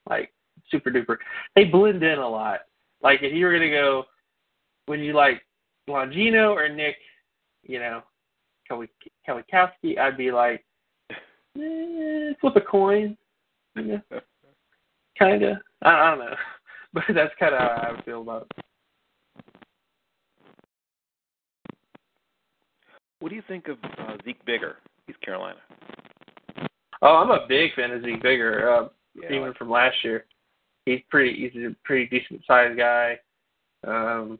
[0.08, 0.32] like
[0.70, 1.16] super duper.
[1.54, 2.60] They blend in a lot.
[3.02, 4.04] Like if you were gonna go
[4.88, 5.42] would you like
[5.88, 6.96] Longino or Nick,
[7.62, 8.02] you know,
[8.68, 8.88] Kelly
[9.26, 10.64] Kowalski, I'd be like
[11.10, 13.16] eh, flip a coin.
[13.76, 13.98] Yeah.
[15.18, 15.60] Kinda.
[15.82, 16.34] I, I don't know.
[16.94, 18.64] But that's kinda how I feel about it.
[23.20, 24.76] What do you think of uh, Zeek Bigger?
[25.06, 25.58] He's Carolina.
[27.02, 28.70] Oh, I'm a big fan of Zeek Bigger.
[28.70, 28.88] Uh,
[29.22, 30.26] Yeah, even from last year.
[30.84, 33.18] He's pretty he's a pretty decent sized guy.
[33.86, 34.38] Um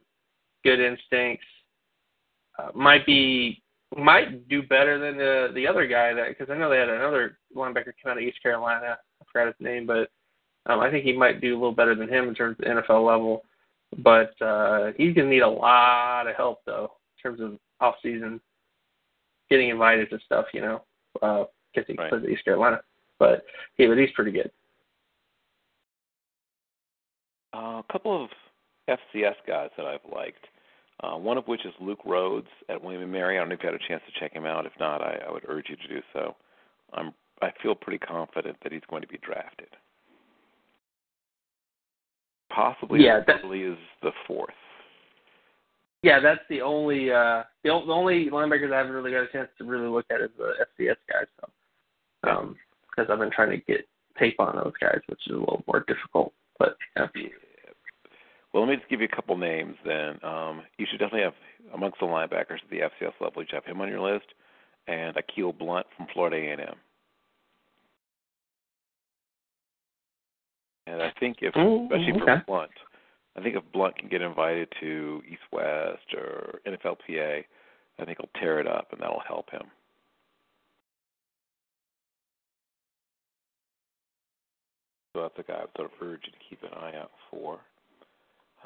[0.63, 1.45] good instincts.
[2.59, 3.61] Uh, might be
[3.95, 7.37] might do better than the the other guy that because I know they had another
[7.55, 8.97] linebacker come out of East Carolina.
[9.21, 10.09] I forgot his name, but
[10.65, 13.05] um, I think he might do a little better than him in terms of NFL
[13.05, 13.43] level.
[13.99, 18.41] But uh, he's gonna need a lot of help though in terms of off season
[19.49, 20.45] getting invited to stuff.
[20.53, 20.81] You know,
[21.13, 22.09] because he Right.
[22.09, 22.81] plays at East Carolina.
[23.19, 23.45] But
[23.77, 24.51] yeah, but he's pretty good.
[27.57, 28.29] Uh, a couple of
[28.87, 30.45] FCS guys that I've liked.
[31.01, 33.37] Uh, one of which is Luke Rhodes at William and Mary.
[33.37, 34.65] I don't know if you had a chance to check him out.
[34.65, 36.35] If not, I, I would urge you to do so.
[36.93, 39.67] I'm I feel pretty confident that he's going to be drafted.
[42.49, 44.53] Possibly Yeah, that- early as the fourth.
[46.03, 49.49] Yeah, that's the only uh the, the only linebackers I haven't really got a chance
[49.57, 51.27] to really look at is the FCS guys.
[51.41, 52.55] So, um,
[52.89, 53.87] because I've been trying to get
[54.17, 56.33] tape on those guys, which is a little more difficult.
[56.59, 57.07] But yeah.
[58.53, 60.19] Well, let me just give you a couple names then.
[60.23, 61.33] Um, you should definitely have,
[61.73, 64.25] amongst the linebackers at the FCS level, you should have him on your list,
[64.87, 66.75] and Akil Blount from Florida A&M.
[70.87, 72.19] And I think if, Mm, especially okay.
[72.19, 72.71] for Blount,
[73.35, 77.43] I think if Blount can get invited to East West or NFLPA,
[77.99, 79.63] I think he'll tear it up, and that'll help him.
[85.13, 87.11] So that's a guy I would sort of urge you to keep an eye out
[87.29, 87.59] for.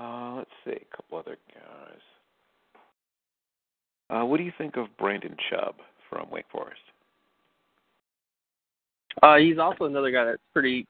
[0.02, 2.00] Uh, let's see, a couple other guys.
[4.10, 5.76] Uh, what do you think of Brandon Chubb
[6.10, 6.82] from Wake Forest?
[9.22, 10.88] Uh, he's also another guy that's pretty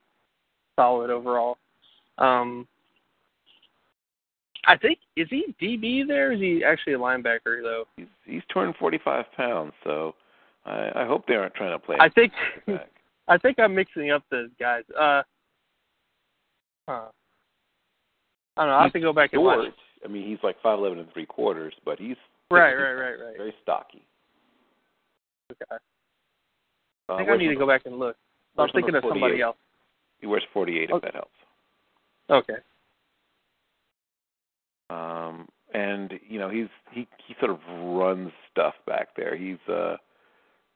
[0.80, 1.58] solid overall.
[2.18, 2.68] Um,
[4.66, 6.30] I think is he DB there?
[6.30, 7.86] Or is he actually a linebacker though?
[7.98, 10.14] He's he's 245 pounds, so
[10.66, 11.98] I, I hope they aren't trying to play.
[12.00, 12.32] I think.
[13.28, 14.84] I think I'm mixing up the guys.
[15.00, 15.24] Uh,
[16.88, 17.08] huh.
[18.58, 18.76] I don't know.
[18.78, 19.74] I have to go back and watch.
[20.04, 22.18] I mean, he's like 5'11 and three quarters, but he's
[22.50, 23.38] Right, right, right, right.
[23.38, 24.06] very stocky.
[25.52, 25.64] Okay.
[27.08, 28.18] Uh, I think I need to go back and look.
[28.58, 29.56] I was thinking of somebody else.
[30.20, 31.08] He wears 48, if Okay.
[31.08, 31.32] that helps.
[32.30, 32.58] Okay.
[34.90, 39.36] Um, and you know, he's he he sort of runs stuff back there.
[39.38, 39.96] He's uh,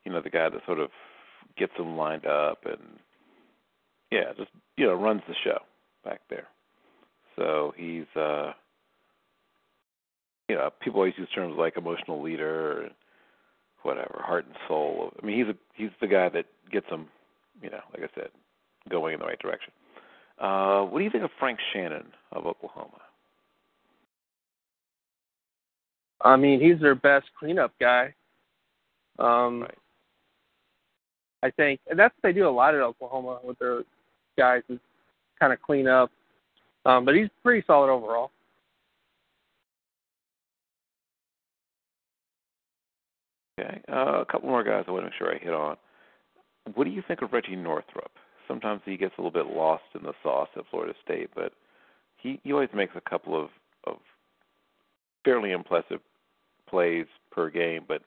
[0.05, 0.89] you know, the guy that sort of
[1.57, 2.99] gets them lined up and
[4.11, 5.59] yeah, just you know, runs the show
[6.03, 6.47] back there.
[7.35, 8.53] So he's uh,
[10.47, 12.91] you know, people always use terms like emotional leader, and
[13.83, 15.11] whatever, heart and soul.
[15.21, 17.07] I mean, he's a he's the guy that gets them,
[17.61, 18.29] you know, like I said,
[18.89, 19.71] going in the right direction.
[20.39, 22.99] Uh, what do you think of Frank Shannon of Oklahoma?
[26.21, 28.13] I mean, he's their best cleanup guy.
[29.19, 29.77] Um, Right.
[31.43, 33.83] I think, and that's what they do a lot at Oklahoma with their
[34.35, 34.79] guys is
[35.39, 36.09] kind of clean up.
[36.85, 38.31] Um, but he's pretty solid overall.
[43.59, 43.81] Okay.
[43.91, 45.77] Uh, a couple more guys I want to make sure I hit on.
[46.73, 48.11] What do you think of Reggie Northrup,
[48.47, 51.53] sometimes he gets a little bit lost in the sauce at Florida State, but
[52.17, 53.49] he he always makes a couple of
[53.85, 53.97] of
[55.23, 55.99] fairly impressive
[56.69, 58.01] plays per game, but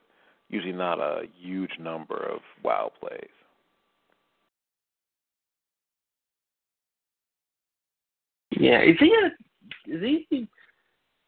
[0.49, 3.29] usually not a huge number of wow plays.
[8.51, 10.47] Yeah, is he a is he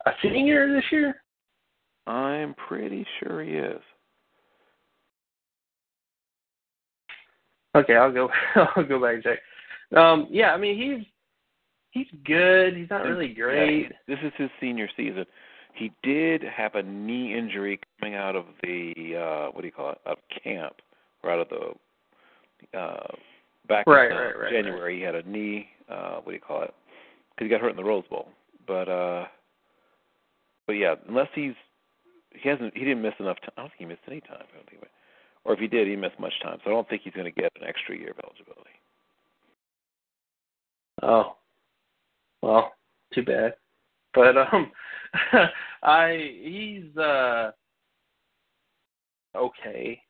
[0.05, 1.21] a senior this year?
[2.07, 3.81] I'm pretty sure he is.
[7.75, 8.29] Okay, I'll go.
[8.75, 9.39] I'll go back and check.
[9.97, 11.05] Um, yeah, I mean he's
[11.91, 12.75] he's good.
[12.75, 13.83] He's not really great.
[13.83, 15.25] Yeah, this is his senior season.
[15.73, 19.91] He did have a knee injury coming out of the uh what do you call
[19.91, 19.99] it?
[20.05, 20.75] Out of camp
[21.23, 23.07] or out of the uh
[23.67, 24.97] back right, in uh, right, right, January.
[24.97, 26.73] He had a knee uh what do you call it?
[27.31, 28.29] Because he got hurt in the Rose Bowl.
[28.67, 29.25] But uh
[30.67, 31.53] but yeah, unless he's
[32.31, 33.51] he hasn't he didn't miss enough time.
[33.57, 34.43] I don't think he missed any time.
[34.53, 34.83] I don't think,
[35.43, 36.59] or if he did, he missed much time.
[36.63, 38.69] So I don't think he's going to get an extra year of eligibility.
[41.01, 41.35] Oh,
[42.41, 42.73] well,
[43.13, 43.55] too bad.
[44.13, 44.71] But um,
[45.83, 47.51] I he's uh
[49.35, 50.01] okay,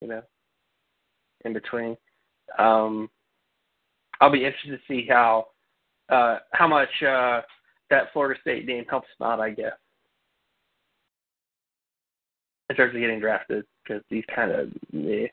[0.00, 0.22] you know,
[1.44, 1.96] in between.
[2.58, 3.10] Um,
[4.20, 5.48] I'll be interested to see how
[6.12, 7.40] uh how much uh
[7.90, 9.40] that Florida State name helps him out.
[9.40, 9.72] I guess
[12.72, 15.26] in terms of getting drafted because he's kind of yeah,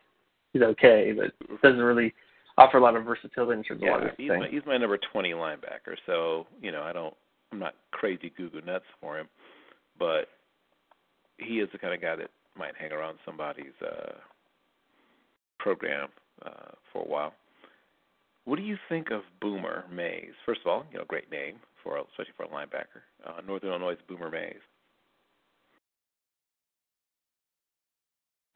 [0.54, 2.14] he's okay, but doesn't really
[2.58, 4.42] offer a lot of versatility in terms of a lot of he's things.
[4.42, 5.96] my, he's my number twenty linebacker.
[6.06, 7.14] So you know, I don't,
[7.52, 9.28] I'm not crazy goo goo nuts for him,
[9.98, 10.28] but
[11.38, 14.14] he is the kind of guy that might hang around somebody's uh
[15.60, 16.10] program
[16.46, 17.34] uh for a while.
[18.50, 20.32] What do you think of Boomer Mays?
[20.44, 23.04] First of all, you know, great name for especially for a linebacker.
[23.24, 24.58] Uh, Northern Illinois Boomer Mays.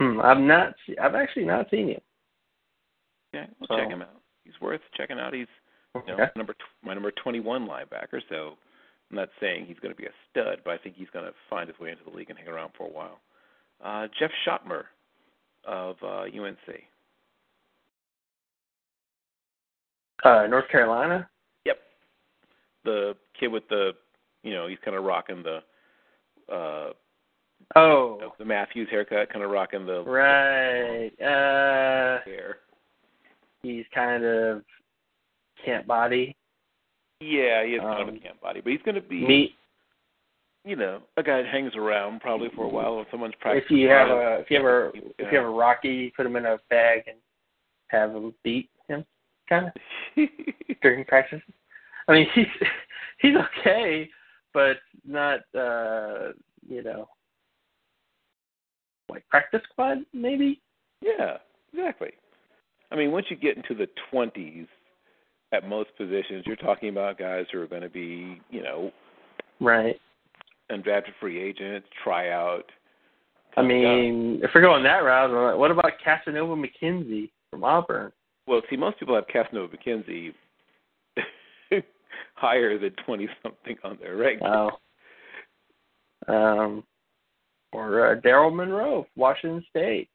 [0.00, 0.74] Hmm, I've not.
[1.00, 2.00] I've actually not seen him.
[3.32, 4.20] Yeah, we'll So- check him out.
[4.42, 5.32] He's worth checking out.
[5.32, 5.46] He's
[5.94, 6.32] you know, Okay.
[6.34, 8.20] number tw- my number 21 linebacker.
[8.28, 8.58] So
[9.10, 11.34] I'm not saying he's going to be a stud, but I think he's going to
[11.48, 13.20] find his way into the league and hang around for a while.
[13.80, 14.86] Uh, Jeff Schoettmer
[15.62, 16.88] of uh, UNC.
[20.24, 21.28] Uh, North Carolina.
[21.66, 21.78] Yep,
[22.84, 23.92] the kid with the
[24.42, 25.58] you know he's kind of rocking the
[26.52, 26.92] uh,
[27.76, 31.10] Oh, the Matthews haircut, kind of rocking the right.
[31.20, 32.56] Uh, hair.
[33.62, 34.62] he's kind of
[35.64, 36.36] can't body.
[37.20, 39.54] Yeah, he is kind of Um, a camp body, but he's going to be Meet
[40.66, 43.88] you know a guy that hangs around probably for a while when someone's if you
[43.88, 46.58] have a if you have a if you have a Rocky, put him in a
[46.70, 47.16] bag and
[47.88, 48.70] have him beat
[49.48, 50.28] kind of
[50.82, 51.42] during practice.
[52.08, 52.46] I mean, he's
[53.20, 54.08] he's okay,
[54.52, 56.32] but not uh,
[56.66, 57.08] you know
[59.08, 60.60] like practice squad maybe.
[61.00, 61.38] Yeah,
[61.72, 62.12] exactly.
[62.90, 64.66] I mean, once you get into the twenties,
[65.54, 68.90] at most positions, you're talking about guys who are going to be, you know,
[69.60, 70.00] Right.
[70.70, 72.70] undrafted free agents, tryout.
[73.56, 78.10] I mean, if we're going that route, what about Cassanova McKinzy from Auburn?
[78.46, 80.32] Well, see, most people have Cassanova McKinzy
[82.34, 84.46] higher than twenty something on their ranking.
[84.46, 84.70] Oh.
[86.26, 86.84] Um,
[87.72, 90.08] or uh, Darryl Monroe, Washington State,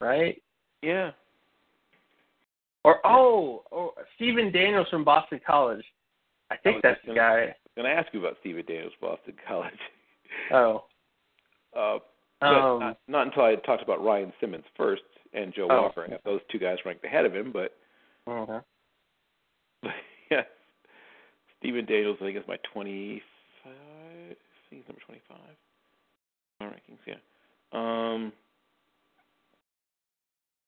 [0.00, 0.40] right?
[0.82, 1.10] Yeah,
[2.84, 5.84] Or oh, oh, Steven Daniels from Boston College.
[6.50, 7.54] I I think was that's the gonna- guy.
[7.76, 9.72] I'm going to ask you about Steven Daniels, Boston College.
[10.52, 10.84] Oh,
[11.74, 11.98] Uh,
[12.40, 15.00] but um, not, not until I had talked about Ryan Simmons first
[15.32, 15.82] and Joe Oh.
[15.82, 16.04] Walker.
[16.06, 17.74] I have those two guys ranked ahead of him, but
[18.26, 18.60] uh-huh.
[20.30, 20.46] yes.
[21.58, 23.22] Steven Daniels, I think, is my 25.
[23.66, 24.38] I think
[24.70, 25.38] he's number 25.
[26.60, 27.14] My rankings, yeah.
[27.72, 28.32] Um,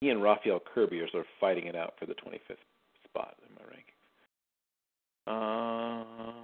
[0.01, 2.57] he and Raphael Kirby are sort of fighting it out for the 25th
[3.05, 3.91] spot in my rankings.
[5.27, 6.35] Um,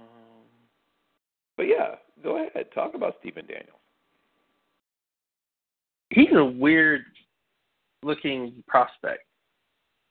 [1.57, 2.65] but yeah, go ahead.
[2.73, 3.77] Talk about Steven Daniels.
[6.09, 7.03] he's a weird
[8.03, 9.23] looking prospect.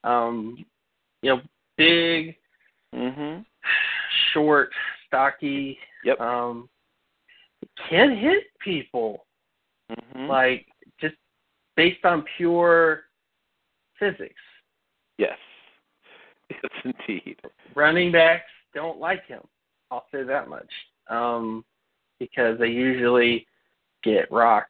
[0.03, 0.63] Um,
[1.21, 1.41] you know,
[1.77, 2.35] big,
[2.93, 3.41] Mm-hmm.
[4.33, 4.69] short,
[5.07, 5.77] stocky.
[6.03, 6.19] Yep.
[6.19, 6.67] Um,
[7.89, 9.25] can hit people
[9.91, 10.27] Mm-hmm.
[10.27, 10.65] like
[11.01, 11.15] just
[11.75, 13.01] based on pure
[13.99, 14.35] physics.
[15.17, 15.37] yes.
[16.49, 17.37] Yes, indeed.
[17.75, 19.39] Running backs don't like him.
[19.89, 20.69] I'll say that much.
[21.09, 21.63] Um,
[22.19, 23.47] because they usually
[24.03, 24.69] get rocked.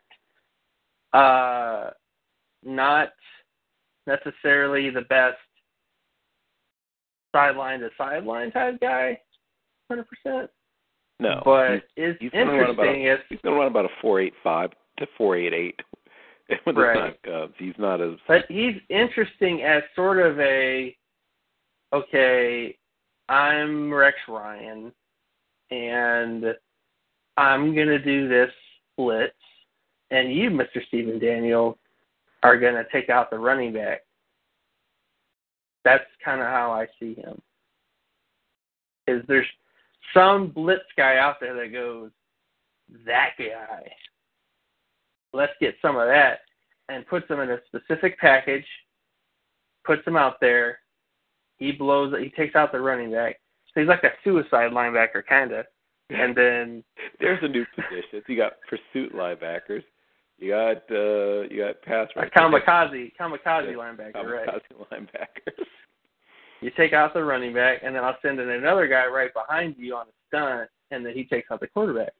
[1.13, 1.89] Uh,
[2.63, 3.09] not
[4.07, 5.37] necessarily the best
[7.31, 9.19] sideline to sideline type guy,
[9.89, 10.49] hundred percent.
[11.19, 11.41] No.
[11.45, 14.05] But he's, is he's gonna run about interesting is he's going to run about a
[14.05, 15.73] 4.85 to 4.88
[16.63, 16.97] when Right.
[16.97, 17.51] time comes.
[17.51, 20.95] Uh, he's not as But he's interesting as sort of a
[21.93, 22.75] okay,
[23.29, 24.91] I'm Rex Ryan
[25.69, 26.45] and
[27.37, 28.51] I'm gonna do this
[28.97, 29.33] blitz
[30.09, 30.85] and you, Mr.
[30.87, 31.77] Steven Daniel,
[32.43, 34.01] are gonna take out the running back.
[35.83, 37.41] That's kinda how I see him.
[39.07, 39.47] Is there's
[40.13, 42.11] some blitz guy out there that goes,
[43.05, 43.93] That guy.
[45.33, 46.41] Let's get some of that
[46.89, 48.65] and puts them in a specific package,
[49.85, 50.79] puts them out there.
[51.57, 52.13] He blows.
[52.19, 53.39] He takes out the running back.
[53.73, 55.65] So he's like a suicide linebacker, kind of.
[56.09, 56.83] And then
[57.19, 58.21] there's a new position.
[58.27, 59.83] You got pursuit linebackers.
[60.41, 62.29] You got uh you got pass a rush.
[62.35, 64.47] kamikaze, kamikaze Yeah, linebacker, right?
[64.47, 65.65] kamikaze linebackers.
[66.61, 69.75] You take out the running back, and then I'll send in another guy right behind
[69.77, 72.11] you on a stunt, and then he takes out the quarterback.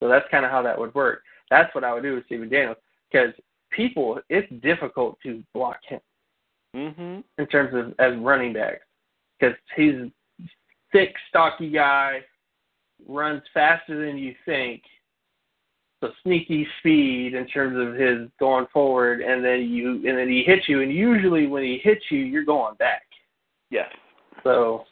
[0.00, 1.22] So that's kind of how that would work.
[1.50, 2.76] That's what I would do with Steven Daniels
[3.10, 3.32] because
[3.70, 6.00] people, it's difficult to block him.
[6.74, 7.22] Mhm.
[7.36, 8.86] in terms of as running backs
[9.38, 10.10] because he's
[10.90, 12.24] thick, stocky guy,
[13.06, 14.82] runs faster than you think.
[16.02, 20.42] So sneaky speed in terms of his going forward, and then you and then he
[20.44, 23.04] hits you, and usually when he hits you, you're going back.
[23.70, 23.88] Yes.
[24.42, 24.82] So,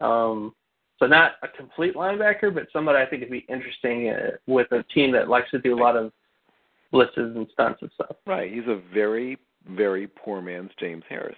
[0.00, 0.52] um,
[0.98, 4.82] so not a complete linebacker, but somebody I think would be interesting uh, with a
[4.92, 6.10] team that likes to do a lot of
[6.92, 8.16] blitzes and stunts and stuff.
[8.26, 8.52] Right.
[8.52, 11.36] He's a very, very poor man's James Harrison.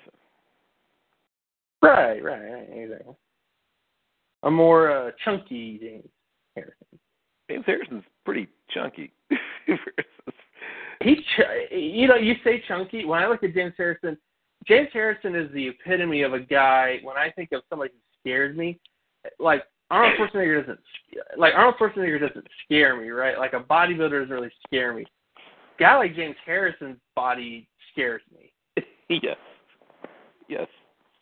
[1.82, 3.14] Right, right, right, exactly.
[4.44, 6.08] A more uh, chunky James
[6.56, 6.98] Harrison.
[7.50, 9.12] James Harrison's pretty chunky.
[11.02, 13.04] He, ch- you know, you say chunky.
[13.04, 14.16] When I look at James Harrison,
[14.66, 16.98] James Harrison is the epitome of a guy.
[17.02, 18.78] When I think of somebody who scares me,
[19.38, 20.78] like Arnold Schwarzenegger doesn't,
[21.36, 23.38] like Arnold Schwarzenegger doesn't scare me, right?
[23.38, 25.02] Like a bodybuilder doesn't really scare me.
[25.02, 28.52] A guy like James Harrison's body scares me
[29.08, 29.36] yes.
[30.48, 30.66] Yes.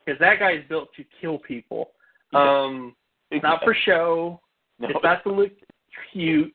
[0.04, 1.90] because that guy is built to kill people.
[2.34, 2.94] Um,
[3.30, 4.40] it's not for show.
[4.78, 4.88] no.
[4.88, 5.52] It's not to look
[6.12, 6.54] cute.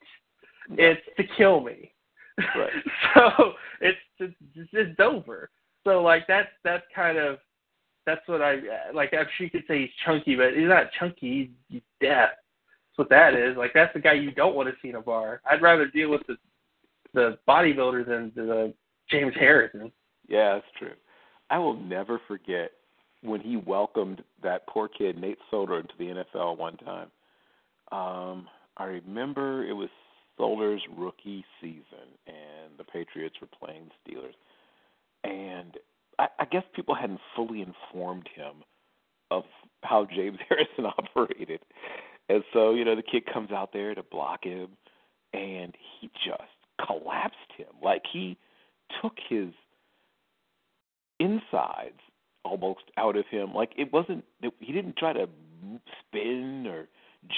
[0.72, 1.92] It's to kill me.
[2.38, 2.72] Right.
[3.14, 5.50] so it's just, it's just over.
[5.84, 7.38] So like that's that's kind of
[8.06, 8.58] that's what I
[8.94, 9.14] like.
[9.14, 11.40] I'm sure you could say he's chunky, but he's not chunky.
[11.40, 12.30] He's, he's deaf.
[12.32, 13.58] That's what that is.
[13.58, 15.42] Like that's the guy you don't want to see in a bar.
[15.50, 16.38] I'd rather deal with the
[17.14, 18.74] the bodybuilder than the
[19.10, 19.92] James Harrison.
[20.28, 20.94] Yeah, that's true.
[21.50, 22.72] I will never forget
[23.22, 27.08] when he welcomed that poor kid Nate Solder into the NFL one time.
[27.92, 28.48] Um,
[28.78, 29.90] I remember it was
[30.38, 34.34] Solder's rookie season, and the Patriots were playing the Steelers,
[35.24, 35.78] and
[36.20, 38.64] I, I guess people hadn't fully informed him
[39.32, 39.44] of
[39.84, 41.62] how James Harrison operated,
[42.30, 44.70] and so you know the kid comes out there to block him,
[45.34, 48.38] and he just collapsed him like he
[49.02, 49.50] took his
[51.20, 52.00] insides
[52.44, 53.54] almost out of him.
[53.54, 54.24] Like it wasn't.
[54.60, 55.28] He didn't try to
[56.02, 56.88] spin or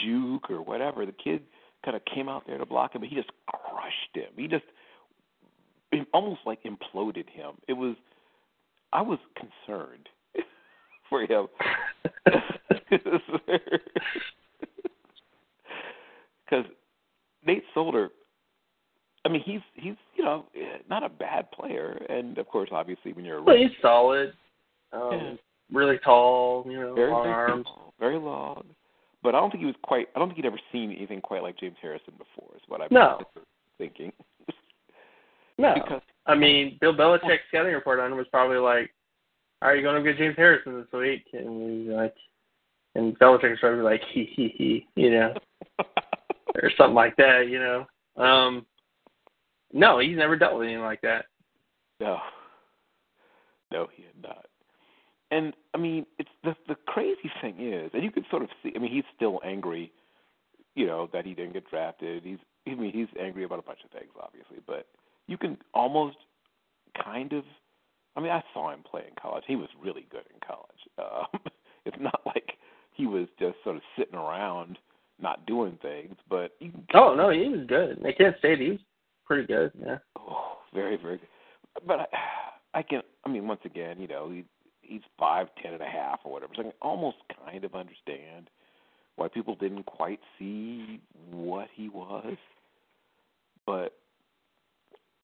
[0.03, 1.05] juke or whatever.
[1.05, 1.41] The kid
[1.85, 4.29] kind of came out there to block him, but he just crushed him.
[4.35, 4.65] He just
[5.91, 7.53] it almost like imploded him.
[7.67, 7.95] It was.
[8.93, 10.07] I was concerned
[11.09, 11.47] for him.
[16.49, 16.65] Because
[17.45, 18.09] Nate Solder,
[19.25, 20.45] I mean, he's he's you know
[20.89, 24.33] not a bad player, and of course, obviously, when you're a Well, he's solid.
[24.93, 25.33] Um, Yeah.
[25.69, 26.65] Really tall.
[26.65, 27.65] You know, very long very arms.
[27.65, 28.63] tall, very long.
[29.23, 30.07] But I don't think he was quite.
[30.15, 32.55] I don't think he'd ever seen anything quite like James Harrison before.
[32.55, 33.19] Is what I'm No.
[33.77, 34.11] thinking.
[35.59, 35.73] No.
[35.73, 38.93] because I mean, Bill Belichick's scouting report on him was probably like,
[39.63, 42.13] "Are you going to get James Harrison this week?" And he's like,
[42.93, 45.33] and Belichick's probably like, "He he he," you know,
[46.61, 47.87] or something like that, you know.
[48.23, 48.67] Um,
[49.73, 51.25] no, he's never dealt with anything like that.
[51.99, 52.19] No.
[53.71, 54.45] No, he had not.
[55.31, 58.71] And I mean, it's the the crazy thing is, and you can sort of see.
[58.75, 59.91] I mean, he's still angry,
[60.75, 62.23] you know, that he didn't get drafted.
[62.23, 64.87] He's, I mean, he's angry about a bunch of things, obviously, but
[65.27, 66.17] you can almost
[67.03, 67.43] kind of.
[68.15, 69.43] I mean, I saw him play in college.
[69.47, 70.71] He was really good in college.
[70.99, 71.41] Um,
[71.85, 72.53] it's not like
[72.93, 74.77] he was just sort of sitting around
[75.21, 78.03] not doing things, but you can Oh no, he was good.
[78.05, 78.79] At Kent State, he was
[79.25, 79.71] pretty good.
[79.79, 79.97] Yeah.
[80.17, 81.27] Oh, very, very good.
[81.85, 83.01] But I, I can.
[83.25, 84.43] I mean, once again, you know, he
[84.87, 86.53] he's five, ten and a half or whatever.
[86.55, 88.49] So I can almost kind of understand
[89.15, 90.99] why people didn't quite see
[91.31, 92.37] what he was.
[93.65, 93.93] But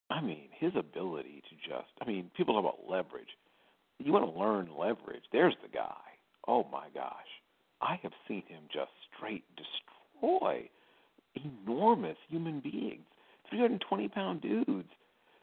[0.10, 1.90] I mean, his ability to just.
[2.02, 3.30] I mean, people talk about leverage.
[4.00, 5.24] You want to learn leverage?
[5.32, 5.96] There's the guy.
[6.48, 7.14] Oh my gosh,
[7.82, 10.70] I have seen him just straight destroy
[11.36, 13.06] enormous human beings,
[13.50, 14.90] 320 pound dudes,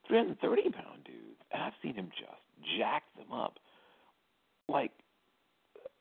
[0.07, 3.55] 330 pound dudes, and I've seen him just jack them up,
[4.71, 4.93] like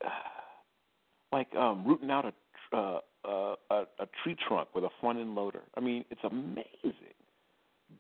[1.31, 2.33] like um rooting out a
[2.71, 5.61] uh, uh, a, a tree trunk with a front end loader.
[5.75, 7.15] I mean, it's amazing.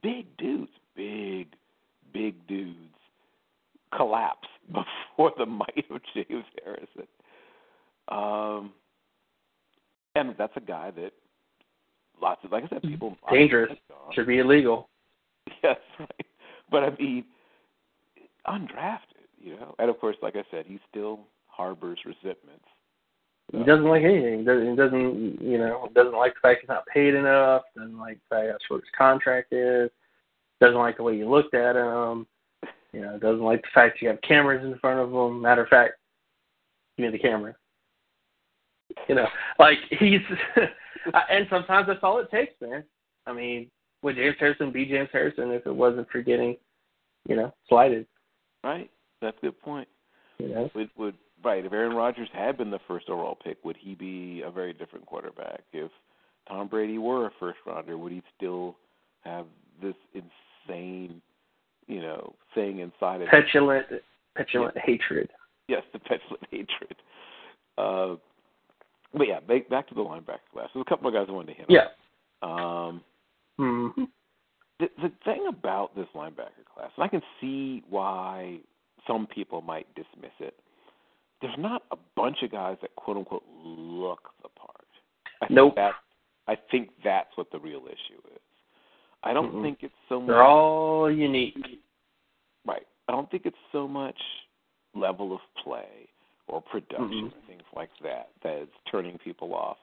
[0.01, 1.47] Big dudes, big,
[2.13, 2.77] big dudes
[3.95, 7.07] collapse before the might of James Harrison.
[8.09, 8.71] Um,
[10.15, 11.11] and that's a guy that
[12.21, 13.77] lots of, like I said, people dangerous
[14.13, 14.87] should be illegal.
[15.63, 16.25] Yes, right.
[16.69, 17.25] But I mean,
[18.47, 19.75] undrafted, you know.
[19.79, 22.65] And of course, like I said, he still harbors resentments.
[23.51, 24.39] He doesn't like anything.
[24.39, 27.63] He doesn't, he doesn't, you know, doesn't like the fact he's not paid enough.
[27.75, 29.89] Doesn't like the fact how short his contract is.
[30.61, 32.27] Doesn't like the way you looked at him.
[32.93, 35.41] You know, doesn't like the fact you have cameras in front of him.
[35.41, 35.93] Matter of fact,
[36.97, 37.55] give me the camera.
[39.07, 39.27] You know,
[39.57, 40.21] like he's,
[41.29, 42.83] and sometimes that's all it takes, man.
[43.25, 43.69] I mean,
[44.01, 46.57] would James Harrison be James Harrison if it wasn't for getting,
[47.27, 48.05] you know, slighted?
[48.63, 48.89] Right.
[49.21, 49.87] That's a good point.
[50.39, 53.93] Know, would would right if Aaron Rodgers had been the first overall pick, would he
[53.93, 55.61] be a very different quarterback?
[55.73, 55.91] If
[56.47, 58.77] Tom Brady were a first rounder, would he still
[59.21, 59.45] have
[59.81, 61.21] this insane,
[61.87, 63.85] you know, thing inside of petulant,
[64.35, 64.81] petulant Yeah.
[64.85, 65.29] hatred.
[65.67, 66.95] Yes, the petulant hatred.
[67.77, 68.15] Uh,
[69.13, 70.69] but yeah, back back to the linebacker class.
[70.73, 71.65] There's a couple of guys I wanted to hit.
[71.69, 71.87] Yeah.
[72.41, 72.89] On.
[72.89, 73.01] Um,
[73.57, 74.03] hmm
[74.79, 78.59] the the thing about this linebacker class, and I can see why
[79.07, 80.55] some people might dismiss it.
[81.41, 84.75] There's not a bunch of guys that quote unquote look the part.
[85.41, 85.75] I think Nope.
[85.75, 85.93] That,
[86.47, 88.41] I think that's what the real issue is.
[89.23, 89.61] I don't Mm-mm.
[89.63, 91.55] think it's so much They're all unique.
[92.65, 92.85] right.
[93.07, 94.19] I don't think it's so much
[94.95, 96.07] level of play
[96.47, 97.33] or production Mhm.
[97.33, 99.77] or things like that that's turning people off.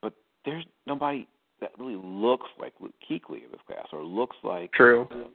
[0.00, 0.12] But
[0.44, 1.26] there's nobody
[1.60, 5.08] that really looks like Luke Kuechly in this class, or looks like True.
[5.10, 5.34] um,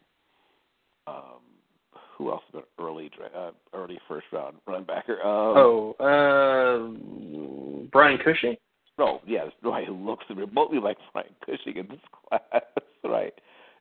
[2.19, 5.25] who else is an early uh, early first round linebacker?
[5.25, 8.55] Um, Oh, uh, Brian Cushing.
[8.99, 9.87] no, yeah, that's right.
[9.87, 11.99] Who looks remotely like Brian Cushing in this
[12.29, 12.61] class?
[13.03, 13.33] right?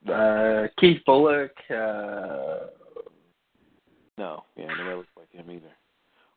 [0.04, 1.50] No, Uh, Keith Bulluck.
[1.68, 2.68] Uh,
[4.16, 5.72] no, yeah, nobody looks like him either.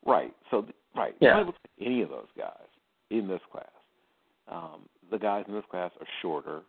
[0.06, 0.34] Right.
[0.50, 0.66] So,
[0.96, 1.30] right, Yeah.
[1.34, 2.68] nobody looks like any of those guys
[3.12, 3.66] in this class.
[4.48, 4.82] Um,
[5.12, 6.62] the guys in this class are shorter.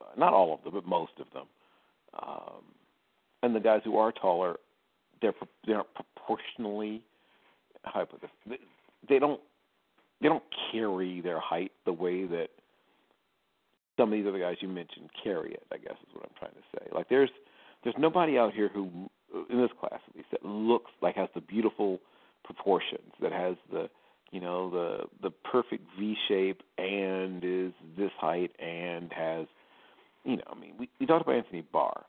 [0.00, 1.46] Uh, not all of them, but most of them.
[2.22, 2.62] Um,
[3.42, 4.56] and the guys who are taller,
[5.20, 5.34] they're
[5.66, 7.02] they're proportionally.
[8.20, 8.58] This?
[9.08, 9.40] They, don't
[10.20, 12.48] they don't carry their height the way that
[13.96, 15.64] some of these other guys you mentioned carry it.
[15.72, 16.86] I guess is what I'm trying to say.
[16.94, 17.30] Like there's
[17.82, 18.88] there's nobody out here who
[19.50, 21.98] in this class at least that looks like has the beautiful
[22.44, 23.88] proportions that has the
[24.30, 29.46] you know the the perfect V shape and is this height and has
[30.24, 32.04] you know I mean we we talked about Anthony Barr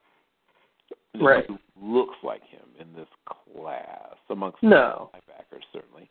[1.19, 1.47] Right.
[1.79, 5.11] looks like him in this class amongst No.
[5.13, 6.09] linebackers certainly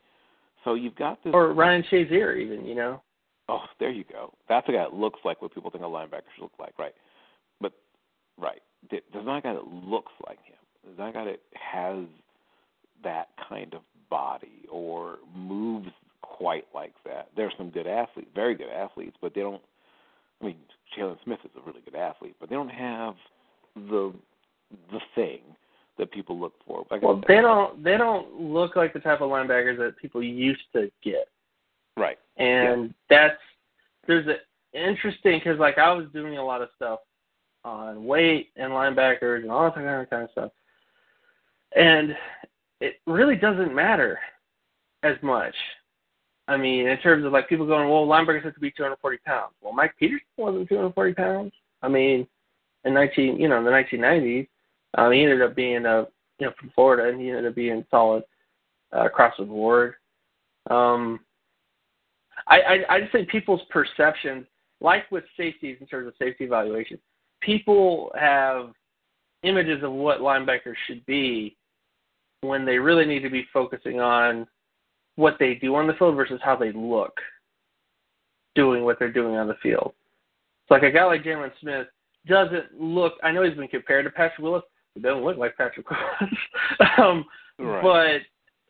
[0.63, 2.65] so you've got this or Ryan Shazier, even.
[2.65, 3.01] You know.
[3.49, 4.33] Oh, there you go.
[4.47, 6.93] That's a guy that looks like what people think a linebacker should look like, right?
[7.59, 7.73] But
[8.39, 10.55] right, there's not a guy that looks like him.
[10.85, 12.05] There's not a guy that has
[13.03, 15.89] that kind of body or moves
[16.21, 17.29] quite like that.
[17.35, 19.61] There's some good athletes, very good athletes, but they don't.
[20.41, 20.57] I mean,
[20.97, 23.15] Jaylon Smith is a really good athlete, but they don't have
[23.75, 24.13] the
[24.91, 25.39] the thing
[25.97, 26.85] that people look for.
[26.89, 27.83] Like Well, they don't.
[27.83, 31.27] They don't look like the type of linebackers that people used to get.
[31.95, 32.17] Right.
[32.37, 33.37] and that's
[34.07, 34.37] there's a
[34.73, 36.99] interesting because like I was doing a lot of stuff
[37.63, 40.51] on weight and linebackers and all that kind of kind of stuff,
[41.75, 42.15] and
[42.81, 44.19] it really doesn't matter
[45.03, 45.55] as much.
[46.47, 49.53] I mean, in terms of like people going, well, linebackers have to be 240 pounds.
[49.61, 51.53] Well, Mike Peterson wasn't 240 pounds.
[51.81, 52.27] I mean,
[52.83, 54.47] in 19, you know, in the 1990s,
[54.95, 56.07] um, he ended up being a,
[56.39, 58.23] you know, from Florida, and he ended up being solid
[58.95, 59.95] uh, across the board.
[60.69, 61.19] Um,
[62.47, 64.45] I, I just think people's perceptions,
[64.81, 66.99] like with safeties in terms of safety evaluation,
[67.41, 68.71] people have
[69.43, 71.55] images of what linebackers should be
[72.41, 74.47] when they really need to be focusing on
[75.15, 77.17] what they do on the field versus how they look
[78.55, 79.93] doing what they're doing on the field.
[80.67, 81.87] So like a guy like Jaylon Smith
[82.27, 84.63] doesn't look I know he's been compared to Patrick Willis,
[84.95, 86.33] he doesn't look like Patrick Willis.
[86.97, 87.25] um
[87.59, 88.23] Right.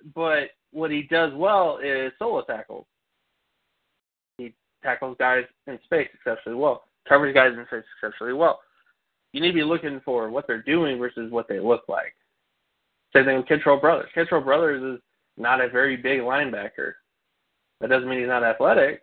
[0.03, 2.85] but but what he does well is solo tackles.
[4.37, 4.53] He
[4.83, 8.59] tackles guys in space exceptionally well, covers guys in space exceptionally well.
[9.31, 12.13] You need to be looking for what they're doing versus what they look like.
[13.15, 14.09] Same thing with Kentrell Brothers.
[14.15, 15.01] Kentrell Brothers is
[15.37, 16.93] not a very big linebacker.
[17.79, 19.01] That doesn't mean he's not athletic,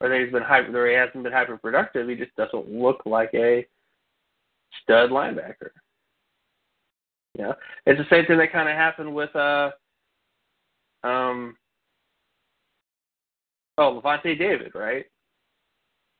[0.00, 2.08] or that he's been hyper, or he hasn't been hyper productive.
[2.08, 3.66] He just doesn't look like a
[4.82, 5.70] stud linebacker.
[7.36, 9.70] You know, it's the same thing that kind of happened with uh,
[11.04, 11.54] um,
[13.76, 15.04] oh Lavonte David, right?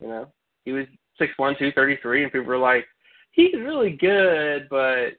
[0.00, 0.28] You know,
[0.66, 0.86] he was
[1.18, 2.86] six one, two thirty three, and people were like,
[3.32, 5.12] he's really good, but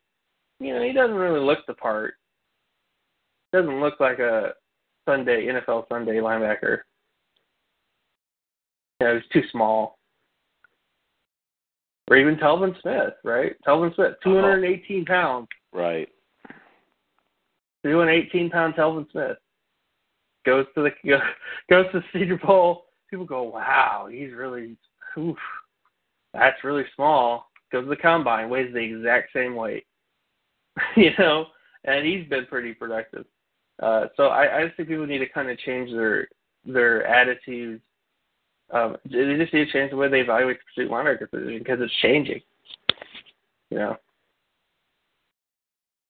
[0.60, 2.14] you know, he doesn't really look the part.
[3.52, 4.52] Doesn't look like a
[5.08, 6.80] Sunday NFL Sunday linebacker.
[9.00, 9.98] You know, he's too small.
[12.10, 13.56] Or even Telvin Smith, right?
[13.68, 15.48] Telvin Smith, 218 pounds.
[15.74, 16.10] Right.
[17.84, 19.38] 218 pound Telvin Smith
[20.46, 20.92] goes to the
[21.70, 22.86] goes to Senior Bowl.
[23.10, 24.78] People go, "Wow, he's really,
[25.18, 25.38] oof,
[26.34, 29.86] that's really small." Goes to the combine, weighs the exact same weight,
[30.96, 31.48] you know,
[31.84, 33.26] and he's been pretty productive.
[33.82, 36.28] Uh, so I, I just think people need to kind of change their
[36.66, 37.82] their attitudes.
[38.72, 41.80] Um, they just need to change the way they evaluate the pursuit linebacker position because
[41.82, 42.42] it's changing.
[43.70, 43.98] You know,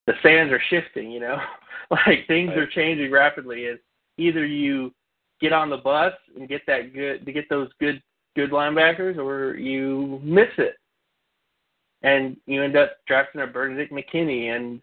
[0.08, 1.12] the sands are shifting.
[1.12, 1.38] You know,
[1.92, 2.58] like things Right.
[2.60, 3.66] are changing rapidly.
[3.66, 3.84] It's
[4.18, 4.94] either you
[5.40, 8.02] get on the bus and get that good to get those good
[8.36, 10.76] good linebackers, or you miss it,
[12.02, 14.82] and you end up drafting a Benardrick McKinney and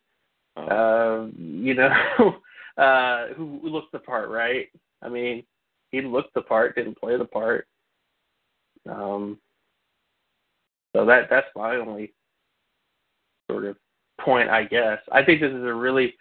[0.57, 0.63] Oh.
[0.63, 2.37] uh, you know,
[2.79, 4.69] uh, who looked the part, right?
[5.03, 5.45] I mean,
[5.91, 7.67] he looked the part, didn't play the part.
[8.89, 9.39] Um,
[10.95, 12.13] so that that's my only
[13.51, 13.77] sort of
[14.21, 14.99] point, I guess.
[15.13, 16.15] I think this is a really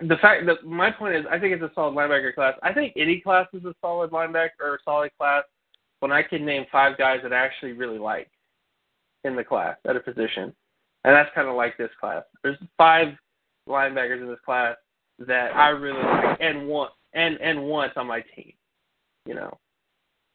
[0.00, 2.54] the fact that my point is, I think it's a solid linebacker class.
[2.62, 5.44] I think any class is a solid linebacker or a solid class
[6.00, 8.30] when I can name five guys that I actually really like
[9.24, 10.54] in the class at a position,
[11.04, 12.24] and that's kind of like this class.
[12.42, 13.08] There's five
[13.68, 14.76] linebackers in this class
[15.18, 18.52] that I really like and want and and want on my team.
[19.26, 19.58] You know,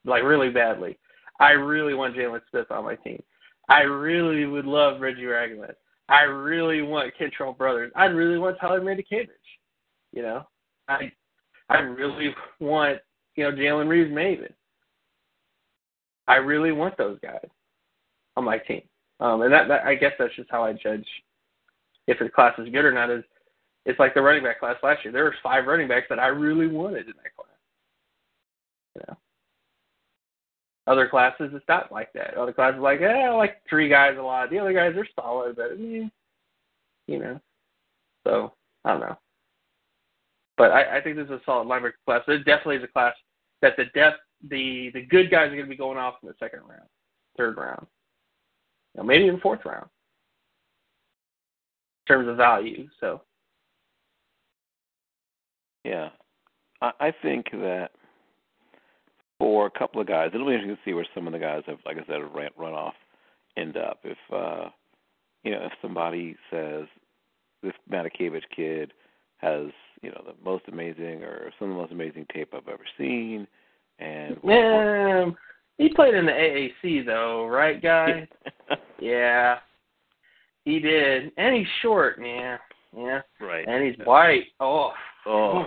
[0.06, 0.98] like really badly.
[1.40, 3.22] I really want Jaylon Smith on my team.
[3.70, 5.74] I really would love Reggie Ragland.
[6.08, 7.92] I really want Kentrell Brothers.
[7.96, 9.30] I really want Tyler Matakevich.
[10.14, 10.48] You know,
[10.88, 11.12] I
[11.70, 13.00] I really want
[13.36, 14.54] you know Jalen Reeves-Maybin.
[16.28, 17.48] I really want those guys
[18.36, 18.82] on my team.
[19.20, 21.06] Um, and that, that I guess that's just how I judge
[22.08, 23.10] if the class is good or not.
[23.10, 23.24] Is
[23.86, 25.12] it's like the running back class last year.
[25.12, 27.48] There were five running backs that I really wanted in that class.
[28.96, 29.18] You know,
[30.88, 32.36] other classes it's not like that.
[32.36, 34.50] Other classes like, eh, I like three guys a lot.
[34.50, 36.08] The other guys are solid, but eh,
[37.08, 37.40] you know.
[38.26, 39.18] So I don't know.
[40.58, 42.22] But I, I think this is a solid linebacker class.
[42.28, 43.14] There definitely is a class
[43.62, 46.36] that the depth, the the good guys are going to be going off in the
[46.40, 46.88] second round,
[47.38, 47.86] third round,
[48.94, 49.88] you know, maybe in fourth round
[52.08, 52.88] in terms of value.
[53.00, 53.22] So
[55.84, 56.10] Yeah,
[56.82, 57.90] I, I think that
[59.38, 61.64] for a couple of guys, it'll be interesting to see where some of the guys
[61.68, 62.94] have, like I said, ran, run off,
[63.58, 64.00] end up.
[64.04, 64.70] If uh,
[65.44, 66.86] you know, if somebody says
[67.62, 68.94] this Matakevich kid
[69.38, 69.68] has,
[70.02, 73.48] you know, the most amazing or some of the most amazing tape I've ever seen,
[74.00, 75.26] and yeah,
[75.78, 78.28] he played in the AAC though, right, guy?
[79.00, 79.58] yeah,
[80.64, 82.58] he did, and he's short, man.
[82.96, 84.46] Yeah, right, and he's white.
[84.60, 84.92] Oh,
[85.26, 85.66] oh,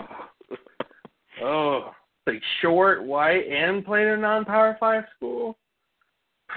[1.42, 1.90] oh,
[2.32, 5.56] he's short, white, and played in a non-power five school.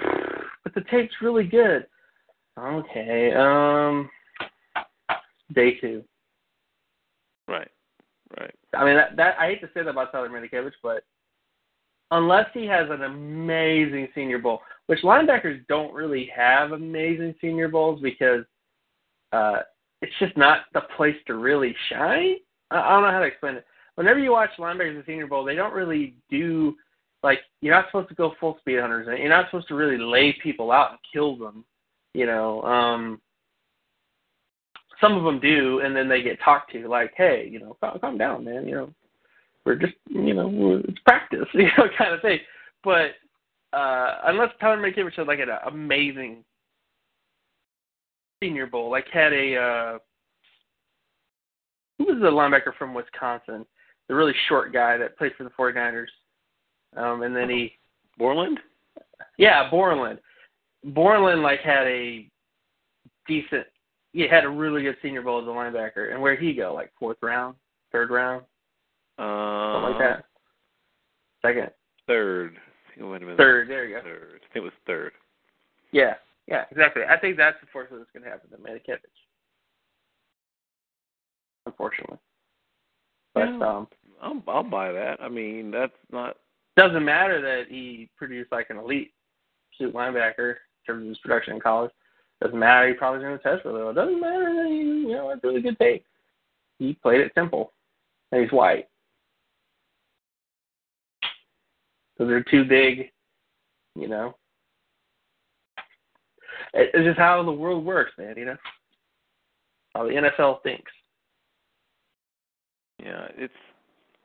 [0.64, 1.86] But the tape's really good.
[2.56, 4.08] Okay, um,
[5.52, 6.04] day two.
[7.48, 7.68] right,
[8.38, 11.02] right, I mean, that, that I hate to say that about Tyler Matakevich, but
[12.12, 18.00] unless he has an amazing Senior Bowl, which linebackers don't really have amazing Senior Bowls
[18.00, 18.44] because
[19.32, 19.60] uh,
[20.02, 22.36] it's just not the place to really shine.
[22.70, 23.66] I, I don't know how to explain it.
[23.96, 26.74] Whenever you watch linebackers in Senior Bowl, they don't really do
[27.22, 30.36] like you're not supposed to go full speed hunters, you're not supposed to really lay
[30.42, 31.64] people out and kill them.
[32.14, 33.20] You know, um,
[35.00, 37.98] some of them do, and then they get talked to, like, "Hey, you know, calm,
[38.00, 38.66] calm down, man.
[38.66, 38.94] You know,
[39.64, 42.40] we're just, you know, it's practice, you know, kind of thing."
[42.84, 43.12] But
[43.72, 46.44] uh unless Tyler Matakevich had like an amazing
[48.42, 49.98] Senior Bowl, like had a uh
[51.98, 53.64] who was the linebacker from Wisconsin,
[54.08, 56.06] the really short guy that played for the 49ers,
[56.96, 57.72] um, and then he
[58.18, 58.58] Borland.
[59.38, 60.18] yeah, Borland.
[60.84, 62.28] Borland like had a
[63.28, 63.66] decent
[64.12, 66.12] he had a really good senior bowl as a linebacker.
[66.12, 66.74] And where'd he go?
[66.74, 67.56] Like fourth round,
[67.92, 68.44] third round,
[69.18, 70.24] Uh, something like that.
[71.40, 71.70] Second,
[72.06, 72.56] Third.
[72.98, 73.38] Wait a minute.
[73.38, 74.02] third, there you go.
[74.02, 74.40] Third.
[74.42, 75.12] I think it was third.
[75.92, 76.14] Yeah,
[76.46, 77.02] yeah, exactly.
[77.08, 78.98] I think that's the unfortunately what's gonna happen to Matakevich.
[81.66, 82.18] Unfortunately.
[83.34, 83.60] But Yeah.
[83.68, 83.88] um
[84.20, 85.20] I'll I'll buy that.
[85.20, 86.36] I mean, that's not.
[86.76, 89.12] doesn't matter that he produced like an elite
[89.76, 91.90] suit linebacker in terms of his production in college.
[92.40, 92.88] Doesn't matter.
[92.88, 93.90] He probably going to test really well.
[93.90, 96.04] It doesn't matter that he, you know, had really good tape.
[96.78, 97.72] He played at Temple,
[98.32, 98.88] and he's white.
[102.18, 103.10] So they're too big,
[103.94, 104.34] you know.
[106.74, 108.34] It's just how the world works, man.
[108.36, 108.56] You know,
[109.94, 110.90] how the NFL thinks.
[113.04, 113.52] Yeah, it's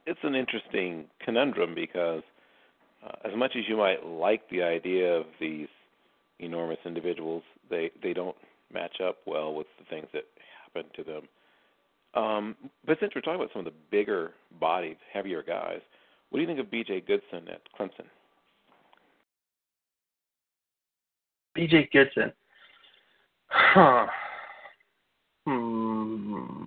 [0.06, 2.24] it's an interesting conundrum because
[3.06, 5.68] uh, as much as you might like the idea of these
[6.40, 8.36] enormous individuals, they they don't
[8.74, 10.24] match up well with the things that
[10.64, 11.28] happen to them.
[12.14, 15.82] Um, but since we're talking about some of the bigger bodied, heavier guys,
[16.30, 17.02] what do you think of B.J.
[17.02, 18.06] Goodson at Clemson?
[21.54, 21.90] B.J.
[21.92, 22.32] Goodson.
[23.50, 24.08] Huh.
[25.46, 26.64] Hmm.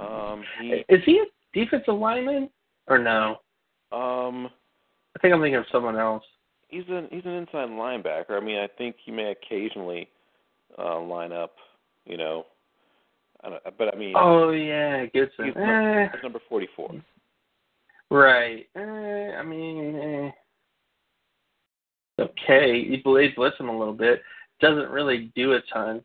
[0.00, 1.24] Um, he, Is he a
[1.58, 2.48] defensive lineman
[2.88, 3.36] or no?
[3.92, 4.48] um,
[5.16, 6.22] I think I'm thinking of someone else.
[6.68, 8.30] he's an he's an inside linebacker.
[8.30, 10.08] I mean, I think he may occasionally
[10.78, 11.52] uh, line up,
[12.06, 12.46] you know.
[13.42, 15.46] I don't, but I mean, Oh yeah, Goodson.
[15.46, 16.92] he's, Eh, num- he's number forty-four.
[18.10, 18.66] right.
[18.76, 18.80] Eh,
[19.36, 20.30] I mean, eh.
[22.22, 22.84] okay.
[22.88, 24.22] He blade blitz him a little bit.
[24.60, 26.02] Doesn't really do a ton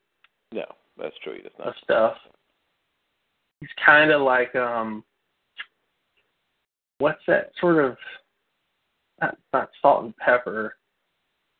[0.52, 0.66] No,
[0.98, 1.36] that's true.
[1.36, 1.76] He does of not.
[1.84, 2.18] stuff.
[3.66, 5.04] He's kind of like um,
[7.00, 7.98] what's that sort of?
[9.20, 10.76] Not, not salt and pepper,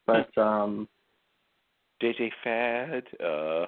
[0.06, 0.88] but um,
[2.04, 3.04] JJ Fad.
[3.20, 3.66] Uh,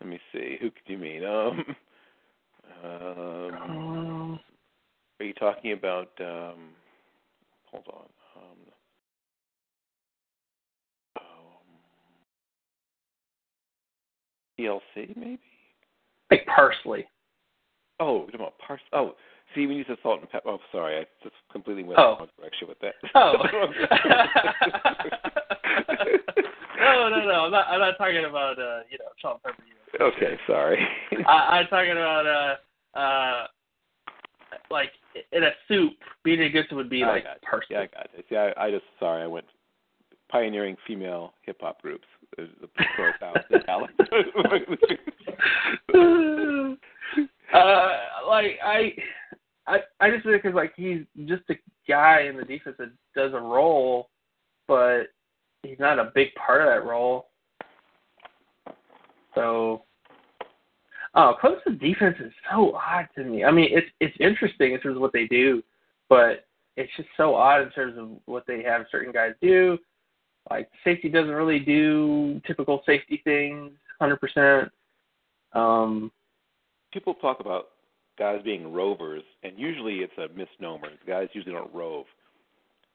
[0.00, 0.56] let me see.
[0.62, 1.26] Who could you mean?
[1.26, 1.64] Um,
[2.82, 4.40] um, um
[5.20, 6.08] are you talking about?
[6.20, 6.70] Um,
[7.70, 8.06] hold on.
[8.34, 8.58] Um,
[11.18, 11.66] um,
[14.58, 15.38] TLC maybe.
[16.30, 17.04] like parsley.
[18.00, 18.80] Oh, you're talking about pars.
[18.92, 19.14] Oh,
[19.54, 20.48] see, when you said salt and pepper.
[20.48, 22.14] Oh, sorry, I just completely went Oh.
[22.14, 22.94] the wrong direction with that.
[23.14, 23.34] Oh.
[26.78, 27.44] no, no, no.
[27.44, 27.66] I'm not.
[27.68, 30.04] I'm not talking about uh, you know, salt and pepper.
[30.04, 30.86] Okay, sorry.
[31.28, 33.46] I, I'm talking about uh, uh,
[34.70, 34.90] like
[35.32, 35.92] in a soup.
[36.26, 37.76] BJ Goodson would be I like parsley.
[37.76, 38.24] Yeah, I got it.
[38.28, 39.46] See, I, I just sorry, I went
[40.28, 42.06] pioneering female hip hop groups.
[47.52, 47.88] Uh,
[48.26, 48.92] like I,
[49.66, 51.54] I, I just think because like he's just a
[51.88, 54.10] guy in the defense that does a role,
[54.66, 55.04] but
[55.62, 57.28] he's not a big part of that role.
[59.34, 59.82] So,
[61.14, 63.44] oh, Clemson defense is so odd to me.
[63.44, 65.62] I mean, it's it's interesting in terms of what they do,
[66.08, 69.78] but it's just so odd in terms of what they have certain guys do.
[70.50, 74.70] Like safety doesn't really do typical safety things, hundred percent.
[75.52, 76.12] Um,
[76.94, 77.70] People talk about
[78.18, 80.90] guys being rovers, and usually it's a misnomer.
[81.06, 82.06] Guys usually don't rove.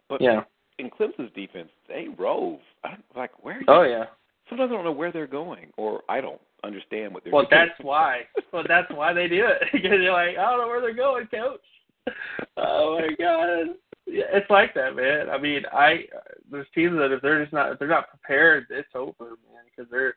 [0.07, 0.41] But yeah.
[0.79, 2.59] in Clemson's defense, they rove.
[2.85, 3.55] I don't, like where?
[3.55, 3.65] Are you?
[3.67, 4.05] Oh yeah.
[4.47, 7.45] Sometimes I don't know where they're going, or I don't understand what they're doing.
[7.49, 7.67] Well, doing.
[7.67, 8.21] that's why.
[8.51, 11.27] Well, that's why they do it because you're like, I don't know where they're going,
[11.27, 11.59] coach.
[12.57, 15.29] Oh my god, yeah, it's like that, man.
[15.29, 16.05] I mean, I
[16.51, 19.89] there's teams that if they're just not if they're not prepared, it's over, man, because
[19.91, 20.15] they're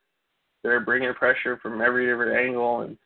[0.63, 2.97] they're bringing pressure from every different angle and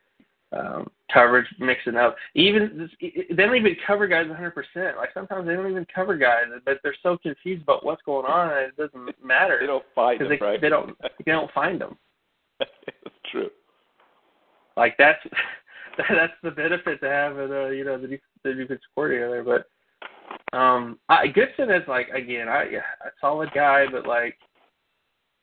[0.52, 2.16] um, coverage mixing up.
[2.34, 4.50] Even they don't even cover guys 100.
[4.52, 8.26] percent Like sometimes they don't even cover guys, but they're so confused about what's going
[8.26, 10.60] on, and it doesn't matter they don't find them, they right?
[10.60, 11.96] they don't they don't find them.
[12.60, 13.50] it's true.
[14.76, 15.20] Like that's
[16.10, 19.42] that's the benefit to having uh, you know the def- the defense coordinator.
[19.42, 24.36] But um, I, Goodson is like again, I a solid guy, but like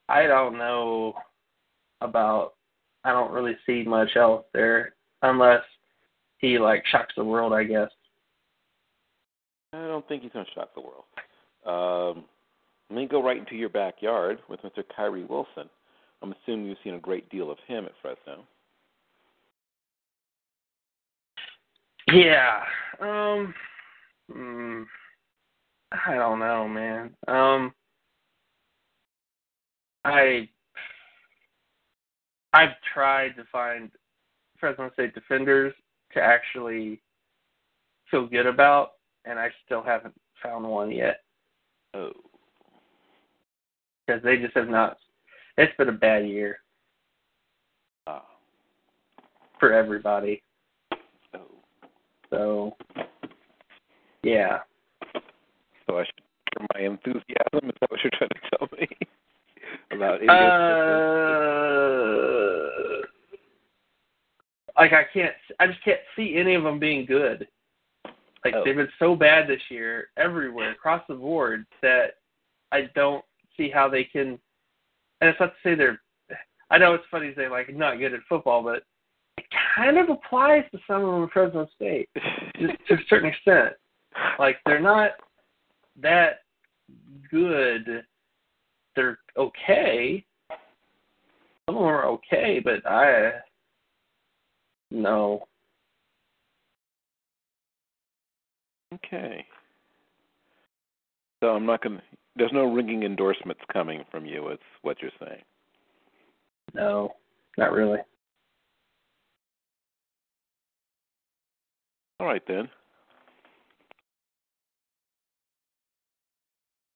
[0.08, 1.14] I don't know
[2.00, 2.54] about.
[3.04, 5.62] I don't really see much else there unless
[6.38, 7.52] he like shocks the world.
[7.52, 7.90] I guess.
[9.72, 11.04] I don't think he's going to shock the world.
[11.66, 12.24] Um,
[12.90, 14.84] let me go right into your backyard with Mr.
[14.94, 15.68] Kyrie Wilson.
[16.22, 18.44] I'm assuming you've seen a great deal of him at Fresno.
[22.12, 22.60] Yeah.
[23.00, 23.54] Um.
[24.32, 24.84] mm,
[26.06, 27.10] I don't know, man.
[27.26, 27.72] Um.
[30.04, 30.48] I.
[32.54, 33.90] I've tried to find
[34.60, 35.74] Fresno State defenders
[36.12, 37.00] to actually
[38.10, 38.92] feel good about,
[39.24, 41.20] and I still haven't found one yet
[41.94, 42.12] Oh,
[44.06, 44.98] because they just have not.
[45.56, 46.58] It's been a bad year
[48.06, 48.24] ah,
[49.58, 50.40] for everybody.
[51.34, 51.40] oh.
[52.30, 52.76] So,
[54.22, 54.60] yeah.
[55.86, 57.24] So I should my enthusiasm.
[57.64, 58.88] Is that what you're trying to tell me
[59.90, 60.28] about Uh,
[64.78, 67.48] like I can't, I just can't see any of them being good.
[68.44, 68.64] Like Oh.
[68.64, 72.16] they've been so bad this year, everywhere across the board, that
[72.72, 73.24] I don't
[73.56, 74.38] see how they can.
[75.20, 76.00] And it's not to say they're
[76.70, 78.82] I know it's funny to say like not good at football, but
[79.38, 79.44] it
[79.76, 82.08] kind of applies to some of them in Fresno State,
[82.58, 83.74] just to a certain extent.
[84.38, 85.10] Like they're not
[86.00, 86.42] that
[87.28, 88.04] good.
[88.96, 90.24] They're okay.
[91.66, 93.32] Some of them are okay, but I
[94.90, 95.46] no.
[98.94, 99.44] Okay.
[101.40, 102.02] So I'm not going to.
[102.36, 104.48] There's no ringing endorsements coming from you.
[104.48, 105.42] It's what you're saying.
[106.74, 107.12] No,
[107.58, 107.98] not really.
[112.20, 112.68] All right then.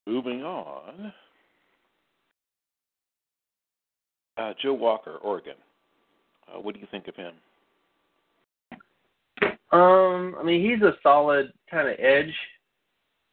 [0.07, 1.13] Moving on.
[4.39, 5.57] Uh, Joe Walker, Oregon.
[6.49, 7.35] Uh, what do you think of him?
[9.73, 12.33] Um, I mean, he's a solid kind of edge,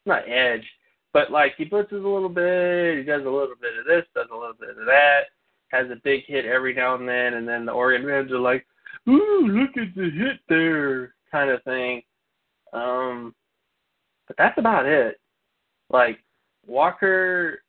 [0.06, 0.66] not edge,
[1.14, 4.28] but like he blitzes a little bit, he does a little bit of this, does
[4.32, 5.22] a little bit of that,
[5.70, 8.66] has a big hit every now and then, and then the Oregon fans are like,
[9.08, 12.02] "Ooh, look at the hit there," kind of thing.
[12.74, 13.34] Um,
[14.28, 15.22] but that's about it.
[15.90, 16.20] Like
[16.68, 17.62] Walker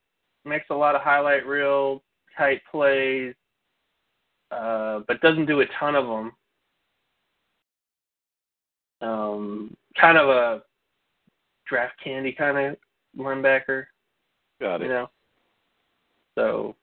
[0.44, 2.02] makes a lot of highlight reel
[2.36, 3.34] type plays,
[4.50, 6.32] uh, but doesn't do a ton of them.
[9.00, 10.62] Um, kind of a
[11.68, 12.76] draft candy kind of
[13.18, 13.84] linebacker,
[14.60, 14.88] Got you it.
[14.88, 15.10] know.
[16.36, 16.76] So,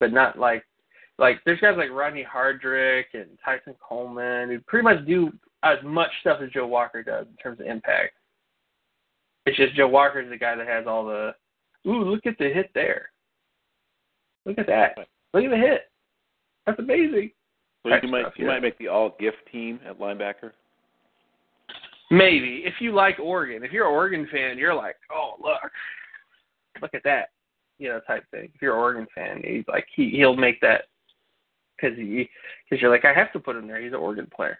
[0.00, 0.64] but not like
[1.18, 5.32] like there's guys like Rodney Hardrick and Tyson Coleman who pretty much do
[5.62, 8.14] as much stuff as Joe Walker does in terms of impact.
[9.46, 11.34] It's just Joe Walker's the guy that has all the
[11.86, 13.10] ooh, look at the hit there.
[14.46, 14.96] Look at that.
[15.34, 15.82] Look at the hit.
[16.64, 17.30] That's amazing.
[17.82, 18.52] So you might stuff, you yeah.
[18.52, 20.52] might make the all gift team at linebacker.
[22.10, 25.70] Maybe if you like Oregon, if you're an Oregon fan, you're like, oh look,
[26.80, 27.30] look at that,
[27.78, 28.50] you know, type thing.
[28.54, 30.82] If you're an Oregon fan, he's like he he'll make that
[31.76, 32.28] because he
[32.68, 33.80] because you're like I have to put him there.
[33.80, 34.58] He's an Oregon player.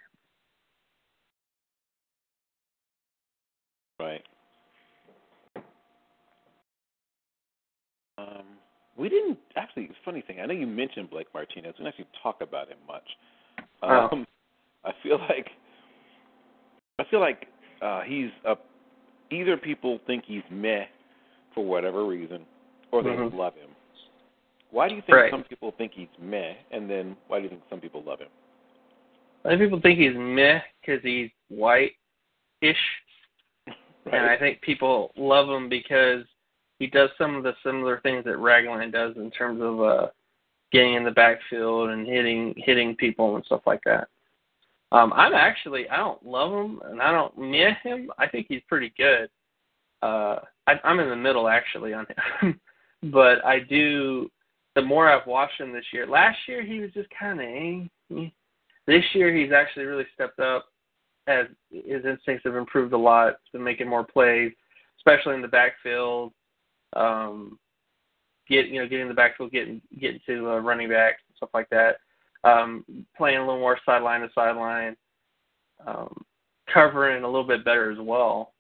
[3.99, 4.23] Right.
[8.19, 8.56] Um,
[8.97, 9.85] we didn't actually.
[9.85, 10.41] It's a funny thing.
[10.41, 11.75] I know you mentioned Blake Martinez.
[11.79, 13.05] We didn't actually talk about him much.
[13.83, 14.09] Oh.
[14.13, 14.27] Um,
[14.85, 15.49] I feel like
[16.99, 17.47] I feel like
[17.83, 18.57] uh, he's a.
[19.31, 20.85] Either people think he's meh
[21.55, 22.47] for whatever reason,
[22.93, 23.35] or they Mhm.
[23.35, 23.71] love him.
[24.71, 25.31] Why do you think Right.
[25.31, 28.29] some people think he's meh, and then why do you think some people love him?
[29.43, 33.03] Think people think he's meh because he's white-ish,
[34.07, 36.25] and I think people love him because
[36.79, 40.07] he does some of the similar things that Ragland does in terms of uh,
[40.73, 44.09] getting in the backfield and hitting hitting people and stuff like that.
[44.93, 48.11] Um, I'm actually I don't love him and I don't meh him.
[48.19, 49.29] I think he's pretty good.
[50.03, 52.07] Uh, I, I'm in the middle actually on
[52.41, 52.61] him,
[53.13, 54.31] but I do.
[54.75, 58.19] The more I've watched him this year, last year he was just kind of.
[58.19, 58.29] Eh.
[58.87, 60.67] This year he's actually really stepped up
[61.27, 63.39] as his instincts have improved a lot.
[63.43, 64.53] He's been making more plays,
[64.99, 66.33] especially in the backfield.
[66.95, 67.59] Um,
[68.49, 71.69] get you know getting the backfield, getting getting to uh, running backs and stuff like
[71.71, 71.97] that.
[72.45, 72.85] Um,
[73.17, 74.97] playing a little more sideline to sideline,
[75.87, 76.25] um,
[76.73, 78.53] covering a little bit better as well.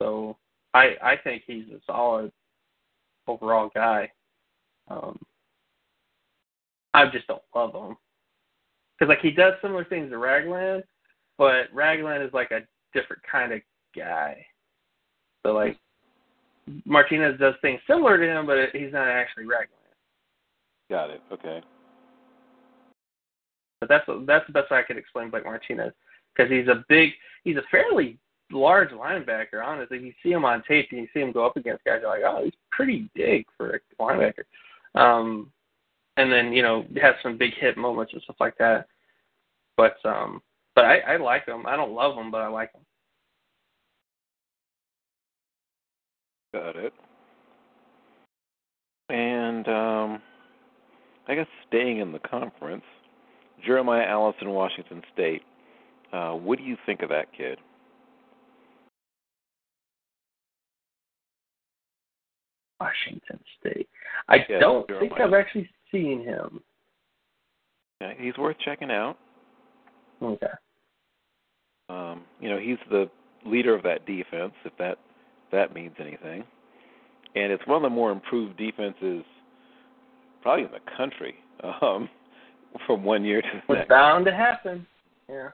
[0.00, 0.36] So
[0.74, 2.30] I I think he's a solid
[3.26, 4.10] overall guy.
[4.88, 5.18] Um,
[6.94, 7.96] I just don't love him
[8.98, 10.84] because like he does similar things to Ragland,
[11.38, 12.60] but Ragland is like a
[12.94, 13.60] different kind of
[13.94, 14.44] guy.
[15.44, 15.78] So like
[16.84, 19.70] Martinez does things similar to him, but he's not actually Ragland.
[20.90, 21.20] Got it.
[21.32, 21.62] Okay.
[23.80, 25.92] But that's that's the best way I could explain Blake Martinez
[26.34, 27.10] because he's a big,
[27.44, 28.18] he's a fairly
[28.50, 29.64] large linebacker.
[29.64, 32.10] Honestly, you see him on tape and you see him go up against guys, you're
[32.10, 34.44] like, oh, he's pretty big for a linebacker.
[34.94, 35.50] Um,
[36.16, 38.86] and then you know has some big hit moments and stuff like that.
[39.76, 40.40] But um,
[40.74, 41.66] but I, I like him.
[41.66, 42.82] I don't love him, but I like him.
[46.56, 46.92] Got it.
[49.10, 50.22] And um,
[51.28, 52.82] I guess staying in the conference,
[53.64, 55.42] Jeremiah Allison, Washington State.
[56.14, 57.58] Uh, what do you think of that kid?
[62.80, 63.88] Washington State.
[64.28, 65.08] I Yeah, don't Jeremiah.
[65.10, 66.62] think I've actually seen him.
[68.00, 69.18] Yeah, he's worth checking out.
[70.22, 70.46] Okay.
[71.90, 73.10] Um, you know, he's the
[73.44, 74.98] leader of that defense, if that
[75.52, 76.44] that means anything.
[77.34, 79.24] And it's one of the more improved defenses,
[80.42, 81.34] probably in the country,
[81.82, 82.08] um,
[82.86, 83.82] from one year to the next.
[83.82, 84.86] It's bound to happen.
[85.28, 85.48] Yeah.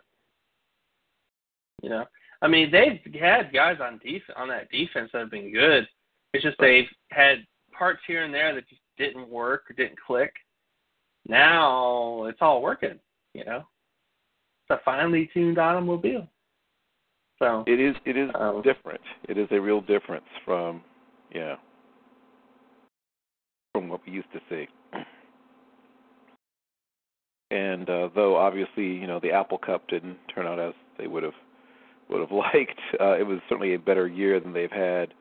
[1.82, 2.04] You know,
[2.42, 5.86] I mean, they've had guys on def- on that defense that have been good.
[6.32, 7.38] It's just they've had
[7.76, 10.32] parts here and there that just didn't work or didn't click.
[11.26, 12.98] Now it's all working.
[13.34, 13.66] You know,
[14.68, 16.28] it's a finely tuned automobile.
[17.42, 19.00] So It is it is Um, different.
[19.28, 20.80] It is a real difference from
[21.34, 21.56] yeah
[23.74, 24.68] from what we used to see.
[27.50, 31.24] And uh, though obviously you know the Apple Cup didn't turn out as they would
[31.24, 31.34] have
[32.08, 35.12] would have liked, uh, it was certainly a better year than they've had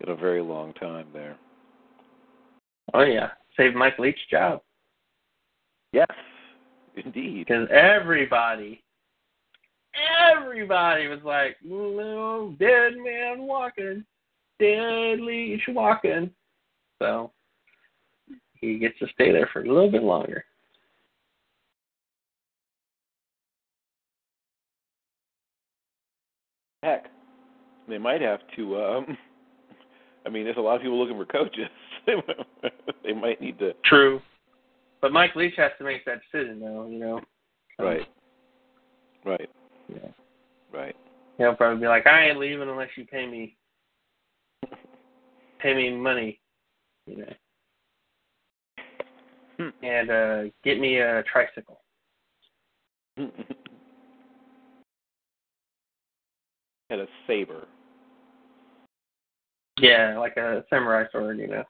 [0.00, 1.36] in a very long time there.
[2.92, 4.60] oh yeah, saved Mike Leach's job
[5.94, 6.08] Yes,
[7.02, 7.46] indeed.
[7.46, 8.82] because everybody,
[9.94, 14.04] everybody was like, "No, dead man walking,
[14.58, 16.30] dead Leach walking."
[17.00, 17.32] So
[18.54, 20.44] he gets to stay there for a little bit longer.
[26.82, 27.06] Heck,
[27.88, 28.82] they might have to.
[28.82, 29.18] um
[30.26, 31.68] I mean, there's a lot of people looking for coaches.
[33.04, 33.72] they might need to.
[33.84, 34.22] True.
[35.00, 37.20] But Mike Leach has to make that decision though, you know.
[37.78, 38.06] Right.
[39.24, 39.50] Right.
[39.94, 40.08] Yeah.
[40.72, 40.96] Right.
[41.38, 43.56] He'll probably be like, I ain't leaving unless you pay me
[45.60, 46.40] pay me money.
[47.06, 47.32] You know.
[49.58, 49.84] Hmm.
[49.84, 51.80] And uh get me a tricycle.
[53.16, 53.32] and
[56.90, 57.66] a saber.
[59.80, 61.64] Yeah, like a samurai sword, you know,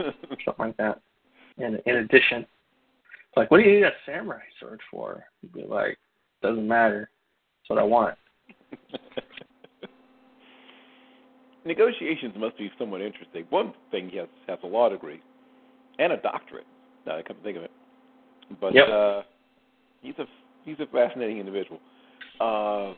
[0.44, 1.00] something like that.
[1.58, 2.46] And in addition.
[3.36, 5.24] Like, what do you need a samurai sword for?
[5.42, 5.98] You'd be like,
[6.42, 7.10] doesn't matter.
[7.68, 8.14] That's what I want.
[11.64, 13.44] Negotiations must be somewhat interesting.
[13.50, 15.20] One thing he has has a law degree
[15.98, 16.66] and a doctorate.
[17.04, 17.72] Now that I come to think of it,
[18.60, 18.88] but Yep.
[18.88, 19.22] uh,
[20.00, 20.26] he's a
[20.64, 21.80] he's a fascinating individual.
[22.40, 22.94] Uh,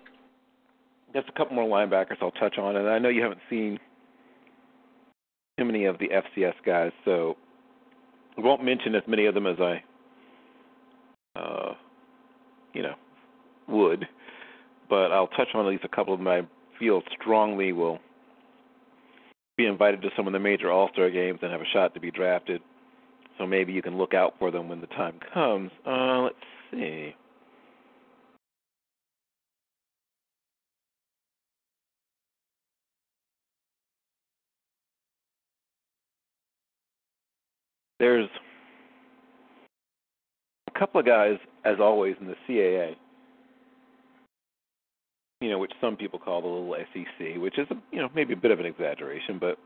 [1.12, 3.78] there's a couple more linebackers I'll touch on, and I know you haven't seen
[5.58, 7.36] too many of the FCS guys, so
[8.36, 9.82] I won't mention as many of them as I,
[11.36, 11.74] uh,
[12.74, 12.94] you know,
[13.68, 14.06] would.
[14.88, 16.42] But I'll touch on at least a couple of them I
[16.78, 17.98] feel strongly will
[19.56, 22.00] be invited to some of the major All Star games and have a shot to
[22.00, 22.62] be drafted.
[23.36, 25.70] So maybe you can look out for them when the time comes.
[25.86, 26.36] Uh, let's
[26.72, 27.14] see.
[37.98, 38.28] There's
[40.68, 42.94] a couple of guys, as always, in the CAA.
[45.40, 48.32] You know, which some people call the little SEC, which is a, you know maybe
[48.32, 49.56] a bit of an exaggeration, but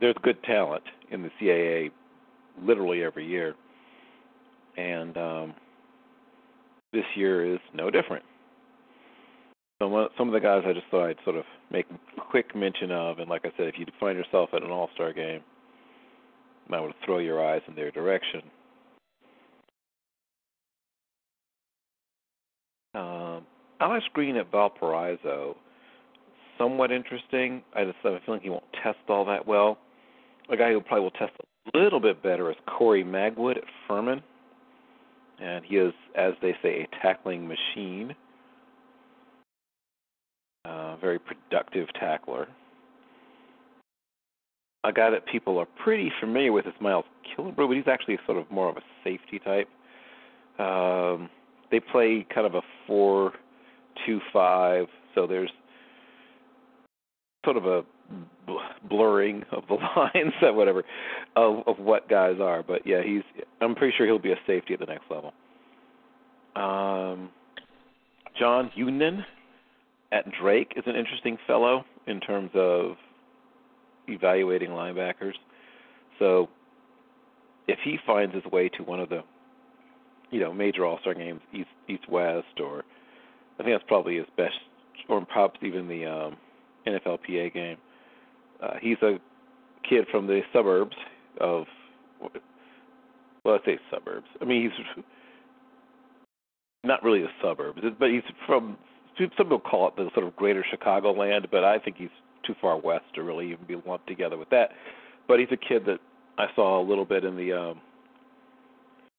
[0.00, 1.90] there's good talent in the CAA
[2.62, 3.54] literally every year,
[4.76, 5.54] and um,
[6.92, 8.24] this year is no different.
[9.80, 11.86] So some of the guys I just thought I'd sort of make
[12.30, 15.40] quick mention of, and like I said, if you find yourself at an All-Star game,
[15.40, 18.42] you might want to throw your eyes in their direction.
[22.94, 23.46] Um,
[23.82, 25.56] Alex Green at Valparaiso,
[26.56, 27.62] somewhat interesting.
[27.74, 29.76] I just have a feeling he won't test all that well.
[30.50, 31.32] A guy who probably will test
[31.74, 34.22] a little bit better is Corey Magwood at Furman,
[35.40, 38.14] and he is, as they say, a tackling machine.
[40.64, 42.46] Uh, very productive tackler.
[44.84, 47.04] A guy that people are pretty familiar with is Miles
[47.36, 49.68] Killebrew, but he's actually sort of more of a safety type.
[50.64, 51.28] Um,
[51.72, 53.32] they play kind of a four
[54.06, 55.50] two five, so there's
[57.44, 57.82] sort of a
[58.88, 60.84] blurring of the lines, or whatever,
[61.36, 62.62] of of what guys are.
[62.62, 63.22] But yeah, he's.
[63.60, 65.32] I'm pretty sure he'll be a safety at the next level.
[66.54, 67.30] Um,
[68.38, 69.24] John Union
[70.12, 72.96] at Drake is an interesting fellow in terms of
[74.08, 75.34] evaluating linebackers.
[76.18, 76.48] So
[77.68, 79.22] if he finds his way to one of the
[80.30, 82.84] you know major All Star games, East East West, or
[83.62, 84.56] I think that's probably his best,
[85.08, 86.36] or perhaps even the um,
[86.84, 87.76] NFLPA game.
[88.60, 89.18] Uh, he's a
[89.88, 90.96] kid from the suburbs
[91.40, 91.66] of,
[93.44, 94.26] well, I say suburbs.
[94.40, 95.04] I mean, he's
[96.82, 98.76] not really the suburbs, but he's from.
[99.16, 102.08] Some people call it the sort of greater Chicagoland, but I think he's
[102.44, 104.70] too far west to really even be lumped together with that.
[105.28, 105.98] But he's a kid that
[106.36, 107.80] I saw a little bit in the um,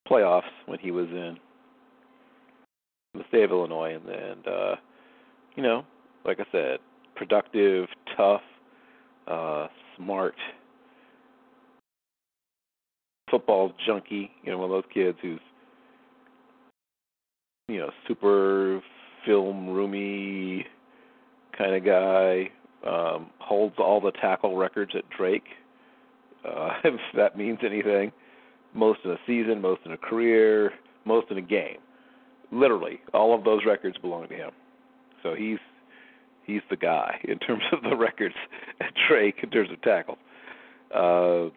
[0.06, 1.38] playoffs when he was in
[3.14, 4.76] the state of Illinois, and, and uh,
[5.56, 5.84] you know,
[6.24, 6.78] like I said,
[7.16, 7.86] productive,
[8.16, 8.42] tough,
[9.28, 10.34] uh, smart,
[13.30, 14.30] football junkie.
[14.42, 15.40] You know, one of those kids who's
[17.68, 18.82] you know super
[19.24, 20.66] film roomy
[21.56, 22.50] kind of guy.
[22.86, 25.44] Um, holds all the tackle records at Drake.
[26.44, 28.12] uh, if that means anything.
[28.74, 30.72] Most in a season, most in a career,
[31.04, 31.78] most in a game.
[32.52, 34.50] Literally, all of those records belong to him.
[35.22, 35.58] So he's
[36.46, 38.34] he's the guy in terms of the records
[38.80, 40.18] at Drake in terms of tackles.
[40.94, 41.48] Uh,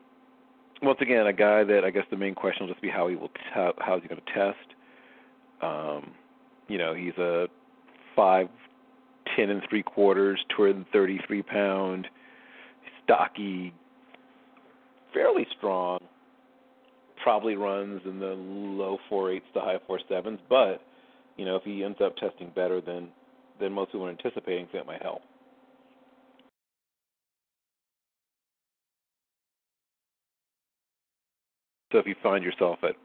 [0.82, 3.16] once again, a guy that I guess the main question will just be how he
[3.16, 4.76] will t- how is he going to test.
[5.62, 6.12] Um,
[6.68, 7.48] you know, he's a
[8.16, 8.48] five
[9.36, 12.08] ten and three quarters, two hundred and thirty three pound,
[13.04, 13.74] stocky,
[15.14, 16.00] fairly strong.
[17.24, 20.82] Probably runs in the low four eights to high four sevens, but
[21.36, 23.10] you know if he ends up testing better than
[23.60, 25.22] than most people are anticipating, that might help.
[31.92, 32.96] So if you find yourself at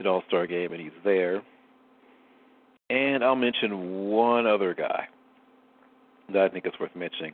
[0.00, 1.42] an All Star game and he's there,
[2.90, 5.08] and I'll mention one other guy
[6.32, 7.32] that I think is worth mentioning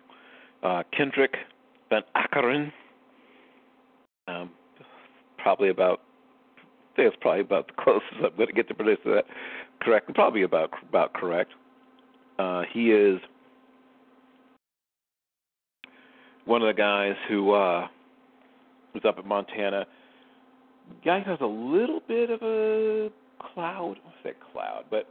[0.62, 1.34] uh, Kendrick
[1.90, 2.72] Van Ackeren.
[4.26, 4.50] Um,
[5.48, 6.02] probably about,
[6.58, 9.24] I think it's probably about the closest I'm going to get to pronounce that
[9.80, 10.14] correct.
[10.14, 11.52] Probably about about correct.
[12.38, 13.18] Uh, he is
[16.44, 17.88] one of the guys who uh,
[18.92, 19.86] was up at Montana.
[21.02, 23.08] Guy has a little bit of a
[23.54, 23.96] cloud.
[24.06, 25.06] I say cloud, but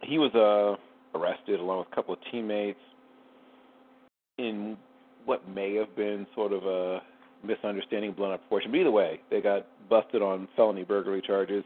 [0.00, 2.80] he was uh, arrested along with a couple of teammates
[4.38, 4.78] in
[5.26, 7.02] what may have been sort of a
[7.46, 8.70] misunderstanding, blown up portion.
[8.70, 11.64] But either way, they got busted on felony burglary charges.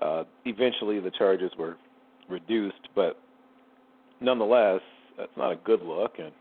[0.00, 1.76] Uh, eventually, the charges were
[2.28, 3.18] reduced, but
[4.20, 4.80] nonetheless,
[5.16, 6.32] that's not a good look, and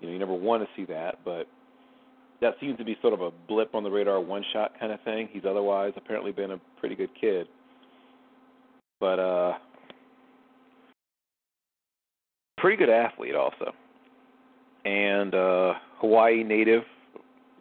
[0.00, 1.18] you know you never want to see that.
[1.24, 1.46] But
[2.40, 5.00] that seems to be sort of a blip on the radar, one shot kind of
[5.02, 5.28] thing.
[5.32, 7.48] He's otherwise apparently been a pretty good kid,
[9.00, 9.54] but uh,
[12.58, 13.72] pretty good athlete also,
[14.84, 16.82] and uh, Hawaii native,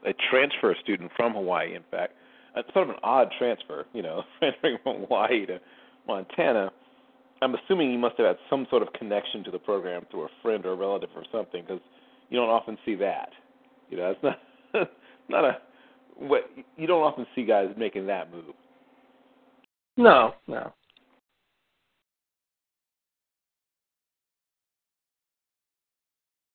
[0.06, 2.14] a transfer student from Hawaii, in fact.
[2.56, 5.60] It's sort of an odd transfer, you know, transferring from Hawaii to
[6.08, 6.72] Montana.
[7.42, 10.30] I'm assuming he must have had some sort of connection to the program through a
[10.42, 11.82] friend or a relative or something, because
[12.30, 13.30] you don't often see that.
[13.90, 14.90] You know, it's not
[15.30, 15.58] not a
[16.18, 18.54] what you don't often see guys making that move.
[19.96, 20.74] No, no.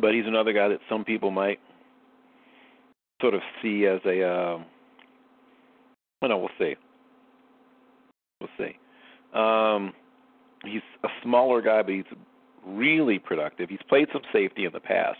[0.00, 1.58] But he's another guy that some people might
[3.20, 4.28] sort of see as a.
[4.28, 4.65] Um,
[6.20, 6.75] well, no, we'll see.
[8.41, 8.78] We'll see.
[9.39, 9.93] Um,
[10.65, 12.05] he's a smaller guy, but he's
[12.67, 13.68] really productive.
[13.68, 15.18] He's played some safety in the past.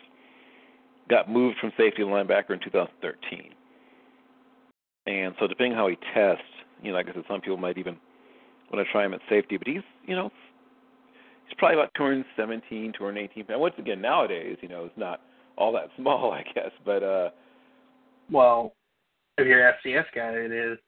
[1.09, 3.51] Got moved from safety to linebacker in 2013.
[5.07, 6.45] And so, depending how he tests,
[6.83, 7.97] you know, like I said, some people might even
[8.73, 9.59] want to try him at safety.
[9.59, 10.31] But he's, you know,
[11.47, 13.61] he's probably about 217, 218 pounds.
[13.61, 15.21] Once again, nowadays, you know, it's not
[15.59, 16.71] all that small, I guess.
[16.85, 17.31] But uh,
[18.31, 18.75] well,
[19.39, 20.79] if you're an FCS guy, it is.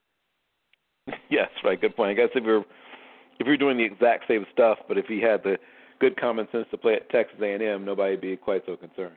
[1.30, 1.80] yes, right.
[1.80, 2.10] Good point.
[2.10, 2.64] I guess if you're
[3.38, 5.58] if you're doing the exact same stuff, but if he had the
[6.00, 9.16] good common sense to play at Texas A&M, nobody'd be quite so concerned.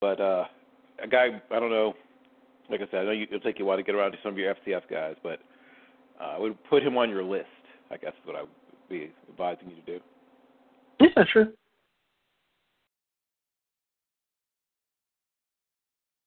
[0.00, 0.44] But uh,
[1.02, 1.94] a guy, I don't know.
[2.68, 4.18] Like I said, I know you, it'll take you a while to get around to
[4.22, 5.38] some of your FCS guys, but
[6.20, 7.46] uh, I would put him on your list.
[7.90, 8.50] I guess is what I would
[8.88, 10.04] be advising you to do.
[11.02, 11.48] Yeah, sure.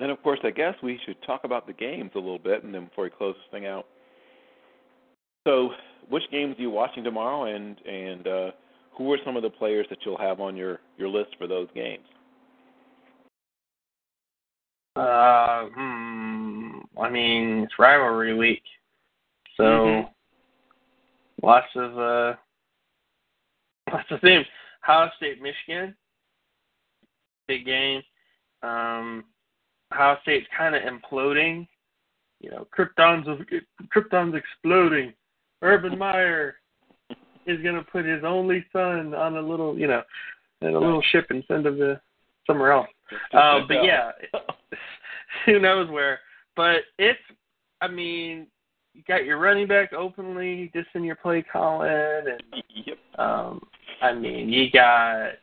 [0.02, 2.74] And of course, I guess we should talk about the games a little bit, and
[2.74, 3.86] then before we close this thing out.
[5.48, 5.70] So,
[6.10, 8.52] which games are you watching tomorrow, and and uh,
[8.98, 11.70] who are some of the players that you'll have on your your list for those
[11.74, 12.04] games?
[14.98, 16.80] Uh, hmm.
[17.00, 18.64] I mean, it's rivalry week,
[19.56, 20.10] so Mm-hmm.
[21.46, 22.34] lots of uh,
[23.92, 24.46] lots of things.
[24.88, 25.96] Ohio State, Michigan,
[27.48, 28.02] big game.
[28.64, 29.24] Um,
[29.94, 31.68] Ohio State's kind of imploding.
[32.40, 33.28] You know, Krypton's
[33.96, 35.14] Krypton's exploding.
[35.62, 36.56] Urban Meyer
[37.46, 40.02] is going to put his only son on a little, you know,
[40.62, 42.00] in a little ship and send him to
[42.46, 42.88] somewhere else.
[43.34, 44.12] Uh, but yeah,
[45.46, 46.20] who knows where?
[46.56, 47.20] But it's,
[47.82, 48.48] I mean,
[48.96, 52.44] you got your running back openly dissing your play calling, and
[52.86, 52.98] yep.
[53.20, 53.62] um,
[54.02, 55.34] I mean, you got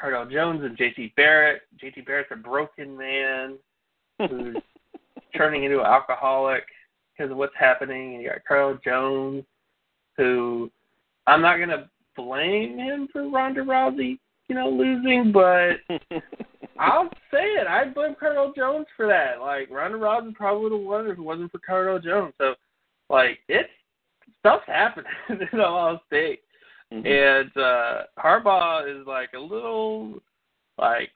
[0.00, 1.62] Cardale Jones and JT Barrett.
[1.82, 3.58] JT Barrett's a broken man
[4.18, 4.56] who's
[5.36, 6.64] turning into an alcoholic
[7.16, 8.14] because of what's happening.
[8.14, 9.44] And you got Cardale Jones,
[10.16, 10.70] who
[11.26, 15.76] I'm not gonna blame him for Ronda Rousey, you know, losing, but
[16.78, 17.66] I'll say it.
[17.66, 19.40] I blame Cardale Jones for that.
[19.40, 22.34] Like Ronda Rousey probably would have won if it wasn't for Cardale Jones.
[22.38, 22.54] So,
[23.12, 23.68] like, it's
[24.40, 26.40] stuff's happening in Ohio State.
[26.92, 27.06] Mhm.
[27.06, 30.20] and uh Harbaugh is like a little
[30.78, 31.10] like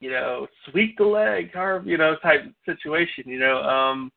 [0.00, 4.10] you know sweep the leg Harb you know type situation you know um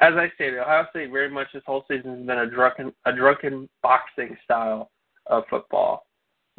[0.00, 3.12] as I stated Ohio State very much this whole season has been a drunken a
[3.12, 4.90] drunken boxing style
[5.26, 6.06] of football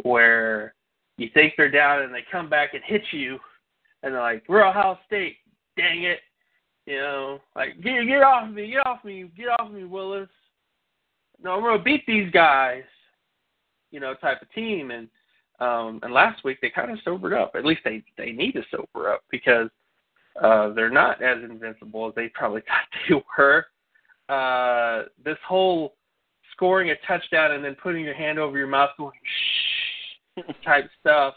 [0.04, 0.76] where
[1.18, 3.40] you think they're down and they come back and hit you
[4.04, 5.38] and they're like we're Ohio State
[5.76, 6.20] dang it
[6.90, 10.30] you know like get get off me get off me get off me Willis
[11.42, 12.84] no I'm gonna beat these guys
[13.92, 14.92] you know, type of team.
[14.92, 15.08] And
[15.60, 17.52] um, and last week they kind of sobered up.
[17.56, 19.70] At least they they need to sober up because
[20.42, 23.66] uh, they're not as invincible as they probably thought they were.
[24.34, 25.96] Uh, this whole
[26.52, 31.34] scoring a touchdown and then putting your hand over your mouth going shh type stuff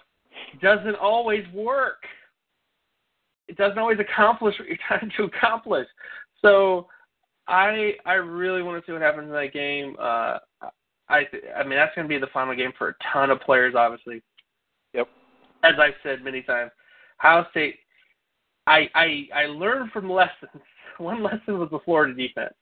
[0.60, 2.02] doesn't always work.
[3.52, 5.86] It doesn't always accomplish what you're trying to accomplish.
[6.40, 6.88] So
[7.46, 9.94] I I really want to see what happens in that game.
[9.98, 10.38] Uh,
[11.10, 13.74] I I mean that's going to be the final game for a ton of players,
[13.76, 14.22] obviously.
[14.94, 15.06] Yep.
[15.64, 16.70] As I've said many times,
[17.20, 17.76] Ohio State.
[18.66, 20.62] I I I learned from lessons.
[20.96, 22.54] One lesson was the Florida defense,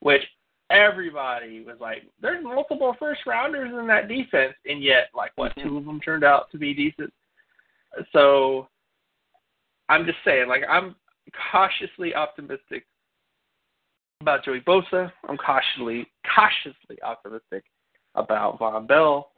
[0.00, 0.22] which
[0.70, 5.76] everybody was like, "There's multiple first rounders in that defense," and yet, like, what two
[5.76, 7.12] of them turned out to be decent.
[8.12, 8.68] So,
[9.92, 10.96] I'm just saying, like, I'm
[11.52, 12.86] cautiously optimistic
[14.22, 15.12] about Joey Bosa.
[15.28, 17.64] I'm cautiously cautiously optimistic
[18.14, 19.28] about Vonn Bell.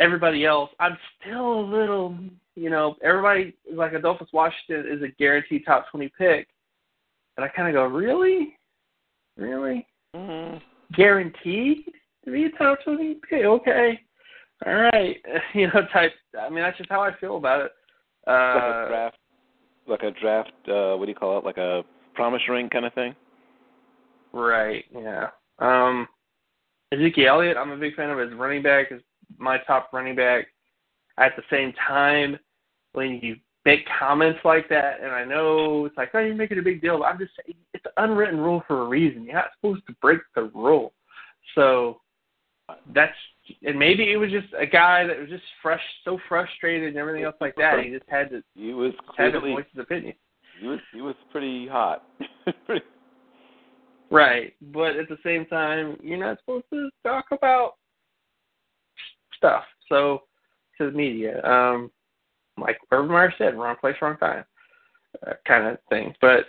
[0.00, 2.16] Everybody else, I'm still a little,
[2.54, 6.48] you know, everybody like Adolphus Washington is a guaranteed top 20 pick,
[7.36, 8.56] and I kind of go, really,
[9.36, 10.56] really, Mm-hmm.
[10.94, 11.84] guaranteed
[12.24, 13.44] to be a top 20 pick?
[13.44, 14.00] Okay,
[14.64, 15.16] all right,
[15.54, 16.12] you know, type.
[16.40, 17.72] I mean, that's just how I feel about it.
[18.26, 19.18] Uh, draft,
[19.88, 20.52] like a draft.
[20.68, 21.44] Uh, what do you call it?
[21.44, 21.82] Like a
[22.14, 23.14] promise ring kind of thing.
[24.32, 24.84] Right.
[24.92, 25.28] Yeah.
[25.58, 26.08] Um,
[26.92, 28.86] Ezekiel Elliott, I'm a big fan of his running back.
[28.90, 29.02] Is
[29.36, 30.46] my top running back.
[31.18, 32.38] At the same time,
[32.92, 36.62] when you make comments like that, and I know it's like, oh, you're making a
[36.62, 36.98] big deal.
[36.98, 39.24] But I'm just saying, it's an unwritten rule for a reason.
[39.24, 40.92] You're not supposed to break the rule.
[41.54, 42.00] So
[42.94, 43.14] that's
[43.62, 47.24] and maybe it was just a guy that was just fresh, so frustrated and everything
[47.24, 47.80] else like that.
[47.84, 50.14] He just had to He was had to clearly voice his opinion.
[50.60, 52.04] he was he was pretty hot.
[52.66, 52.84] pretty,
[54.10, 57.74] Right, but at the same time, you're not supposed to talk about
[59.36, 59.64] stuff.
[59.88, 60.22] So
[60.78, 61.90] to the media, um,
[62.58, 64.44] like Urban Meyer said, wrong place, wrong time,
[65.26, 66.14] uh, kind of thing.
[66.20, 66.46] But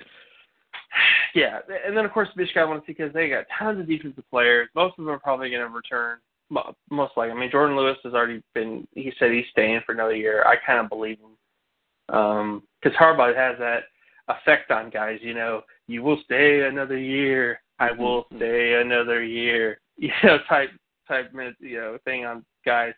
[1.35, 3.87] yeah, and then of course Michigan I want to see because they got tons of
[3.87, 4.69] defensive players.
[4.73, 6.17] Most of them are probably going to return.
[6.49, 8.87] Mo- Most likely, I mean Jourdan Lewis has already been.
[8.95, 10.43] He said he's staying for another year.
[10.45, 11.35] I kind of believe him
[12.81, 13.83] because Harbaugh has that
[14.29, 15.19] effect on guys.
[15.21, 17.61] You know, you will stay another year.
[17.79, 18.37] I will Mhm.
[18.37, 19.79] stay another year.
[19.99, 20.71] You know, type
[21.09, 21.29] type
[21.59, 22.93] you know thing on guys.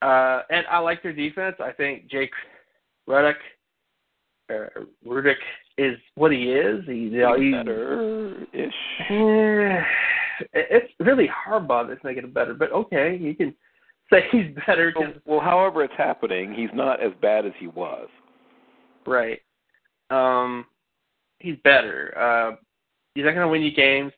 [0.00, 1.56] Uh, and I like their defense.
[1.58, 2.30] I think Jake
[3.08, 3.34] Rudock,
[4.48, 4.68] uh,
[5.04, 5.34] Rudock
[5.76, 6.84] is what he is.
[6.86, 8.72] He's, he's better ish.
[10.52, 12.54] It's really Harbaugh that's making it better.
[12.54, 13.54] But okay, you can
[14.12, 18.08] say he's better Well, well, however it's happening, he's not as bad as he was.
[19.06, 19.40] right.
[20.10, 20.64] Um,
[21.38, 22.16] he's better.
[22.16, 22.56] Uh,
[23.14, 24.12] he's not going to win you games,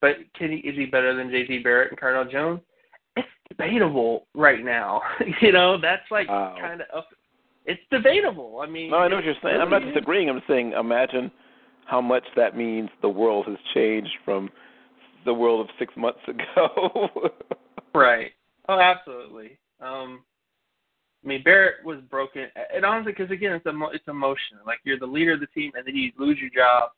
[0.00, 0.56] but can he?
[0.58, 1.58] Is he better than J.T.
[1.60, 2.60] Barrett and Cardale Jones?
[3.16, 5.02] It's debatable right now.
[5.40, 6.56] you know, that's like Wow.
[6.60, 7.08] kind of up.
[7.64, 8.60] It's debatable.
[8.62, 9.60] I mean, No, I know what you're saying.
[9.60, 10.28] I'm not disagreeing.
[10.28, 11.30] I'm saying imagine
[11.84, 14.50] how much that means the world has changed from
[15.26, 17.10] the world of six months ago.
[17.94, 18.32] Right.
[18.68, 19.58] Oh, absolutely.
[19.80, 20.24] Um,
[21.24, 24.60] I mean, Barrett was broken, and honestly, because again, it's emo- it's emotional.
[24.64, 26.90] Like you're the leader of the team, and then you lose your job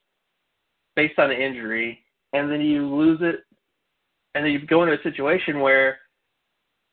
[0.96, 2.00] based on an injury,
[2.32, 3.40] and then you lose it,
[4.34, 5.98] and then you go into a situation where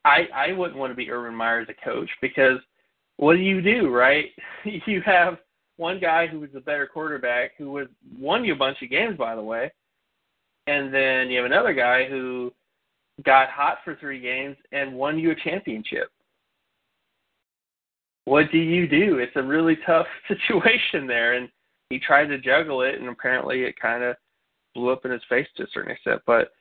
[0.05, 2.59] I I wouldn't want to be Urban Meyer as a coach because
[3.17, 4.25] what do you do, right?
[4.63, 5.37] you have
[5.77, 9.17] one guy who was a better quarterback who was won you a bunch of games,
[9.17, 9.71] by the way,
[10.67, 12.51] and then you have another guy who
[13.23, 16.09] got hot for three games and won you a championship.
[18.25, 19.19] What do you do?
[19.19, 21.49] It's a really tough situation there, and
[21.89, 24.15] he tried to juggle it, and apparently it kind of
[24.73, 26.21] blew up in his face to a certain extent.
[26.25, 26.51] But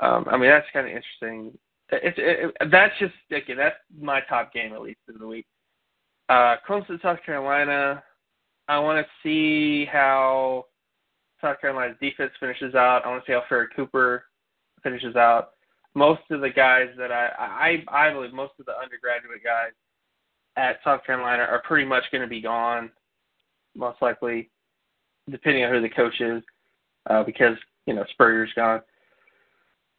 [0.00, 1.58] um, I mean, that's kind of interesting.
[1.90, 5.46] It's it, it, that's just again, that's my top game at least of the week.
[6.28, 8.02] Uh, Clemson, South Carolina.
[8.68, 10.66] I want to see how
[11.44, 13.04] South Carolina's defense finishes out.
[13.04, 14.24] I want to see how Pharoh Cooper
[14.82, 15.50] finishes out
[15.94, 19.72] most of the guys that I I I believe most of the undergraduate guys
[20.56, 22.90] at South Carolina are pretty much going to be gone,
[23.76, 24.50] most likely,
[25.30, 26.42] depending on who the coach is,
[27.10, 27.56] uh, because
[27.86, 28.80] you know Spurrier's gone.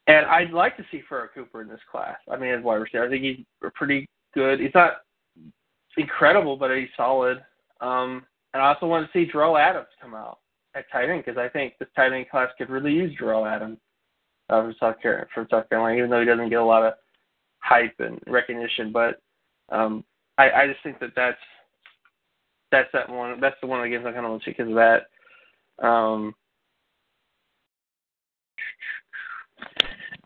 [0.08, 2.16] And I'd like to see Pharoh Cooper in this class.
[2.30, 4.60] I mean, as wide receiver, I think he's pretty good.
[4.60, 4.98] He's not
[5.96, 7.38] incredible, but he's solid.
[7.80, 10.38] Um, and I also want to see Jerell Adams come out
[10.76, 13.78] at tight end because I think this tight end class could really use Jerell Adams
[14.50, 16.94] uh, from South Carolina, from South Carolina, even though he doesn't get a lot of
[17.60, 18.92] hype and recognition.
[18.92, 19.20] But
[19.70, 20.04] um,
[20.38, 21.38] I, I just think that that's
[22.70, 23.40] that's that one.
[23.40, 25.06] That's the one of the games I kind of see because of that.
[25.84, 26.34] Um,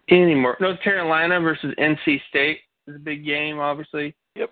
[0.08, 0.56] any more?
[0.60, 4.14] North Carolina versus NC State is a big game, obviously.
[4.34, 4.50] Yep.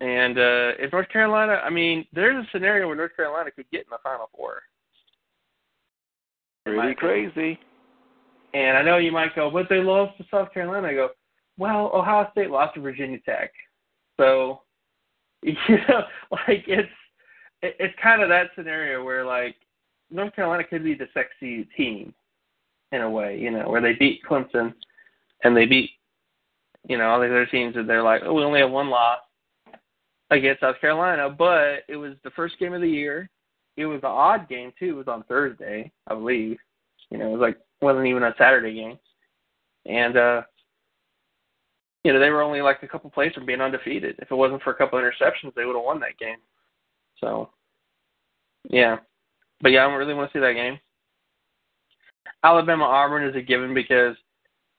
[0.00, 3.80] And uh, if North Carolina, I mean, there's a scenario where North Carolina could get
[3.80, 4.62] in the Final Four.
[6.72, 7.58] Really crazy.
[8.54, 10.88] And I know you might go, but they lost to South Carolina.
[10.88, 11.10] I go,
[11.58, 13.52] well, Ohio State lost to Virginia Tech,
[14.18, 14.62] so
[15.42, 16.88] you know, like it's
[17.62, 19.56] it's kind of that scenario where like
[20.10, 22.14] North Carolina could be the sexy team
[22.92, 24.72] in a way, you know, where they beat Clemson
[25.44, 25.90] and they beat
[26.88, 29.18] you know all the other teams, and they're like, oh, we only have one loss
[30.30, 33.28] against South Carolina, but it was the first game of the year.
[33.78, 34.90] It was an odd game too.
[34.90, 36.58] It was on Thursday, I believe.
[37.10, 38.98] You know, it was like wasn't even a Saturday game,
[39.86, 40.42] and uh,
[42.02, 44.16] you know they were only like a couple plays from being undefeated.
[44.18, 46.38] If it wasn't for a couple interceptions, they would have won that game.
[47.20, 47.50] So,
[48.68, 48.96] yeah,
[49.60, 50.78] but yeah, I don't really want to see that game.
[52.42, 54.16] Alabama Auburn is a given because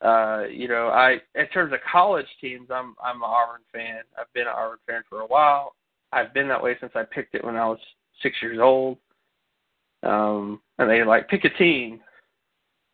[0.01, 4.01] uh, you know, I in terms of college teams, I'm I'm an Auburn fan.
[4.19, 5.75] I've been an Auburn fan for a while.
[6.11, 7.79] I've been that way since I picked it when I was
[8.21, 8.97] six years old.
[10.03, 11.99] Um, and they like pick a team,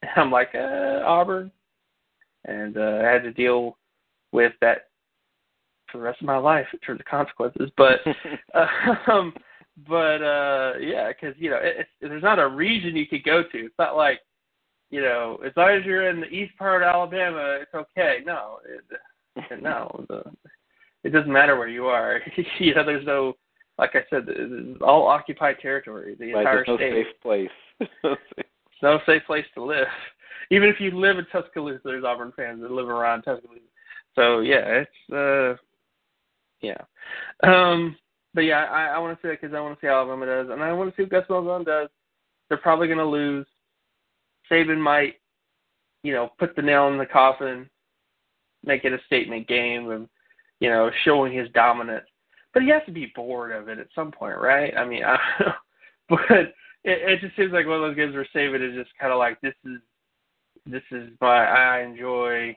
[0.01, 1.51] and I'm like uh, Auburn,
[2.45, 3.77] and uh, I had to deal
[4.31, 4.87] with that
[5.91, 7.69] for the rest of my life in terms of consequences.
[7.77, 7.99] But
[9.07, 9.33] um,
[9.87, 13.43] but uh, yeah, because you know, it, it, there's not a region you could go
[13.43, 13.65] to.
[13.65, 14.19] It's not like
[14.89, 18.19] you know, as long as you're in the east part of Alabama, it's okay.
[18.25, 20.23] No, it, no, the,
[21.03, 22.21] it doesn't matter where you are.
[22.59, 23.33] you know, there's no,
[23.77, 26.15] like I said, it's all occupied territory.
[26.17, 27.05] The right, entire there's no state.
[27.05, 27.49] safe place.
[27.79, 28.21] It's
[28.81, 29.87] no safe place to live.
[30.51, 33.61] Even if you live in Tuscaloosa, there's Auburn fans that live around Tuscaloosa.
[34.15, 35.61] So yeah, it's uh,
[36.61, 36.77] yeah.
[37.43, 37.97] Um,
[38.33, 40.25] but yeah, I, I want to see it because I want to see how Alabama
[40.25, 41.89] does, and I want to see what Gus Malzahn does.
[42.47, 43.45] They're probably going to lose.
[44.51, 45.15] Saban might,
[46.03, 47.67] you know, put the nail in the coffin,
[48.63, 50.07] make it a statement game and
[50.59, 52.05] you know, showing his dominance.
[52.55, 54.73] But he has to be bored of it at some point, right?
[54.77, 55.53] I mean, I don't know.
[56.07, 56.53] But it,
[56.83, 59.41] it just seems like one of those games where Saban is just kind of like,
[59.41, 59.79] this is,
[60.67, 62.55] this is my, I enjoy,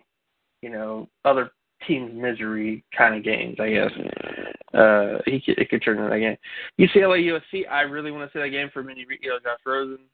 [0.60, 1.50] you know, other
[1.86, 3.90] teams' misery kind of games, I guess.
[4.74, 6.36] Uh, he could, it could turn into that game.
[6.78, 10.04] UCLA USC, I really want to see that game for mini, you know, Josh Rosen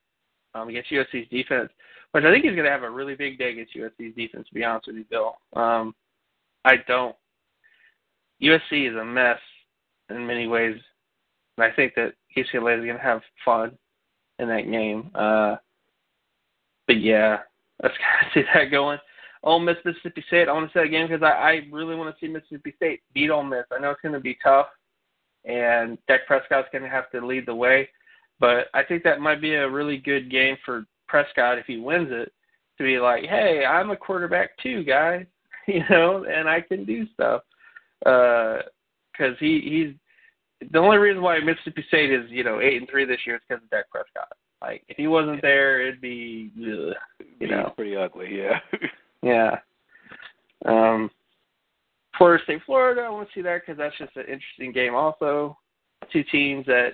[0.54, 1.70] um, against USC's defense,
[2.12, 4.46] which I think he's going to have a really big day against USC's defense.
[4.46, 5.92] To be honest with you, Bill, um,
[6.64, 7.16] I don't.
[8.40, 9.38] USC is a mess
[10.14, 10.76] in many ways,
[11.56, 13.72] and I think that UCLA is going to have fun
[14.38, 15.10] in that game.
[15.14, 15.56] Uh,
[16.86, 17.38] but yeah,
[17.82, 18.98] let's kind of see that going.
[19.42, 20.48] Ole Miss, Mississippi State.
[20.48, 23.02] I want to say that game because I, I really want to see Mississippi State
[23.12, 23.64] beat Ole Miss.
[23.70, 24.66] I know it's going to be tough,
[25.44, 27.88] and Dak Prescott's going to have to lead the way.
[28.40, 32.08] But I think that might be a really good game for Prescott if he wins
[32.10, 32.32] it
[32.78, 35.26] to be like, hey, I'm a quarterback too, guys,
[35.68, 37.42] you know, and I can do stuff.
[38.00, 38.62] Because
[39.20, 39.94] uh, he he's
[40.72, 43.42] the only reason why Mississippi State is you know eight and three this year is
[43.48, 44.32] because of Dak Prescott.
[44.60, 46.94] Like if he wasn't there, it'd be ugh,
[47.40, 48.58] you know pretty ugly, yeah.
[49.22, 49.56] yeah.
[50.64, 51.10] Um,
[52.16, 53.02] Florida State, Florida.
[53.02, 54.94] I want to see that because that's just an interesting game.
[54.94, 55.58] Also,
[56.12, 56.90] two teams that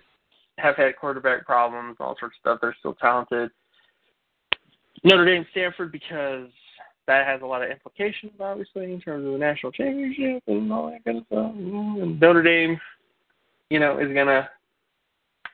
[0.59, 2.59] have had quarterback problems, all sorts of stuff.
[2.61, 3.51] They're still talented.
[5.05, 6.49] Notre Dame, Stanford, because
[7.07, 10.91] that has a lot of implications, obviously, in terms of the national championship and all
[10.91, 11.53] that kind of stuff.
[11.55, 12.79] And Notre Dame,
[13.71, 14.49] you know, is gonna.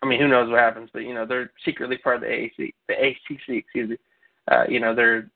[0.03, 0.91] I mean, who knows what happens?
[0.93, 3.49] But you know, they're secretly part of the AAC, the ACC.
[3.49, 3.97] Excuse me.
[4.51, 5.31] Uh, you know, they're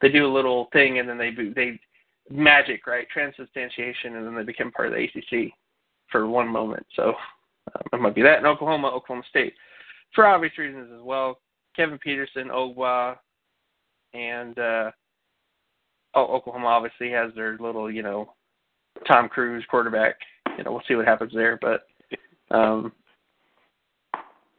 [0.00, 1.80] they do a little thing and then they they
[2.30, 3.06] magic, right?
[3.12, 5.52] Transubstantiation, and then they become part of the ACC
[6.10, 6.86] for one moment.
[6.94, 7.14] So
[7.74, 9.54] um, it might be that in Oklahoma, Oklahoma State,
[10.14, 11.40] for obvious reasons as well.
[11.74, 13.16] Kevin Peterson, Ogbah,
[14.14, 14.90] and uh,
[16.14, 18.34] oh, Oklahoma obviously has their little, you know,
[19.06, 20.16] Tom Cruise quarterback.
[20.58, 21.86] You know, we'll see what happens there, but
[22.54, 22.92] um,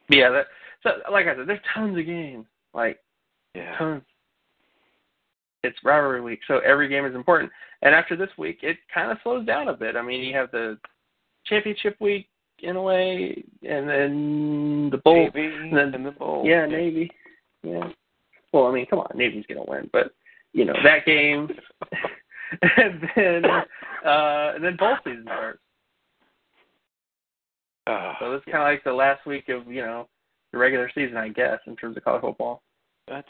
[0.09, 0.45] yeah, that.
[0.81, 2.99] So, like I said, there's tons of games, like
[3.53, 3.77] yeah.
[3.77, 4.03] tons.
[5.61, 7.51] It's rivalry week, so every game is important.
[7.81, 9.97] And after this week, it kind of slows down a bit.
[9.97, 10.77] I mean, you have the
[11.45, 12.27] championship week,
[12.63, 16.43] in a way, and then the bowl, Navy, and then and the bowl.
[16.45, 17.09] yeah, Navy,
[17.63, 17.89] yeah.
[18.51, 20.13] Well, I mean, come on, Navy's gonna win, but
[20.53, 21.49] you know that game,
[22.77, 23.45] and then
[24.05, 25.59] uh, and then bowl season starts.
[27.89, 30.07] Uh, So it's kind of like the last week of you know
[30.51, 32.61] the regular season, I guess, in terms of college football.
[33.07, 33.27] That's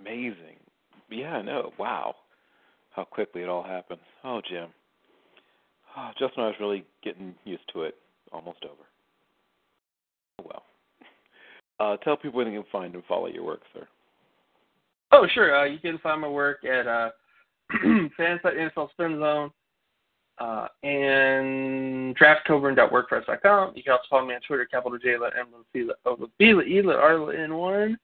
[0.00, 0.56] amazing.
[1.10, 2.16] Yeah, no, wow.
[2.90, 4.00] How quickly it all happens.
[4.22, 4.68] Oh, Jim.
[5.96, 7.96] Oh, just when I was really getting used to it,
[8.32, 8.82] almost over.
[10.38, 10.62] Oh, well.
[11.80, 13.86] Uh, tell people where they can find and follow your work, sir.
[15.12, 15.56] Oh, sure.
[15.56, 17.10] Uh, you can find my work at uh,
[18.18, 19.50] FanSided NFL Spin Zone
[20.38, 23.72] uh, and draftcoburn.wordpress.com.
[23.76, 26.96] You can also follow me on Twitter, capital J, let M, let B, E, let
[26.96, 27.98] R, let N, one.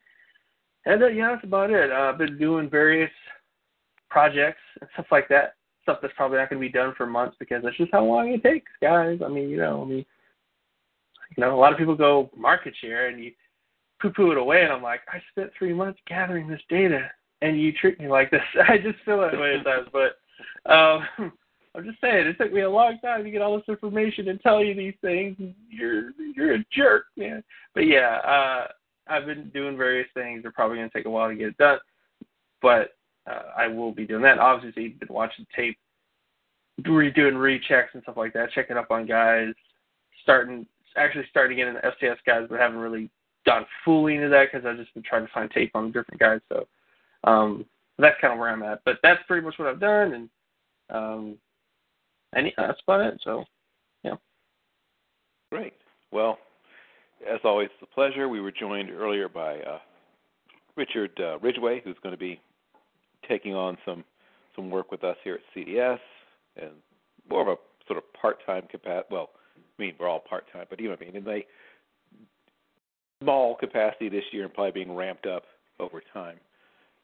[0.87, 1.91] And uh, yeah, that's about it.
[1.91, 3.11] Uh, I've been doing various
[4.09, 5.55] projects and stuff like that.
[5.83, 8.29] Stuff that's probably not going to be done for months because that's just how long
[8.29, 9.19] it takes, guys.
[9.25, 10.05] I mean, you know, I mean,
[11.37, 13.33] you know, a lot of people go market share and you
[14.01, 17.11] poo-poo it away, and I'm like, I spent three months gathering this data,
[17.43, 18.43] and you treat me like this.
[18.69, 21.33] I just feel that way at times, but um,
[21.75, 24.41] I'm just saying, it took me a long time to get all this information and
[24.41, 25.37] tell you these things.
[25.69, 27.45] You're you're a jerk, man.
[27.75, 28.67] But yeah, uh,
[29.07, 30.43] I've been doing various things.
[30.43, 31.79] They're probably to take a while to get it done,
[32.61, 32.95] but
[33.31, 34.39] uh, I will be doing that.
[34.39, 35.79] Obviously, been watching tape,
[36.83, 39.55] redoing rechecks and stuff like that, checking up on guys,
[40.23, 40.67] starting
[40.97, 43.11] actually starting getting the FCS guys, but haven't really
[43.47, 46.41] gone fully into that because I've just been trying to find tape on different guys.
[46.49, 46.67] So
[47.25, 47.65] um,
[47.99, 48.83] that's kind of where I'm at.
[48.85, 50.29] But that's pretty much what I've done, and
[50.91, 51.37] um,
[52.33, 53.21] and that's about it.
[53.25, 53.45] So
[54.03, 54.15] yeah.
[55.51, 55.75] Great.
[56.13, 56.39] Well,
[57.31, 58.29] as always, it's a pleasure.
[58.29, 59.79] We were joined earlier by uh,
[60.77, 62.41] Richard uh, Ridgway, who's going to be
[63.29, 64.05] taking on some
[64.57, 65.99] some work with us here at CDS,
[66.57, 66.71] and
[67.29, 69.07] more of a sort of part-time capacity.
[69.11, 71.17] Well, I mean, we're all part-time, but you know what I mean.
[71.17, 71.47] In a
[73.23, 75.45] small capacity this year, and probably being ramped up
[75.79, 76.37] over time.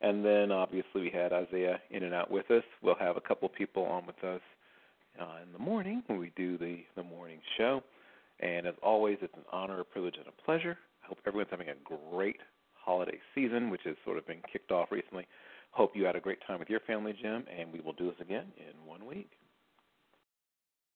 [0.03, 2.63] And then obviously we had Isaiah in and out with us.
[2.83, 4.41] We'll have a couple people on with us
[5.21, 7.83] uh, in the morning when we do the the morning show.
[8.41, 10.77] And as always, it's an honor, a privilege, and a pleasure.
[11.03, 11.75] I hope everyone's having a
[12.13, 12.41] great
[12.75, 15.27] holiday season, which has sort of been kicked off recently.
[15.71, 18.21] Hope you had a great time with your family, Jim, and we will do this
[18.21, 19.31] again in one week.